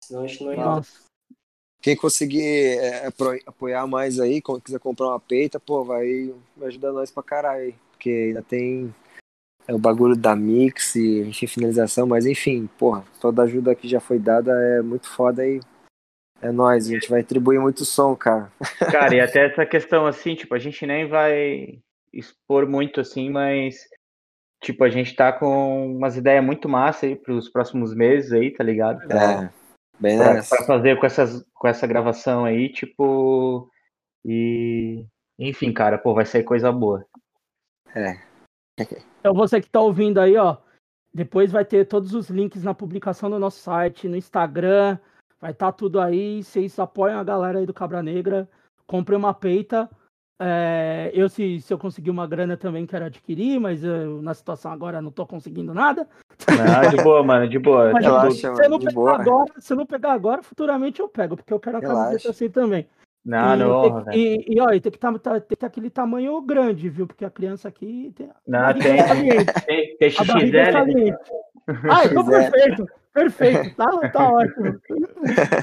Senão 0.03 0.23
a 0.23 0.27
gente 0.27 0.43
não 0.43 0.53
ia. 0.53 0.81
Quem 1.83 1.97
conseguir 1.97 2.77
é, 2.79 3.09
apoiar 3.45 3.85
mais 3.85 4.17
aí, 4.17 4.41
quiser 4.63 4.79
comprar 4.79 5.09
uma 5.09 5.19
peita, 5.19 5.59
pô, 5.59 5.83
vai, 5.83 6.33
ajudar 6.61 6.93
nós 6.93 7.11
pra 7.11 7.21
caralho 7.21 7.63
aí. 7.63 7.75
Porque 7.91 8.09
ainda 8.09 8.41
tem 8.41 8.95
é, 9.67 9.73
o 9.73 9.77
bagulho 9.77 10.15
da 10.15 10.33
mix 10.33 10.95
e 10.95 11.19
enfim, 11.23 11.45
finalização, 11.45 12.07
mas 12.07 12.25
enfim, 12.25 12.69
porra, 12.77 13.03
toda 13.19 13.43
ajuda 13.43 13.75
que 13.75 13.85
já 13.85 13.99
foi 13.99 14.17
dada 14.17 14.51
é 14.51 14.81
muito 14.81 15.09
foda 15.09 15.45
e 15.45 15.59
é 16.41 16.51
nóis, 16.51 16.87
a 16.87 16.93
gente 16.93 17.09
vai 17.09 17.19
atribuir 17.19 17.59
muito 17.59 17.83
som, 17.83 18.15
cara. 18.15 18.49
Cara, 18.91 19.15
e 19.15 19.19
até 19.19 19.45
essa 19.45 19.65
questão 19.65 20.05
assim, 20.05 20.35
tipo, 20.35 20.55
a 20.55 20.59
gente 20.59 20.85
nem 20.85 21.05
vai 21.05 21.79
expor 22.13 22.65
muito 22.65 23.01
assim, 23.01 23.29
mas 23.29 23.75
tipo, 24.61 24.85
a 24.85 24.89
gente 24.89 25.13
tá 25.13 25.33
com 25.33 25.97
umas 25.97 26.15
ideias 26.15 26.43
muito 26.43 26.69
massa 26.69 27.05
aí 27.05 27.15
pros 27.17 27.49
próximos 27.49 27.93
meses 27.93 28.31
aí, 28.31 28.51
tá 28.51 28.63
ligado? 28.63 29.01
É, 29.11 29.49
bem 30.03 30.17
pra, 30.17 30.43
pra 30.43 30.65
fazer 30.65 30.99
com, 30.99 31.05
essas, 31.05 31.43
com 31.53 31.67
essa 31.67 31.87
gravação 31.87 32.45
aí, 32.45 32.71
tipo, 32.71 33.69
e 34.23 35.05
enfim, 35.39 35.73
cara, 35.73 35.97
pô, 35.97 36.13
vai 36.13 36.25
sair 36.25 36.43
coisa 36.43 36.71
boa. 36.71 37.05
É. 37.95 38.21
Então 39.19 39.33
você 39.33 39.61
que 39.61 39.69
tá 39.69 39.79
ouvindo 39.79 40.19
aí, 40.19 40.35
ó, 40.37 40.57
depois 41.13 41.51
vai 41.51 41.65
ter 41.65 41.87
todos 41.87 42.13
os 42.13 42.29
links 42.29 42.63
na 42.63 42.73
publicação 42.73 43.29
do 43.29 43.39
nosso 43.39 43.59
site, 43.59 44.07
no 44.07 44.15
Instagram, 44.15 44.97
Vai 45.43 45.51
estar 45.51 45.73
tá 45.73 45.77
tudo 45.77 45.99
aí. 45.99 46.41
Vocês 46.41 46.79
apoiam 46.79 47.19
a 47.19 47.23
galera 47.23 47.59
aí 47.59 47.65
do 47.65 47.73
Cabra 47.73 48.01
Negra. 48.01 48.49
Comprei 48.87 49.17
uma 49.17 49.33
peita. 49.33 49.89
É, 50.39 51.11
eu, 51.13 51.27
se, 51.27 51.59
se 51.59 51.73
eu 51.73 51.77
conseguir 51.77 52.11
uma 52.11 52.25
grana 52.25 52.55
também, 52.55 52.87
quero 52.87 53.03
adquirir, 53.03 53.59
mas 53.59 53.83
eu, 53.83 54.21
na 54.21 54.33
situação 54.33 54.71
agora 54.71 55.01
não 55.01 55.11
tô 55.11 55.27
conseguindo 55.27 55.73
nada. 55.73 56.07
Não, 56.47 56.89
de 56.89 56.97
boa, 57.03 57.23
mano, 57.23 57.47
de 57.47 57.59
boa. 57.59 57.91
Mas, 57.91 58.03
Relaxa, 58.03 58.55
se, 58.55 58.65
eu 58.65 58.69
não 58.69 58.79
pegar 58.79 58.93
boa. 58.93 59.15
agora, 59.15 59.53
se 59.57 59.73
eu 59.73 59.77
não 59.77 59.85
pegar 59.85 60.13
agora, 60.13 60.43
futuramente 60.43 60.99
eu 60.99 61.07
pego, 61.07 61.35
porque 61.35 61.53
eu 61.53 61.59
quero 61.59 61.77
a 61.77 61.79
Relaxa. 61.79 62.03
camiseta 62.05 62.29
assim 62.29 62.49
também. 62.49 62.87
Não, 63.25 63.53
e, 63.53 63.57
não. 63.57 64.03
Tem, 64.03 64.15
e, 64.15 64.55
e, 64.55 64.61
ó, 64.61 64.67
tem 64.67 64.81
que, 64.81 64.99
tá, 64.99 65.17
tá, 65.17 65.39
tem 65.39 65.41
que 65.49 65.55
ter 65.55 65.65
aquele 65.65 65.89
tamanho 65.89 66.41
grande, 66.41 66.89
viu? 66.89 67.07
Porque 67.07 67.23
a 67.23 67.29
criança 67.29 67.69
aqui 67.69 68.13
tem. 68.15 68.29
Não, 68.45 68.73
tem. 68.73 68.97
Tem, 69.65 69.97
tem 69.97 70.09
XXL. 70.09 71.15
Ah, 71.89 72.05
então 72.05 72.25
perfeito. 72.25 72.85
Perfeito, 73.13 73.75
tá, 73.75 74.09
tá 74.09 74.29
ótimo. 74.29 74.81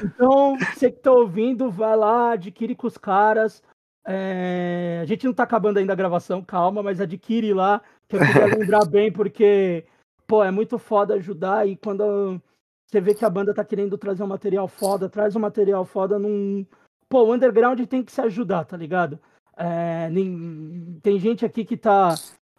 Então, 0.05 0.57
você 0.57 0.89
que 0.89 0.99
tá 0.99 1.11
ouvindo, 1.11 1.69
vai 1.69 1.97
lá, 1.97 2.31
adquire 2.31 2.73
com 2.75 2.87
os 2.87 2.97
caras. 2.97 3.61
É... 4.07 4.99
A 5.01 5.05
gente 5.05 5.25
não 5.25 5.33
tá 5.33 5.43
acabando 5.43 5.77
ainda 5.77 5.91
a 5.91 5.95
gravação, 5.95 6.41
calma, 6.41 6.81
mas 6.81 7.01
adquire 7.01 7.53
lá, 7.53 7.81
que 8.07 8.15
eu 8.15 8.19
queria 8.21 8.45
lembrar 8.57 8.85
bem, 8.85 9.11
porque, 9.11 9.83
pô, 10.31 10.41
é 10.41 10.49
muito 10.49 10.79
foda 10.79 11.15
ajudar 11.15 11.67
e 11.67 11.75
quando 11.75 12.41
você 12.87 13.01
vê 13.01 13.13
que 13.13 13.25
a 13.25 13.29
banda 13.29 13.53
tá 13.53 13.65
querendo 13.65 13.97
trazer 13.97 14.23
um 14.23 14.27
material 14.27 14.65
foda, 14.65 15.09
traz 15.09 15.35
um 15.35 15.41
material 15.41 15.83
foda 15.83 16.17
num. 16.17 16.65
Pô, 17.09 17.23
o 17.23 17.33
underground 17.33 17.81
tem 17.81 18.01
que 18.01 18.13
se 18.13 18.21
ajudar, 18.21 18.63
tá 18.63 18.77
ligado? 18.77 19.19
É... 19.57 20.09
Tem 21.03 21.19
gente 21.19 21.45
aqui 21.45 21.65
que 21.65 21.75
tá. 21.75 22.15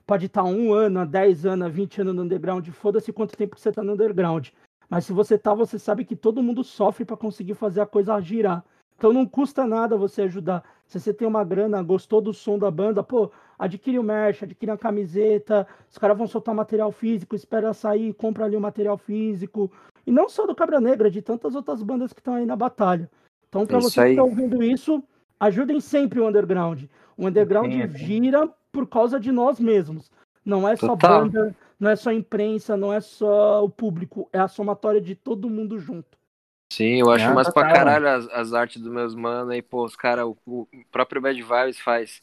Pode 0.06 0.26
estar 0.26 0.42
tá 0.42 0.46
um 0.46 0.74
ano, 0.74 1.06
dez 1.06 1.46
anos, 1.46 1.72
vinte 1.72 1.98
anos 1.98 2.14
no 2.14 2.24
underground, 2.24 2.68
foda-se 2.68 3.10
quanto 3.10 3.38
tempo 3.38 3.54
que 3.54 3.62
você 3.62 3.72
tá 3.72 3.82
no 3.82 3.94
underground. 3.94 4.48
Mas 4.90 5.06
se 5.06 5.14
você 5.14 5.38
tá, 5.38 5.54
você 5.54 5.78
sabe 5.78 6.04
que 6.04 6.14
todo 6.14 6.42
mundo 6.42 6.62
sofre 6.62 7.06
para 7.06 7.16
conseguir 7.16 7.54
fazer 7.54 7.80
a 7.80 7.86
coisa 7.86 8.20
girar. 8.20 8.62
Então 8.98 9.14
não 9.14 9.24
custa 9.24 9.66
nada 9.66 9.96
você 9.96 10.22
ajudar. 10.22 10.62
Se 10.86 11.00
você 11.00 11.14
tem 11.14 11.26
uma 11.26 11.42
grana, 11.42 11.82
gostou 11.82 12.20
do 12.20 12.34
som 12.34 12.58
da 12.58 12.70
banda, 12.70 13.02
pô, 13.02 13.32
adquire 13.62 13.98
o 13.98 14.02
merch, 14.02 14.42
adquire 14.42 14.72
a 14.72 14.76
camiseta, 14.76 15.66
os 15.88 15.96
caras 15.96 16.18
vão 16.18 16.26
soltar 16.26 16.52
material 16.52 16.90
físico, 16.90 17.36
espera 17.36 17.72
sair, 17.72 18.12
compra 18.14 18.44
ali 18.44 18.56
o 18.56 18.60
material 18.60 18.98
físico. 18.98 19.70
E 20.04 20.10
não 20.10 20.28
só 20.28 20.46
do 20.46 20.54
Cabra 20.54 20.80
Negra, 20.80 21.08
de 21.08 21.22
tantas 21.22 21.54
outras 21.54 21.80
bandas 21.80 22.12
que 22.12 22.18
estão 22.18 22.34
aí 22.34 22.44
na 22.44 22.56
batalha. 22.56 23.08
Então, 23.48 23.64
para 23.64 23.78
você 23.78 24.02
que 24.02 24.10
está 24.10 24.22
ouvindo 24.24 24.62
isso, 24.64 25.00
ajudem 25.38 25.80
sempre 25.80 26.18
o 26.18 26.26
underground. 26.26 26.84
O 27.16 27.28
underground 27.28 27.72
Sim, 27.72 27.96
gira 27.96 28.48
por 28.72 28.88
causa 28.88 29.20
de 29.20 29.30
nós 29.30 29.60
mesmos. 29.60 30.10
Não 30.44 30.68
é 30.68 30.74
só 30.74 30.88
Total. 30.88 31.20
banda, 31.20 31.54
não 31.78 31.88
é 31.88 31.94
só 31.94 32.10
a 32.10 32.14
imprensa, 32.14 32.76
não 32.76 32.92
é 32.92 33.00
só 33.00 33.64
o 33.64 33.70
público, 33.70 34.28
é 34.32 34.40
a 34.40 34.48
somatória 34.48 35.00
de 35.00 35.14
todo 35.14 35.48
mundo 35.48 35.78
junto. 35.78 36.18
Sim, 36.72 36.98
eu 36.98 37.10
acho 37.10 37.26
é, 37.26 37.34
mais 37.34 37.52
pra 37.52 37.70
caralho 37.70 38.08
as, 38.08 38.26
as, 38.30 38.54
artes 38.54 38.80
dos 38.80 38.90
meus 38.90 39.14
manos 39.14 39.50
aí, 39.50 39.60
pô, 39.60 39.84
os 39.84 39.94
caras, 39.94 40.24
o, 40.24 40.36
o, 40.46 40.66
próprio 40.90 41.20
Bad 41.20 41.40
Vibes 41.40 41.78
faz, 41.78 42.18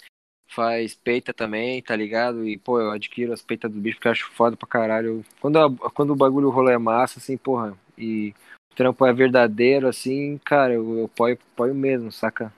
faz 0.50 0.94
peita 0.96 1.34
também, 1.34 1.82
tá 1.82 1.96
ligado? 1.96 2.48
E, 2.48 2.58
pô, 2.58 2.80
eu 2.80 2.92
adquiro 2.92 3.34
as 3.34 3.42
peitas 3.42 3.72
do 3.72 3.80
bicho 3.80 3.98
porque 3.98 4.08
eu 4.08 4.12
acho 4.12 4.32
foda 4.32 4.58
pra 4.58 4.68
caralho. 4.68 5.24
Quando, 5.40 5.58
a, 5.58 5.90
quando 5.92 6.12
o 6.12 6.16
bagulho 6.16 6.50
rolê 6.50 6.74
é 6.74 6.78
massa, 6.78 7.20
assim, 7.20 7.38
porra, 7.38 7.78
e 7.98 8.34
o 8.72 8.76
trampo 8.76 9.06
é 9.06 9.14
verdadeiro, 9.14 9.88
assim, 9.88 10.38
cara, 10.40 10.74
eu, 10.74 10.98
eu 10.98 11.06
apoio, 11.06 11.38
apoio 11.54 11.76
mesmo, 11.76 12.12
saca? 12.12 12.54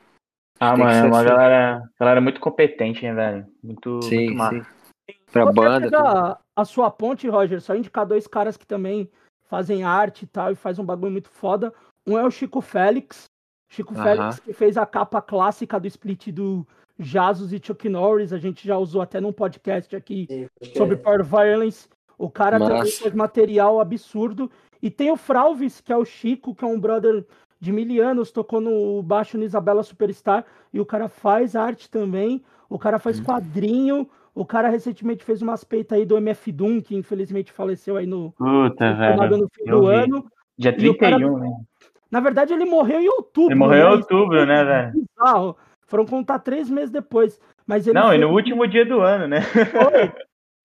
Ah, 0.60 0.78
mano, 0.78 0.92
é 0.92 1.04
uma 1.04 1.20
assim. 1.20 1.30
galera, 1.30 1.90
galera 2.00 2.22
muito 2.22 2.40
competente, 2.40 3.04
né, 3.04 3.14
velho? 3.14 3.48
Muito, 3.64 4.02
sim, 4.04 4.26
muito 4.26 4.38
massa. 4.38 4.64
Sim 4.64 4.82
pra 5.32 5.52
banda. 5.52 5.90
A, 5.98 6.40
a 6.56 6.66
sua 6.66 6.92
ponte, 6.92 7.28
Roger, 7.28 7.62
só 7.62 7.76
indicar 7.76 8.06
dois 8.06 8.28
caras 8.28 8.58
que 8.58 8.66
também 8.66 9.10
fazem 9.48 9.84
arte 9.84 10.24
e 10.24 10.28
tal, 10.28 10.52
e 10.52 10.56
faz 10.56 10.78
um 10.78 10.86
bagulho 10.86 11.12
muito 11.12 11.30
foda. 11.30 11.74
Um 12.08 12.18
é 12.18 12.24
o 12.24 12.32
Chico 12.32 12.62
Félix. 12.62 13.26
Chico 13.70 13.94
uh 13.94 13.98
-huh. 13.98 14.04
Félix, 14.04 14.40
que 14.40 14.54
fez 14.54 14.78
a 14.78 14.86
capa 14.86 15.22
clássica 15.22 15.80
do 15.80 15.88
split 15.88 16.28
do 16.32 16.68
Jazus 17.02 17.52
e 17.52 17.60
Chuck 17.62 17.90
Norris. 17.90 18.32
A 18.32 18.38
gente 18.38 18.68
já 18.68 18.78
usou 18.78 19.02
até 19.02 19.20
num 19.20 19.34
podcast 19.34 19.96
aqui 19.96 20.28
Sim, 20.30 20.48
sobre 20.76 20.96
Power 20.96 21.24
Violence. 21.24 21.88
O 22.18 22.30
cara 22.30 22.60
Mas... 22.60 22.70
também 22.70 22.92
faz 22.92 23.14
material 23.14 23.80
absurdo. 23.80 24.50
E 24.82 24.90
tem 24.90 25.12
o 25.12 25.18
Fralvis, 25.18 25.82
que 25.82 25.92
é 25.92 25.98
o 25.98 26.06
Chico, 26.06 26.56
que 26.56 26.64
é 26.64 26.68
um 26.68 26.80
brother 26.80 27.26
de 27.60 27.72
mil 27.72 28.04
anos, 28.04 28.32
tocou 28.32 28.60
no 28.60 29.04
baixo 29.04 29.38
no 29.38 29.44
Isabela 29.44 29.84
Superstar. 29.84 30.46
E 30.74 30.80
o 30.80 30.86
cara 30.86 31.08
faz 31.08 31.56
arte 31.56 31.90
também. 31.90 32.44
O 32.70 32.80
cara 32.80 32.98
faz 32.98 33.20
hum. 33.20 33.24
quadrinho. 33.24 34.10
O 34.34 34.46
cara 34.46 34.70
recentemente 34.70 35.24
fez 35.24 35.42
umas 35.42 35.64
peitas 35.64 35.98
aí 35.98 36.06
do 36.06 36.18
MF 36.18 36.52
Doom, 36.52 36.82
que 36.82 36.96
infelizmente 36.96 37.52
faleceu 37.52 37.98
aí 37.98 38.08
no, 38.08 38.32
Puta, 38.32 38.94
velho. 38.94 39.38
no 39.38 39.48
fim 39.54 39.66
do 39.66 39.82
vi. 39.82 39.94
ano. 39.94 40.26
Dia 40.58 40.74
31, 40.74 40.98
cara, 40.98 41.18
né? 41.18 41.58
Na 42.10 42.20
verdade, 42.20 42.54
ele 42.54 42.66
morreu 42.66 43.00
em 43.00 43.10
outubro. 43.10 43.52
Ele 43.52 43.60
morreu 43.60 43.84
né? 43.84 43.90
em 43.90 43.98
outubro, 43.98 44.46
né, 44.46 44.64
velho? 44.64 44.94
Bizarro. 44.94 45.58
Foram 45.92 46.06
contar 46.06 46.40
três 46.40 46.70
meses 46.70 46.90
depois. 46.90 47.38
Mas 47.68 47.86
ele 47.86 48.00
Não, 48.00 48.08
foi... 48.08 48.16
e 48.16 48.20
no 48.20 48.30
último 48.30 48.66
dia 48.66 48.86
do 48.86 49.02
ano, 49.02 49.28
né? 49.28 49.42
Foi. 49.42 50.14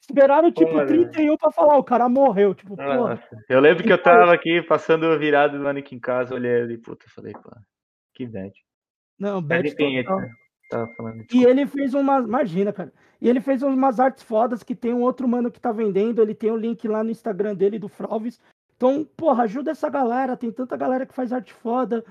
Esperaram, 0.00 0.52
tipo, 0.52 0.70
Pô, 0.70 0.86
31 0.86 1.36
pra 1.36 1.50
falar, 1.50 1.76
o 1.76 1.82
cara 1.82 2.08
morreu. 2.08 2.54
Tipo, 2.54 2.76
Nossa. 2.76 3.36
Eu 3.48 3.58
lembro 3.58 3.82
que 3.82 3.92
eu 3.92 4.00
tava 4.00 4.32
aqui 4.32 4.62
passando 4.62 5.18
virado 5.18 5.58
do 5.58 5.66
ano 5.66 5.80
aqui 5.80 5.96
em 5.96 5.98
casa, 5.98 6.32
olhei 6.32 6.62
ali, 6.62 6.78
puta, 6.78 7.04
falei, 7.12 7.32
pô, 7.32 7.50
que 8.14 8.24
bad. 8.24 8.52
Não, 9.18 9.42
bad 9.42 9.68
total. 9.74 10.20
Tava 10.70 10.86
falando. 10.96 11.24
E 11.32 11.44
ele 11.44 11.66
fez 11.66 11.92
uma. 11.92 12.20
Imagina, 12.20 12.72
cara. 12.72 12.92
E 13.20 13.28
ele 13.28 13.40
fez 13.40 13.64
umas 13.64 13.98
artes 13.98 14.22
fodas 14.22 14.62
que 14.62 14.76
tem 14.76 14.94
um 14.94 15.02
outro 15.02 15.26
mano 15.26 15.50
que 15.50 15.60
tá 15.60 15.72
vendendo. 15.72 16.22
Ele 16.22 16.34
tem 16.34 16.52
o 16.52 16.54
um 16.54 16.56
link 16.56 16.86
lá 16.86 17.02
no 17.02 17.10
Instagram 17.10 17.56
dele, 17.56 17.78
do 17.78 17.88
Fralves. 17.88 18.40
Então, 18.76 19.04
porra, 19.16 19.44
ajuda 19.44 19.72
essa 19.72 19.88
galera. 19.88 20.36
Tem 20.36 20.52
tanta 20.52 20.76
galera 20.76 21.06
que 21.06 21.14
faz 21.14 21.32
arte 21.32 21.52
foda, 21.52 22.04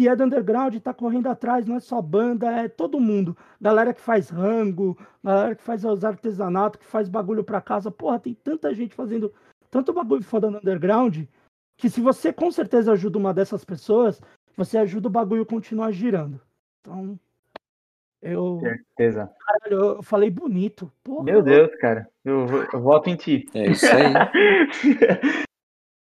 que 0.00 0.08
é 0.08 0.16
do 0.16 0.24
underground, 0.24 0.74
tá 0.78 0.94
correndo 0.94 1.26
atrás. 1.26 1.66
Não 1.66 1.76
é 1.76 1.80
só 1.80 2.00
banda, 2.00 2.50
é 2.50 2.68
todo 2.68 2.98
mundo. 2.98 3.36
Galera 3.60 3.92
que 3.92 4.00
faz 4.00 4.30
rango, 4.30 4.96
galera 5.22 5.54
que 5.54 5.62
faz 5.62 5.84
os 5.84 6.02
artesanatos, 6.06 6.80
que 6.80 6.86
faz 6.86 7.06
bagulho 7.06 7.44
pra 7.44 7.60
casa. 7.60 7.90
Porra, 7.90 8.18
tem 8.18 8.32
tanta 8.32 8.72
gente 8.72 8.94
fazendo 8.94 9.30
tanto 9.70 9.92
bagulho 9.92 10.22
foda 10.22 10.50
no 10.50 10.56
underground. 10.56 11.24
Que 11.76 11.90
se 11.90 12.00
você 12.00 12.32
com 12.32 12.50
certeza 12.50 12.92
ajuda 12.92 13.18
uma 13.18 13.34
dessas 13.34 13.62
pessoas, 13.62 14.22
você 14.56 14.78
ajuda 14.78 15.08
o 15.08 15.10
bagulho 15.10 15.44
continuar 15.44 15.90
girando. 15.92 16.40
Então, 16.80 17.20
eu. 18.22 18.58
Certeza. 18.60 19.30
Caralho, 19.38 19.96
eu 19.96 20.02
falei 20.02 20.30
bonito. 20.30 20.90
Porra, 21.04 21.24
Meu 21.24 21.42
Deus, 21.42 21.74
cara. 21.76 22.08
Eu, 22.24 22.46
eu 22.72 22.80
voto 22.80 23.10
em 23.10 23.16
ti. 23.16 23.46
É 23.52 23.70
isso 23.70 23.84
aí. 23.84 24.14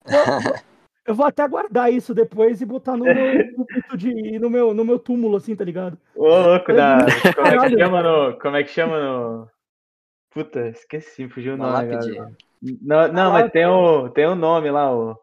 eu 1.09 1.15
vou 1.15 1.25
até 1.25 1.49
guardar 1.49 1.91
isso 1.91 2.15
depois 2.15 2.61
e 2.61 2.67
botar 2.67 2.95
no 2.95 3.07
meu, 3.07 3.15
no, 3.91 3.97
de, 3.97 4.39
no 4.39 4.51
meu, 4.51 4.75
no 4.75 4.85
meu 4.85 4.99
túmulo, 4.99 5.39
assim, 5.39 5.57
tá 5.57 5.65
ligado? 5.65 5.99
Ô, 6.15 6.29
louco, 6.29 6.71
da, 6.75 6.99
como 7.35 7.49
é 7.49 7.71
que 7.71 7.79
chama 7.79 8.03
no. 8.03 8.39
Como 8.39 8.57
é 8.57 8.63
que 8.63 8.71
chama 8.71 9.01
no. 9.01 9.49
Puta, 10.31 10.69
esqueci, 10.69 11.27
fugiu 11.27 11.55
o 11.55 11.57
nome. 11.57 11.97
Não, 12.83 13.09
não 13.11 13.33
mas 13.33 13.51
tem 13.51 13.65
o, 13.65 14.11
tem 14.11 14.27
o 14.27 14.35
nome 14.35 14.71
lá, 14.71 14.95
o. 14.95 15.19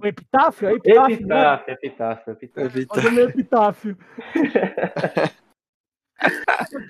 O 0.00 0.06
epitáfio? 0.06 0.68
É 0.68 0.72
epitáfio, 0.72 1.14
epitáfio, 1.14 1.66
né? 1.68 1.74
epitáfio, 1.74 2.32
epitáfio. 2.32 2.80
epitáfio. 2.80 3.14
O 3.14 3.28
epitáfio. 3.28 3.96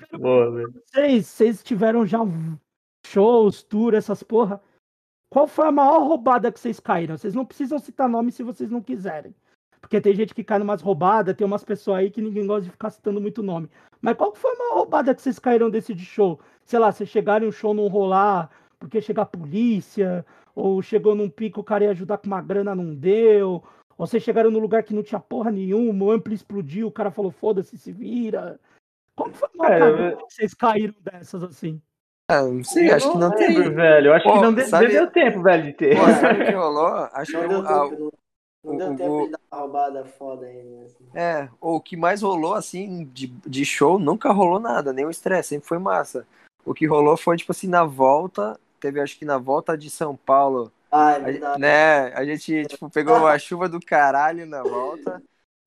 Boa, 0.19 0.51
vocês, 0.51 1.27
vocês 1.27 1.63
tiveram 1.63 2.03
já 2.03 2.19
shows, 3.05 3.61
tour, 3.61 3.93
essas 3.93 4.23
porra. 4.23 4.59
Qual 5.29 5.47
foi 5.47 5.67
a 5.67 5.71
maior 5.71 6.07
roubada 6.07 6.51
que 6.51 6.59
vocês 6.59 6.79
caíram? 6.79 7.17
Vocês 7.17 7.35
não 7.35 7.45
precisam 7.45 7.77
citar 7.79 8.09
nome 8.09 8.31
se 8.31 8.43
vocês 8.43 8.69
não 8.69 8.81
quiserem. 8.81 9.33
Porque 9.79 10.01
tem 10.01 10.15
gente 10.15 10.33
que 10.33 10.43
cai 10.43 10.59
numas 10.59 10.81
roubadas, 10.81 11.35
tem 11.35 11.45
umas 11.45 11.63
pessoas 11.63 11.99
aí 11.99 12.09
que 12.09 12.21
ninguém 12.21 12.45
gosta 12.45 12.63
de 12.63 12.71
ficar 12.71 12.89
citando 12.89 13.21
muito 13.21 13.41
nome. 13.41 13.69
Mas 14.01 14.17
qual 14.17 14.33
foi 14.35 14.53
uma 14.55 14.75
roubada 14.75 15.13
que 15.15 15.21
vocês 15.21 15.39
caíram 15.39 15.69
desse 15.69 15.93
de 15.93 16.03
show? 16.03 16.39
Sei 16.65 16.77
lá, 16.77 16.91
vocês 16.91 17.09
chegaram 17.09 17.45
em 17.45 17.49
um 17.49 17.51
show 17.51 17.73
não 17.73 17.87
rolar 17.87 18.49
porque 18.79 19.01
chegar 19.01 19.23
a 19.23 19.25
polícia, 19.25 20.25
ou 20.55 20.81
chegou 20.81 21.13
num 21.13 21.29
pico, 21.29 21.59
o 21.59 21.63
cara 21.63 21.83
ia 21.83 21.91
ajudar 21.91 22.17
com 22.17 22.27
uma 22.27 22.41
grana, 22.41 22.73
não 22.73 22.95
deu, 22.95 23.61
ou 23.97 24.07
vocês 24.07 24.23
chegaram 24.23 24.49
num 24.49 24.59
lugar 24.59 24.83
que 24.83 24.93
não 24.93 25.03
tinha 25.03 25.19
porra 25.19 25.51
nenhuma, 25.51 26.05
o 26.05 26.11
ampli 26.11 26.33
explodiu, 26.33 26.87
o 26.87 26.91
cara 26.91 27.11
falou, 27.11 27.31
foda-se, 27.31 27.77
se 27.77 27.91
vira. 27.91 28.59
Como 29.15 29.33
foi 29.33 29.49
uma 29.53 29.67
é, 29.67 30.13
eu... 30.13 30.19
vocês 30.29 30.53
caíram 30.53 30.95
dessas 31.01 31.43
assim? 31.43 31.81
Ah, 32.29 32.43
não 32.43 32.63
sei, 32.63 32.91
eu 32.91 32.95
acho 32.95 33.07
não 33.07 33.13
que 33.13 33.19
não 33.19 33.31
tem. 33.31 33.73
velho. 33.73 34.07
Eu 34.09 34.13
acho 34.13 34.23
Pô, 34.23 34.33
que 34.33 34.39
não 34.39 34.67
sabe... 34.67 34.87
deu 34.89 35.09
tempo, 35.09 35.41
velho, 35.41 35.63
de 35.63 35.73
ter. 35.73 35.97
Pô, 35.97 36.05
sabe 36.21 36.43
o 36.43 36.45
que 36.45 36.51
rolou? 36.51 37.09
Acho 37.11 37.33
não 37.33 37.41
que 37.41 37.47
deu 37.47 37.59
a... 37.59 37.89
tempo, 37.89 38.13
não, 38.63 38.71
não 38.71 38.77
deu 38.77 38.91
o, 38.91 38.97
tempo 38.97 39.11
o... 39.11 39.25
de 39.25 39.31
dar 39.31 39.39
uma 39.51 39.61
roubada 39.61 40.05
foda 40.05 40.45
aí. 40.45 40.83
Assim. 40.85 41.05
É, 41.15 41.49
o 41.59 41.81
que 41.81 41.97
mais 41.97 42.21
rolou, 42.21 42.53
assim, 42.53 43.09
de, 43.11 43.25
de 43.25 43.65
show, 43.65 43.97
nunca 43.97 44.31
rolou 44.31 44.59
nada, 44.59 44.93
nem 44.93 45.05
o 45.05 45.09
estresse, 45.09 45.49
sempre 45.49 45.67
foi 45.67 45.79
massa. 45.79 46.27
O 46.63 46.71
que 46.71 46.85
rolou 46.85 47.17
foi, 47.17 47.35
tipo 47.35 47.51
assim, 47.51 47.67
na 47.67 47.83
volta, 47.83 48.59
teve 48.79 49.01
acho 49.01 49.17
que 49.17 49.25
na 49.25 49.39
volta 49.39 49.75
de 49.75 49.89
São 49.89 50.15
Paulo. 50.15 50.71
Ah, 50.91 51.13
é 51.13 51.43
a, 51.43 51.57
né, 51.57 52.13
a 52.13 52.23
gente, 52.23 52.63
tipo, 52.65 52.91
pegou 52.91 53.25
a 53.25 53.37
chuva 53.39 53.67
do 53.67 53.79
caralho 53.79 54.45
na 54.45 54.61
volta. 54.61 55.19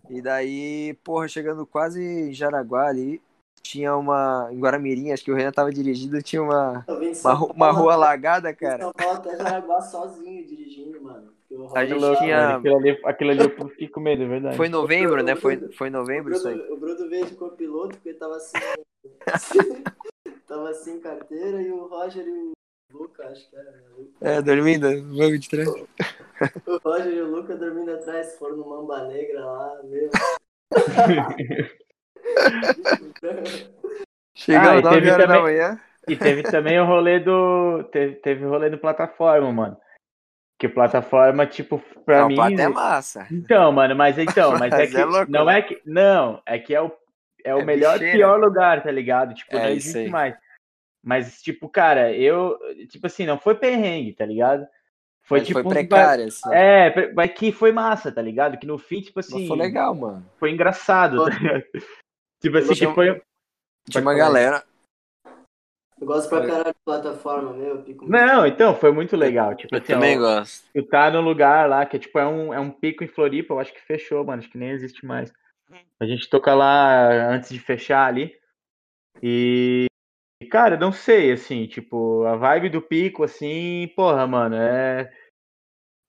E 0.08 0.22
daí, 0.22 0.94
porra, 1.02 1.26
chegando 1.26 1.66
quase 1.66 2.00
em 2.00 2.32
Jaraguá 2.32 2.86
ali, 2.86 3.20
tinha 3.62 3.96
uma. 3.96 4.48
Em 4.50 4.58
Guaramirim, 4.58 5.12
acho 5.12 5.24
que 5.24 5.30
o 5.30 5.34
Renan 5.34 5.52
tava 5.52 5.72
dirigindo, 5.72 6.22
tinha 6.22 6.42
uma, 6.42 6.84
uma, 6.88 7.44
uma, 7.52 7.70
rua 7.70 7.94
alagada, 7.94 8.52
cara. 8.54 8.82
São 8.82 8.92
Paulo 8.92 9.16
até 9.16 9.36
Jaraguá 9.36 9.80
sozinho 9.80 10.46
dirigindo, 10.46 11.00
mano. 11.00 11.32
A 11.74 11.84
gente 11.84 12.18
tinha. 12.18 12.56
Aquilo 12.56 12.76
ali, 12.76 13.00
aquilo 13.04 13.30
ali 13.30 13.40
eu 13.40 13.68
fiquei 13.68 13.88
com 13.88 14.00
medo, 14.00 14.22
é 14.22 14.26
verdade. 14.26 14.56
Foi 14.56 14.68
novembro, 14.68 15.22
né? 15.22 15.36
Foi, 15.36 15.56
foi 15.72 15.90
novembro 15.90 16.34
o 16.34 16.38
Bruno, 16.38 16.38
isso 16.38 16.48
aí. 16.48 16.72
O 16.72 16.76
Bruno 16.76 17.08
veio 17.08 17.26
de 17.26 17.34
copiloto 17.34 17.96
porque 17.96 18.14
tava 18.14 18.36
assim. 18.36 18.58
tava 20.46 20.74
sem 20.74 21.00
carteira 21.00 21.62
e 21.62 21.70
o 21.70 21.86
Roger 21.86 22.26
e 22.26 22.30
o 22.30 22.52
Luca, 22.92 23.26
acho 23.28 23.48
que 23.48 23.56
era. 23.56 23.70
Né? 23.70 23.82
É, 24.20 24.42
dormindo, 24.42 24.88
banco 25.16 25.38
de 25.38 25.48
trás. 25.48 25.68
O 26.66 26.76
Roger 26.82 27.12
e 27.12 27.22
o 27.22 27.30
Luca 27.30 27.54
dormindo 27.54 27.92
atrás, 27.92 28.36
foram 28.36 28.56
no 28.56 28.68
Mamba 28.68 29.06
Negra 29.06 29.44
lá, 29.44 29.80
meu. 29.84 30.10
Chegamos 34.34 34.84
ah, 34.84 34.90
9 34.90 35.10
horas 35.10 35.10
também, 35.10 35.26
da 35.28 35.42
manhã. 35.42 35.80
E 36.08 36.16
teve 36.16 36.42
também 36.42 36.80
o 36.80 36.86
rolê 36.86 37.20
do. 37.20 37.84
Teve, 37.92 38.14
teve 38.16 38.44
o 38.44 38.48
rolê 38.48 38.70
do 38.70 38.78
plataforma, 38.78 39.52
mano. 39.52 39.76
Que 40.58 40.68
plataforma, 40.68 41.46
tipo, 41.46 41.82
pra 42.04 42.20
não, 42.20 42.28
mim. 42.28 42.60
é 42.60 42.68
massa. 42.68 43.26
Então, 43.30 43.72
mano, 43.72 43.94
mas 43.94 44.18
então, 44.18 44.52
mas, 44.58 44.72
é 44.72 44.76
mas 44.76 44.80
é 44.80 44.86
que. 44.86 44.96
É 44.96 45.04
louco, 45.04 45.30
não 45.30 45.44
né? 45.46 45.58
é 45.58 45.62
que. 45.62 45.80
Não, 45.84 46.42
é 46.46 46.58
que 46.58 46.74
é 46.74 46.80
o, 46.80 46.92
é 47.44 47.54
o 47.54 47.60
é 47.60 47.64
melhor 47.64 47.94
bicheira. 47.94 48.16
pior 48.16 48.40
lugar, 48.40 48.82
tá 48.82 48.90
ligado? 48.90 49.34
Tipo, 49.34 49.56
é, 49.56 49.62
não 49.62 49.70
existe 49.70 50.10
mais. 50.10 50.36
Mas, 51.04 51.42
tipo, 51.42 51.68
cara, 51.68 52.12
eu. 52.12 52.58
Tipo 52.88 53.06
assim, 53.06 53.26
não 53.26 53.38
foi 53.38 53.54
perrengue, 53.54 54.12
tá 54.12 54.24
ligado? 54.24 54.66
Foi 55.22 55.38
mas 55.38 55.48
tipo. 55.48 55.62
Foi 55.62 55.72
precário, 55.72 56.26
assim. 56.26 56.52
É, 56.52 57.12
mas 57.12 57.32
que 57.32 57.52
foi 57.52 57.72
massa, 57.72 58.10
tá 58.10 58.22
ligado? 58.22 58.58
Que 58.58 58.66
no 58.66 58.78
fim, 58.78 59.00
tipo 59.00 59.20
assim. 59.20 59.40
Mas 59.40 59.48
foi 59.48 59.56
legal, 59.56 59.94
mano. 59.94 60.24
Foi 60.38 60.50
engraçado, 60.50 61.24
tá 61.24 61.30
ligado? 61.30 61.64
Tipo 62.42 62.58
assim, 62.58 62.74
que 62.74 62.86
foi. 62.88 63.22
Tinha 63.88 64.02
uma 64.02 64.14
galera. 64.14 64.64
Eu 66.00 66.06
gosto 66.06 66.28
pra 66.28 66.44
caralho 66.44 66.74
de 66.74 66.84
plataforma, 66.84 67.52
meu. 67.52 67.80
Pico 67.82 68.10
não, 68.10 68.44
então, 68.44 68.74
foi 68.74 68.90
muito 68.90 69.16
legal. 69.16 69.54
Tipo, 69.54 69.76
eu 69.76 69.78
assim, 69.78 69.92
também 69.92 70.18
ó, 70.18 70.20
gosto. 70.20 70.64
Tu 70.74 70.82
tá 70.82 71.08
num 71.12 71.20
lugar 71.20 71.68
lá 71.68 71.86
que 71.86 72.00
tipo, 72.00 72.18
é, 72.18 72.26
um, 72.26 72.52
é 72.52 72.58
um 72.58 72.72
pico 72.72 73.04
em 73.04 73.08
Floripa, 73.08 73.54
eu 73.54 73.60
acho 73.60 73.72
que 73.72 73.80
fechou, 73.80 74.24
mano. 74.24 74.42
Acho 74.42 74.50
que 74.50 74.58
nem 74.58 74.70
existe 74.70 75.06
mais. 75.06 75.32
A 76.00 76.04
gente 76.04 76.28
toca 76.28 76.52
lá 76.52 77.32
antes 77.32 77.50
de 77.50 77.60
fechar 77.60 78.06
ali. 78.06 78.36
E. 79.22 79.86
Cara, 80.50 80.76
não 80.76 80.90
sei, 80.90 81.30
assim, 81.30 81.68
tipo, 81.68 82.24
a 82.24 82.34
vibe 82.34 82.68
do 82.68 82.82
pico, 82.82 83.22
assim, 83.22 83.88
porra, 83.94 84.26
mano, 84.26 84.56
é. 84.56 85.10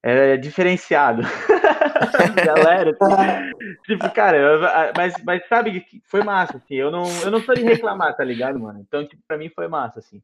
É 0.02 0.36
diferenciado. 0.38 1.22
galera. 2.46 2.96
Assim, 3.00 3.52
tipo, 3.86 4.14
cara, 4.14 4.38
eu, 4.38 4.60
mas, 4.96 5.14
mas 5.24 5.48
sabe 5.48 5.82
que 5.82 6.02
foi 6.06 6.24
massa, 6.24 6.58
assim. 6.58 6.76
Eu 6.76 6.92
não, 6.92 7.04
eu 7.22 7.32
não 7.32 7.42
sou 7.42 7.56
de 7.56 7.62
reclamar, 7.62 8.16
tá 8.16 8.24
ligado, 8.24 8.60
mano? 8.60 8.80
Então, 8.80 9.08
tipo, 9.08 9.22
pra 9.28 9.38
mim 9.38 9.50
foi 9.50 9.68
massa, 9.68 10.00
assim. 10.00 10.22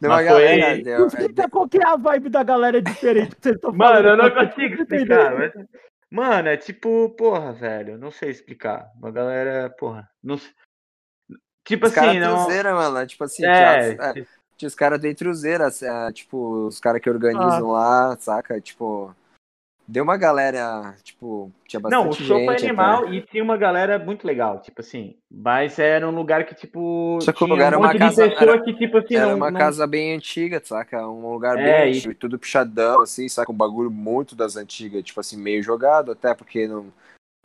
Deu 0.00 0.10
uma 0.10 0.22
galera, 0.22 0.74
foi... 0.74 0.82
deu, 0.82 1.06
Explica 1.06 1.48
qual 1.48 1.68
que 1.68 1.78
é 1.78 1.86
a 1.86 1.96
vibe 1.96 2.28
da 2.28 2.42
galera 2.42 2.82
diferente 2.82 3.34
que 3.36 3.42
vocês 3.42 3.54
estão 3.56 3.74
falando. 3.74 3.94
Mano, 3.94 4.08
eu 4.08 4.16
não 4.16 4.30
consigo 4.30 4.74
explicar. 4.74 5.34
Mas... 5.34 5.52
Mano, 6.10 6.48
é 6.48 6.56
tipo, 6.56 7.10
porra, 7.10 7.52
velho, 7.52 7.98
não 7.98 8.10
sei 8.10 8.30
explicar. 8.30 8.90
Uma 8.98 9.10
galera, 9.10 9.70
porra, 9.70 10.08
não 10.22 10.38
Tipo 11.66 11.86
os 11.86 11.98
assim, 11.98 12.20
não. 12.20 12.44
Truzeira, 12.44 12.74
mano, 12.74 13.06
tipo 13.06 13.24
assim, 13.24 13.44
é, 13.44 13.94
tinha, 13.94 14.04
é, 14.04 14.26
tinha 14.56 14.68
os 14.68 14.74
caras 14.74 15.00
do 15.00 15.08
Intruzeira, 15.08 15.68
é, 15.82 16.12
tipo, 16.12 16.66
os 16.66 16.78
caras 16.78 17.00
que 17.00 17.10
organizam 17.10 17.74
ah. 17.74 18.08
lá, 18.08 18.16
saca? 18.20 18.60
Tipo, 18.60 19.14
Deu 19.88 20.02
uma 20.02 20.16
galera, 20.16 20.96
tipo, 21.04 21.52
tinha 21.64 21.78
bastante 21.78 22.02
Não, 22.02 22.10
o 22.10 22.12
show 22.12 22.44
foi 22.44 22.56
animal 22.56 23.04
até. 23.04 23.14
e 23.14 23.22
tinha 23.22 23.42
uma 23.42 23.56
galera 23.56 24.00
muito 24.00 24.26
legal, 24.26 24.60
tipo 24.60 24.80
assim. 24.80 25.16
Mas 25.30 25.78
era 25.78 26.08
um 26.08 26.10
lugar 26.10 26.44
que, 26.44 26.56
tipo. 26.56 27.18
Só 27.20 27.32
que 27.32 27.44
o 27.44 27.46
lugar 27.46 27.68
era 27.68 27.78
uma 27.78 27.96
casa. 27.96 28.24
Era, 28.24 28.60
que, 28.62 28.74
tipo, 28.74 28.98
assim, 28.98 29.14
era 29.14 29.28
não, 29.28 29.36
uma 29.36 29.50
não... 29.50 29.60
casa 29.60 29.86
bem 29.86 30.12
antiga, 30.14 30.60
saca? 30.64 31.06
Um 31.06 31.30
lugar 31.30 31.56
é, 31.56 31.62
bem 31.62 31.90
antigo, 31.90 32.12
e... 32.12 32.16
tudo 32.16 32.36
puxadão, 32.36 33.00
assim, 33.00 33.28
saca? 33.28 33.52
Um 33.52 33.56
bagulho 33.56 33.90
muito 33.90 34.34
das 34.34 34.56
antigas, 34.56 35.04
tipo 35.04 35.20
assim, 35.20 35.36
meio 35.36 35.62
jogado, 35.62 36.10
até 36.10 36.34
porque 36.34 36.66
não, 36.66 36.86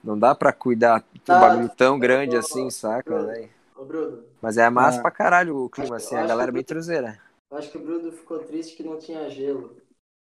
não 0.03 0.17
dá 0.17 0.33
pra 0.33 0.51
cuidar 0.51 1.03
de 1.13 1.31
um 1.31 1.35
ah, 1.35 1.39
bagulho 1.39 1.69
tão 1.69 1.99
grande 1.99 2.35
assim, 2.35 2.71
saca? 2.71 3.21
Né? 3.21 3.49
Ô, 3.75 3.85
Bruno. 3.85 4.23
Mas 4.41 4.57
é 4.57 4.67
massa 4.67 4.97
ah. 4.97 5.01
pra 5.03 5.11
caralho 5.11 5.57
o 5.57 5.69
clima, 5.69 5.97
assim, 5.97 6.15
a 6.15 6.25
galera 6.25 6.51
bem 6.51 6.63
truzeira. 6.63 7.19
Eu 7.51 7.57
acho 7.57 7.69
que 7.69 7.77
o 7.77 7.81
Bruno 7.81 8.11
ficou 8.11 8.39
triste 8.39 8.75
que 8.75 8.81
não 8.81 8.97
tinha 8.97 9.29
gelo. 9.29 9.75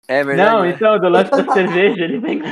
É 0.07 0.23
verdade. 0.23 0.49
Não, 0.49 0.61
né? 0.61 0.69
então, 0.69 0.99
do 0.99 1.09
lance 1.09 1.31
da 1.31 1.43
cerveja, 1.53 2.03
ele 2.03 2.19
vem. 2.19 2.41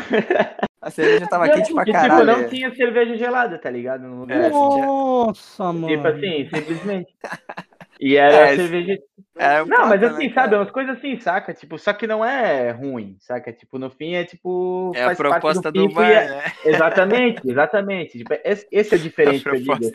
A 0.81 0.91
cerveja 0.91 1.25
tava 1.27 1.49
quente 1.49 1.73
pra 1.73 1.83
tipo, 1.83 1.97
caralho. 1.97 2.27
Tipo, 2.27 2.41
não 2.41 2.47
tinha 2.47 2.75
cerveja 2.75 3.17
gelada, 3.17 3.57
tá 3.57 3.71
ligado? 3.71 4.01
No 4.01 4.19
lugar. 4.19 4.39
É, 4.39 4.49
Nossa, 4.49 5.73
mano. 5.73 5.87
Tipo 5.87 6.07
assim, 6.07 6.47
simplesmente. 6.53 7.11
E 7.97 8.17
era 8.17 8.49
é, 8.49 8.55
cerveja. 8.57 8.99
É 9.37 9.65
não, 9.65 9.87
mas 9.87 9.99
né, 9.99 10.07
assim, 10.07 10.27
né, 10.27 10.33
sabe, 10.33 10.55
umas 10.55 10.71
coisas 10.71 10.97
assim, 10.97 11.19
saca? 11.19 11.53
Tipo, 11.53 11.77
só 11.77 11.91
que 11.91 12.07
não 12.07 12.23
é 12.23 12.71
ruim, 12.71 13.17
saca? 13.19 13.51
Tipo, 13.51 13.77
no 13.77 13.89
fim 13.89 14.13
é 14.13 14.23
tipo. 14.23 14.93
É 14.95 15.03
a 15.03 15.15
proposta 15.15 15.69
do, 15.69 15.87
do 15.87 15.93
bar, 15.93 16.09
é... 16.09 16.29
né? 16.29 16.43
Exatamente, 16.63 17.41
exatamente. 17.45 18.17
Tipo, 18.17 18.33
esse, 18.43 18.65
esse 18.71 18.95
é 18.95 18.97
diferente, 18.97 19.47
a 19.47 19.51
digo, 19.53 19.73
assim? 19.73 19.91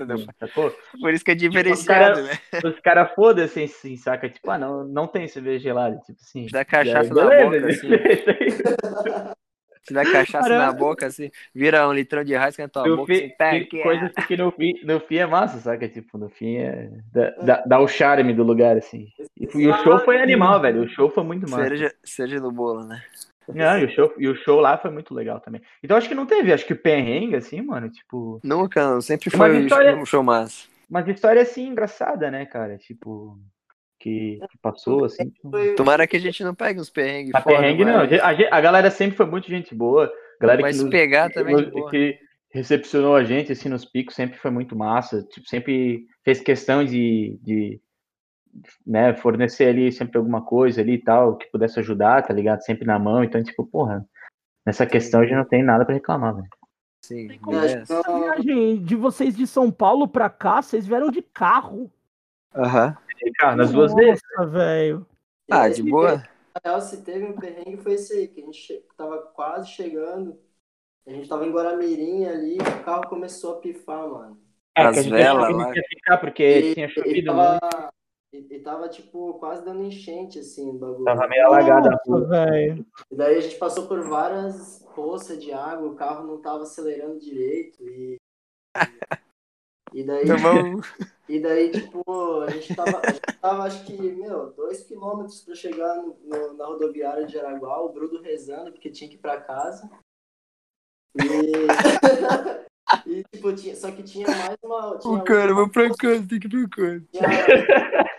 Por 1.01 1.15
isso 1.15 1.25
que 1.25 1.31
é 1.31 1.35
diferenciado, 1.35 2.21
tipo, 2.21 2.29
os 2.29 2.39
cara, 2.39 2.61
né? 2.61 2.71
Os 2.71 2.81
caras 2.81 3.15
foda-se 3.15 3.63
assim, 3.63 3.97
saca? 3.97 4.29
Tipo, 4.29 4.51
ah, 4.51 4.59
não, 4.59 4.85
não 4.85 5.07
tem 5.07 5.27
cerveja 5.27 5.59
gelada, 5.59 5.97
tipo 6.05 6.19
assim. 6.21 6.47
Dá 6.51 6.65
cachaça 6.65 7.15
na 7.15 7.23
boca, 7.23 7.67
assim. 7.67 7.89
Te 9.87 9.95
dá 9.95 10.05
cachaça 10.05 10.49
Caramba. 10.49 10.67
na 10.67 10.73
boca, 10.73 11.07
assim, 11.07 11.31
vira 11.55 11.89
um 11.89 11.93
litrão 11.93 12.23
de 12.23 12.35
raiz 12.35 12.57
na 12.59 12.69
tua 12.69 12.87
no 12.87 12.99
boca, 12.99 13.13
assim, 13.13 13.29
pega, 13.31 13.65
que 13.65 13.83
Coisa 13.83 14.07
assim 14.07 14.27
que 14.27 14.37
no 14.37 14.51
fim, 14.53 14.75
no 14.85 15.01
fim 15.01 15.17
é 15.17 15.27
massa, 15.27 15.59
saca? 15.59 15.89
Tipo, 15.89 16.19
no 16.19 16.29
fim 16.29 16.57
é. 16.57 16.91
Dá, 17.13 17.31
dá, 17.43 17.63
dá 17.67 17.81
o 17.81 17.89
charme 17.89 18.35
do 18.35 18.43
lugar, 18.43 18.77
assim. 18.77 19.09
E, 19.39 19.49
e, 19.55 19.69
o 19.69 19.75
show 19.83 19.99
foi 20.01 20.21
animal, 20.21 20.61
velho. 20.61 20.83
O 20.83 20.89
show 20.89 21.11
foi 21.11 21.25
muito 21.25 21.51
massa. 21.51 21.69
Seja, 21.69 21.95
seja 22.05 22.41
no 22.41 22.53
bolo, 22.53 22.85
né? 22.85 23.03
Não, 23.49 23.79
e 23.79 23.85
o, 23.85 23.91
show, 23.91 24.15
e 24.17 24.29
o 24.29 24.37
show 24.37 24.61
lá 24.61 24.79
foi 24.79 24.91
muito 24.91 25.15
legal 25.15 25.41
também. 25.41 25.61
Então 25.83 25.97
acho 25.97 26.09
que 26.09 26.15
não 26.15 26.27
teve, 26.27 26.53
acho 26.53 26.67
que 26.67 26.75
perrengue, 26.75 27.37
assim, 27.37 27.61
mano, 27.61 27.89
tipo. 27.89 28.39
Nunca, 28.45 28.87
não. 28.87 29.01
Sempre 29.01 29.31
foi 29.31 29.63
história, 29.63 29.97
um 29.97 30.07
show 30.07 30.23
massa. 30.23 30.69
Mas 30.89 31.09
história 31.09 31.43
assim 31.43 31.69
engraçada, 31.69 32.31
né, 32.31 32.45
cara? 32.47 32.77
Tipo 32.77 33.39
que, 34.01 34.41
que 34.51 34.59
passou, 34.59 35.05
assim. 35.05 35.29
Tipo... 35.29 35.51
Tomara 35.77 36.07
que 36.07 36.17
a 36.17 36.21
gente 36.21 36.43
não 36.43 36.55
pegue 36.55 36.81
uns 36.81 36.89
perrengues. 36.89 37.35
A 37.35 37.43
perrengue 37.43 37.85
não, 37.85 38.01
a, 38.01 38.57
a, 38.57 38.61
galera 38.61 38.91
sempre 38.91 39.17
foi 39.17 39.27
muito 39.27 39.49
gente 39.49 39.75
boa. 39.75 40.11
Galera 40.41 40.63
Mas 40.63 40.79
que 40.79 40.83
nos, 40.83 40.91
pegar 40.91 41.31
também 41.31 41.55
nos, 41.55 41.91
que 41.91 42.19
recepcionou 42.51 43.15
a 43.15 43.23
gente 43.23 43.53
assim 43.53 43.69
nos 43.69 43.85
picos 43.85 44.15
sempre 44.15 44.39
foi 44.39 44.51
muito 44.51 44.75
massa. 44.75 45.23
Tipo, 45.25 45.47
sempre 45.47 46.07
fez 46.25 46.41
questão 46.41 46.83
de, 46.83 47.39
de 47.43 47.79
né, 48.87 49.15
fornecer 49.15 49.67
ali 49.67 49.93
sempre 49.93 50.17
alguma 50.17 50.43
coisa 50.43 50.81
ali 50.81 50.95
e 50.95 51.03
tal, 51.03 51.37
que 51.37 51.51
pudesse 51.51 51.79
ajudar, 51.79 52.27
tá 52.27 52.33
ligado? 52.33 52.65
Sempre 52.65 52.87
na 52.87 52.99
mão. 52.99 53.23
Então, 53.23 53.43
tipo, 53.45 53.67
porra, 53.67 54.05
nessa 54.65 54.87
questão 54.87 55.21
a 55.21 55.25
gente 55.25 55.37
não 55.37 55.45
tem 55.45 55.63
nada 55.63 55.85
para 55.85 55.95
reclamar, 55.95 56.35
velho. 56.35 56.49
Sim, 57.03 57.29
a 58.05 58.19
viagem 58.19 58.83
de 58.83 58.95
vocês 58.95 59.37
de 59.37 59.47
São 59.47 59.71
Paulo 59.71 60.07
para 60.09 60.31
cá, 60.31 60.63
vocês 60.63 60.87
vieram 60.87 61.11
de 61.11 61.21
carro. 61.21 61.91
Aham. 62.55 62.89
Uhum 62.89 63.10
cara, 63.37 63.57
nas 63.57 63.73
duas 63.73 63.95
vezes. 63.95 64.23
velho. 64.51 65.07
Ah, 65.51 65.69
de 65.69 65.83
boa. 65.83 66.23
Na 66.55 66.61
real, 66.65 66.81
se 66.81 67.03
teve 67.03 67.25
um 67.25 67.37
perrengue, 67.37 67.77
foi 67.77 67.95
esse 67.95 68.13
aí, 68.13 68.29
que 68.29 68.41
a 68.41 68.45
gente 68.45 68.85
tava 68.97 69.19
quase 69.19 69.71
chegando. 69.71 70.39
A 71.07 71.11
gente 71.11 71.29
tava 71.29 71.47
em 71.47 71.51
Guaramirim 71.51 72.25
ali 72.27 72.59
e 72.59 72.61
o 72.61 72.85
carro 72.85 73.09
começou 73.09 73.55
a 73.55 73.61
pifar, 73.61 74.09
mano. 74.09 74.39
É, 74.77 74.83
As 74.83 75.07
velas 75.07 75.55
lá. 75.55 75.73
ficar 75.89 76.19
porque 76.19 76.59
e, 76.59 76.75
tinha 76.75 76.89
chovido 76.89 77.27
tava, 77.27 77.59
E, 78.33 78.39
e 78.39 78.61
tava, 78.61 78.89
tipo, 78.89 79.35
quase 79.35 79.65
dando 79.65 79.83
enchente, 79.83 80.39
assim, 80.39 80.71
o 80.71 80.75
bagulho. 80.75 81.05
Tava 81.05 81.27
meio 81.27 81.47
alagada 81.47 81.99
velho. 82.29 82.87
E 83.11 83.17
daí 83.17 83.37
a 83.37 83.41
gente 83.41 83.57
passou 83.57 83.87
por 83.87 84.03
várias 84.03 84.87
poças 84.95 85.43
de 85.43 85.53
água, 85.53 85.89
o 85.89 85.97
carro 85.97 86.27
não 86.27 86.41
tava 86.41 86.63
acelerando 86.63 87.19
direito 87.19 87.83
e. 87.83 88.17
E 89.93 90.05
daí. 90.05 90.25
E 91.31 91.39
daí, 91.39 91.71
tipo, 91.71 92.41
a 92.41 92.51
gente 92.51 92.75
tava, 92.75 93.01
a 93.05 93.13
gente 93.13 93.21
tava 93.41 93.63
acho 93.63 93.85
que, 93.85 93.97
meu, 93.97 94.51
dois 94.51 94.83
quilômetros 94.83 95.43
pra 95.43 95.55
chegar 95.55 95.95
no, 95.95 96.19
no, 96.25 96.55
na 96.55 96.67
rodoviária 96.67 97.25
de 97.25 97.35
Jaraguá, 97.35 97.81
o 97.81 97.93
Bruno 97.93 98.21
rezando, 98.21 98.73
porque 98.73 98.91
tinha 98.91 99.09
que 99.09 99.15
ir 99.15 99.21
pra 99.21 99.41
casa. 99.41 99.89
E. 101.15 101.23
e 103.07 103.25
tipo, 103.33 103.53
tinha, 103.55 103.77
só 103.77 103.93
que 103.93 104.03
tinha 104.03 104.27
mais 104.27 104.57
uma. 104.61 104.99
Tinha 104.99 105.15
o 105.15 105.23
cara, 105.23 105.55
vou 105.55 105.69
pra 105.69 105.89
casa, 105.95 106.27
tem 106.27 106.41
que 106.41 106.49
ir 106.49 106.69
pra 106.69 106.85
casa. 106.85 107.05
Tinha, 107.13 108.10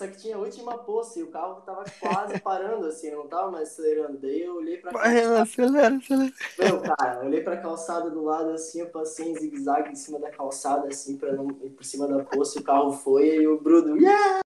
só 0.00 0.06
que 0.06 0.16
tinha 0.16 0.34
a 0.34 0.38
última 0.38 0.78
poça 0.78 1.18
e 1.18 1.22
o 1.22 1.26
carro 1.26 1.60
tava 1.60 1.84
quase 2.00 2.40
parando, 2.40 2.86
assim, 2.86 3.10
não 3.10 3.28
tava 3.28 3.50
mais 3.50 3.68
acelerando. 3.68 4.16
Daí 4.16 4.40
eu 4.40 4.56
olhei 4.56 4.78
pra 4.78 4.92
calçada. 4.92 5.42
acelera, 5.42 5.96
acelera. 5.96 6.32
Meu, 6.58 6.80
cara, 6.80 7.18
eu 7.20 7.26
olhei 7.26 7.42
pra 7.42 7.58
calçada 7.58 8.10
do 8.10 8.24
lado, 8.24 8.48
assim, 8.52 8.80
eu 8.80 8.88
passei 8.88 9.28
em 9.28 9.36
zigue-zague 9.36 9.92
em 9.92 9.94
cima 9.94 10.18
da 10.18 10.30
calçada, 10.30 10.88
assim, 10.88 11.18
pra 11.18 11.32
não 11.32 11.50
ir 11.62 11.70
por 11.70 11.84
cima 11.84 12.08
da 12.08 12.24
poça, 12.24 12.58
e 12.58 12.62
o 12.62 12.64
carro 12.64 12.92
foi, 12.92 13.42
e 13.42 13.46
o 13.46 13.60
Bruno, 13.60 13.98
yeah! 13.98 14.40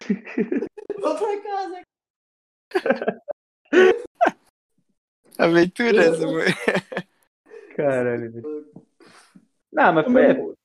Vou 0.98 1.18
pra 1.18 1.42
casa. 1.42 1.82
Aventura 5.36 6.02
essa, 6.02 6.24
mãe. 6.32 6.46
Caralho. 7.76 8.72
Não, 9.70 9.92
mas 9.92 10.06
foi. 10.06 10.56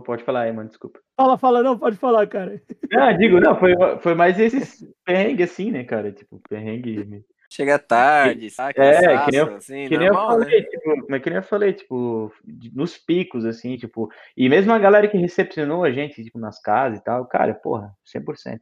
Pode 0.00 0.24
falar 0.24 0.42
aí, 0.42 0.52
mano, 0.52 0.68
desculpa. 0.68 1.00
Fala, 1.22 1.38
fala, 1.38 1.62
não, 1.62 1.78
pode 1.78 1.96
falar, 1.96 2.26
cara. 2.26 2.60
Ah, 2.98 3.12
digo, 3.12 3.40
não, 3.40 3.56
foi, 3.56 3.74
foi 4.00 4.14
mais 4.14 4.38
esse 4.38 4.92
perrengue 5.04 5.44
assim, 5.44 5.70
né, 5.70 5.84
cara? 5.84 6.12
Tipo, 6.12 6.40
perrengue. 6.48 7.24
Chega 7.48 7.78
tarde, 7.78 8.50
sabe? 8.50 8.74
É, 8.78 9.24
que 9.24 9.30
nem 9.30 9.40
eu, 9.40 9.56
assim, 9.56 9.88
que 9.88 9.96
nem 9.96 10.08
eu 10.08 10.14
falei, 10.14 10.60
né? 10.60 10.66
tipo, 10.66 11.06
mas 11.08 11.22
que 11.22 11.30
nem 11.30 11.36
eu 11.36 11.42
falei, 11.42 11.72
tipo, 11.72 12.32
nos 12.74 12.98
picos, 12.98 13.46
assim, 13.46 13.76
tipo, 13.76 14.10
e 14.36 14.48
mesmo 14.48 14.72
a 14.72 14.78
galera 14.78 15.08
que 15.08 15.16
recepcionou 15.16 15.84
a 15.84 15.90
gente, 15.92 16.22
tipo, 16.24 16.38
nas 16.38 16.60
casas 16.60 16.98
e 16.98 17.04
tal, 17.04 17.24
cara, 17.26 17.54
porra, 17.54 17.96
100%. 18.04 18.60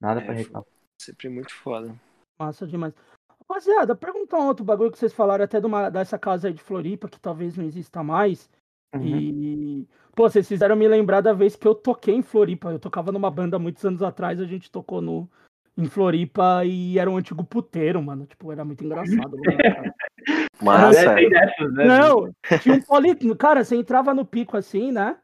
Nada 0.00 0.20
é, 0.20 0.24
pra 0.24 0.34
reclamar. 0.34 0.66
Sempre 1.00 1.28
muito 1.28 1.54
foda. 1.54 1.94
Massa 2.38 2.66
demais. 2.66 2.94
Rapaziada, 3.28 3.94
perguntar 3.94 4.38
um 4.38 4.46
outro 4.46 4.64
bagulho 4.64 4.90
que 4.90 4.98
vocês 4.98 5.12
falaram 5.12 5.44
até 5.44 5.60
de 5.60 5.66
uma, 5.66 5.90
dessa 5.90 6.18
casa 6.18 6.48
aí 6.48 6.54
de 6.54 6.62
Floripa, 6.62 7.08
que 7.08 7.20
talvez 7.20 7.56
não 7.56 7.64
exista 7.64 8.02
mais. 8.02 8.50
Uhum. 8.94 9.02
E, 9.02 9.88
pô, 10.14 10.28
vocês 10.28 10.46
fizeram 10.46 10.76
me 10.76 10.86
lembrar 10.86 11.20
da 11.20 11.32
vez 11.32 11.56
que 11.56 11.66
eu 11.66 11.74
toquei 11.74 12.14
em 12.14 12.22
Floripa. 12.22 12.70
Eu 12.70 12.78
tocava 12.78 13.10
numa 13.10 13.30
banda 13.30 13.58
muitos 13.58 13.84
anos 13.84 14.02
atrás, 14.02 14.40
a 14.40 14.44
gente 14.44 14.70
tocou 14.70 15.00
no, 15.00 15.28
em 15.76 15.86
Floripa 15.86 16.64
e 16.64 16.98
era 16.98 17.10
um 17.10 17.16
antigo 17.16 17.44
puteiro, 17.44 18.02
mano. 18.02 18.26
Tipo, 18.26 18.52
era 18.52 18.64
muito 18.64 18.84
engraçado. 18.84 19.36
Mas, 20.62 20.96
é, 20.96 21.14
né? 21.14 21.86
Não, 21.86 22.32
tinha 22.60 22.76
um 22.76 22.82
poli... 22.82 23.16
Cara, 23.36 23.64
você 23.64 23.74
entrava 23.74 24.14
no 24.14 24.24
pico 24.24 24.56
assim, 24.56 24.92
né? 24.92 25.16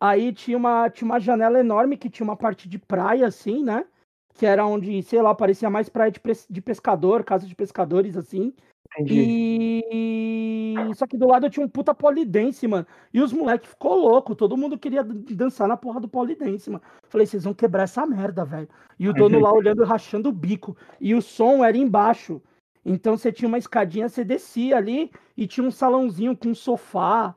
Aí 0.00 0.32
tinha 0.32 0.56
uma, 0.56 0.90
tinha 0.90 1.06
uma 1.06 1.18
janela 1.18 1.58
enorme 1.58 1.96
que 1.96 2.10
tinha 2.10 2.24
uma 2.24 2.36
parte 2.36 2.68
de 2.68 2.78
praia, 2.78 3.26
assim, 3.26 3.64
né? 3.64 3.84
Que 4.34 4.46
era 4.46 4.66
onde, 4.66 5.02
sei 5.02 5.22
lá, 5.22 5.34
parecia 5.34 5.70
mais 5.70 5.88
praia 5.88 6.10
de, 6.10 6.20
de 6.50 6.60
pescador, 6.60 7.24
casa 7.24 7.46
de 7.46 7.54
pescadores, 7.54 8.16
assim. 8.16 8.54
Entendi. 8.92 9.82
E 9.92 10.94
só 10.94 11.06
que 11.06 11.16
do 11.16 11.26
lado 11.26 11.46
eu 11.46 11.50
tinha 11.50 11.64
um 11.64 11.68
puta 11.68 11.94
polidense, 11.94 12.66
mano. 12.66 12.86
E 13.12 13.20
os 13.20 13.32
moleques 13.32 13.70
ficou 13.70 13.94
louco, 13.96 14.34
todo 14.34 14.56
mundo 14.56 14.78
queria 14.78 15.02
dançar 15.02 15.66
na 15.66 15.76
porra 15.76 16.00
do 16.00 16.08
polidense, 16.08 16.70
mano. 16.70 16.82
Falei, 17.08 17.26
vocês 17.26 17.44
vão 17.44 17.54
quebrar 17.54 17.84
essa 17.84 18.06
merda, 18.06 18.44
velho. 18.44 18.68
E 18.98 19.08
o 19.08 19.12
dono 19.12 19.40
lá 19.40 19.52
olhando, 19.52 19.84
rachando 19.84 20.28
o 20.28 20.32
bico. 20.32 20.76
E 21.00 21.14
o 21.14 21.22
som 21.22 21.64
era 21.64 21.76
embaixo. 21.76 22.40
Então 22.84 23.16
você 23.16 23.32
tinha 23.32 23.48
uma 23.48 23.58
escadinha, 23.58 24.08
você 24.08 24.24
descia 24.24 24.76
ali 24.76 25.10
e 25.36 25.46
tinha 25.46 25.66
um 25.66 25.70
salãozinho 25.70 26.36
com 26.36 26.50
um 26.50 26.54
sofá, 26.54 27.34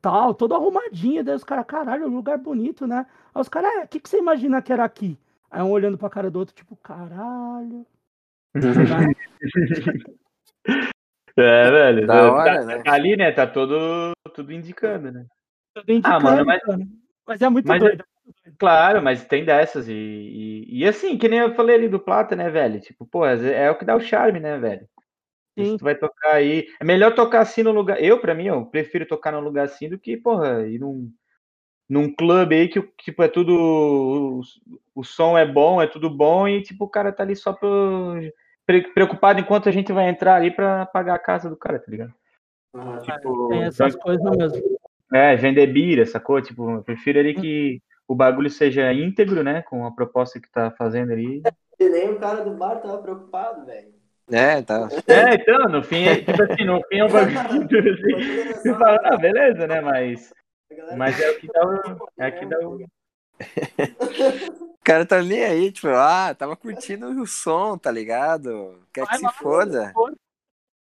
tal, 0.00 0.34
todo 0.34 0.54
arrumadinho. 0.54 1.24
Daí 1.24 1.36
os 1.36 1.44
caras, 1.44 1.64
caralho, 1.66 2.08
lugar 2.08 2.38
bonito, 2.38 2.86
né? 2.86 3.06
Aí 3.34 3.40
os 3.40 3.48
caras, 3.48 3.70
é, 3.76 3.84
o 3.84 3.88
que, 3.88 4.00
que 4.00 4.08
você 4.08 4.18
imagina 4.18 4.60
que 4.60 4.72
era 4.72 4.84
aqui? 4.84 5.18
Aí 5.50 5.62
um 5.62 5.70
olhando 5.70 5.96
pra 5.96 6.10
cara 6.10 6.30
do 6.30 6.38
outro, 6.38 6.54
tipo, 6.54 6.76
caralho. 6.76 7.86
É, 11.36 11.70
velho. 11.70 12.06
Da 12.06 12.14
tá, 12.14 12.32
hora, 12.32 12.64
né? 12.64 12.82
Ali, 12.86 13.16
né, 13.16 13.32
tá 13.32 13.46
todo, 13.46 14.12
tudo 14.34 14.52
indicando, 14.52 15.10
né? 15.10 15.26
Tudo 15.74 15.92
indicando, 15.92 16.16
ah, 16.16 16.20
mano, 16.20 16.44
mas, 16.44 16.60
mas 17.26 17.42
é 17.42 17.48
muito 17.48 17.66
mas, 17.66 17.80
doido. 17.80 18.04
Claro, 18.58 19.02
mas 19.02 19.24
tem 19.24 19.44
dessas. 19.44 19.88
E, 19.88 19.92
e, 19.92 20.80
e, 20.80 20.86
assim, 20.86 21.16
que 21.16 21.28
nem 21.28 21.40
eu 21.40 21.54
falei 21.54 21.76
ali 21.76 21.88
do 21.88 22.00
Plata, 22.00 22.36
né, 22.36 22.50
velho? 22.50 22.80
Tipo, 22.80 23.06
pô, 23.06 23.26
é, 23.26 23.64
é 23.64 23.70
o 23.70 23.76
que 23.76 23.84
dá 23.84 23.96
o 23.96 24.00
charme, 24.00 24.40
né, 24.40 24.58
velho? 24.58 24.86
Sim. 25.58 25.76
tu 25.76 25.84
vai 25.84 25.94
tocar 25.94 26.34
aí. 26.34 26.66
É 26.80 26.84
melhor 26.84 27.14
tocar 27.14 27.40
assim 27.40 27.62
no 27.62 27.72
lugar. 27.72 28.02
Eu, 28.02 28.20
pra 28.20 28.34
mim, 28.34 28.46
eu 28.46 28.64
prefiro 28.66 29.06
tocar 29.06 29.32
num 29.32 29.40
lugar 29.40 29.64
assim 29.64 29.88
do 29.88 29.98
que, 29.98 30.16
porra, 30.16 30.66
ir 30.66 30.78
num, 30.78 31.12
num 31.88 32.14
clube 32.14 32.54
aí 32.54 32.68
que, 32.68 32.80
tipo, 33.02 33.22
é 33.22 33.28
tudo. 33.28 33.52
O, 33.52 34.40
o 34.94 35.04
som 35.04 35.36
é 35.36 35.46
bom, 35.46 35.82
é 35.82 35.86
tudo 35.86 36.08
bom, 36.08 36.46
e, 36.46 36.62
tipo, 36.62 36.84
o 36.84 36.88
cara 36.88 37.12
tá 37.12 37.22
ali 37.22 37.36
só 37.36 37.52
pro 37.52 38.14
preocupado 38.94 39.40
enquanto 39.40 39.68
a 39.68 39.72
gente 39.72 39.92
vai 39.92 40.08
entrar 40.08 40.36
ali 40.36 40.50
para 40.50 40.86
pagar 40.86 41.14
a 41.14 41.18
casa 41.18 41.48
do 41.48 41.56
cara, 41.56 41.78
tá 41.78 41.86
ligado? 41.88 42.12
Ah, 42.74 42.98
tipo, 42.98 43.48
tem 43.48 43.64
essas 43.64 43.96
coisas 43.96 44.36
mesmo. 44.36 44.78
É, 45.12 45.34
vender 45.36 45.66
bira, 45.66 46.06
sacou? 46.06 46.40
Tipo, 46.40 46.70
eu 46.70 46.82
prefiro 46.82 47.18
ali 47.18 47.34
que 47.34 47.82
o 48.06 48.14
bagulho 48.14 48.48
seja 48.48 48.92
íntegro, 48.92 49.42
né? 49.42 49.62
Com 49.62 49.84
a 49.84 49.90
proposta 49.90 50.40
que 50.40 50.50
tá 50.50 50.70
fazendo 50.70 51.12
ali. 51.12 51.42
E 51.78 51.88
nem 51.88 52.10
o 52.10 52.18
cara 52.18 52.42
do 52.42 52.54
bar 52.54 52.76
tava 52.76 52.98
preocupado, 52.98 53.66
velho. 53.66 53.88
É, 54.30 54.62
tá. 54.62 54.88
É, 55.08 55.34
então, 55.34 55.68
no 55.68 55.82
fim, 55.82 56.04
tipo 56.24 56.42
assim, 56.42 56.64
no 56.64 56.80
fim 56.86 56.98
é 56.98 57.04
um 57.04 57.08
bagulho. 57.10 58.54
Assim, 58.54 58.74
fala, 58.78 59.00
ah, 59.04 59.16
beleza, 59.16 59.66
né? 59.66 59.80
Mas. 59.80 60.32
Mas 60.96 61.20
é 61.20 61.30
o 61.30 61.38
que 61.40 61.46
dá 61.48 61.66
o. 61.66 62.08
É 62.18 62.28
o 62.28 62.32
que 62.32 62.46
dá 62.46 62.58
o. 62.60 62.86
O 64.90 64.92
cara 64.92 65.06
tá 65.06 65.22
nem 65.22 65.44
aí, 65.44 65.70
tipo, 65.70 65.86
ah, 65.86 66.34
tava 66.34 66.56
curtindo 66.56 67.06
o 67.22 67.24
som, 67.24 67.78
tá 67.78 67.92
ligado? 67.92 68.76
Quer 68.92 69.06
que 69.06 69.12
Ai, 69.12 69.18
se 69.18 69.38
foda. 69.38 69.94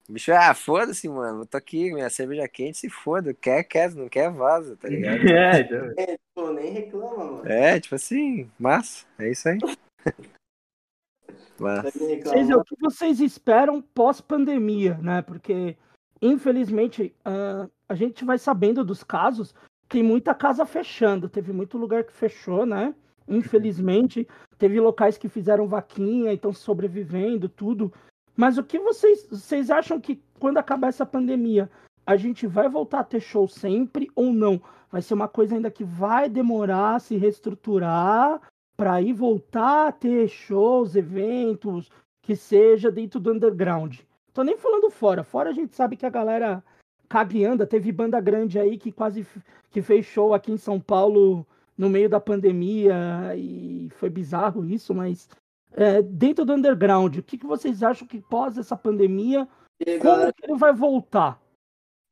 Bicho, 0.08 0.32
ah, 0.32 0.54
foda-se, 0.54 1.10
mano. 1.10 1.44
tô 1.44 1.58
aqui, 1.58 1.92
minha 1.92 2.08
cerveja 2.12 2.48
quente, 2.48 2.78
se 2.78 2.88
foda. 2.88 3.34
Quer, 3.34 3.64
quer, 3.64 3.92
não 3.96 4.08
quer, 4.08 4.30
vaza, 4.30 4.78
tá 4.78 4.88
ligado? 4.88 5.16
É, 5.26 5.60
então... 5.60 5.92
é 5.98 6.54
nem 6.54 6.72
reclama, 6.72 7.18
mano. 7.18 7.48
É, 7.48 7.80
tipo 7.80 7.96
assim, 7.96 8.48
massa, 8.60 9.08
é 9.18 9.32
isso 9.32 9.50
aí. 9.50 9.58
Vocês, 11.58 12.50
o 12.52 12.64
que 12.66 12.76
vocês 12.82 13.22
esperam 13.22 13.82
pós-pandemia, 13.82 15.00
né? 15.02 15.22
Porque, 15.22 15.78
infelizmente, 16.22 17.16
uh, 17.26 17.72
a 17.88 17.96
gente 17.96 18.26
vai 18.26 18.38
sabendo 18.38 18.84
dos 18.84 19.04
casos, 19.06 19.56
tem 19.88 20.04
muita 20.04 20.36
casa 20.36 20.66
fechando, 20.66 21.30
teve 21.30 21.54
muito 21.54 21.78
lugar 21.78 22.04
que 22.04 22.12
fechou, 22.12 22.66
né? 22.66 22.94
Infelizmente, 23.28 24.28
teve 24.58 24.80
locais 24.80 25.18
que 25.18 25.28
fizeram 25.28 25.68
vaquinha 25.68 26.32
e 26.32 26.36
estão 26.36 26.54
sobrevivendo, 26.54 27.50
tudo. 27.50 27.92
Mas 28.36 28.58
o 28.58 28.64
que 28.64 28.78
vocês, 28.80 29.28
vocês 29.30 29.72
acham 29.72 30.00
que 30.00 30.22
quando 30.40 30.58
acabar 30.58 30.90
essa 30.90 31.06
pandemia, 31.06 31.70
a 32.06 32.16
gente 32.16 32.46
vai 32.46 32.70
voltar 32.70 33.00
a 33.00 33.04
ter 33.04 33.20
show 33.20 33.48
sempre 33.48 34.10
ou 34.16 34.32
não? 34.32 34.62
Vai 34.92 35.02
ser 35.02 35.14
uma 35.14 35.28
coisa 35.28 35.56
ainda 35.56 35.72
que 35.72 35.84
vai 35.84 36.30
demorar 36.30 36.96
a 36.96 37.00
se 37.00 37.16
reestruturar 37.16 38.42
para 38.78 38.94
aí 38.94 39.14
voltar 39.14 39.88
a 39.88 39.92
ter 39.92 40.28
shows, 40.28 40.96
eventos, 40.96 41.90
que 42.22 42.36
seja 42.36 42.92
dentro 42.92 43.20
do 43.20 43.32
underground. 43.32 44.00
Tô 44.34 44.44
nem 44.44 44.58
falando 44.58 44.90
fora. 44.90 45.24
Fora 45.24 45.50
a 45.50 45.54
gente 45.54 45.76
sabe 45.76 45.96
que 45.96 46.06
a 46.06 46.10
galera 46.10 46.64
cagueanda, 47.08 47.66
teve 47.66 47.92
banda 47.92 48.20
grande 48.20 48.60
aí 48.60 48.78
que 48.78 48.92
quase 48.92 49.26
que 49.72 49.82
fez 49.82 50.06
show 50.06 50.34
aqui 50.34 50.52
em 50.52 50.58
São 50.58 50.80
Paulo 50.80 51.46
no 51.78 51.90
meio 51.90 52.10
da 52.10 52.20
pandemia 52.20 53.36
e 53.36 53.90
foi 53.96 54.10
bizarro 54.10 54.66
isso, 54.66 54.94
mas 54.94 55.28
é, 55.74 56.02
dentro 56.02 56.46
do 56.46 56.54
underground, 56.54 57.18
o 57.18 57.24
que, 57.24 57.38
que 57.38 57.46
vocês 57.46 57.84
acham 57.84 58.08
que 58.08 58.22
pós 58.22 58.58
essa 58.58 58.78
pandemia, 58.78 59.48
como 59.86 60.00
galera, 60.00 60.34
que 60.34 60.46
ele 60.46 60.58
vai 60.58 60.74
voltar? 60.74 61.42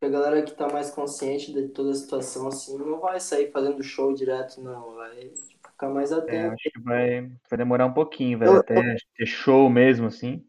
A 0.03 0.07
galera 0.09 0.41
que 0.41 0.53
tá 0.53 0.67
mais 0.67 0.91
consciente 0.91 1.53
de 1.53 1.69
toda 1.69 1.91
a 1.91 1.95
situação, 1.95 2.47
assim, 2.47 2.77
não 2.77 2.99
vai 2.99 3.21
sair 3.21 3.51
fazendo 3.51 3.81
show 3.81 4.13
direto, 4.13 4.61
não, 4.61 4.95
vai 4.95 5.31
ficar 5.65 5.89
mais 5.89 6.11
é, 6.11 6.15
atento. 6.15 6.35
É, 6.35 6.47
acho 6.47 6.71
que 6.71 6.81
vai, 6.81 7.21
vai 7.49 7.57
demorar 7.57 7.85
um 7.85 7.93
pouquinho, 7.93 8.37
vai 8.37 8.49
eu, 8.49 8.57
até 8.57 8.77
eu, 8.77 8.97
ter 9.15 9.25
show 9.25 9.69
mesmo, 9.69 10.07
assim. 10.07 10.45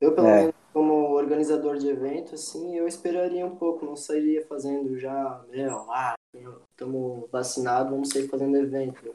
Eu, 0.00 0.12
pelo 0.12 0.26
é. 0.26 0.40
menos, 0.40 0.54
como 0.72 1.14
organizador 1.14 1.78
de 1.78 1.88
evento, 1.88 2.34
assim, 2.34 2.76
eu 2.76 2.88
esperaria 2.88 3.46
um 3.46 3.54
pouco, 3.54 3.86
não 3.86 3.94
sairia 3.94 4.44
fazendo 4.44 4.98
já, 4.98 5.44
meu, 5.48 5.90
ah, 5.92 6.15
estamos 6.70 7.30
vacinados, 7.30 7.90
vamos 7.90 8.08
sair 8.10 8.28
fazendo 8.28 8.56
evento. 8.56 9.14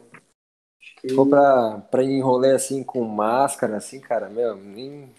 Acho 0.80 0.96
que... 0.96 1.10
Se 1.10 1.16
for 1.16 1.28
pra, 1.28 1.80
pra 1.92 2.04
ir 2.04 2.12
em 2.12 2.22
rolê 2.22 2.52
assim 2.52 2.84
com 2.84 3.04
máscara, 3.04 3.78
assim, 3.78 4.00
cara, 4.00 4.30
meu, 4.30 4.56
nem. 4.56 5.10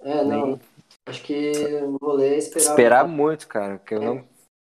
É, 0.00 0.24
não. 0.24 0.46
Nem... 0.46 0.60
Acho 1.06 1.22
que 1.22 1.52
o 1.82 1.96
rolê 1.96 2.34
é 2.34 2.38
esperar. 2.38 2.70
Esperar 2.70 3.08
muito, 3.08 3.46
cara, 3.48 3.78
porque 3.78 3.94
eu 3.94 4.02
é. 4.02 4.04
não. 4.04 4.28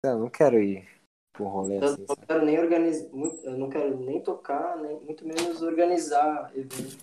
Eu 0.05 0.19
não 0.19 0.29
quero 0.29 0.61
ir. 0.61 0.89
com 1.37 1.45
rolê 1.45 1.79
eu 1.79 1.85
assim. 1.85 2.03
Eu 2.03 2.07
não 2.09 2.27
quero 2.27 2.45
nem 2.45 2.59
organizar, 2.59 3.09
eu 3.45 3.59
não 3.59 3.71
quero 3.71 3.97
nem 3.99 4.21
tocar, 4.21 4.77
nem, 4.79 5.01
muito 5.01 5.27
menos 5.27 5.63
organizar 5.63 6.51
evento. 6.55 6.99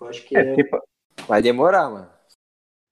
Eu 0.00 0.06
acho 0.06 0.24
que 0.24 0.36
é, 0.36 0.52
é... 0.52 0.54
Tipo, 0.54 0.82
vai 1.26 1.42
demorar, 1.42 1.90
mano. 1.90 2.10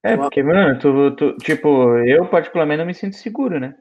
É, 0.05 0.17
porque, 0.17 0.43
mano, 0.43 0.79
tu, 0.79 1.17
tu, 1.17 1.37
tipo, 1.39 1.97
eu 1.99 2.29
particularmente 2.31 2.79
não 2.79 2.87
me 2.87 2.95
sinto 2.95 3.17
seguro, 3.17 3.59
né? 3.59 3.77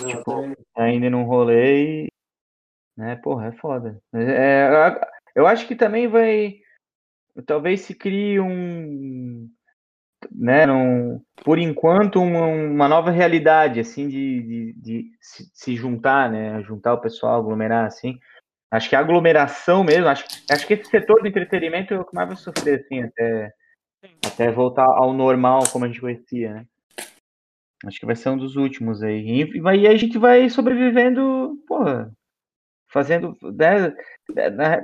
Não, 0.00 0.08
tipo, 0.08 0.56
ainda 0.76 1.10
num 1.10 1.24
rolê 1.24 2.04
e. 2.04 2.12
Né, 2.96 3.16
porra, 3.16 3.48
é 3.48 3.52
foda. 3.52 4.00
É, 4.14 4.68
eu 5.34 5.46
acho 5.46 5.66
que 5.66 5.76
também 5.76 6.08
vai. 6.08 6.56
Talvez 7.46 7.82
se 7.82 7.94
crie 7.94 8.40
um. 8.40 9.48
Né, 10.32 10.66
um, 10.66 11.22
por 11.44 11.58
enquanto, 11.58 12.20
uma, 12.20 12.46
uma 12.46 12.88
nova 12.88 13.10
realidade, 13.10 13.78
assim, 13.78 14.08
de, 14.08 14.42
de, 14.42 14.72
de 14.72 15.10
se, 15.20 15.50
se, 15.52 15.76
juntar, 15.76 16.30
né? 16.30 16.62
Juntar 16.62 16.94
o 16.94 17.00
pessoal, 17.00 17.38
aglomerar, 17.38 17.84
assim. 17.84 18.18
Acho 18.70 18.88
que 18.88 18.96
a 18.96 19.00
aglomeração 19.00 19.84
mesmo, 19.84 20.08
acho, 20.08 20.24
acho 20.50 20.66
que 20.66 20.74
esse 20.74 20.90
setor 20.90 21.20
do 21.20 21.28
entretenimento 21.28 21.94
é 21.94 22.00
o 22.00 22.04
que 22.04 22.14
mais 22.14 22.28
vai 22.28 22.36
sofrer, 22.36 22.80
assim, 22.80 23.02
até, 23.02 23.52
até 24.26 24.50
voltar 24.50 24.86
ao 24.86 25.12
normal 25.12 25.62
como 25.70 25.84
a 25.84 25.88
gente 25.88 26.00
conhecia, 26.00 26.54
né? 26.54 26.66
Acho 27.84 28.00
que 28.00 28.06
vai 28.06 28.16
ser 28.16 28.30
um 28.30 28.38
dos 28.38 28.56
últimos 28.56 29.02
aí. 29.02 29.42
E, 29.42 29.68
aí 29.68 29.86
a 29.86 29.96
gente 29.96 30.16
vai 30.16 30.48
sobrevivendo, 30.48 31.62
porra, 31.66 32.10
fazendo. 32.88 33.36
Né, 33.42 33.94
né 34.50 34.80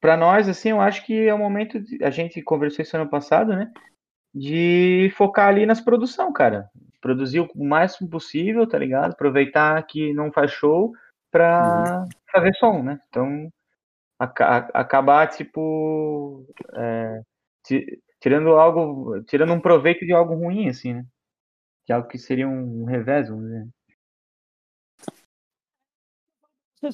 para 0.00 0.16
nós, 0.16 0.48
assim, 0.48 0.70
eu 0.70 0.80
acho 0.80 1.04
que 1.06 1.28
é 1.28 1.34
o 1.34 1.38
momento. 1.38 1.80
De, 1.80 2.02
a 2.02 2.10
gente 2.10 2.42
conversou 2.42 2.82
isso 2.82 2.96
ano 2.96 3.08
passado, 3.08 3.54
né? 3.54 3.70
De 4.34 5.12
focar 5.16 5.48
ali 5.48 5.66
nas 5.66 5.80
produção, 5.80 6.32
cara. 6.32 6.68
Produzir 7.00 7.40
o 7.40 7.64
máximo 7.64 8.08
possível, 8.08 8.66
tá 8.66 8.78
ligado? 8.78 9.12
Aproveitar 9.12 9.80
que 9.86 10.12
não 10.12 10.32
faz 10.32 10.50
show 10.50 10.92
pra 11.30 12.02
uhum. 12.02 12.08
fazer 12.32 12.54
som, 12.54 12.82
né? 12.82 12.98
Então, 13.08 13.48
a, 14.18 14.24
a, 14.24 14.56
acabar, 14.80 15.28
tipo. 15.28 16.44
É, 16.74 17.20
tirando 18.20 18.50
algo. 18.50 19.22
Tirando 19.24 19.52
um 19.52 19.60
proveito 19.60 20.04
de 20.04 20.12
algo 20.12 20.34
ruim, 20.34 20.68
assim, 20.68 20.94
né? 20.94 21.04
De 21.86 21.92
algo 21.92 22.08
que 22.08 22.18
seria 22.18 22.48
um 22.48 22.84
revés, 22.84 23.28
vamos 23.28 23.46
dizer 23.46 23.68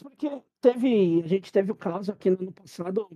porque 0.02 0.30
teve, 0.60 1.22
a 1.24 1.28
gente 1.28 1.52
teve 1.52 1.72
o 1.72 1.76
caso 1.76 2.12
aqui 2.12 2.28
no 2.30 2.38
ano 2.40 2.52
passado, 2.52 3.08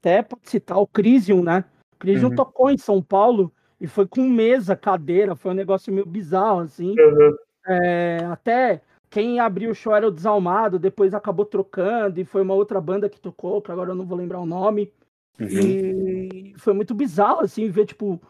até 0.00 0.22
pode 0.22 0.48
citar 0.48 0.78
o 0.78 0.86
Crisium, 0.86 1.42
né? 1.42 1.64
O 1.94 1.98
Crisium 1.98 2.30
uhum. 2.30 2.34
tocou 2.34 2.70
em 2.70 2.78
São 2.78 3.00
Paulo 3.00 3.52
e 3.80 3.86
foi 3.86 4.06
com 4.06 4.22
mesa, 4.22 4.74
cadeira, 4.74 5.36
foi 5.36 5.52
um 5.52 5.54
negócio 5.54 5.92
meio 5.92 6.06
bizarro, 6.06 6.60
assim. 6.60 6.94
Uhum. 6.98 7.36
É, 7.68 8.18
até 8.24 8.82
quem 9.08 9.38
abriu 9.38 9.70
o 9.70 9.74
show 9.74 9.94
era 9.94 10.08
o 10.08 10.10
Desalmado, 10.10 10.78
depois 10.78 11.14
acabou 11.14 11.44
trocando 11.44 12.20
e 12.20 12.24
foi 12.24 12.42
uma 12.42 12.54
outra 12.54 12.80
banda 12.80 13.08
que 13.08 13.20
tocou, 13.20 13.62
que 13.62 13.70
agora 13.70 13.90
eu 13.90 13.94
não 13.94 14.06
vou 14.06 14.18
lembrar 14.18 14.40
o 14.40 14.46
nome. 14.46 14.92
Uhum. 15.38 15.46
E 15.48 16.54
foi 16.58 16.72
muito 16.72 16.94
bizarro, 16.94 17.40
assim, 17.40 17.68
ver, 17.68 17.86
tipo, 17.86 18.20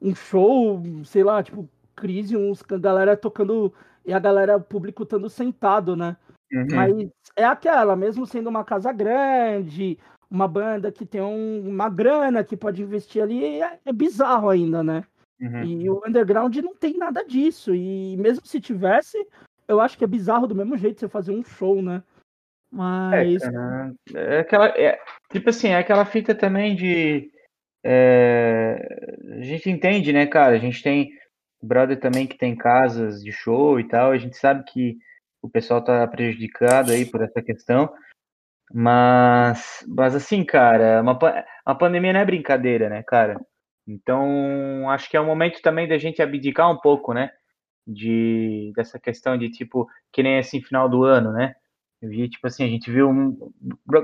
um 0.00 0.14
show, 0.14 0.82
sei 1.04 1.24
lá, 1.24 1.42
tipo, 1.42 1.68
Crisium, 1.96 2.52
a 2.70 2.78
galera 2.78 3.16
tocando 3.16 3.72
e 4.04 4.12
a 4.12 4.18
galera, 4.20 4.60
público 4.60 5.02
estando 5.02 5.28
sentado, 5.28 5.96
né? 5.96 6.16
Uhum. 6.52 6.66
Mas 6.70 7.10
é 7.34 7.44
aquela, 7.44 7.96
mesmo 7.96 8.24
sendo 8.24 8.48
uma 8.48 8.64
casa 8.64 8.92
grande, 8.92 9.98
uma 10.30 10.46
banda 10.46 10.92
que 10.92 11.04
tem 11.04 11.20
um, 11.20 11.68
uma 11.68 11.88
grana 11.88 12.44
que 12.44 12.56
pode 12.56 12.82
investir 12.82 13.20
ali, 13.20 13.60
é, 13.60 13.80
é 13.84 13.92
bizarro 13.92 14.48
ainda, 14.48 14.82
né? 14.84 15.02
Uhum. 15.40 15.64
E 15.64 15.90
o 15.90 16.02
underground 16.06 16.56
não 16.58 16.74
tem 16.74 16.96
nada 16.96 17.24
disso. 17.24 17.74
E 17.74 18.16
mesmo 18.16 18.46
se 18.46 18.60
tivesse, 18.60 19.18
eu 19.66 19.80
acho 19.80 19.98
que 19.98 20.04
é 20.04 20.06
bizarro 20.06 20.46
do 20.46 20.54
mesmo 20.54 20.76
jeito 20.76 21.00
você 21.00 21.08
fazer 21.08 21.32
um 21.32 21.42
show, 21.42 21.82
né? 21.82 22.02
Mas. 22.70 23.42
É, 23.42 24.36
é 24.36 24.38
aquela. 24.40 24.68
É, 24.68 24.98
tipo 25.30 25.50
assim, 25.50 25.68
é 25.68 25.78
aquela 25.78 26.04
fita 26.04 26.34
também 26.34 26.76
de. 26.76 27.30
É, 27.84 29.16
a 29.38 29.42
gente 29.42 29.70
entende, 29.70 30.12
né, 30.12 30.26
cara? 30.26 30.54
A 30.54 30.58
gente 30.58 30.82
tem 30.82 31.10
brother 31.62 31.98
também 31.98 32.26
que 32.26 32.38
tem 32.38 32.56
casas 32.56 33.22
de 33.22 33.32
show 33.32 33.80
e 33.80 33.88
tal. 33.88 34.12
A 34.12 34.18
gente 34.18 34.36
sabe 34.36 34.64
que 34.64 34.96
o 35.42 35.48
pessoal 35.48 35.82
tá 35.82 36.06
prejudicado 36.06 36.92
aí 36.92 37.04
por 37.06 37.22
essa 37.22 37.42
questão. 37.42 37.92
Mas, 38.72 39.84
mas 39.88 40.14
assim, 40.14 40.44
cara, 40.44 41.00
uma, 41.00 41.16
a 41.64 41.74
pandemia 41.74 42.12
não 42.12 42.20
é 42.20 42.24
brincadeira, 42.24 42.88
né, 42.88 43.02
cara? 43.02 43.40
Então, 43.86 44.90
acho 44.90 45.08
que 45.08 45.16
é 45.16 45.20
o 45.20 45.26
momento 45.26 45.62
também 45.62 45.86
da 45.86 45.96
gente 45.98 46.20
abdicar 46.20 46.70
um 46.70 46.78
pouco, 46.78 47.14
né? 47.14 47.30
De, 47.86 48.72
dessa 48.74 48.98
questão 48.98 49.38
de, 49.38 49.48
tipo, 49.50 49.88
que 50.12 50.22
nem 50.22 50.38
assim, 50.38 50.60
final 50.60 50.88
do 50.88 51.04
ano, 51.04 51.32
né? 51.32 51.54
Eu 52.02 52.10
vi, 52.10 52.28
tipo 52.28 52.46
assim, 52.46 52.64
a 52.64 52.68
gente 52.68 52.90
viu 52.90 53.08
um, 53.08 53.52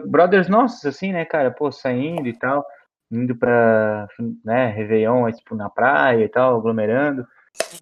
brothers 0.06 0.48
nossos, 0.48 0.84
assim, 0.86 1.12
né, 1.12 1.24
cara, 1.24 1.50
pô, 1.50 1.70
saindo 1.72 2.28
e 2.28 2.38
tal, 2.38 2.64
indo 3.10 3.36
pra, 3.36 4.08
né, 4.44 4.68
Réveillon, 4.68 5.30
tipo, 5.32 5.54
na 5.56 5.68
praia 5.68 6.24
e 6.24 6.28
tal, 6.28 6.56
aglomerando. 6.56 7.26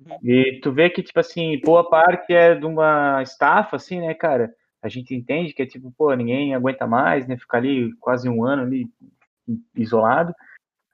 Uhum. 0.06 0.18
E 0.22 0.60
tu 0.60 0.72
vê 0.72 0.90
que, 0.90 1.02
tipo 1.02 1.20
assim, 1.20 1.60
boa 1.60 1.88
parte 1.88 2.32
é 2.32 2.54
de 2.54 2.66
uma 2.66 3.22
estafa, 3.22 3.76
assim, 3.76 4.00
né, 4.00 4.14
cara? 4.14 4.52
A 4.82 4.88
gente 4.88 5.14
entende 5.14 5.52
que 5.52 5.62
é 5.62 5.66
tipo, 5.66 5.92
pô, 5.96 6.12
ninguém 6.14 6.54
aguenta 6.54 6.86
mais, 6.86 7.26
né? 7.26 7.36
Ficar 7.36 7.58
ali 7.58 7.92
quase 8.00 8.28
um 8.28 8.44
ano 8.44 8.62
ali 8.62 8.88
isolado. 9.74 10.34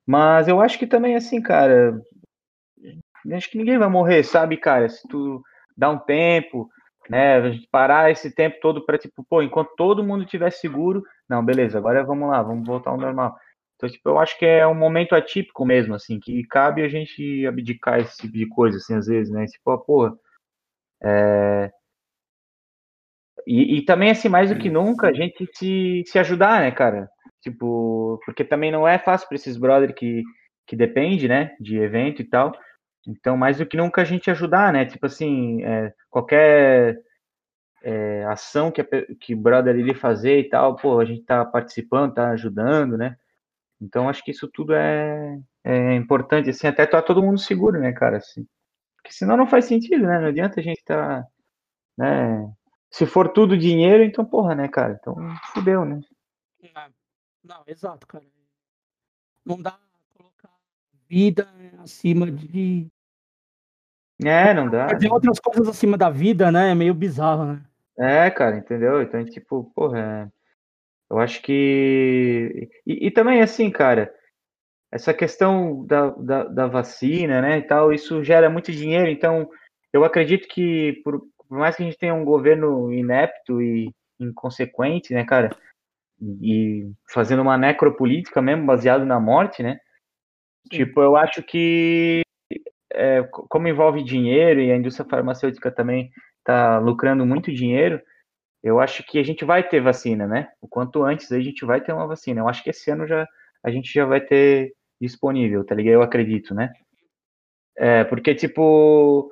Mas 0.07 0.48
eu 0.48 0.61
acho 0.61 0.78
que 0.78 0.86
também, 0.86 1.16
assim, 1.16 1.40
cara, 1.40 2.01
acho 3.32 3.51
que 3.51 3.59
ninguém 3.59 3.78
vai 3.78 3.89
morrer, 3.89 4.23
sabe, 4.23 4.57
cara? 4.57 4.89
Se 4.89 5.07
tu 5.09 5.43
dá 5.77 5.90
um 5.90 5.98
tempo, 5.98 6.69
né? 7.09 7.36
A 7.36 7.51
gente 7.51 7.69
parar 7.70 8.11
esse 8.11 8.31
tempo 8.31 8.59
todo 8.61 8.85
para 8.85 8.98
tipo, 8.98 9.24
pô, 9.24 9.43
enquanto 9.43 9.74
todo 9.77 10.05
mundo 10.05 10.24
estiver 10.24 10.51
seguro, 10.51 11.05
não, 11.28 11.44
beleza, 11.44 11.78
agora 11.78 12.05
vamos 12.05 12.28
lá, 12.28 12.43
vamos 12.43 12.66
voltar 12.66 12.90
ao 12.90 12.97
normal. 12.97 13.36
Então, 13.77 13.89
tipo, 13.89 14.09
eu 14.09 14.19
acho 14.19 14.39
que 14.39 14.47
é 14.47 14.66
um 14.66 14.74
momento 14.74 15.15
atípico 15.15 15.65
mesmo, 15.65 15.94
assim, 15.94 16.19
que 16.19 16.43
cabe 16.47 16.82
a 16.82 16.89
gente 16.89 17.47
abdicar 17.47 18.01
esse 18.01 18.16
tipo 18.16 18.32
de 18.32 18.48
coisa, 18.48 18.78
assim, 18.78 18.94
às 18.94 19.07
vezes, 19.07 19.32
né? 19.32 19.47
Tipo, 19.47 19.78
porra. 19.78 20.16
É... 21.03 21.70
E, 23.47 23.78
e, 23.78 23.85
também, 23.85 24.11
assim, 24.11 24.28
mais 24.28 24.51
do 24.51 24.59
que 24.59 24.70
nunca, 24.70 25.09
a 25.09 25.12
gente 25.12 25.48
se, 25.55 26.03
se 26.07 26.19
ajudar, 26.19 26.61
né, 26.61 26.70
cara? 26.73 27.09
Tipo, 27.43 28.19
porque 28.24 28.44
também 28.44 28.73
não 28.73 28.89
é 28.89 28.98
fácil 28.98 29.28
para 29.28 29.36
esses 29.36 29.57
brother 29.57 29.94
que, 29.94 30.23
que 30.66 30.74
depende, 30.74 31.28
né, 31.28 31.55
de 31.61 31.78
evento 31.78 32.23
e 32.23 32.24
tal. 32.24 32.53
Então, 33.07 33.36
mais 33.36 33.59
do 33.59 33.66
que 33.66 33.77
nunca 33.77 34.03
a 34.03 34.05
gente 34.05 34.31
ajudar, 34.31 34.73
né? 34.73 34.85
Tipo 34.86 35.07
assim, 35.07 35.62
é, 35.65 35.93
qualquer 36.11 36.98
é, 37.82 38.24
ação 38.24 38.73
que, 38.73 38.82
que 39.20 39.35
o 39.35 39.39
brother 39.39 39.77
ele 39.77 39.94
fazer 39.94 40.40
e 40.40 40.48
tal, 40.48 40.77
pô, 40.77 40.98
a 40.98 41.05
gente 41.05 41.23
tá 41.24 41.44
participando, 41.44 42.15
tá 42.15 42.31
ajudando, 42.31 42.97
né? 42.98 43.16
Então 43.81 44.09
acho 44.09 44.24
que 44.24 44.31
isso 44.31 44.48
tudo 44.48 44.74
é, 44.74 45.39
é 45.65 45.94
importante, 45.94 46.51
assim, 46.51 46.66
até 46.66 46.86
tá 46.86 47.03
todo 47.03 47.23
mundo 47.23 47.39
seguro, 47.39 47.78
né, 47.78 47.93
cara? 47.93 48.19
Assim, 48.19 48.47
porque 48.97 49.12
senão 49.12 49.36
não 49.36 49.47
faz 49.47 49.66
sentido, 49.66 50.07
né? 50.07 50.19
Não 50.19 50.28
adianta 50.28 50.61
a 50.61 50.62
gente 50.62 50.82
tá, 50.85 51.27
né? 51.97 52.51
Se 52.90 53.05
for 53.05 53.28
tudo 53.28 53.59
dinheiro, 53.59 54.03
então 54.03 54.24
porra, 54.24 54.55
né, 54.55 54.69
cara? 54.69 54.97
Então 54.98 55.15
fudeu, 55.53 55.85
né? 55.85 56.01
Não, 56.74 56.94
não 57.44 57.62
exato, 57.66 58.07
cara. 58.07 58.24
Não 59.44 59.61
dá 59.61 59.73
pra 59.73 59.81
colocar 60.15 60.51
vida 61.09 61.47
acima 61.78 62.31
de. 62.31 62.90
É, 64.24 64.55
não 64.55 64.70
dá. 64.70 64.86
Tem 64.97 65.12
outras 65.12 65.39
coisas 65.39 65.69
acima 65.69 65.98
da 65.98 66.09
vida, 66.09 66.51
né? 66.51 66.70
É 66.70 66.74
meio 66.74 66.94
bizarro, 66.94 67.44
né? 67.44 67.62
É, 67.98 68.31
cara, 68.31 68.57
entendeu? 68.57 69.03
Então, 69.03 69.24
tipo, 69.24 69.70
porra, 69.74 69.98
é 69.98 70.36
eu 71.11 71.19
acho 71.19 71.41
que. 71.43 72.69
E, 72.87 73.07
e 73.07 73.11
também, 73.11 73.41
assim, 73.41 73.70
cara, 73.70 74.12
essa 74.93 75.15
questão 75.15 75.85
da, 75.87 76.11
da, 76.11 76.45
da, 76.45 76.66
vacina, 76.66 77.41
né, 77.41 77.59
e 77.59 77.62
tal, 77.62 77.93
isso 77.93 78.23
gera 78.24 78.49
muito 78.49 78.73
dinheiro, 78.73 79.09
então 79.09 79.49
eu 79.93 80.05
acredito 80.05 80.49
que, 80.49 81.01
por, 81.05 81.20
por 81.49 81.59
mais 81.59 81.77
que 81.77 81.83
a 81.83 81.87
gente 81.87 81.99
tenha 81.99 82.15
um 82.15 82.24
governo 82.24 82.93
inepto 82.93 83.61
e 83.61 83.91
inconsequente, 84.19 85.12
né, 85.12 85.24
cara, 85.24 85.51
e 86.41 86.91
fazendo 87.11 87.43
uma 87.43 87.59
necropolítica 87.59 88.41
mesmo, 88.41 88.65
baseado 88.65 89.05
na 89.05 89.20
morte, 89.20 89.62
né, 89.62 89.78
Sim. 90.70 90.78
tipo, 90.78 91.01
eu 91.01 91.16
acho 91.16 91.43
que, 91.43 92.23
é, 92.93 93.23
como 93.49 93.69
envolve 93.69 94.03
dinheiro 94.03 94.61
e 94.61 94.73
a 94.73 94.77
indústria 94.77 95.09
farmacêutica 95.09 95.70
também 95.70 96.11
está 96.39 96.78
lucrando 96.78 97.27
muito 97.27 97.53
dinheiro, 97.53 98.01
eu 98.66 98.80
acho 98.80 99.05
que 99.05 99.16
a 99.18 99.22
gente 99.22 99.44
vai 99.44 99.62
ter 99.62 99.80
vacina, 99.80 100.26
né? 100.26 100.48
O 100.60 100.66
quanto 100.66 101.05
antes 101.05 101.30
a 101.30 101.40
gente 101.40 101.64
vai 101.64 101.80
ter 101.80 101.93
uma 101.93 102.06
vacina. 102.06 102.40
Eu 102.40 102.48
acho 102.48 102.64
que 102.64 102.70
esse 102.70 102.90
ano 102.90 103.06
já 103.06 103.24
a 103.62 103.70
gente 103.70 103.93
já 103.94 104.05
vai 104.05 104.20
ter 104.20 104.74
disponível, 105.01 105.64
tá 105.64 105.72
ligado? 105.72 105.94
Eu 105.94 106.02
acredito, 106.02 106.52
né? 106.52 106.72
É, 107.76 108.02
porque, 108.05 108.34
tipo, 108.34 109.30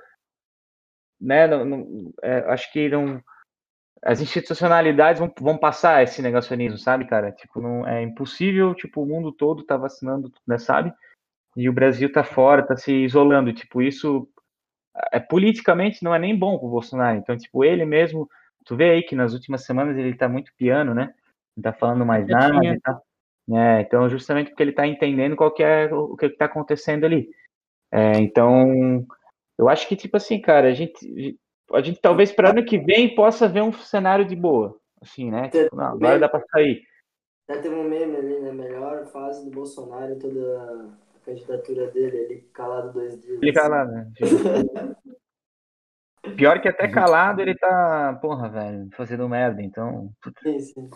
né, 1.21 1.49
não, 1.49 1.65
não, 1.65 2.13
é, 2.23 2.39
acho 2.53 2.71
que 2.73 2.89
não, 2.89 3.21
as 4.03 4.21
institucionalidades 4.21 5.19
vão, 5.19 5.33
vão 5.41 5.59
passar 5.59 6.05
esse 6.05 6.23
negacionismo, 6.23 6.79
sabe, 6.79 7.05
cara? 7.07 7.33
Tipo, 7.33 7.61
não, 7.61 7.87
é 7.89 8.03
impossível, 8.03 8.73
tipo, 8.73 9.03
o 9.03 9.07
mundo 9.07 9.33
todo 9.33 9.65
tá 9.65 9.77
vacinando, 9.77 10.33
né, 10.47 10.59
sabe? 10.59 10.93
E 11.57 11.69
o 11.69 11.73
Brasil 11.73 12.13
tá 12.13 12.23
fora, 12.23 12.65
tá 12.65 12.77
se 12.77 12.93
isolando, 12.93 13.53
tipo, 13.53 13.83
isso 13.83 14.29
é 15.13 15.19
politicamente 15.19 16.05
não 16.05 16.15
é 16.15 16.21
nem 16.21 16.39
bom 16.39 16.57
pro 16.57 16.69
Bolsonaro. 16.69 17.19
Então, 17.19 17.37
tipo, 17.37 17.65
ele 17.65 17.85
mesmo 17.85 18.29
tu 18.65 18.77
vê 18.77 18.91
aí 18.91 19.03
que 19.03 19.15
nas 19.15 19.33
últimas 19.33 19.65
semanas 19.65 19.97
ele 19.97 20.17
tá 20.17 20.29
muito 20.29 20.53
piano, 20.57 20.95
né? 20.95 21.15
Não 21.57 21.63
tá 21.63 21.73
falando 21.73 22.05
mais 22.05 22.27
nada 22.27 22.65
e 22.65 22.81
tal. 22.81 23.03
É, 23.53 23.83
então, 23.83 24.09
justamente 24.09 24.49
porque 24.49 24.63
ele 24.63 24.73
tá 24.73 24.87
entendendo 24.87 25.37
qual 25.37 25.53
que 25.53 25.63
é 25.63 25.93
o 25.93 26.17
que 26.17 26.31
tá 26.31 26.47
acontecendo 26.47 27.05
ali. 27.05 27.29
É, 27.93 28.19
então, 28.19 29.07
eu 29.59 29.69
acho 29.69 29.87
que, 29.87 29.95
tipo 29.95 30.17
assim, 30.17 30.41
cara, 30.41 30.69
a 30.69 30.73
gente, 30.73 31.39
a 31.73 31.81
gente 31.81 32.01
talvez 32.01 32.33
para 32.33 32.51
ano 32.51 32.65
que 32.65 32.79
vem 32.79 33.15
possa 33.15 33.47
ver 33.47 33.63
um 33.63 33.73
cenário 33.73 34.25
de 34.25 34.35
boa. 34.35 34.77
Assim, 35.01 35.31
né? 35.31 35.51
Tipo, 35.51 35.77
não, 35.77 35.85
agora 35.85 36.19
dá 36.19 36.29
para 36.29 36.45
sair. 36.51 36.83
Já 37.49 37.61
teve 37.61 37.75
um 37.75 37.85
meme 37.85 38.17
ali, 38.17 38.41
né? 38.41 38.53
Melhor 38.53 39.07
fase 39.09 39.45
do 39.45 39.51
Bolsonaro, 39.51 40.19
toda 40.19 40.95
a 41.15 41.19
candidatura 41.27 41.91
dele, 41.91 42.17
ele 42.17 42.49
calado 42.55 42.93
dois 42.95 43.21
dias. 43.21 43.43
Ele 43.43 43.53
calado, 43.53 43.93
né? 43.93 44.11
Pior 46.37 46.61
que 46.61 46.69
até 46.69 46.89
calado 46.89 47.41
ele 47.43 47.55
tá, 47.55 48.19
porra, 48.21 48.49
velho, 48.49 48.89
fazendo 48.97 49.29
merda, 49.29 49.63
então. 49.63 50.11
Sim, 50.43 50.59
sim. 50.61 50.91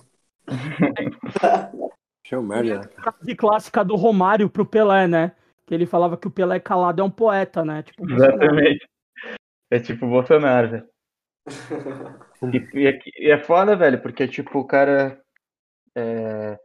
Show 2.24 2.42
merda. 2.42 2.90
A 2.98 3.12
frase 3.12 3.34
clássica 3.34 3.84
do 3.84 3.96
Romário 3.96 4.50
pro 4.50 4.66
Pelé, 4.66 5.06
né? 5.06 5.32
Que 5.66 5.74
ele 5.74 5.86
falava 5.86 6.16
que 6.16 6.26
o 6.26 6.30
Pelé 6.30 6.58
calado 6.58 7.00
é 7.00 7.04
um 7.04 7.10
poeta, 7.10 7.64
né? 7.64 7.82
Tipo, 7.82 8.10
Exatamente. 8.10 8.88
É 9.70 9.78
tipo 9.78 10.06
o 10.06 10.10
Bolsonaro, 10.10 10.70
velho. 10.70 10.88
e, 12.74 12.78
e, 12.78 13.00
e, 13.18 13.30
é 13.30 13.38
foda, 13.38 13.76
velho, 13.76 14.00
porque, 14.00 14.26
tipo, 14.26 14.58
o 14.58 14.66
cara. 14.66 15.20
É, 15.94 16.58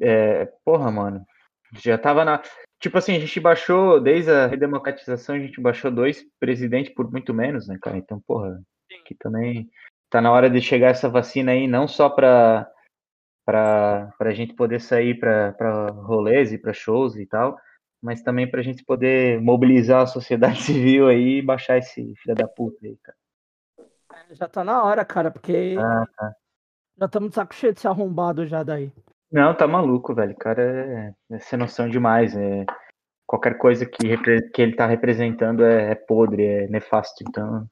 é, 0.00 0.46
porra, 0.64 0.90
mano. 0.90 1.24
Já 1.74 1.96
tava 1.96 2.24
na. 2.24 2.42
Tipo 2.80 2.98
assim, 2.98 3.14
a 3.14 3.20
gente 3.20 3.38
baixou, 3.38 4.00
desde 4.00 4.30
a 4.30 4.46
redemocratização, 4.46 5.34
a 5.34 5.38
gente 5.38 5.60
baixou 5.60 5.90
dois 5.90 6.24
presidentes 6.38 6.94
por 6.94 7.10
muito 7.10 7.34
menos, 7.34 7.68
né, 7.68 7.78
cara? 7.80 7.98
Então, 7.98 8.20
porra, 8.20 8.60
que 9.04 9.14
também 9.14 9.68
tá 10.08 10.20
na 10.20 10.32
hora 10.32 10.48
de 10.48 10.60
chegar 10.60 10.88
essa 10.88 11.08
vacina 11.08 11.52
aí, 11.52 11.68
não 11.68 11.86
só 11.86 12.08
pra, 12.08 12.70
pra, 13.44 14.12
pra 14.18 14.32
gente 14.32 14.54
poder 14.54 14.80
sair 14.80 15.18
pra, 15.18 15.52
pra 15.52 15.88
rolês 15.88 16.52
e 16.52 16.58
pra 16.58 16.72
shows 16.72 17.16
e 17.16 17.26
tal, 17.26 17.58
mas 18.02 18.22
também 18.22 18.50
pra 18.50 18.62
gente 18.62 18.84
poder 18.84 19.40
mobilizar 19.40 20.02
a 20.02 20.06
sociedade 20.06 20.62
civil 20.62 21.06
aí 21.06 21.38
e 21.38 21.42
baixar 21.42 21.78
esse 21.78 22.14
filho 22.16 22.34
da 22.34 22.48
puta 22.48 22.78
aí, 22.84 22.96
cara. 23.02 23.18
É, 24.30 24.34
já 24.34 24.48
tá 24.48 24.64
na 24.64 24.82
hora, 24.82 25.04
cara, 25.04 25.30
porque 25.30 25.76
ah, 25.78 26.04
tá. 26.16 26.34
já 26.98 27.06
estamos 27.06 27.28
de 27.28 27.34
saco 27.34 27.54
cheio 27.54 27.72
de 27.72 27.80
ser 27.80 27.88
arrombado 27.88 28.46
já 28.46 28.62
daí. 28.62 28.92
Não, 29.30 29.54
tá 29.54 29.66
maluco, 29.66 30.14
velho. 30.14 30.32
O 30.32 30.38
cara 30.38 30.62
é, 30.62 31.14
é 31.30 31.38
sem 31.38 31.58
noção 31.58 31.88
demais. 31.88 32.36
É, 32.36 32.66
qualquer 33.26 33.56
coisa 33.58 33.86
que, 33.86 34.16
que 34.52 34.62
ele 34.62 34.74
tá 34.74 34.86
representando 34.86 35.64
é, 35.64 35.92
é 35.92 35.94
podre, 35.94 36.44
é 36.44 36.66
nefasto. 36.68 37.22
Então. 37.26 37.66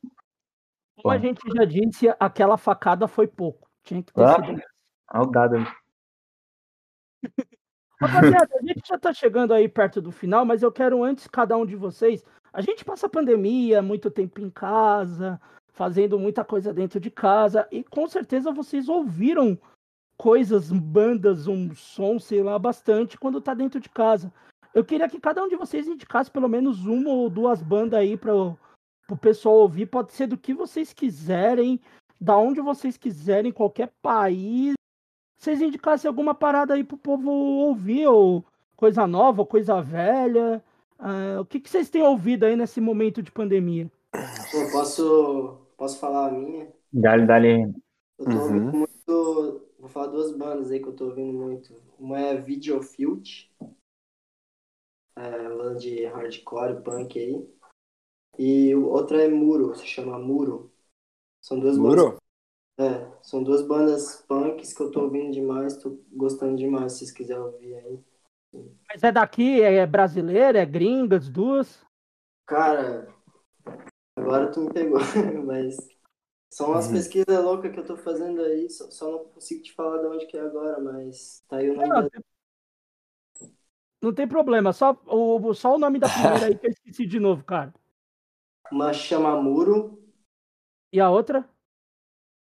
Como 1.02 1.12
a 1.12 1.18
gente 1.18 1.40
já 1.56 1.64
disse, 1.64 2.08
aquela 2.20 2.56
facada 2.56 3.08
foi 3.08 3.26
pouco. 3.26 3.68
Tinha 3.82 4.02
que 4.02 4.12
ter 4.12 4.22
ah, 4.22 4.34
sido. 4.34 4.62
Rapaziada, 8.00 8.48
a 8.54 8.64
gente 8.64 8.86
já 8.86 8.96
tá 8.96 9.12
chegando 9.12 9.52
aí 9.52 9.68
perto 9.68 10.00
do 10.00 10.12
final, 10.12 10.44
mas 10.44 10.62
eu 10.62 10.70
quero 10.70 11.02
antes 11.02 11.26
cada 11.26 11.56
um 11.56 11.66
de 11.66 11.74
vocês. 11.74 12.24
A 12.52 12.60
gente 12.60 12.84
passa 12.84 13.08
pandemia, 13.08 13.82
muito 13.82 14.08
tempo 14.08 14.40
em 14.40 14.48
casa, 14.48 15.40
fazendo 15.72 16.18
muita 16.18 16.44
coisa 16.44 16.72
dentro 16.72 17.00
de 17.00 17.10
casa, 17.10 17.66
e 17.72 17.82
com 17.82 18.06
certeza 18.06 18.52
vocês 18.52 18.88
ouviram 18.88 19.58
coisas, 20.18 20.72
bandas, 20.72 21.46
um 21.46 21.72
som, 21.74 22.18
sei 22.18 22.42
lá, 22.42 22.58
bastante 22.58 23.16
quando 23.16 23.40
tá 23.40 23.54
dentro 23.54 23.78
de 23.78 23.88
casa. 23.88 24.32
Eu 24.74 24.84
queria 24.84 25.08
que 25.08 25.20
cada 25.20 25.42
um 25.42 25.48
de 25.48 25.56
vocês 25.56 25.86
indicasse 25.86 26.30
pelo 26.30 26.48
menos 26.48 26.84
uma 26.84 27.10
ou 27.10 27.30
duas 27.30 27.62
bandas 27.62 28.00
aí 28.00 28.16
para 28.16 28.34
o 28.34 28.58
pessoal 29.20 29.54
ouvir. 29.56 29.86
Pode 29.86 30.12
ser 30.12 30.26
do 30.26 30.36
que 30.36 30.52
vocês 30.52 30.92
quiserem, 30.92 31.80
da 32.20 32.36
onde 32.36 32.60
vocês 32.60 32.96
quiserem, 32.96 33.52
qualquer 33.52 33.92
país. 34.02 34.74
Vocês 35.38 35.62
indicassem 35.62 36.08
alguma 36.08 36.34
parada 36.34 36.74
aí 36.74 36.82
pro 36.82 36.98
povo 36.98 37.30
ouvir, 37.30 38.08
ou 38.08 38.44
coisa 38.76 39.06
nova, 39.06 39.42
ou 39.42 39.46
coisa 39.46 39.80
velha. 39.80 40.62
Uh, 40.98 41.40
o 41.40 41.44
que, 41.44 41.60
que 41.60 41.70
vocês 41.70 41.88
têm 41.88 42.02
ouvido 42.02 42.44
aí 42.44 42.56
nesse 42.56 42.80
momento 42.80 43.22
de 43.22 43.30
pandemia? 43.30 43.90
Eu 44.52 44.70
posso, 44.72 45.58
posso 45.76 45.98
falar 46.00 46.28
a 46.28 46.32
minha? 46.32 46.68
Dale, 46.92 47.24
dale. 47.24 47.72
Eu 48.18 48.24
tô 48.24 48.36
ouvindo 48.36 48.72
uhum. 48.72 48.78
muito 48.80 49.67
Vou 49.78 49.88
falar 49.88 50.08
duas 50.08 50.36
bandas 50.36 50.70
aí 50.70 50.80
que 50.80 50.88
eu 50.88 50.94
tô 50.96 51.06
ouvindo 51.06 51.32
muito. 51.32 51.74
Uma 51.98 52.18
é 52.20 52.40
Videofield, 52.40 53.50
é, 55.16 55.48
banda 55.48 55.78
de 55.78 56.06
hardcore, 56.06 56.82
punk 56.82 57.18
aí. 57.18 57.48
E 58.38 58.74
outra 58.74 59.22
é 59.24 59.28
Muro, 59.28 59.74
se 59.74 59.86
chama 59.86 60.18
Muro. 60.18 60.72
São 61.40 61.60
duas 61.60 61.78
Muro? 61.78 62.04
bandas. 62.04 62.20
É, 62.78 63.12
são 63.22 63.42
duas 63.42 63.62
bandas 63.66 64.22
punks 64.28 64.72
que 64.72 64.82
eu 64.82 64.90
tô 64.90 65.02
ouvindo 65.02 65.32
demais, 65.32 65.76
tô 65.78 65.98
gostando 66.12 66.56
demais, 66.56 66.92
se 66.92 66.98
vocês 67.00 67.12
quiserem 67.12 67.42
ouvir 67.42 67.74
aí. 67.74 68.04
Mas 68.88 69.02
é 69.02 69.12
daqui, 69.12 69.60
é 69.62 69.86
brasileira, 69.86 70.58
é 70.60 70.66
gringa, 70.66 71.16
as 71.16 71.28
duas? 71.28 71.84
Cara, 72.46 73.06
agora 74.16 74.50
tu 74.52 74.60
me 74.60 74.72
pegou, 74.72 74.98
mas 75.46 75.76
são 76.50 76.70
umas 76.70 76.86
uhum. 76.86 76.92
pesquisas 76.94 77.44
loucas 77.44 77.72
que 77.72 77.78
eu 77.78 77.86
tô 77.86 77.96
fazendo 77.96 78.40
aí, 78.40 78.68
só, 78.70 78.90
só, 78.90 79.10
não 79.10 79.24
consigo 79.26 79.62
te 79.62 79.72
falar 79.72 79.98
de 79.98 80.06
onde 80.06 80.26
que 80.26 80.36
é 80.36 80.40
agora, 80.40 80.80
mas 80.80 81.44
tá 81.46 81.58
aí 81.58 81.70
o 81.70 81.76
nome 81.76 81.88
não, 81.88 82.08
da... 82.08 82.10
não 84.02 84.14
tem 84.14 84.26
problema, 84.26 84.72
só 84.72 84.98
o, 85.06 85.52
só 85.54 85.74
o 85.74 85.78
nome 85.78 85.98
da 85.98 86.08
primeira 86.08 86.46
aí 86.46 86.58
que 86.58 86.66
eu 86.66 86.70
esqueci 86.70 87.06
de 87.06 87.20
novo, 87.20 87.44
cara. 87.44 87.74
Uma 88.72 88.92
chama 88.92 89.40
Muro. 89.40 90.02
E 90.92 91.00
a 91.00 91.10
outra? 91.10 91.48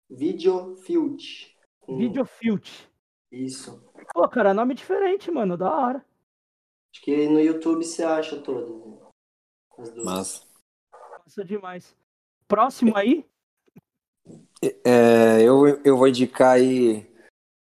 Videofield. 0.09 1.57
Com... 1.81 1.99
Videofield. 1.99 2.91
Isso. 3.31 3.85
Pô, 4.15 4.28
cara, 4.28 4.55
nome 4.55 4.74
diferente, 4.74 5.31
mano, 5.31 5.57
da 5.57 5.73
hora. 5.73 6.05
Acho 6.93 7.03
que 7.03 7.28
no 7.28 7.41
YouTube 7.41 7.85
você 7.85 8.05
acha 8.05 8.41
todas. 8.41 8.69
Né? 8.69 8.99
As 9.78 9.91
duas. 9.91 10.05
Massa. 10.05 10.47
Massa 11.24 11.45
demais. 11.45 11.97
Próximo 12.47 12.97
aí? 12.97 13.28
É, 14.84 15.43
eu, 15.43 15.80
eu 15.84 15.97
vou 15.97 16.09
indicar 16.09 16.52
aí 16.52 17.06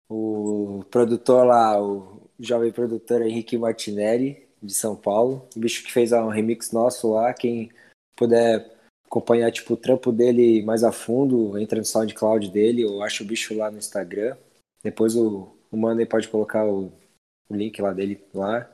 o 0.09 0.85
produtor 0.91 1.47
lá, 1.47 1.83
o 1.83 2.29
jovem 2.39 2.73
produtor 2.73 3.23
Henrique 3.23 3.57
Martinelli, 3.57 4.47
de 4.63 4.75
São 4.75 4.97
Paulo. 4.97 5.49
O 5.57 5.61
bicho 5.61 5.85
que 5.85 5.93
fez 5.93 6.13
um 6.13 6.29
remix 6.29 6.73
nosso 6.73 7.13
lá. 7.13 7.33
Quem 7.33 7.71
puder 8.17 8.73
acompanhar 9.07 9.51
tipo, 9.53 9.75
o 9.75 9.77
trampo 9.77 10.11
dele 10.11 10.63
mais 10.63 10.83
a 10.83 10.91
fundo, 10.91 11.59
entra 11.59 11.79
no 11.79 11.85
SoundCloud 11.85 12.51
dele, 12.51 12.85
ou 12.85 13.03
acha 13.03 13.23
o 13.23 13.27
bicho 13.27 13.57
lá 13.57 13.71
no 13.71 13.79
Instagram. 13.79 14.37
Depois 14.83 15.15
o, 15.17 15.55
o 15.71 16.07
pode 16.07 16.29
colocar 16.29 16.67
o, 16.67 16.93
o 17.49 17.55
link 17.55 17.81
lá 17.81 17.93
dele 17.93 18.23
lá. 18.35 18.71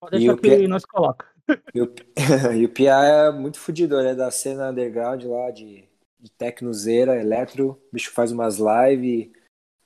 Pode 0.00 0.18
deixar 0.18 0.36
que 0.36 0.42
Pia... 0.42 0.68
nós 0.68 0.84
coloca. 0.84 1.26
E 1.74 1.80
o, 1.80 1.92
e 2.56 2.64
o 2.64 2.68
Pia 2.68 2.92
é 2.92 3.30
muito 3.30 3.58
fodido, 3.58 3.98
ele 3.98 4.10
é 4.10 4.14
da 4.14 4.30
cena 4.30 4.70
underground 4.70 5.24
lá 5.24 5.50
de 5.50 5.89
de 6.20 6.30
tecnozeira, 6.30 7.20
eletro, 7.20 7.70
o 7.70 7.94
bicho 7.94 8.12
faz 8.12 8.30
umas 8.32 8.58
lives, 8.58 9.30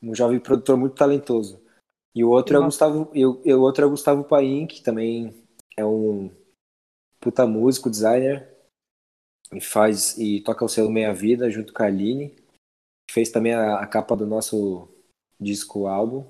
um 0.02 0.14
jovem 0.14 0.40
produtor 0.40 0.76
muito 0.76 0.96
talentoso. 0.96 1.62
E 2.14 2.22
o 2.24 2.30
outro 2.30 2.56
é 2.56 2.60
o 2.60 2.64
Gustavo, 2.64 3.10
e 3.12 3.26
o, 3.26 3.42
e 3.44 3.54
o 3.54 3.60
outro 3.60 3.84
é 3.84 3.86
o 3.86 3.90
Gustavo 3.90 4.24
Paim, 4.24 4.66
que 4.66 4.82
também 4.82 5.34
é 5.76 5.84
um 5.84 6.30
puta 7.20 7.46
músico, 7.46 7.90
designer, 7.90 8.54
e 9.52 9.60
faz 9.60 10.16
e 10.18 10.40
toca 10.40 10.64
o 10.64 10.68
selo 10.68 10.90
Meia 10.90 11.12
Vida 11.12 11.50
junto 11.50 11.72
com 11.72 11.82
a 11.82 11.86
Aline. 11.86 12.36
Fez 13.10 13.30
também 13.30 13.54
a, 13.54 13.80
a 13.80 13.86
capa 13.86 14.16
do 14.16 14.26
nosso 14.26 14.88
disco 15.40 15.86
álbum. 15.86 16.24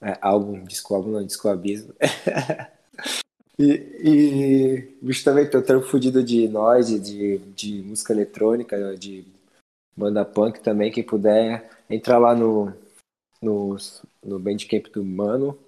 É, 0.00 0.18
álbum, 0.20 0.64
disco 0.64 0.94
álbum, 0.94 1.10
não, 1.10 1.24
disco 1.24 1.48
abismo. 1.48 1.94
E, 3.58 3.64
e 4.02 4.98
o 5.02 5.06
bicho 5.06 5.24
também 5.24 5.48
tem 5.48 5.60
um 5.60 5.62
trampo 5.62 5.86
fudido 5.86 6.22
de 6.22 6.48
noise, 6.48 6.98
de, 6.98 7.38
de 7.54 7.82
música 7.82 8.12
eletrônica, 8.12 8.96
de 8.96 9.26
banda 9.96 10.24
punk 10.24 10.60
também. 10.60 10.90
Quem 10.90 11.04
puder, 11.04 11.70
entrar 11.88 12.18
lá 12.18 12.34
no, 12.34 12.72
no, 13.42 13.76
no 14.24 14.38
Bandcamp 14.38 14.86
do 14.88 15.04
Mano 15.04 15.58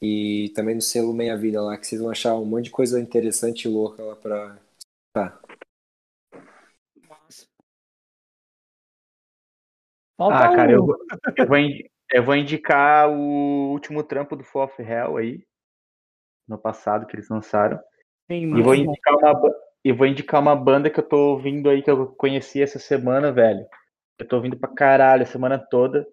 e 0.00 0.52
também 0.54 0.74
no 0.74 0.82
selo 0.82 1.12
Meia 1.12 1.36
Vida 1.36 1.62
lá, 1.62 1.76
que 1.76 1.86
vocês 1.86 2.00
vão 2.00 2.10
achar 2.10 2.34
um 2.34 2.44
monte 2.44 2.64
de 2.64 2.70
coisa 2.70 3.00
interessante 3.00 3.64
e 3.64 3.68
louca 3.68 4.02
lá 4.02 4.16
pra. 4.16 4.58
Tá. 5.12 5.40
ah, 10.18 10.54
cara, 10.54 10.72
eu, 10.72 10.86
eu, 11.36 11.46
vou, 11.46 11.56
eu 12.12 12.22
vou 12.22 12.36
indicar 12.36 13.08
o 13.10 13.72
último 13.72 14.04
trampo 14.04 14.36
do 14.36 14.44
Fall 14.44 14.64
of 14.64 14.82
Hell 14.82 15.16
aí 15.16 15.42
no 16.50 16.58
passado 16.58 17.06
que 17.06 17.14
eles 17.14 17.28
lançaram. 17.28 17.78
Sim, 18.30 18.56
e 18.56 18.62
vou 18.62 18.74
indicar 18.74 19.14
uma 19.14 19.54
e 19.82 19.92
vou 19.92 20.06
indicar 20.06 20.40
uma 20.40 20.54
banda 20.54 20.90
que 20.90 21.00
eu 21.00 21.08
tô 21.08 21.30
ouvindo 21.30 21.70
aí 21.70 21.82
que 21.82 21.90
eu 21.90 22.08
conheci 22.08 22.60
essa 22.60 22.78
semana, 22.78 23.32
velho. 23.32 23.64
Eu 24.18 24.28
tô 24.28 24.36
ouvindo 24.36 24.58
pra 24.58 24.68
caralho 24.68 25.22
a 25.22 25.26
semana 25.26 25.58
toda, 25.58 26.04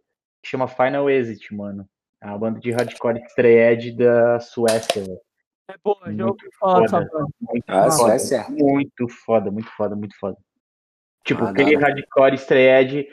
que 0.41 0.49
chama 0.49 0.69
Final 0.69 1.09
Exit, 1.09 1.53
mano. 1.53 1.85
É 2.21 2.27
uma 2.27 2.37
banda 2.37 2.59
de 2.59 2.71
hardcore 2.71 3.21
thread 3.35 3.91
da 3.91 4.39
Suécia, 4.39 5.03
velho. 5.03 5.19
É 5.69 5.75
boa, 5.83 6.13
já 6.13 6.25
ouvi 6.25 6.49
falar 6.57 6.81
dessa 6.81 6.99
banda. 7.01 7.27
Muito, 7.41 7.63
ah, 7.67 7.91
foda, 7.91 7.91
Suécia. 7.91 8.45
muito 8.49 9.09
foda, 9.09 9.51
muito 9.51 9.69
foda, 9.71 9.95
muito 9.97 10.17
foda. 10.17 10.37
Tipo, 11.25 11.43
ah, 11.43 11.49
aquele 11.49 11.75
hardcore 11.75 12.35
estreed 12.35 13.05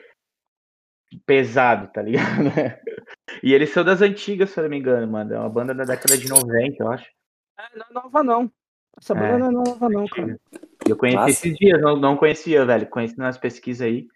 pesado, 1.27 1.89
tá 1.93 2.01
ligado? 2.01 2.25
e 3.43 3.53
eles 3.53 3.71
são 3.71 3.83
das 3.85 4.01
antigas, 4.03 4.51
se 4.51 4.61
eu 4.61 4.63
não 4.63 4.71
me 4.71 4.79
engano, 4.79 5.11
mano. 5.11 5.35
É 5.35 5.39
uma 5.39 5.51
banda 5.51 5.75
da 5.75 5.85
década 5.85 6.17
de 6.17 6.29
90, 6.29 6.83
eu 6.83 6.93
acho. 6.93 7.11
É, 7.59 7.79
não 7.79 7.87
é 7.89 7.93
nova, 7.93 8.23
não. 8.23 8.53
Essa 8.97 9.15
banda 9.15 9.35
é, 9.35 9.39
não 9.39 9.49
é 9.49 9.53
nova, 9.53 9.89
não, 9.89 10.07
cara. 10.07 10.41
Eu 10.87 10.97
conheci 10.97 11.17
Nossa. 11.17 11.31
esses 11.31 11.57
dias, 11.57 11.81
não, 11.81 11.97
não 11.97 12.17
conhecia, 12.17 12.65
velho. 12.65 12.89
Conheci 12.89 13.19
nas 13.19 13.39
pesquisas 13.39 13.87
aí. 13.87 14.07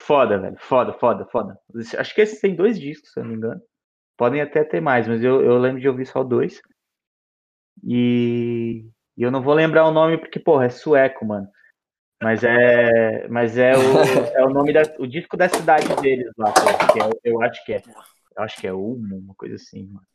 Foda, 0.00 0.38
velho. 0.38 0.56
Foda, 0.58 0.92
foda, 0.92 1.24
foda. 1.26 1.58
Acho 1.98 2.14
que 2.14 2.20
esses 2.20 2.40
têm 2.40 2.54
dois 2.54 2.78
discos, 2.78 3.12
se 3.12 3.18
eu 3.18 3.24
não 3.24 3.30
me 3.30 3.36
engano. 3.36 3.60
Podem 4.16 4.40
até 4.40 4.62
ter 4.62 4.80
mais, 4.80 5.08
mas 5.08 5.22
eu, 5.24 5.42
eu 5.42 5.58
lembro 5.58 5.80
de 5.80 5.88
ouvir 5.88 6.06
só 6.06 6.22
dois. 6.22 6.60
E, 7.82 8.86
e 9.16 9.22
eu 9.22 9.30
não 9.30 9.42
vou 9.42 9.54
lembrar 9.54 9.86
o 9.86 9.92
nome 9.92 10.18
porque, 10.18 10.38
porra, 10.38 10.66
é 10.66 10.68
sueco, 10.68 11.24
mano. 11.24 11.48
Mas 12.22 12.44
é, 12.44 13.28
mas 13.28 13.58
é, 13.58 13.72
o, 13.76 14.36
é 14.38 14.44
o 14.44 14.50
nome 14.50 14.72
da, 14.72 14.82
o 14.98 15.06
disco 15.06 15.36
da 15.36 15.48
cidade 15.48 15.94
deles 16.00 16.32
lá, 16.38 16.52
que 16.92 17.00
é, 17.00 17.10
eu 17.24 17.42
acho 17.42 17.64
que 17.64 17.74
é. 17.74 17.82
Eu 18.36 18.42
acho 18.42 18.60
que 18.60 18.66
é 18.66 18.72
Ulmo, 18.72 19.18
uma 19.18 19.34
coisa 19.34 19.56
assim, 19.56 19.86
mano. 19.88 20.06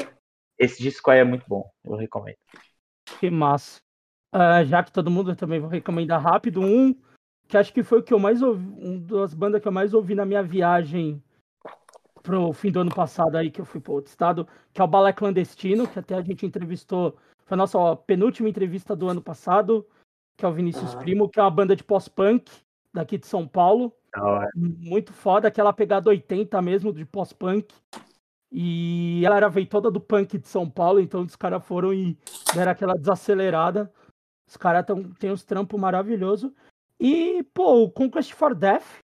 Esse 0.60 0.84
disco 0.84 1.10
aí 1.10 1.20
é 1.20 1.24
muito 1.24 1.46
bom, 1.48 1.72
eu 1.86 1.96
recomendo. 1.96 2.38
Que 3.20 3.30
massa. 3.30 3.80
Uh, 4.36 4.64
já 4.66 4.84
que 4.84 4.92
todo 4.92 5.10
mundo 5.10 5.36
também 5.36 5.60
vou 5.60 5.70
recomendar 5.70 6.22
rápido, 6.22 6.62
um 6.62 6.94
que 7.48 7.58
acho 7.58 7.74
que 7.74 7.82
foi 7.82 8.00
o 8.00 8.04
que 8.04 8.14
eu 8.14 8.20
mais 8.20 8.44
ouvi, 8.44 8.68
uma 8.78 9.00
das 9.00 9.34
bandas 9.34 9.62
que 9.62 9.68
eu 9.68 9.72
mais 9.72 9.94
ouvi 9.94 10.14
na 10.14 10.26
minha 10.26 10.44
viagem 10.44 11.24
pro 12.22 12.54
fim 12.54 12.72
do 12.72 12.82
ano 12.82 12.94
passado 12.94 13.36
aí, 13.36 13.50
que 13.50 13.60
eu 13.60 13.66
fui 13.66 13.82
para 13.82 13.94
outro 13.94 14.10
estado, 14.10 14.48
que 14.72 14.80
é 14.80 14.84
o 14.84 14.88
Balé 14.88 15.12
Clandestino, 15.14 15.88
que 15.88 15.98
até 15.98 16.14
a 16.14 16.22
gente 16.22 16.46
entrevistou, 16.46 17.18
foi 17.46 17.56
a 17.56 17.58
nossa 17.58 17.80
ó, 17.80 17.96
penúltima 17.96 18.50
entrevista 18.50 18.96
do 18.96 19.08
ano 19.08 19.22
passado, 19.22 19.88
que 20.38 20.46
é 20.46 20.48
o 20.48 20.54
Vinícius 20.54 20.94
uhum. 20.94 21.00
Primo, 21.00 21.30
que 21.30 21.40
é 21.40 21.44
uma 21.44 21.50
banda 21.50 21.76
de 21.76 21.84
pós-punk 21.84 22.52
daqui 22.94 23.18
de 23.18 23.26
São 23.26 23.48
Paulo. 23.48 23.92
Muito 24.56 25.12
foda, 25.12 25.48
aquela 25.48 25.74
pegada 25.74 26.10
80 26.10 26.62
mesmo 26.62 26.94
de 26.94 27.06
pós-punk. 27.06 27.74
E 28.52 29.24
ela 29.26 29.38
era 29.38 29.50
veio 29.50 29.68
toda 29.68 29.92
do 29.92 30.02
punk 30.02 30.38
de 30.38 30.48
São 30.48 30.70
Paulo, 30.70 31.00
então 31.00 31.22
os 31.22 31.36
caras 31.36 31.64
foram 31.66 31.94
e 31.94 32.18
deram 32.54 32.72
aquela 32.72 32.96
desacelerada. 32.96 33.92
Os 34.48 34.58
caras 34.58 34.86
têm 35.20 35.32
uns 35.32 35.44
trampos 35.44 35.80
maravilhosos. 35.80 36.52
E, 37.00 37.44
pô, 37.54 37.84
o 37.84 37.92
Conquest 37.92 38.34
for 38.34 38.56
Death, 38.56 39.00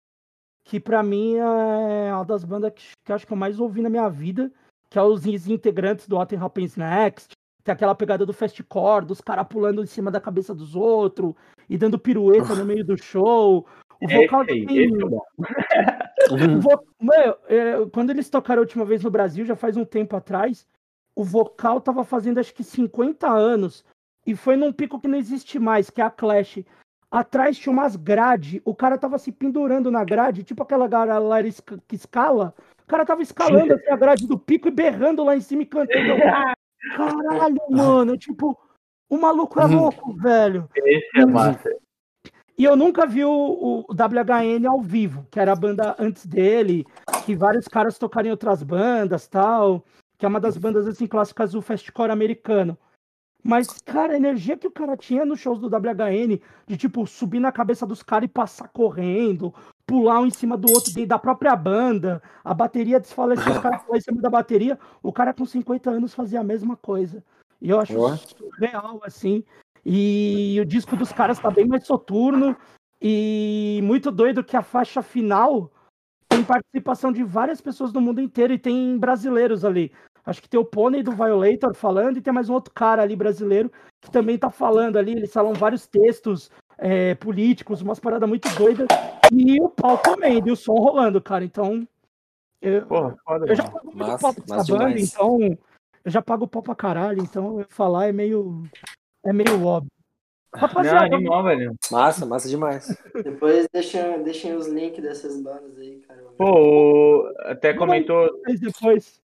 que 0.65 0.79
para 0.79 1.03
mim 1.03 1.37
é 1.37 2.15
uma 2.15 2.25
das 2.25 2.45
bandas 2.45 2.73
que, 2.75 2.85
que 3.05 3.13
acho 3.13 3.27
que 3.27 3.33
eu 3.33 3.37
mais 3.37 3.59
ouvi 3.59 3.83
na 3.83 3.91
minha 3.91 4.09
vida, 4.09 4.53
que 4.89 4.99
é 4.99 5.03
os 5.03 5.27
integrantes 5.27 6.07
do 6.07 6.17
What 6.17 6.35
Happens 6.37 6.77
Next, 6.77 7.33
tem 7.65 7.73
aquela 7.73 7.95
pegada 7.95 8.27
do 8.27 8.33
fastcore, 8.33 9.07
dos 9.07 9.21
caras 9.21 9.47
pulando 9.49 9.83
em 9.83 9.87
cima 9.87 10.11
da 10.11 10.21
cabeça 10.21 10.55
dos 10.55 10.75
outros 10.75 11.35
e 11.69 11.79
dando 11.79 11.99
pirueta 11.99 12.55
no 12.55 12.65
meio 12.65 12.85
do 12.85 12.97
show. 12.97 13.67
O 14.03 14.09
vocal 14.09 14.43
esse, 14.43 14.67
tem... 14.67 14.79
esse 14.79 15.03
é 15.03 15.07
vo... 16.61 16.85
Meu, 17.01 17.37
é, 17.49 17.87
quando 17.93 18.11
eles 18.11 18.29
tocaram 18.29 18.61
a 18.61 18.65
última 18.65 18.85
vez 18.85 19.03
no 19.03 19.11
Brasil, 19.11 19.45
já 19.45 19.55
faz 19.55 19.77
um 19.77 19.85
tempo 19.85 20.17
atrás, 20.17 20.67
o 21.15 21.23
vocal 21.23 21.81
tava 21.81 22.05
fazendo 22.05 22.41
acho 22.41 22.53
que 22.53 22.65
50 22.65 23.29
anos. 23.29 23.85
E 24.27 24.35
foi 24.35 24.57
num 24.57 24.73
pico 24.73 25.01
que 25.01 25.09
não 25.09 25.19
existe 25.19 25.59
mais, 25.59 25.89
que 25.89 26.01
é 26.01 26.05
a 26.05 26.11
Clash. 26.11 26.65
Atrás 27.11 27.59
tinha 27.59 27.73
umas 27.73 27.95
grade, 27.95 28.63
o 28.65 28.75
cara 28.75 28.97
tava 28.97 29.19
se 29.19 29.31
pendurando 29.31 29.91
na 29.91 30.03
grade, 30.03 30.43
tipo 30.43 30.63
aquela 30.63 30.89
galera 30.89 31.47
que 31.87 31.95
escala. 31.95 32.55
O 32.83 32.87
cara 32.87 33.05
tava 33.05 33.23
escalando 33.23 33.75
assim, 33.75 33.89
a 33.89 33.97
grade 33.97 34.27
do 34.27 34.39
pico 34.39 34.69
e 34.69 34.71
berrando 34.71 35.23
lá 35.23 35.37
em 35.37 35.41
cima 35.41 35.63
e 35.63 35.67
cantando. 35.67 36.15
Caralho, 36.97 37.61
mano, 37.71 38.17
tipo, 38.17 38.59
o 39.09 39.19
maluco 39.19 39.61
é 39.61 39.67
uhum. 39.67 39.81
louco, 39.81 40.15
velho. 40.15 40.69
Esse 40.75 41.21
é 41.21 41.27
massa. 41.27 41.71
E 42.63 42.65
eu 42.65 42.77
nunca 42.77 43.09
vi 43.09 43.25
o, 43.25 43.29
o, 43.29 43.87
WHN 43.91 44.69
ao 44.69 44.81
vivo, 44.81 45.27
que 45.33 45.41
era 45.41 45.51
a 45.51 45.57
banda 45.57 45.97
antes 45.99 46.25
dele, 46.25 46.87
que 47.27 47.35
vários 47.35 47.67
caras 47.67 47.99
tocaram 47.99 48.29
em 48.29 48.31
outras 48.31 48.63
bandas 48.63 49.27
tal, 49.27 49.85
que 50.17 50.25
é 50.25 50.29
uma 50.29 50.39
das 50.39 50.57
bandas 50.57 50.87
assim 50.87 51.09
clássicas 51.09 51.51
do 51.51 51.61
fastcore 51.61 52.13
americano. 52.13 52.79
Mas, 53.43 53.67
cara, 53.85 54.13
a 54.13 54.17
energia 54.17 54.57
que 54.57 54.69
o 54.69 54.71
cara 54.71 54.97
tinha 54.97 55.25
nos 55.25 55.41
shows 55.41 55.59
do 55.59 55.67
WHN, 55.67 56.39
de 56.65 56.77
tipo, 56.77 57.05
subir 57.05 57.41
na 57.41 57.51
cabeça 57.51 57.85
dos 57.85 58.01
caras 58.01 58.27
e 58.27 58.33
passar 58.33 58.69
correndo, 58.69 59.53
pular 59.85 60.21
um 60.21 60.27
em 60.27 60.31
cima 60.31 60.57
do 60.57 60.71
outro 60.71 60.93
dentro 60.93 61.09
da 61.09 61.19
própria 61.19 61.57
banda, 61.57 62.23
a 62.45 62.55
bateria 62.55 63.01
desfalecer, 63.01 63.51
os 63.51 63.59
caras 63.59 63.83
pular 63.83 63.99
em 63.99 64.03
cima 64.03 64.23
da 64.23 64.31
bateria, 64.31 64.79
o 65.03 65.13
cara 65.13 65.35
com 65.35 65.45
50 65.45 65.91
anos 65.91 66.15
fazia 66.15 66.39
a 66.39 66.45
mesma 66.45 66.77
coisa. 66.77 67.25
E 67.61 67.71
eu 67.71 67.81
acho 67.81 67.95
real, 68.61 69.01
assim. 69.03 69.43
E 69.85 70.59
o 70.61 70.65
disco 70.65 70.97
dos 70.97 71.13
caras 71.13 71.39
tá 71.39 71.51
bem 71.51 71.67
mais 71.67 71.87
soturno 71.87 72.57
e 73.01 73.81
muito 73.83 74.11
doido 74.11 74.45
que 74.45 74.57
a 74.57 74.63
faixa 74.63 75.03
final 75.03 75.71
tem 76.29 76.45
participação 76.45 77.13
de 77.13 77.23
várias 77.25 77.61
pessoas 77.61 77.93
do 77.93 78.01
mundo 78.01 78.21
inteiro 78.21 78.53
e 78.53 78.59
tem 78.59 78.97
brasileiros 78.97 79.65
ali. 79.65 79.93
Acho 80.25 80.41
que 80.41 80.49
tem 80.49 80.59
o 80.59 80.65
Pônei 80.65 81.03
do 81.03 81.11
Violator 81.11 81.75
falando 81.75 82.17
e 82.17 82.23
tem 82.23 82.33
mais 82.33 82.49
um 82.49 82.55
outro 82.55 82.73
cara 82.73 83.03
ali 83.03 83.17
brasileiro 83.17 83.73
que 84.01 84.11
também 84.11 84.39
tá 84.39 84.51
falando 84.51 84.97
ali. 84.97 85.13
Eles 85.13 85.33
falam 85.33 85.53
vários 85.53 85.87
textos 85.87 86.51
é, 86.79 87.15
políticos, 87.17 87.83
umas 87.83 87.99
paradas 87.99 88.29
muito 88.29 88.49
doidas. 88.57 88.87
E 89.33 89.61
o 89.61 89.69
pau 89.69 89.99
comendo 89.99 90.49
e 90.49 90.53
o 90.53 90.57
som 90.57 90.75
rolando, 90.75 91.21
cara. 91.21 91.45
Então. 91.45 91.87
Eu, 92.61 92.87
Porra, 92.87 93.17
foda, 93.25 93.47
eu 93.47 93.55
já 93.57 93.65
pago 93.65 93.87
muito 93.87 93.99
massa, 93.99 94.19
pau 94.19 94.35
pra 94.35 94.57
essa 94.57 94.73
banda, 94.73 95.01
então. 95.01 95.59
Eu 96.05 96.11
já 96.11 96.23
pago 96.23 96.47
pau 96.47 96.63
pra 96.63 96.75
caralho, 96.75 97.23
então 97.23 97.61
eu 97.61 97.67
falar 97.69 98.07
é 98.07 98.13
meio. 98.13 98.63
É 99.25 99.33
meio 99.33 99.65
óbvio. 99.65 99.91
Rapaziada, 100.55 101.09
não, 101.09 101.17
animal, 101.17 101.45
velho. 101.45 101.75
Massa, 101.91 102.27
massa 102.27 102.49
demais. 102.49 102.87
Depois 103.25 103.67
deixem, 103.73 104.23
deixem 104.23 104.55
os 104.55 104.67
links 104.67 105.03
dessas 105.03 105.41
bandas 105.41 105.79
aí, 105.79 106.01
cara. 106.01 106.23
Pô, 106.37 107.33
até 107.47 107.73
comentou. 107.73 108.29
Depois 108.61 109.23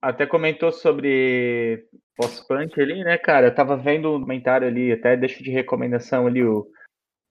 até 0.00 0.26
comentou 0.26 0.70
sobre 0.70 1.86
pós-punk 2.16 2.80
ali, 2.80 3.02
né, 3.02 3.18
cara? 3.18 3.48
Eu 3.48 3.54
tava 3.54 3.76
vendo 3.76 4.14
um 4.14 4.20
comentário 4.20 4.66
ali, 4.66 4.92
até 4.92 5.16
deixo 5.16 5.42
de 5.42 5.50
recomendação 5.50 6.26
ali 6.26 6.44
o, 6.44 6.68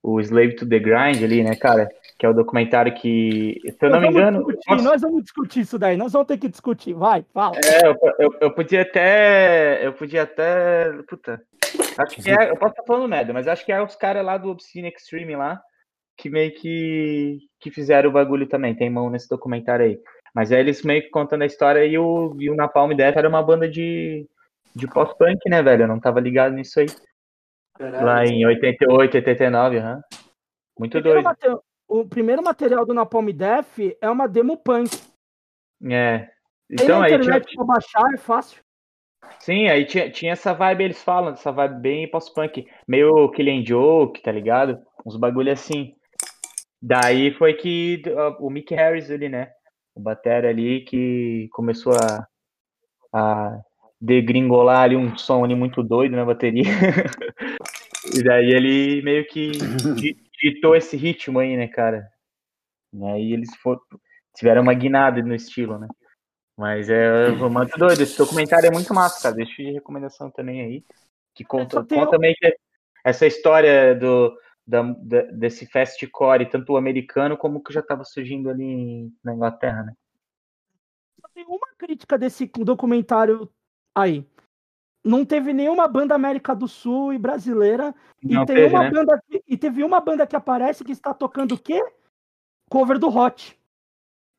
o 0.01 0.19
Slave 0.19 0.55
to 0.55 0.67
the 0.67 0.79
Grind 0.79 1.23
ali, 1.23 1.43
né, 1.43 1.55
cara? 1.55 1.89
Que 2.17 2.25
é 2.25 2.29
o 2.29 2.33
documentário 2.33 2.93
que, 2.95 3.59
se 3.63 3.77
eu 3.85 3.89
não 3.89 4.01
me 4.01 4.07
engano. 4.07 4.45
Discutir, 4.45 4.83
Nós 4.83 5.01
vamos 5.01 5.23
discutir 5.23 5.59
isso 5.61 5.77
daí, 5.77 5.97
nós 5.97 6.13
vamos 6.13 6.27
ter 6.27 6.37
que 6.37 6.49
discutir, 6.49 6.93
vai, 6.93 7.23
fala. 7.33 7.55
É, 7.57 7.87
eu, 7.87 7.95
eu, 8.19 8.35
eu 8.41 8.51
podia 8.51 8.81
até. 8.81 9.85
Eu 9.85 9.93
podia 9.93 10.23
até. 10.23 10.91
Puta. 11.07 11.41
Acho 11.97 12.15
que 12.15 12.29
é. 12.29 12.49
Eu 12.49 12.57
posso 12.57 12.71
estar 12.71 12.83
falando 12.83 13.09
merda, 13.09 13.33
mas 13.33 13.47
acho 13.47 13.65
que 13.65 13.71
é 13.71 13.81
os 13.81 13.95
caras 13.95 14.25
lá 14.25 14.37
do 14.37 14.49
Obscene 14.49 14.87
Extreme 14.89 15.35
lá 15.35 15.61
que 16.17 16.29
meio 16.29 16.51
que, 16.53 17.37
que 17.59 17.69
fizeram 17.69 18.09
o 18.09 18.13
bagulho 18.13 18.47
também. 18.47 18.75
Tem 18.75 18.89
mão 18.89 19.09
nesse 19.09 19.29
documentário 19.29 19.85
aí. 19.85 19.99
Mas 20.33 20.51
é 20.51 20.59
eles 20.59 20.81
meio 20.81 21.03
que 21.03 21.09
contando 21.09 21.43
a 21.43 21.45
história 21.45 21.85
e 21.85 21.97
o, 21.97 22.35
e 22.39 22.49
o 22.49 22.55
Napalm 22.55 22.93
Death 22.93 23.15
era 23.15 23.29
uma 23.29 23.41
banda 23.41 23.69
de, 23.69 24.27
de 24.75 24.87
pós-punk, 24.87 25.39
né, 25.47 25.61
velho? 25.61 25.83
Eu 25.83 25.87
não 25.87 25.99
tava 25.99 26.19
ligado 26.19 26.55
nisso 26.55 26.79
aí. 26.79 26.87
Caralho. 27.77 28.05
Lá 28.05 28.25
em 28.25 28.45
88, 28.45 29.15
89, 29.17 29.77
aham. 29.77 29.95
Uhum. 29.95 30.01
Muito 30.79 31.01
doido. 31.01 31.27
o 31.87 32.05
primeiro 32.05 32.43
material 32.43 32.85
do 32.85 32.93
Napalm 32.93 33.29
Death 33.29 33.79
é 33.99 34.09
uma 34.09 34.27
demo 34.27 34.57
punk. 34.57 34.91
É. 35.89 36.29
Então 36.69 37.01
aí 37.01 37.19
tinha... 37.19 37.41
pra 37.41 37.63
baixar 37.63 38.13
é 38.13 38.17
fácil. 38.17 38.61
Sim, 39.39 39.67
aí 39.67 39.85
tinha, 39.85 40.09
tinha 40.09 40.33
essa 40.33 40.53
vibe, 40.53 40.83
eles 40.83 41.03
falam, 41.03 41.33
essa 41.33 41.51
vibe 41.51 41.81
bem 41.81 42.09
pós-punk, 42.09 42.67
meio 42.87 43.29
Killing 43.31 43.65
Joke, 43.65 44.21
tá 44.21 44.31
ligado? 44.31 44.79
Uns 45.05 45.17
bagulho 45.17 45.51
assim. 45.51 45.95
Daí 46.81 47.33
foi 47.33 47.53
que 47.55 48.01
uh, 48.07 48.45
o 48.45 48.49
Mick 48.49 48.73
Harris 48.73 49.09
ali, 49.09 49.27
né? 49.27 49.51
o 49.97 49.99
Batera 49.99 50.49
ali 50.49 50.81
que 50.81 51.49
começou 51.51 51.93
a, 51.93 52.27
a 53.13 53.61
degringolar 53.99 54.83
ali 54.83 54.95
um 54.95 55.17
som 55.17 55.43
ali 55.43 55.55
muito 55.55 55.83
doido 55.83 56.15
na 56.15 56.25
bateria. 56.25 56.63
e 58.15 58.23
daí 58.23 58.51
ele 58.51 59.01
meio 59.01 59.27
que 59.27 59.51
ditou 60.41 60.75
esse 60.75 60.95
ritmo 60.95 61.39
aí, 61.39 61.57
né, 61.57 61.67
cara? 61.67 62.07
E 62.93 63.05
aí 63.05 63.33
eles 63.33 63.55
foram, 63.57 63.81
tiveram 64.35 64.61
uma 64.61 64.73
guinada 64.73 65.21
no 65.21 65.35
estilo, 65.35 65.77
né? 65.77 65.87
Mas 66.57 66.89
é 66.89 67.29
muito 67.29 67.77
doido. 67.77 68.01
Esse 68.01 68.17
documentário 68.17 68.67
é 68.67 68.71
muito 68.71 68.93
massa, 68.93 69.21
cara. 69.21 69.35
Deixa 69.35 69.61
de 69.61 69.71
recomendação 69.71 70.31
também 70.31 70.61
aí. 70.61 70.83
Que 71.35 71.43
conta, 71.43 71.85
conta 71.85 72.17
meio 72.17 72.35
que 72.35 72.51
essa 73.03 73.27
história 73.27 73.93
do, 73.93 74.35
da, 74.65 74.81
da, 74.81 75.21
desse 75.31 75.67
fastcore, 75.67 76.49
tanto 76.49 76.73
o 76.73 76.77
americano 76.77 77.37
como 77.37 77.61
que 77.63 77.71
já 77.71 77.79
estava 77.79 78.03
surgindo 78.03 78.49
ali 78.49 79.11
na 79.23 79.35
Inglaterra, 79.35 79.83
né? 79.83 79.93
Tem 81.35 81.45
uma 81.45 81.69
crítica 81.77 82.17
desse 82.17 82.47
documentário 82.47 83.47
aí. 84.01 84.25
Não 85.03 85.23
teve 85.25 85.53
nenhuma 85.53 85.87
banda 85.87 86.15
América 86.15 86.53
do 86.53 86.67
Sul 86.67 87.13
e 87.13 87.17
brasileira. 87.17 87.95
Não 88.21 88.43
e, 88.43 88.45
teve, 88.45 88.65
uma 88.65 88.83
né? 88.83 88.91
banda, 88.91 89.23
e 89.47 89.57
teve 89.57 89.83
uma 89.83 90.01
banda 90.01 90.27
que 90.27 90.35
aparece 90.35 90.83
que 90.83 90.91
está 90.91 91.13
tocando 91.13 91.53
o 91.53 91.57
quê? 91.57 91.81
Cover 92.69 92.99
do 92.99 93.07
Hot. 93.07 93.57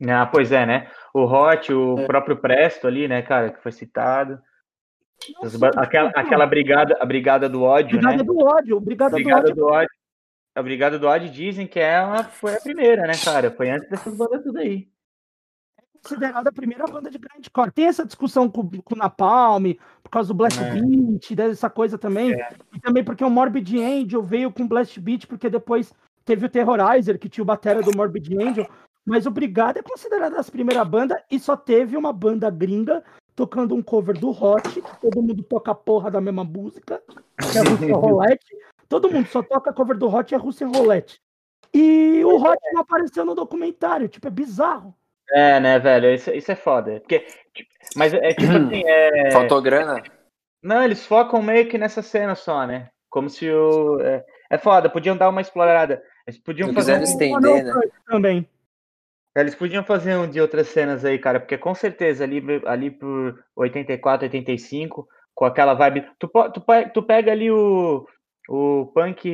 Ah, 0.07 0.27
pois 0.27 0.53
é, 0.53 0.67
né? 0.67 0.91
O 1.15 1.25
Hot, 1.25 1.73
o 1.73 1.99
é. 1.99 2.07
próprio 2.07 2.37
Presto 2.37 2.87
ali, 2.87 3.09
né, 3.09 3.23
cara, 3.23 3.51
que 3.51 3.63
foi 3.63 3.73
citado. 3.73 4.41
Nossa, 5.43 5.69
aquela, 5.77 6.11
aquela 6.11 6.47
brigada, 6.47 6.97
a 7.01 7.05
brigada 7.05 7.49
do 7.49 7.63
ódio, 7.63 7.99
brigada 7.99 8.19
né? 8.19 8.23
do 8.23 8.39
ódio, 8.39 8.81
brigada, 8.81 9.15
brigada 9.17 9.43
do 9.43 9.49
ódio. 9.49 9.57
Do 9.57 9.67
ódio 9.67 9.99
a 10.59 10.63
Brigada 10.63 10.99
do 10.99 11.07
Ódio 11.07 11.31
dizem 11.31 11.69
que 11.69 11.79
ela 11.79 12.25
foi 12.25 12.57
a 12.57 12.61
primeira, 12.61 13.07
né, 13.07 13.13
cara? 13.25 13.49
Foi 13.49 13.71
antes 13.71 13.89
dessas 13.89 14.13
bandas 14.17 14.43
tudo 14.43 14.59
aí. 14.59 14.89
É 15.99 16.09
considerada 16.09 16.49
a 16.49 16.53
primeira 16.53 16.87
banda 16.87 17.11
de 17.11 17.19
grindcore. 17.19 17.73
Tem 17.73 17.87
essa 17.87 18.05
discussão 18.05 18.49
com, 18.49 18.69
com 18.69 18.95
o 18.95 18.99
Napalm, 18.99 19.73
por 20.03 20.11
causa 20.11 20.29
do 20.29 20.35
Blast 20.35 20.59
é. 20.61 20.71
Beat, 20.73 21.35
dessa 21.35 21.69
coisa 21.69 21.99
também. 21.99 22.33
É. 22.33 22.51
E 22.75 22.81
também 22.81 23.05
porque 23.05 23.25
o 23.25 23.31
Morbid 23.31 23.79
Angel 23.79 24.23
veio 24.23 24.53
com 24.53 24.67
Blast 24.67 24.99
Beat, 25.01 25.27
porque 25.27 25.51
depois 25.51 25.93
teve 26.25 26.47
o 26.47 26.49
Terrorizer, 26.49 27.19
que 27.19 27.29
tinha 27.29 27.43
o 27.43 27.47
batera 27.47 27.83
do 27.83 27.97
Morbid 27.97 28.35
Angel. 28.41 28.67
Mas 29.05 29.27
o 29.27 29.31
Brigada 29.31 29.81
é 29.81 29.83
considerada 29.83 30.39
a 30.39 30.45
primeira 30.45 30.85
banda 30.85 31.23
e 31.31 31.39
só 31.39 31.57
teve 31.57 31.97
uma 31.97 32.13
banda 32.13 32.51
gringa 32.51 33.03
tocando 33.35 33.73
um 33.73 33.81
cover 33.81 34.19
do 34.19 34.31
Hot, 34.31 34.83
todo 35.01 35.23
mundo 35.23 35.45
toca 35.45 35.71
a 35.71 35.75
porra 35.75 36.11
da 36.11 36.21
mesma 36.21 36.43
música, 36.43 37.01
que 37.09 37.57
é 37.57 37.61
a 37.61 37.65
Russian 37.65 37.95
Roulette. 37.97 38.57
Todo 38.89 39.09
mundo 39.09 39.29
só 39.29 39.43
toca 39.43 39.73
cover 39.73 39.97
do 39.97 40.13
Hot 40.13 40.33
e 40.33 40.35
a 40.35 40.39
Russian 40.39 40.69
Roulette. 40.69 41.21
E 41.73 42.25
o 42.25 42.35
Hot 42.35 42.59
não 42.73 42.81
apareceu 42.81 43.25
no 43.25 43.37
documentário, 43.37 44.09
tipo, 44.09 44.27
é 44.27 44.31
bizarro. 44.31 44.93
É, 45.33 45.61
né, 45.61 45.79
velho? 45.79 46.13
Isso, 46.13 46.31
isso 46.31 46.51
é 46.51 46.57
foda. 46.57 47.01
Porque, 47.01 47.21
tipo, 47.55 47.71
mas 47.97 48.15
é 48.15 48.33
tipo 48.33 48.53
assim. 48.57 48.83
É... 48.87 49.31
Faltou 49.31 49.61
grana? 49.61 50.03
Não, 50.63 50.83
eles 50.83 51.05
focam 51.07 51.43
meio 51.43 51.69
que 51.69 51.79
nessa 51.79 52.03
cena 52.03 52.35
só, 52.35 52.67
né? 52.67 52.89
Como 53.09 53.29
se 53.29 53.51
o. 53.51 54.01
É, 54.01 54.25
é 54.51 54.59
foda, 54.59 54.91
podiam 54.91 55.17
dar 55.17 55.29
uma 55.29 55.41
explorada. 55.41 56.03
Eles 56.27 56.39
podiam 56.41 56.73
fazer. 56.73 56.99
Um... 56.99 57.03
estender, 57.03 57.65
né? 57.65 57.73
Também. 58.07 58.49
Eles 59.37 59.55
podiam 59.55 59.85
fazer 59.85 60.17
um 60.17 60.29
de 60.29 60.41
outras 60.41 60.69
cenas 60.69 61.05
aí, 61.05 61.19
cara, 61.19 61.39
porque 61.39 61.57
com 61.57 61.73
certeza 61.75 62.25
ali, 62.25 62.43
ali 62.67 62.91
por 62.91 63.39
84, 63.55 64.27
85, 64.27 65.07
com 65.33 65.45
aquela 65.45 65.75
vibe. 65.75 66.07
Tu, 66.19 66.29
tu, 66.29 66.65
tu 66.93 67.03
pega 67.05 67.31
ali 67.31 67.49
o, 67.49 68.05
o 68.49 68.87
punk 68.93 69.29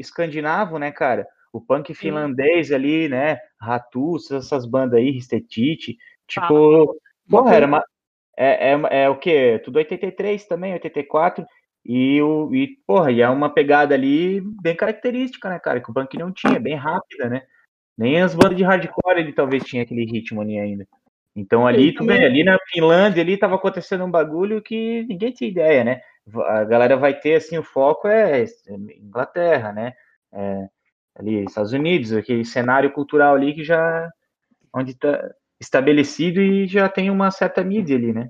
escandinavo, 0.00 0.78
né, 0.78 0.90
cara? 0.90 1.28
O 1.54 1.60
punk 1.60 1.94
finlandês 1.94 2.72
ali, 2.72 3.08
né? 3.08 3.38
Ratus, 3.60 4.28
essas 4.32 4.66
bandas 4.66 4.98
aí, 4.98 5.12
Ristetite. 5.12 5.96
Tipo, 6.26 6.82
ah, 6.82 7.30
porra, 7.30 7.54
era 7.54 7.66
uma. 7.66 7.84
É, 8.36 8.72
é, 8.72 9.02
é 9.04 9.08
o 9.08 9.16
quê? 9.16 9.62
Tudo 9.64 9.76
83 9.76 10.44
também, 10.48 10.72
84. 10.72 11.46
E, 11.86 12.20
o, 12.20 12.52
e, 12.52 12.76
porra, 12.84 13.12
e 13.12 13.20
é 13.20 13.30
uma 13.30 13.48
pegada 13.48 13.94
ali 13.94 14.40
bem 14.60 14.74
característica, 14.74 15.48
né, 15.48 15.60
cara? 15.60 15.80
Que 15.80 15.88
o 15.88 15.94
punk 15.94 16.18
não 16.18 16.32
tinha, 16.32 16.58
bem 16.58 16.74
rápida, 16.74 17.28
né? 17.28 17.42
Nem 17.96 18.20
as 18.20 18.34
bandas 18.34 18.56
de 18.56 18.64
hardcore 18.64 19.20
ele 19.20 19.32
talvez 19.32 19.62
tinha 19.62 19.84
aquele 19.84 20.04
ritmo 20.04 20.40
ali 20.40 20.58
ainda. 20.58 20.88
Então 21.36 21.64
ali, 21.64 21.94
tu 21.94 22.04
vê, 22.04 22.24
ali 22.24 22.42
na 22.42 22.58
Finlândia 22.72 23.22
ali 23.22 23.36
tava 23.36 23.54
acontecendo 23.54 24.04
um 24.04 24.10
bagulho 24.10 24.60
que 24.60 25.04
ninguém 25.08 25.30
tinha 25.30 25.48
ideia, 25.48 25.84
né? 25.84 26.00
A 26.48 26.64
galera 26.64 26.96
vai 26.96 27.14
ter 27.14 27.36
assim 27.36 27.56
o 27.56 27.62
foco 27.62 28.08
é 28.08 28.44
Inglaterra, 29.00 29.72
né? 29.72 29.92
É, 30.32 30.68
ali 31.14 31.44
Estados 31.44 31.72
Unidos, 31.72 32.12
aquele 32.12 32.44
cenário 32.44 32.92
cultural 32.92 33.34
ali 33.34 33.54
que 33.54 33.64
já 33.64 34.10
onde 34.72 34.92
está 34.92 35.30
estabelecido 35.60 36.40
e 36.40 36.66
já 36.66 36.88
tem 36.88 37.10
uma 37.10 37.30
certa 37.30 37.62
mídia 37.62 37.96
ali, 37.96 38.12
né? 38.12 38.28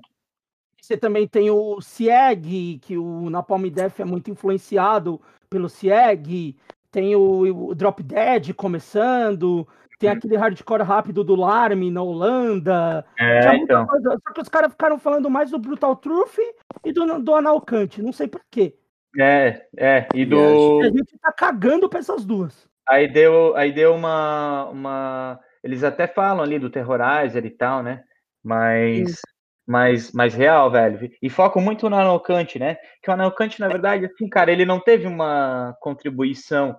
Você 0.81 0.95
também 0.95 1.27
tem 1.27 1.49
o 1.49 1.81
SIEG, 1.81 2.79
que 2.79 2.95
o 2.95 3.29
Napalm 3.29 3.65
Death 3.69 3.99
é 3.99 4.05
muito 4.05 4.29
influenciado 4.29 5.19
pelo 5.49 5.67
SIEG 5.67 6.55
tem 6.95 7.13
o, 7.13 7.71
o 7.71 7.75
Drop 7.75 8.01
Dead 8.01 8.53
começando, 8.53 9.67
tem 9.99 10.09
aquele 10.09 10.37
hardcore 10.37 10.81
rápido 10.81 11.25
do 11.25 11.35
Larme 11.35 11.91
na 11.91 12.01
Holanda. 12.01 13.05
É, 13.19 13.53
então. 13.57 13.85
Coisa, 13.85 14.17
só 14.25 14.33
que 14.33 14.41
os 14.41 14.47
caras 14.47 14.71
ficaram 14.71 14.97
falando 14.97 15.29
mais 15.29 15.51
do 15.51 15.59
Brutal 15.59 15.97
Truth 15.97 16.37
e 16.85 16.93
do, 16.93 17.21
do 17.21 17.35
Analcante, 17.35 18.01
não 18.01 18.13
sei 18.13 18.29
porquê. 18.29 18.77
É, 19.19 19.67
é, 19.75 20.07
e 20.15 20.25
do. 20.25 20.79
A 20.83 20.85
gente 20.85 21.17
tá 21.21 21.33
cagando 21.33 21.89
pra 21.89 21.99
essas 21.99 22.23
duas. 22.23 22.65
Aí 22.87 23.07
deu, 23.07 23.55
aí 23.55 23.71
deu 23.71 23.93
uma, 23.93 24.65
uma. 24.69 25.39
Eles 25.63 25.83
até 25.83 26.07
falam 26.07 26.43
ali 26.43 26.59
do 26.59 26.69
Terrorizer 26.69 27.45
e 27.45 27.49
tal, 27.49 27.81
né? 27.83 28.03
Mas. 28.43 29.21
Mas, 29.67 30.11
mas 30.11 30.35
real, 30.35 30.69
velho. 30.69 31.09
E 31.19 31.27
focam 31.27 31.59
muito 31.59 31.89
no 31.89 31.95
Analcante, 31.95 32.59
né? 32.59 32.77
Que 33.01 33.09
o 33.09 33.13
Analcante, 33.13 33.59
na 33.59 33.67
verdade, 33.67 34.05
assim, 34.05 34.29
cara, 34.29 34.51
ele 34.51 34.63
não 34.63 34.79
teve 34.79 35.07
uma 35.07 35.75
contribuição 35.81 36.77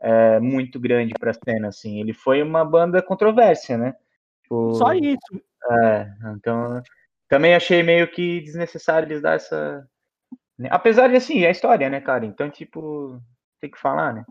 é, 0.00 0.40
muito 0.40 0.80
grande 0.80 1.12
para 1.20 1.30
a 1.30 1.34
cena, 1.34 1.68
assim. 1.68 2.00
Ele 2.00 2.14
foi 2.14 2.42
uma 2.42 2.64
banda 2.64 3.02
controvérsia, 3.02 3.76
né? 3.76 3.94
Tipo, 4.42 4.72
Só 4.74 4.94
isso. 4.94 5.42
É, 5.70 6.08
então 6.38 6.82
também 7.32 7.54
achei 7.54 7.82
meio 7.82 8.10
que 8.10 8.42
desnecessário 8.42 9.06
eles 9.06 9.22
dar 9.22 9.36
essa. 9.36 9.88
Né? 10.58 10.68
Apesar 10.70 11.08
de 11.08 11.16
assim, 11.16 11.44
é 11.44 11.48
a 11.48 11.50
história, 11.50 11.88
né, 11.88 11.98
cara? 11.98 12.26
Então, 12.26 12.50
tipo, 12.50 13.18
tem 13.58 13.70
que 13.70 13.78
falar, 13.78 14.12
né? 14.12 14.24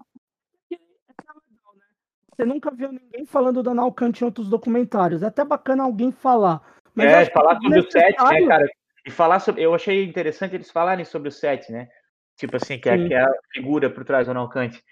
Você 2.36 2.46
nunca 2.46 2.72
viu 2.72 2.92
ninguém 2.92 3.26
falando 3.26 3.62
da 3.62 3.74
Nalcante 3.74 4.24
em 4.24 4.26
outros 4.26 4.50
documentários. 4.50 5.22
É 5.22 5.28
até 5.28 5.44
bacana 5.44 5.84
alguém 5.84 6.12
falar. 6.12 6.62
Mas 6.96 7.12
é, 7.12 7.26
falar 7.26 7.60
sobre 7.62 7.80
o 7.80 7.92
set, 7.92 8.24
né, 8.24 8.48
cara? 8.48 8.66
E 9.06 9.12
falar 9.12 9.40
sobre. 9.40 9.62
Eu 9.62 9.74
achei 9.74 10.04
interessante 10.04 10.56
eles 10.56 10.72
falarem 10.72 11.06
sobre 11.06 11.30
o 11.30 11.32
set, 11.32 11.72
né? 11.72 11.88
Tipo 12.38 12.58
assim, 12.58 12.80
que 12.80 12.90
é, 12.90 12.98
que 13.08 13.14
é 13.14 13.22
a 13.22 13.34
figura 13.54 13.90
por 13.90 14.04
trás 14.04 14.28
do 14.28 14.34
Nalcante 14.34 14.84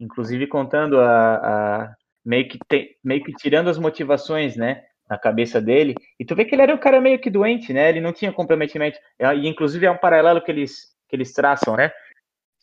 inclusive 0.00 0.46
contando 0.46 1.00
a, 1.00 1.34
a 1.34 1.94
meio 2.24 2.48
que 2.48 2.58
tem, 2.68 2.90
meio 3.02 3.22
que 3.22 3.32
tirando 3.32 3.68
as 3.68 3.78
motivações, 3.78 4.56
né, 4.56 4.84
na 5.08 5.18
cabeça 5.18 5.60
dele. 5.60 5.94
E 6.18 6.24
tu 6.24 6.34
vê 6.34 6.44
que 6.44 6.54
ele 6.54 6.62
era 6.62 6.74
um 6.74 6.78
cara 6.78 7.00
meio 7.00 7.18
que 7.18 7.30
doente, 7.30 7.72
né? 7.72 7.88
Ele 7.88 8.00
não 8.00 8.12
tinha 8.12 8.32
comprometimento. 8.32 8.98
E 9.18 9.48
inclusive 9.48 9.86
é 9.86 9.90
um 9.90 9.96
paralelo 9.96 10.42
que 10.42 10.50
eles 10.50 10.96
que 11.08 11.16
eles 11.16 11.32
traçam, 11.32 11.74
né? 11.74 11.90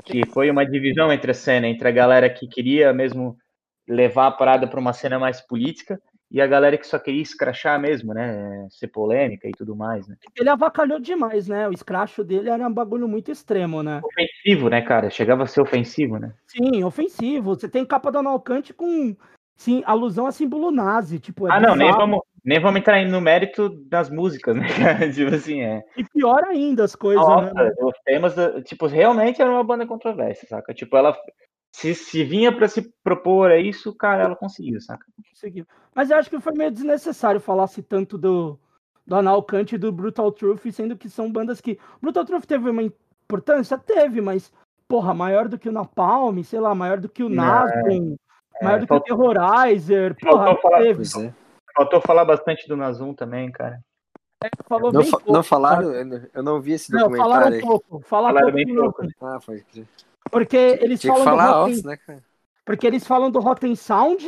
Que 0.03 0.23
foi 0.27 0.51
uma 0.51 0.63
divisão 0.63 1.11
entre 1.11 1.31
a 1.31 1.33
cena, 1.33 1.67
entre 1.67 1.87
a 1.87 1.91
galera 1.91 2.29
que 2.29 2.47
queria 2.47 2.93
mesmo 2.93 3.35
levar 3.87 4.27
a 4.27 4.31
parada 4.31 4.67
para 4.67 4.79
uma 4.79 4.93
cena 4.93 5.19
mais 5.19 5.41
política 5.41 5.99
e 6.31 6.41
a 6.41 6.47
galera 6.47 6.77
que 6.77 6.87
só 6.87 6.97
queria 6.97 7.21
escrachar 7.21 7.79
mesmo, 7.79 8.13
né? 8.13 8.67
Ser 8.69 8.87
polêmica 8.87 9.47
e 9.47 9.51
tudo 9.51 9.75
mais, 9.75 10.07
né? 10.07 10.17
Ele 10.35 10.49
avacalhou 10.49 10.99
demais, 10.99 11.47
né? 11.47 11.67
O 11.69 11.71
escracho 11.71 12.23
dele 12.23 12.49
era 12.49 12.67
um 12.67 12.73
bagulho 12.73 13.07
muito 13.07 13.31
extremo, 13.31 13.83
né? 13.83 14.01
Ofensivo, 14.03 14.69
né, 14.69 14.81
cara? 14.81 15.09
Chegava 15.09 15.43
a 15.43 15.47
ser 15.47 15.61
ofensivo, 15.61 16.17
né? 16.17 16.33
Sim, 16.47 16.83
ofensivo. 16.83 17.55
Você 17.55 17.69
tem 17.69 17.85
capa 17.85 18.11
do 18.11 18.17
Analcante 18.17 18.73
com 18.73 19.15
sim, 19.55 19.83
alusão 19.85 20.25
a 20.25 20.31
símbolo 20.31 20.71
nazi, 20.71 21.19
tipo. 21.19 21.47
É 21.47 21.51
ah, 21.51 21.59
não, 21.59 21.75
nem 21.75 21.91
vamos, 21.91 22.19
nem 22.43 22.59
vamos 22.59 22.79
entrar 22.79 23.05
no 23.05 23.21
mérito 23.21 23.69
das 23.87 24.09
músicas, 24.09 24.55
né? 24.55 24.65
tipo 25.13 25.33
assim, 25.33 25.61
é. 25.61 25.83
E 25.95 26.03
pior 26.03 26.43
ainda 26.43 26.83
as 26.83 26.95
coisas, 26.95 27.25
Nossa, 27.25 27.53
né? 27.53 27.71
Os 27.79 27.97
temas, 28.03 28.33
tipo, 28.65 28.87
realmente 28.87 29.41
era 29.41 29.51
uma 29.51 29.63
banda 29.63 29.85
controversa, 29.85 30.45
saca? 30.47 30.73
Tipo, 30.73 30.97
ela 30.97 31.15
se, 31.75 31.93
se 31.93 32.23
vinha 32.23 32.55
para 32.55 32.69
se 32.69 32.89
propor 33.03 33.51
a 33.51 33.57
isso, 33.57 33.93
cara, 33.93 34.23
ela 34.23 34.35
conseguiu, 34.35 34.79
saca? 34.79 35.05
Conseguiu. 35.29 35.67
Mas 35.93 36.09
eu 36.09 36.17
acho 36.17 36.29
que 36.29 36.39
foi 36.39 36.53
meio 36.53 36.71
desnecessário 36.71 37.41
falar-se 37.41 37.83
tanto 37.83 38.17
do, 38.17 38.57
do 39.05 39.13
Analcante 39.13 39.75
e 39.75 39.77
do 39.77 39.91
Brutal 39.91 40.31
Truth, 40.31 40.71
sendo 40.71 40.95
que 40.95 41.09
são 41.09 41.29
bandas 41.29 41.59
que. 41.59 41.77
Brutal 42.01 42.23
Truth 42.23 42.45
teve 42.45 42.69
uma 42.69 42.81
importância? 42.81 43.77
Teve, 43.77 44.21
mas, 44.21 44.53
porra, 44.87 45.13
maior 45.13 45.49
do 45.49 45.59
que 45.59 45.67
o 45.67 45.71
Napalm, 45.71 46.41
sei 46.43 46.61
lá, 46.61 46.73
maior 46.73 46.97
do 46.97 47.09
que 47.09 47.21
o 47.21 47.29
Nazgûl, 47.29 48.17
é, 48.61 48.63
maior 48.63 48.79
do 48.79 48.87
que 48.87 48.93
o 48.93 48.99
Terrorizer, 49.01 50.15
porra, 50.15 50.45
faltou 50.45 50.61
falar, 50.61 50.77
teve. 50.77 51.03
É. 51.03 51.33
Faltou 51.75 52.01
falar 52.01 52.23
bastante 52.23 52.69
do 52.69 52.77
Nazum 52.77 53.13
também, 53.13 53.51
cara. 53.51 53.81
É, 54.41 54.49
falou 54.63 54.93
não, 54.93 55.01
bem 55.01 55.11
fa 55.11 55.17
pouco, 55.17 55.33
não 55.33 55.43
falaram? 55.43 55.91
Cara. 55.91 56.29
Eu 56.33 56.43
não 56.43 56.61
vi 56.61 56.71
esse 56.71 56.89
documentário. 56.89 57.17
Não, 57.17 57.33
falaram 57.33 57.57
um 57.57 57.61
pouco. 57.61 57.99
Falaram, 58.05 58.35
falaram 58.37 58.53
bem 58.53 58.73
pouco. 58.73 59.07
Ah, 59.21 59.39
foi. 59.41 59.65
Porque 60.31 60.57
eles 60.81 61.01
Tinha 61.01 61.13
falam. 61.13 61.25
Que 61.25 61.29
falar 61.29 61.49
alto, 61.49 61.87
né, 61.87 61.97
cara? 61.97 62.23
Porque 62.65 62.87
eles 62.87 63.05
falam 63.05 63.29
do 63.29 63.39
Rotten 63.39 63.75
Sound 63.75 64.25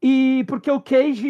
e 0.00 0.44
porque 0.46 0.70
o 0.70 0.80
Cage 0.80 1.28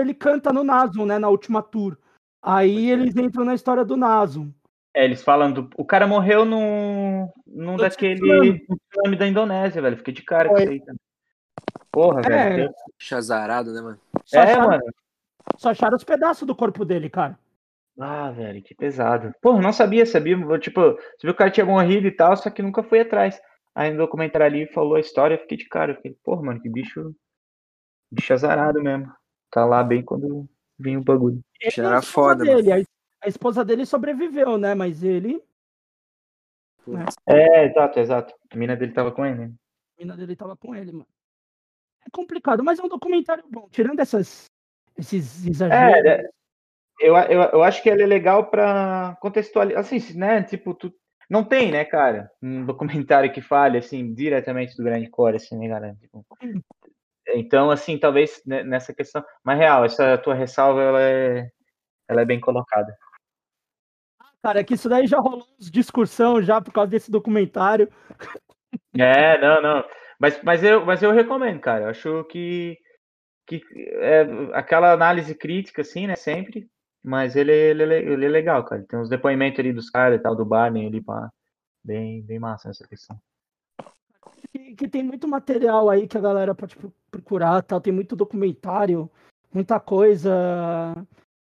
ele 0.00 0.14
canta 0.14 0.52
no 0.52 0.62
Nasum, 0.62 1.04
né? 1.04 1.18
Na 1.18 1.28
última 1.28 1.62
tour. 1.62 1.98
Aí 2.40 2.90
eles 2.90 3.16
entram 3.16 3.44
na 3.44 3.54
história 3.54 3.84
do 3.84 3.96
Nasum. 3.96 4.52
É, 4.94 5.04
eles 5.04 5.22
falam 5.22 5.50
do. 5.50 5.68
O 5.76 5.84
cara 5.84 6.06
morreu 6.06 6.44
num, 6.44 7.28
num 7.46 7.76
daquele 7.76 8.60
tsunami 8.90 9.16
da 9.16 9.26
Indonésia, 9.26 9.82
velho. 9.82 9.96
Fiquei 9.96 10.14
de 10.14 10.22
cara 10.22 10.48
com 10.48 10.56
isso 10.56 10.70
aí 10.70 10.80
também. 10.80 11.00
Porra, 11.90 12.20
é. 12.20 12.28
velho. 12.28 12.74
Chazarado, 12.96 13.72
né, 13.72 13.80
mano? 13.80 13.98
Só 14.24 14.38
é, 14.38 14.42
acharam, 14.42 14.68
mano. 14.68 14.82
Só 15.56 15.70
acharam 15.70 15.96
os 15.96 16.04
pedaços 16.04 16.46
do 16.46 16.54
corpo 16.54 16.84
dele, 16.84 17.10
cara. 17.10 17.36
Ah, 17.98 18.30
velho, 18.30 18.62
que 18.62 18.74
pesado. 18.74 19.32
Porra, 19.40 19.60
não 19.60 19.72
sabia, 19.72 20.04
sabia. 20.04 20.36
Tipo, 20.58 20.80
você 20.80 21.22
viu 21.22 21.30
que 21.30 21.30
o 21.30 21.34
cara 21.34 21.50
tinha 21.50 21.64
morrido 21.64 22.06
e 22.06 22.10
tal, 22.10 22.36
só 22.36 22.50
que 22.50 22.62
nunca 22.62 22.82
foi 22.82 23.00
atrás. 23.00 23.40
Aí 23.74 23.90
no 23.90 23.98
documentário 23.98 24.46
ali 24.46 24.66
falou 24.66 24.96
a 24.96 25.00
história, 25.00 25.34
eu 25.34 25.40
fiquei 25.40 25.58
de 25.58 25.68
cara. 25.68 25.92
Eu 25.92 25.96
fiquei, 25.96 26.16
porra, 26.24 26.42
mano, 26.42 26.60
que 26.60 26.68
bicho. 26.68 27.14
Bicho 28.10 28.32
azarado 28.32 28.82
mesmo. 28.82 29.12
Tá 29.50 29.64
lá 29.64 29.82
bem 29.82 30.02
quando 30.02 30.48
vem 30.78 30.96
o 30.96 31.04
bagulho. 31.04 31.40
Ele 31.60 31.86
era 31.86 32.02
foda, 32.02 32.44
dele, 32.44 32.68
mano. 32.68 32.86
A 33.22 33.28
esposa 33.28 33.64
dele 33.64 33.86
sobreviveu, 33.86 34.58
né? 34.58 34.74
Mas 34.74 35.02
ele. 35.02 35.42
Né? 36.86 37.06
É, 37.26 37.64
exato, 37.64 37.98
exato. 37.98 38.34
A 38.50 38.56
mina 38.56 38.76
dele 38.76 38.92
tava 38.92 39.10
com 39.12 39.24
ele. 39.24 39.44
A 39.44 39.50
mina 39.98 40.16
dele 40.16 40.36
tava 40.36 40.56
com 40.56 40.74
ele, 40.74 40.92
mano. 40.92 41.06
É 42.06 42.10
complicado, 42.10 42.62
mas 42.62 42.78
é 42.78 42.82
um 42.82 42.88
documentário 42.88 43.44
bom. 43.48 43.68
Tirando 43.70 44.00
essas, 44.00 44.50
esses 44.98 45.46
exageros. 45.46 46.04
É, 46.04 46.28
eu, 47.00 47.16
eu, 47.16 47.42
eu 47.42 47.62
acho 47.62 47.82
que 47.82 47.88
ele 47.88 48.02
é 48.02 48.06
legal 48.06 48.50
para 48.50 49.16
contextualizar, 49.20 49.80
assim, 49.80 49.98
né? 50.16 50.42
Tipo, 50.42 50.74
tu, 50.74 50.92
Não 51.28 51.44
tem, 51.44 51.70
né, 51.70 51.84
cara? 51.84 52.30
Um 52.42 52.64
documentário 52.66 53.32
que 53.32 53.40
fale, 53.40 53.78
assim, 53.78 54.14
diretamente 54.14 54.76
do 54.76 54.84
grande 54.84 55.08
core, 55.08 55.36
assim, 55.36 55.58
né, 55.58 55.68
cara? 55.68 55.94
Tipo, 56.00 56.24
então, 57.28 57.70
assim, 57.70 57.98
talvez 57.98 58.42
nessa 58.44 58.92
questão. 58.92 59.24
Mas, 59.42 59.58
real, 59.58 59.84
essa 59.84 60.18
tua 60.18 60.34
ressalva, 60.34 60.82
ela 60.82 61.02
é, 61.02 61.48
ela 62.08 62.22
é 62.22 62.24
bem 62.24 62.38
colocada. 62.38 62.94
Cara, 64.42 64.60
é 64.60 64.64
que 64.64 64.74
isso 64.74 64.90
daí 64.90 65.06
já 65.06 65.18
rolou 65.18 65.46
uns 65.58 65.70
discussão 65.70 66.42
já 66.42 66.60
por 66.60 66.72
causa 66.72 66.90
desse 66.90 67.10
documentário. 67.10 67.90
É, 68.96 69.40
não, 69.40 69.62
não. 69.62 69.84
Mas, 70.20 70.40
mas, 70.42 70.62
eu, 70.62 70.84
mas 70.84 71.02
eu 71.02 71.12
recomendo, 71.12 71.60
cara. 71.60 71.84
Eu 71.84 71.88
acho 71.88 72.24
que, 72.24 72.76
que 73.46 73.62
é 74.00 74.26
aquela 74.52 74.92
análise 74.92 75.34
crítica, 75.34 75.80
assim, 75.80 76.06
né, 76.06 76.14
sempre. 76.14 76.68
Mas 77.04 77.36
ele, 77.36 77.52
ele, 77.52 77.82
ele 77.82 78.24
é 78.24 78.28
legal, 78.28 78.64
cara. 78.64 78.82
Tem 78.88 78.98
uns 78.98 79.10
depoimentos 79.10 79.60
ali 79.60 79.74
dos 79.74 79.90
caras 79.90 80.18
e 80.18 80.22
tal, 80.22 80.34
do 80.34 80.44
Barney 80.44 80.86
ali, 80.86 81.02
pá. 81.02 81.30
Bem, 81.84 82.22
bem 82.22 82.38
massa 82.38 82.70
essa 82.70 82.86
questão. 82.88 83.20
Que, 84.50 84.74
que, 84.74 84.88
tem 84.88 85.02
muito 85.02 85.28
material 85.28 85.90
aí 85.90 86.08
que 86.08 86.16
a 86.16 86.20
galera 86.20 86.54
pode 86.54 86.76
procurar, 87.10 87.62
tal. 87.62 87.78
Tem 87.78 87.92
muito 87.92 88.16
documentário, 88.16 89.10
muita 89.52 89.78
coisa 89.78 90.94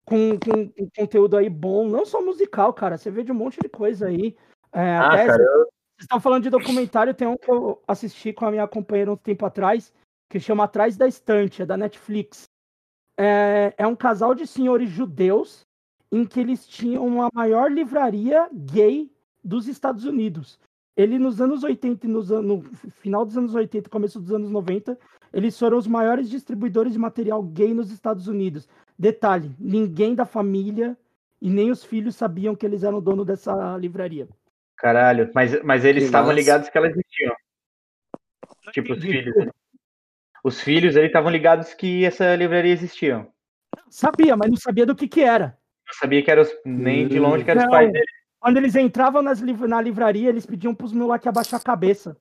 com, 0.04 0.38
com, 0.38 0.68
com 0.68 0.90
conteúdo 0.96 1.36
aí 1.36 1.50
bom, 1.50 1.88
não 1.88 2.06
só 2.06 2.22
musical, 2.22 2.72
cara. 2.72 2.96
Você 2.96 3.10
vê 3.10 3.24
de 3.24 3.32
um 3.32 3.34
monte 3.34 3.58
de 3.60 3.68
coisa 3.68 4.06
aí. 4.06 4.36
É, 4.72 4.96
ah, 4.96 5.08
até 5.08 5.26
cara, 5.26 5.42
eu... 5.42 5.64
Vocês 5.98 6.04
estão 6.04 6.20
falando 6.20 6.44
de 6.44 6.50
documentário, 6.50 7.12
tem 7.12 7.26
um 7.26 7.36
que 7.36 7.50
eu 7.50 7.82
assisti 7.88 8.32
com 8.32 8.44
a 8.44 8.52
minha 8.52 8.68
companheira 8.68 9.10
um 9.10 9.16
tempo 9.16 9.44
atrás, 9.44 9.92
que 10.30 10.38
chama 10.38 10.62
Atrás 10.62 10.96
da 10.96 11.08
Estante, 11.08 11.62
é 11.62 11.66
da 11.66 11.76
Netflix. 11.76 12.44
É, 13.18 13.74
é 13.76 13.86
um 13.86 13.96
casal 13.96 14.34
de 14.34 14.46
senhores 14.46 14.88
judeus 14.88 15.66
em 16.10 16.24
que 16.24 16.38
eles 16.38 16.66
tinham 16.66 17.20
a 17.20 17.28
maior 17.34 17.70
livraria 17.70 18.48
gay 18.52 19.10
dos 19.42 19.66
Estados 19.66 20.04
Unidos. 20.04 20.58
Ele, 20.96 21.18
nos 21.18 21.40
anos 21.40 21.62
80 21.62 22.06
e 22.06 22.08
nos, 22.08 22.30
no 22.30 22.62
final 22.90 23.24
dos 23.24 23.36
anos 23.36 23.54
80 23.54 23.88
começo 23.90 24.20
dos 24.20 24.32
anos 24.32 24.50
90, 24.50 24.98
eles 25.32 25.58
foram 25.58 25.78
os 25.78 25.86
maiores 25.86 26.28
distribuidores 26.28 26.92
de 26.92 26.98
material 26.98 27.42
gay 27.42 27.74
nos 27.74 27.90
Estados 27.90 28.26
Unidos. 28.26 28.68
Detalhe: 28.98 29.54
ninguém 29.58 30.14
da 30.14 30.24
família 30.24 30.96
e 31.40 31.50
nem 31.50 31.70
os 31.70 31.84
filhos 31.84 32.16
sabiam 32.16 32.56
que 32.56 32.66
eles 32.66 32.82
eram 32.82 33.00
dono 33.00 33.24
dessa 33.24 33.76
livraria. 33.76 34.28
Caralho, 34.76 35.30
mas, 35.34 35.62
mas 35.62 35.84
eles 35.84 36.04
estavam 36.04 36.32
ligados 36.32 36.68
que 36.68 36.78
elas 36.78 36.92
existiam. 36.92 37.34
Tipo, 38.72 38.92
os 38.92 39.00
filhos. 39.00 39.34
Né? 39.36 39.50
Os 40.44 40.60
filhos, 40.60 40.96
eles 40.96 41.08
estavam 41.08 41.30
ligados 41.30 41.74
que 41.74 42.04
essa 42.04 42.34
livraria 42.36 42.72
existia. 42.72 43.26
Sabia, 43.90 44.36
mas 44.36 44.50
não 44.50 44.56
sabia 44.56 44.86
do 44.86 44.94
que 44.94 45.08
que 45.08 45.22
era. 45.22 45.58
Não 45.86 45.94
sabia 45.94 46.22
que 46.22 46.30
era 46.30 46.42
os, 46.42 46.50
nem 46.64 47.08
de 47.08 47.18
longe 47.18 47.44
que 47.44 47.50
eram 47.50 47.62
os 47.62 47.70
pais 47.70 47.92
dele. 47.92 48.04
Quando 48.38 48.56
eles 48.58 48.76
entravam 48.76 49.20
nas, 49.20 49.40
na 49.40 49.80
livraria, 49.80 50.28
eles 50.28 50.46
pediam 50.46 50.74
pros 50.74 50.92
moleques 50.92 51.26
abaixar 51.26 51.60
a 51.60 51.64
cabeça. 51.64 52.16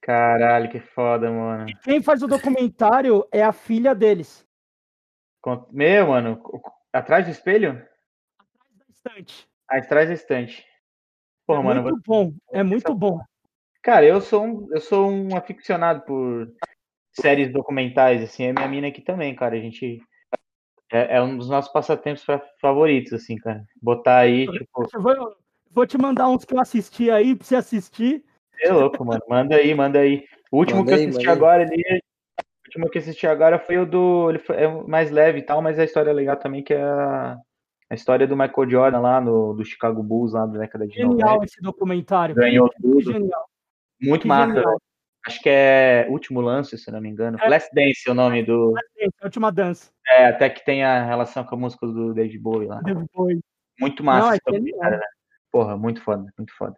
Caralho, 0.00 0.70
que 0.70 0.78
foda, 0.78 1.30
mano. 1.30 1.68
E 1.68 1.74
quem 1.74 2.00
faz 2.00 2.22
o 2.22 2.28
documentário 2.28 3.26
é 3.32 3.42
a 3.42 3.52
filha 3.52 3.94
deles. 3.94 4.46
Meu, 5.70 6.08
mano, 6.08 6.40
atrás 6.92 7.24
do 7.24 7.30
espelho? 7.30 7.70
Atrás 8.38 8.78
da 8.78 8.84
estante. 8.88 9.48
Atrás 9.68 10.08
da 10.08 10.14
estante. 10.14 10.66
Porra, 11.46 11.60
é 11.60 11.64
mano, 11.64 11.82
muito 11.82 12.02
bom, 12.06 12.34
é 12.52 12.62
muito 12.62 12.94
bom. 12.94 13.20
Cara, 13.82 14.04
eu 14.04 14.20
sou 14.20 14.44
um, 14.44 14.68
eu 14.70 14.80
sou 14.80 15.10
um 15.10 15.34
aficionado 15.36 16.02
por 16.02 16.52
séries 17.20 17.52
documentais, 17.52 18.22
assim, 18.22 18.44
é 18.44 18.52
minha 18.52 18.68
mina 18.68 18.88
aqui 18.88 19.00
também, 19.00 19.34
cara. 19.34 19.56
A 19.56 19.60
gente 19.60 20.00
é, 20.92 21.16
é 21.16 21.22
um 21.22 21.36
dos 21.36 21.48
nossos 21.48 21.70
passatempos 21.70 22.24
favoritos, 22.60 23.12
assim, 23.12 23.36
cara. 23.36 23.64
Botar 23.80 24.18
aí, 24.18 24.46
tipo. 24.46 24.88
Eu 24.92 25.02
vou, 25.02 25.36
vou 25.70 25.86
te 25.86 25.98
mandar 25.98 26.28
uns 26.28 26.44
que 26.44 26.54
eu 26.54 26.60
assisti 26.60 27.10
aí 27.10 27.34
pra 27.34 27.46
você 27.46 27.56
assistir. 27.56 28.24
É 28.62 28.72
louco, 28.72 29.04
mano. 29.04 29.22
Manda 29.28 29.56
aí, 29.56 29.74
manda 29.74 30.00
aí. 30.00 30.24
O 30.50 30.58
último 30.58 30.84
que 30.84 30.92
eu 30.92 30.96
assisti 30.96 31.28
agora 31.28 31.62
ali. 31.62 31.82
O 31.82 32.68
último 32.68 32.90
que 32.90 32.98
eu 32.98 33.02
assisti 33.02 33.26
agora 33.26 33.58
foi 33.58 33.78
o 33.78 33.86
do. 33.86 34.30
Ele 34.30 34.38
foi, 34.38 34.56
é 34.56 34.68
mais 34.68 35.10
leve 35.10 35.38
e 35.38 35.42
tal, 35.42 35.62
mas 35.62 35.78
a 35.78 35.84
história 35.84 36.10
é 36.10 36.14
legal 36.14 36.36
também, 36.36 36.62
que 36.62 36.74
é 36.74 36.82
a 36.82 37.38
a 37.90 37.94
história 37.94 38.26
do 38.26 38.36
Michael 38.36 38.68
Jordan 38.68 39.00
lá 39.00 39.20
no, 39.20 39.54
do 39.54 39.64
Chicago 39.64 40.02
Bulls 40.02 40.32
lá 40.32 40.44
da 40.44 40.58
década 40.58 40.86
de 40.86 40.94
genial 40.94 41.12
90. 41.12 41.26
Genial 41.26 41.44
esse 41.44 41.60
documentário. 41.62 42.34
Ganhou 42.34 42.68
tudo. 42.80 43.12
Genial. 43.12 43.48
Muito 44.00 44.22
que 44.22 44.28
massa. 44.28 44.54
Genial. 44.54 44.78
Acho 45.28 45.42
que 45.42 45.48
é 45.50 46.06
Último 46.08 46.40
Lance, 46.40 46.78
se 46.78 46.90
não 46.90 47.02
me 47.02 47.10
engano. 47.10 47.36
É. 47.38 47.48
Last 47.50 47.68
Dance 47.74 48.02
é 48.06 48.10
o 48.10 48.14
nome 48.14 48.42
do. 48.42 48.70
Last 48.70 48.90
Dance, 48.98 49.16
Última 49.22 49.52
Dança. 49.52 49.90
É, 50.08 50.28
até 50.28 50.48
que 50.48 50.64
tem 50.64 50.82
a 50.82 51.04
relação 51.04 51.44
com 51.44 51.54
a 51.54 51.58
música 51.58 51.86
do 51.86 52.14
David 52.14 52.38
Bowie 52.38 52.66
lá. 52.66 52.80
David 52.80 53.06
Bowie. 53.12 53.40
Muito 53.78 54.02
massa. 54.02 54.40
Não, 54.46 54.56
é 54.56 54.90
né? 54.90 55.00
Porra, 55.52 55.76
muito 55.76 56.00
foda, 56.00 56.32
muito 56.38 56.56
foda. 56.56 56.74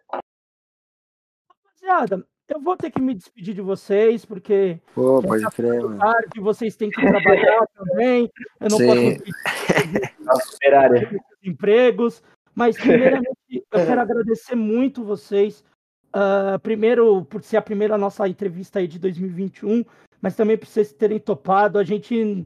Rapaziada, 1.49 2.27
eu 2.49 2.59
vou 2.59 2.75
ter 2.75 2.91
que 2.91 3.01
me 3.01 3.13
despedir 3.13 3.55
de 3.55 3.61
vocês, 3.61 4.25
porque. 4.25 4.81
Pô, 4.93 5.21
pode 5.21 5.45
crer, 5.51 5.81
mano. 5.81 6.01
que 6.33 6.41
vocês 6.41 6.75
têm 6.75 6.89
que 6.89 7.01
trabalhar 7.01 7.65
também. 7.73 8.29
Eu 8.59 8.69
não 8.69 8.77
Sim. 8.77 9.17
posso 10.27 10.57
empregos. 11.41 12.21
Mas, 12.53 12.75
primeiramente, 12.75 13.37
eu 13.49 13.85
quero 13.85 14.01
agradecer 14.01 14.55
muito 14.55 15.05
vocês. 15.05 15.63
Uh, 16.13 16.59
primeiro, 16.59 17.23
por 17.25 17.41
ser 17.41 17.57
a 17.57 17.61
primeira 17.61 17.97
nossa 17.97 18.27
entrevista 18.27 18.79
aí 18.79 18.87
de 18.87 18.99
2021, 18.99 19.83
mas 20.21 20.35
também 20.35 20.57
por 20.57 20.67
vocês 20.67 20.91
terem 20.91 21.19
topado. 21.19 21.79
A 21.79 21.83
gente 21.83 22.45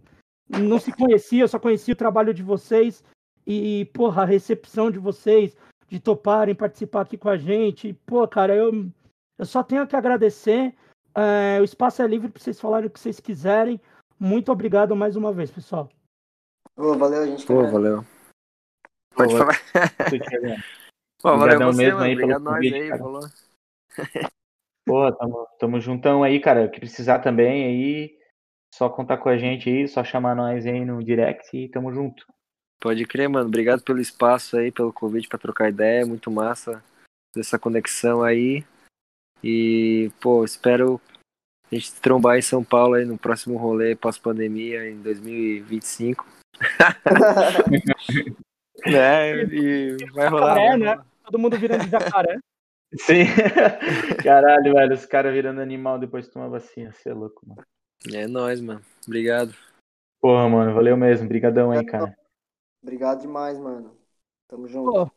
não 0.49 0.79
se 0.79 0.91
conhecia, 0.91 1.43
eu 1.43 1.47
só 1.47 1.59
conhecia 1.59 1.93
o 1.93 1.97
trabalho 1.97 2.33
de 2.33 2.43
vocês. 2.43 3.03
E, 3.47 3.85
porra, 3.93 4.23
a 4.23 4.25
recepção 4.25 4.89
de 4.89 4.97
vocês, 4.97 5.55
de 5.87 5.99
toparem 5.99 6.55
participar 6.55 7.01
aqui 7.01 7.17
com 7.17 7.29
a 7.29 7.37
gente. 7.37 7.93
Pô, 8.05 8.27
cara, 8.27 8.55
eu 8.55 8.89
eu 9.37 9.45
só 9.45 9.63
tenho 9.63 9.85
que 9.87 9.95
agradecer. 9.95 10.73
É, 11.13 11.59
o 11.59 11.63
espaço 11.63 12.01
é 12.01 12.07
livre 12.07 12.29
para 12.29 12.41
vocês 12.41 12.59
falarem 12.59 12.87
o 12.87 12.89
que 12.89 12.99
vocês 12.99 13.19
quiserem. 13.19 13.79
Muito 14.19 14.51
obrigado 14.51 14.95
mais 14.95 15.15
uma 15.15 15.31
vez, 15.31 15.51
pessoal. 15.51 15.89
Oh, 16.77 16.93
valeu, 16.95 17.25
gente. 17.25 17.45
Pô, 17.45 17.67
valeu. 17.67 18.05
Pode 19.13 19.37
falar. 19.37 19.59
Pô, 21.21 21.37
valeu 21.37 21.59
você, 21.59 21.77
mesmo 21.77 21.99
mano. 21.99 22.05
aí 22.05 22.13
Obrigado 22.13 22.43
nós 22.43 22.55
convite, 22.55 22.75
aí, 22.75 22.97
falou. 22.97 23.21
Pô, 24.85 25.11
tamo, 25.11 25.47
tamo 25.59 25.81
juntão 25.81 26.23
aí, 26.23 26.39
cara. 26.39 26.65
O 26.65 26.69
que 26.69 26.79
precisar 26.79 27.19
também 27.19 27.65
aí, 27.65 28.17
só 28.73 28.89
contar 28.89 29.17
com 29.17 29.29
a 29.29 29.37
gente 29.37 29.69
aí, 29.69 29.87
só 29.87 30.03
chamar 30.03 30.35
nós 30.35 30.65
aí 30.65 30.85
no 30.85 31.03
direct 31.03 31.57
e 31.57 31.69
tamo 31.69 31.91
junto. 31.91 32.25
Pode 32.79 33.05
crer, 33.05 33.27
mano. 33.27 33.47
Obrigado 33.47 33.81
pelo 33.81 33.99
espaço 33.99 34.57
aí, 34.57 34.71
pelo 34.71 34.93
convite 34.93 35.27
para 35.27 35.39
trocar 35.39 35.69
ideia. 35.69 36.05
Muito 36.05 36.29
massa 36.29 36.83
essa 37.35 37.57
conexão 37.57 38.23
aí. 38.23 38.63
E, 39.43 40.11
pô, 40.21 40.45
espero 40.45 41.01
a 41.71 41.75
gente 41.75 41.93
trombar 41.93 42.37
em 42.37 42.41
São 42.41 42.63
Paulo 42.63 42.93
aí 42.93 43.05
no 43.05 43.17
próximo 43.17 43.57
rolê 43.57 43.95
pós-pandemia 43.95 44.89
em 44.89 45.01
2025. 45.01 46.25
né? 48.85 49.43
E 49.45 49.97
vai 50.13 50.27
rolar. 50.27 50.55
Jacaré, 50.55 50.77
né? 50.77 51.03
Todo 51.23 51.39
mundo 51.39 51.57
virando 51.57 51.89
jacaré. 51.89 52.37
Sim. 52.93 53.25
Caralho, 54.23 54.73
velho, 54.73 54.93
os 54.93 55.05
caras 55.05 55.33
virando 55.33 55.61
animal 55.61 55.99
depois 55.99 56.25
de 56.25 56.31
tomar 56.31 56.47
vacina. 56.47 56.91
Você 56.91 57.09
é 57.09 57.13
louco, 57.13 57.41
mano. 57.47 57.63
É 58.13 58.27
nóis, 58.27 58.61
mano. 58.61 58.81
Obrigado. 59.05 59.53
Porra, 60.21 60.47
mano, 60.47 60.73
valeu 60.73 60.95
mesmo. 60.95 61.25
Obrigadão 61.25 61.71
aí, 61.71 61.85
cara. 61.85 62.15
Obrigado 62.81 63.21
demais, 63.21 63.59
mano. 63.59 63.95
Tamo 64.47 64.67
junto. 64.67 64.91
Pô, 64.91 65.11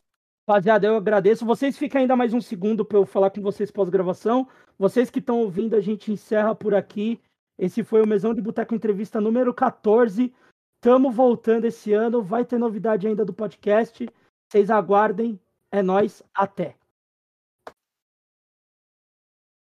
Rapaziada, 0.49 0.87
eu 0.87 0.97
agradeço. 0.97 1.45
Vocês 1.45 1.77
ficam 1.77 2.01
ainda 2.01 2.17
mais 2.17 2.33
um 2.33 2.41
segundo 2.41 2.83
para 2.83 2.97
eu 2.97 3.05
falar 3.05 3.29
com 3.29 3.43
vocês 3.43 3.71
pós-gravação. 3.71 4.49
Vocês 4.79 5.11
que 5.11 5.19
estão 5.19 5.41
ouvindo, 5.41 5.77
a 5.77 5.81
gente 5.81 6.11
encerra 6.11 6.55
por 6.55 6.75
aqui. 6.75 7.21
Esse 7.59 7.85
foi 7.85 8.01
o 8.01 8.09
Mesão 8.09 8.33
de 8.33 8.41
Boteco 8.41 8.75
Entrevista 8.75 9.21
número 9.21 9.53
14. 9.53 10.33
Estamos 10.77 11.15
voltando 11.15 11.67
esse 11.67 11.93
ano. 11.93 12.23
Vai 12.23 12.47
ter 12.47 12.57
novidade 12.57 13.07
ainda 13.07 13.27
do 13.27 13.35
podcast. 13.35 14.09
Vocês 14.51 14.71
aguardem. 14.71 15.39
É 15.71 15.83
nós. 15.83 16.23
Até. 16.35 16.75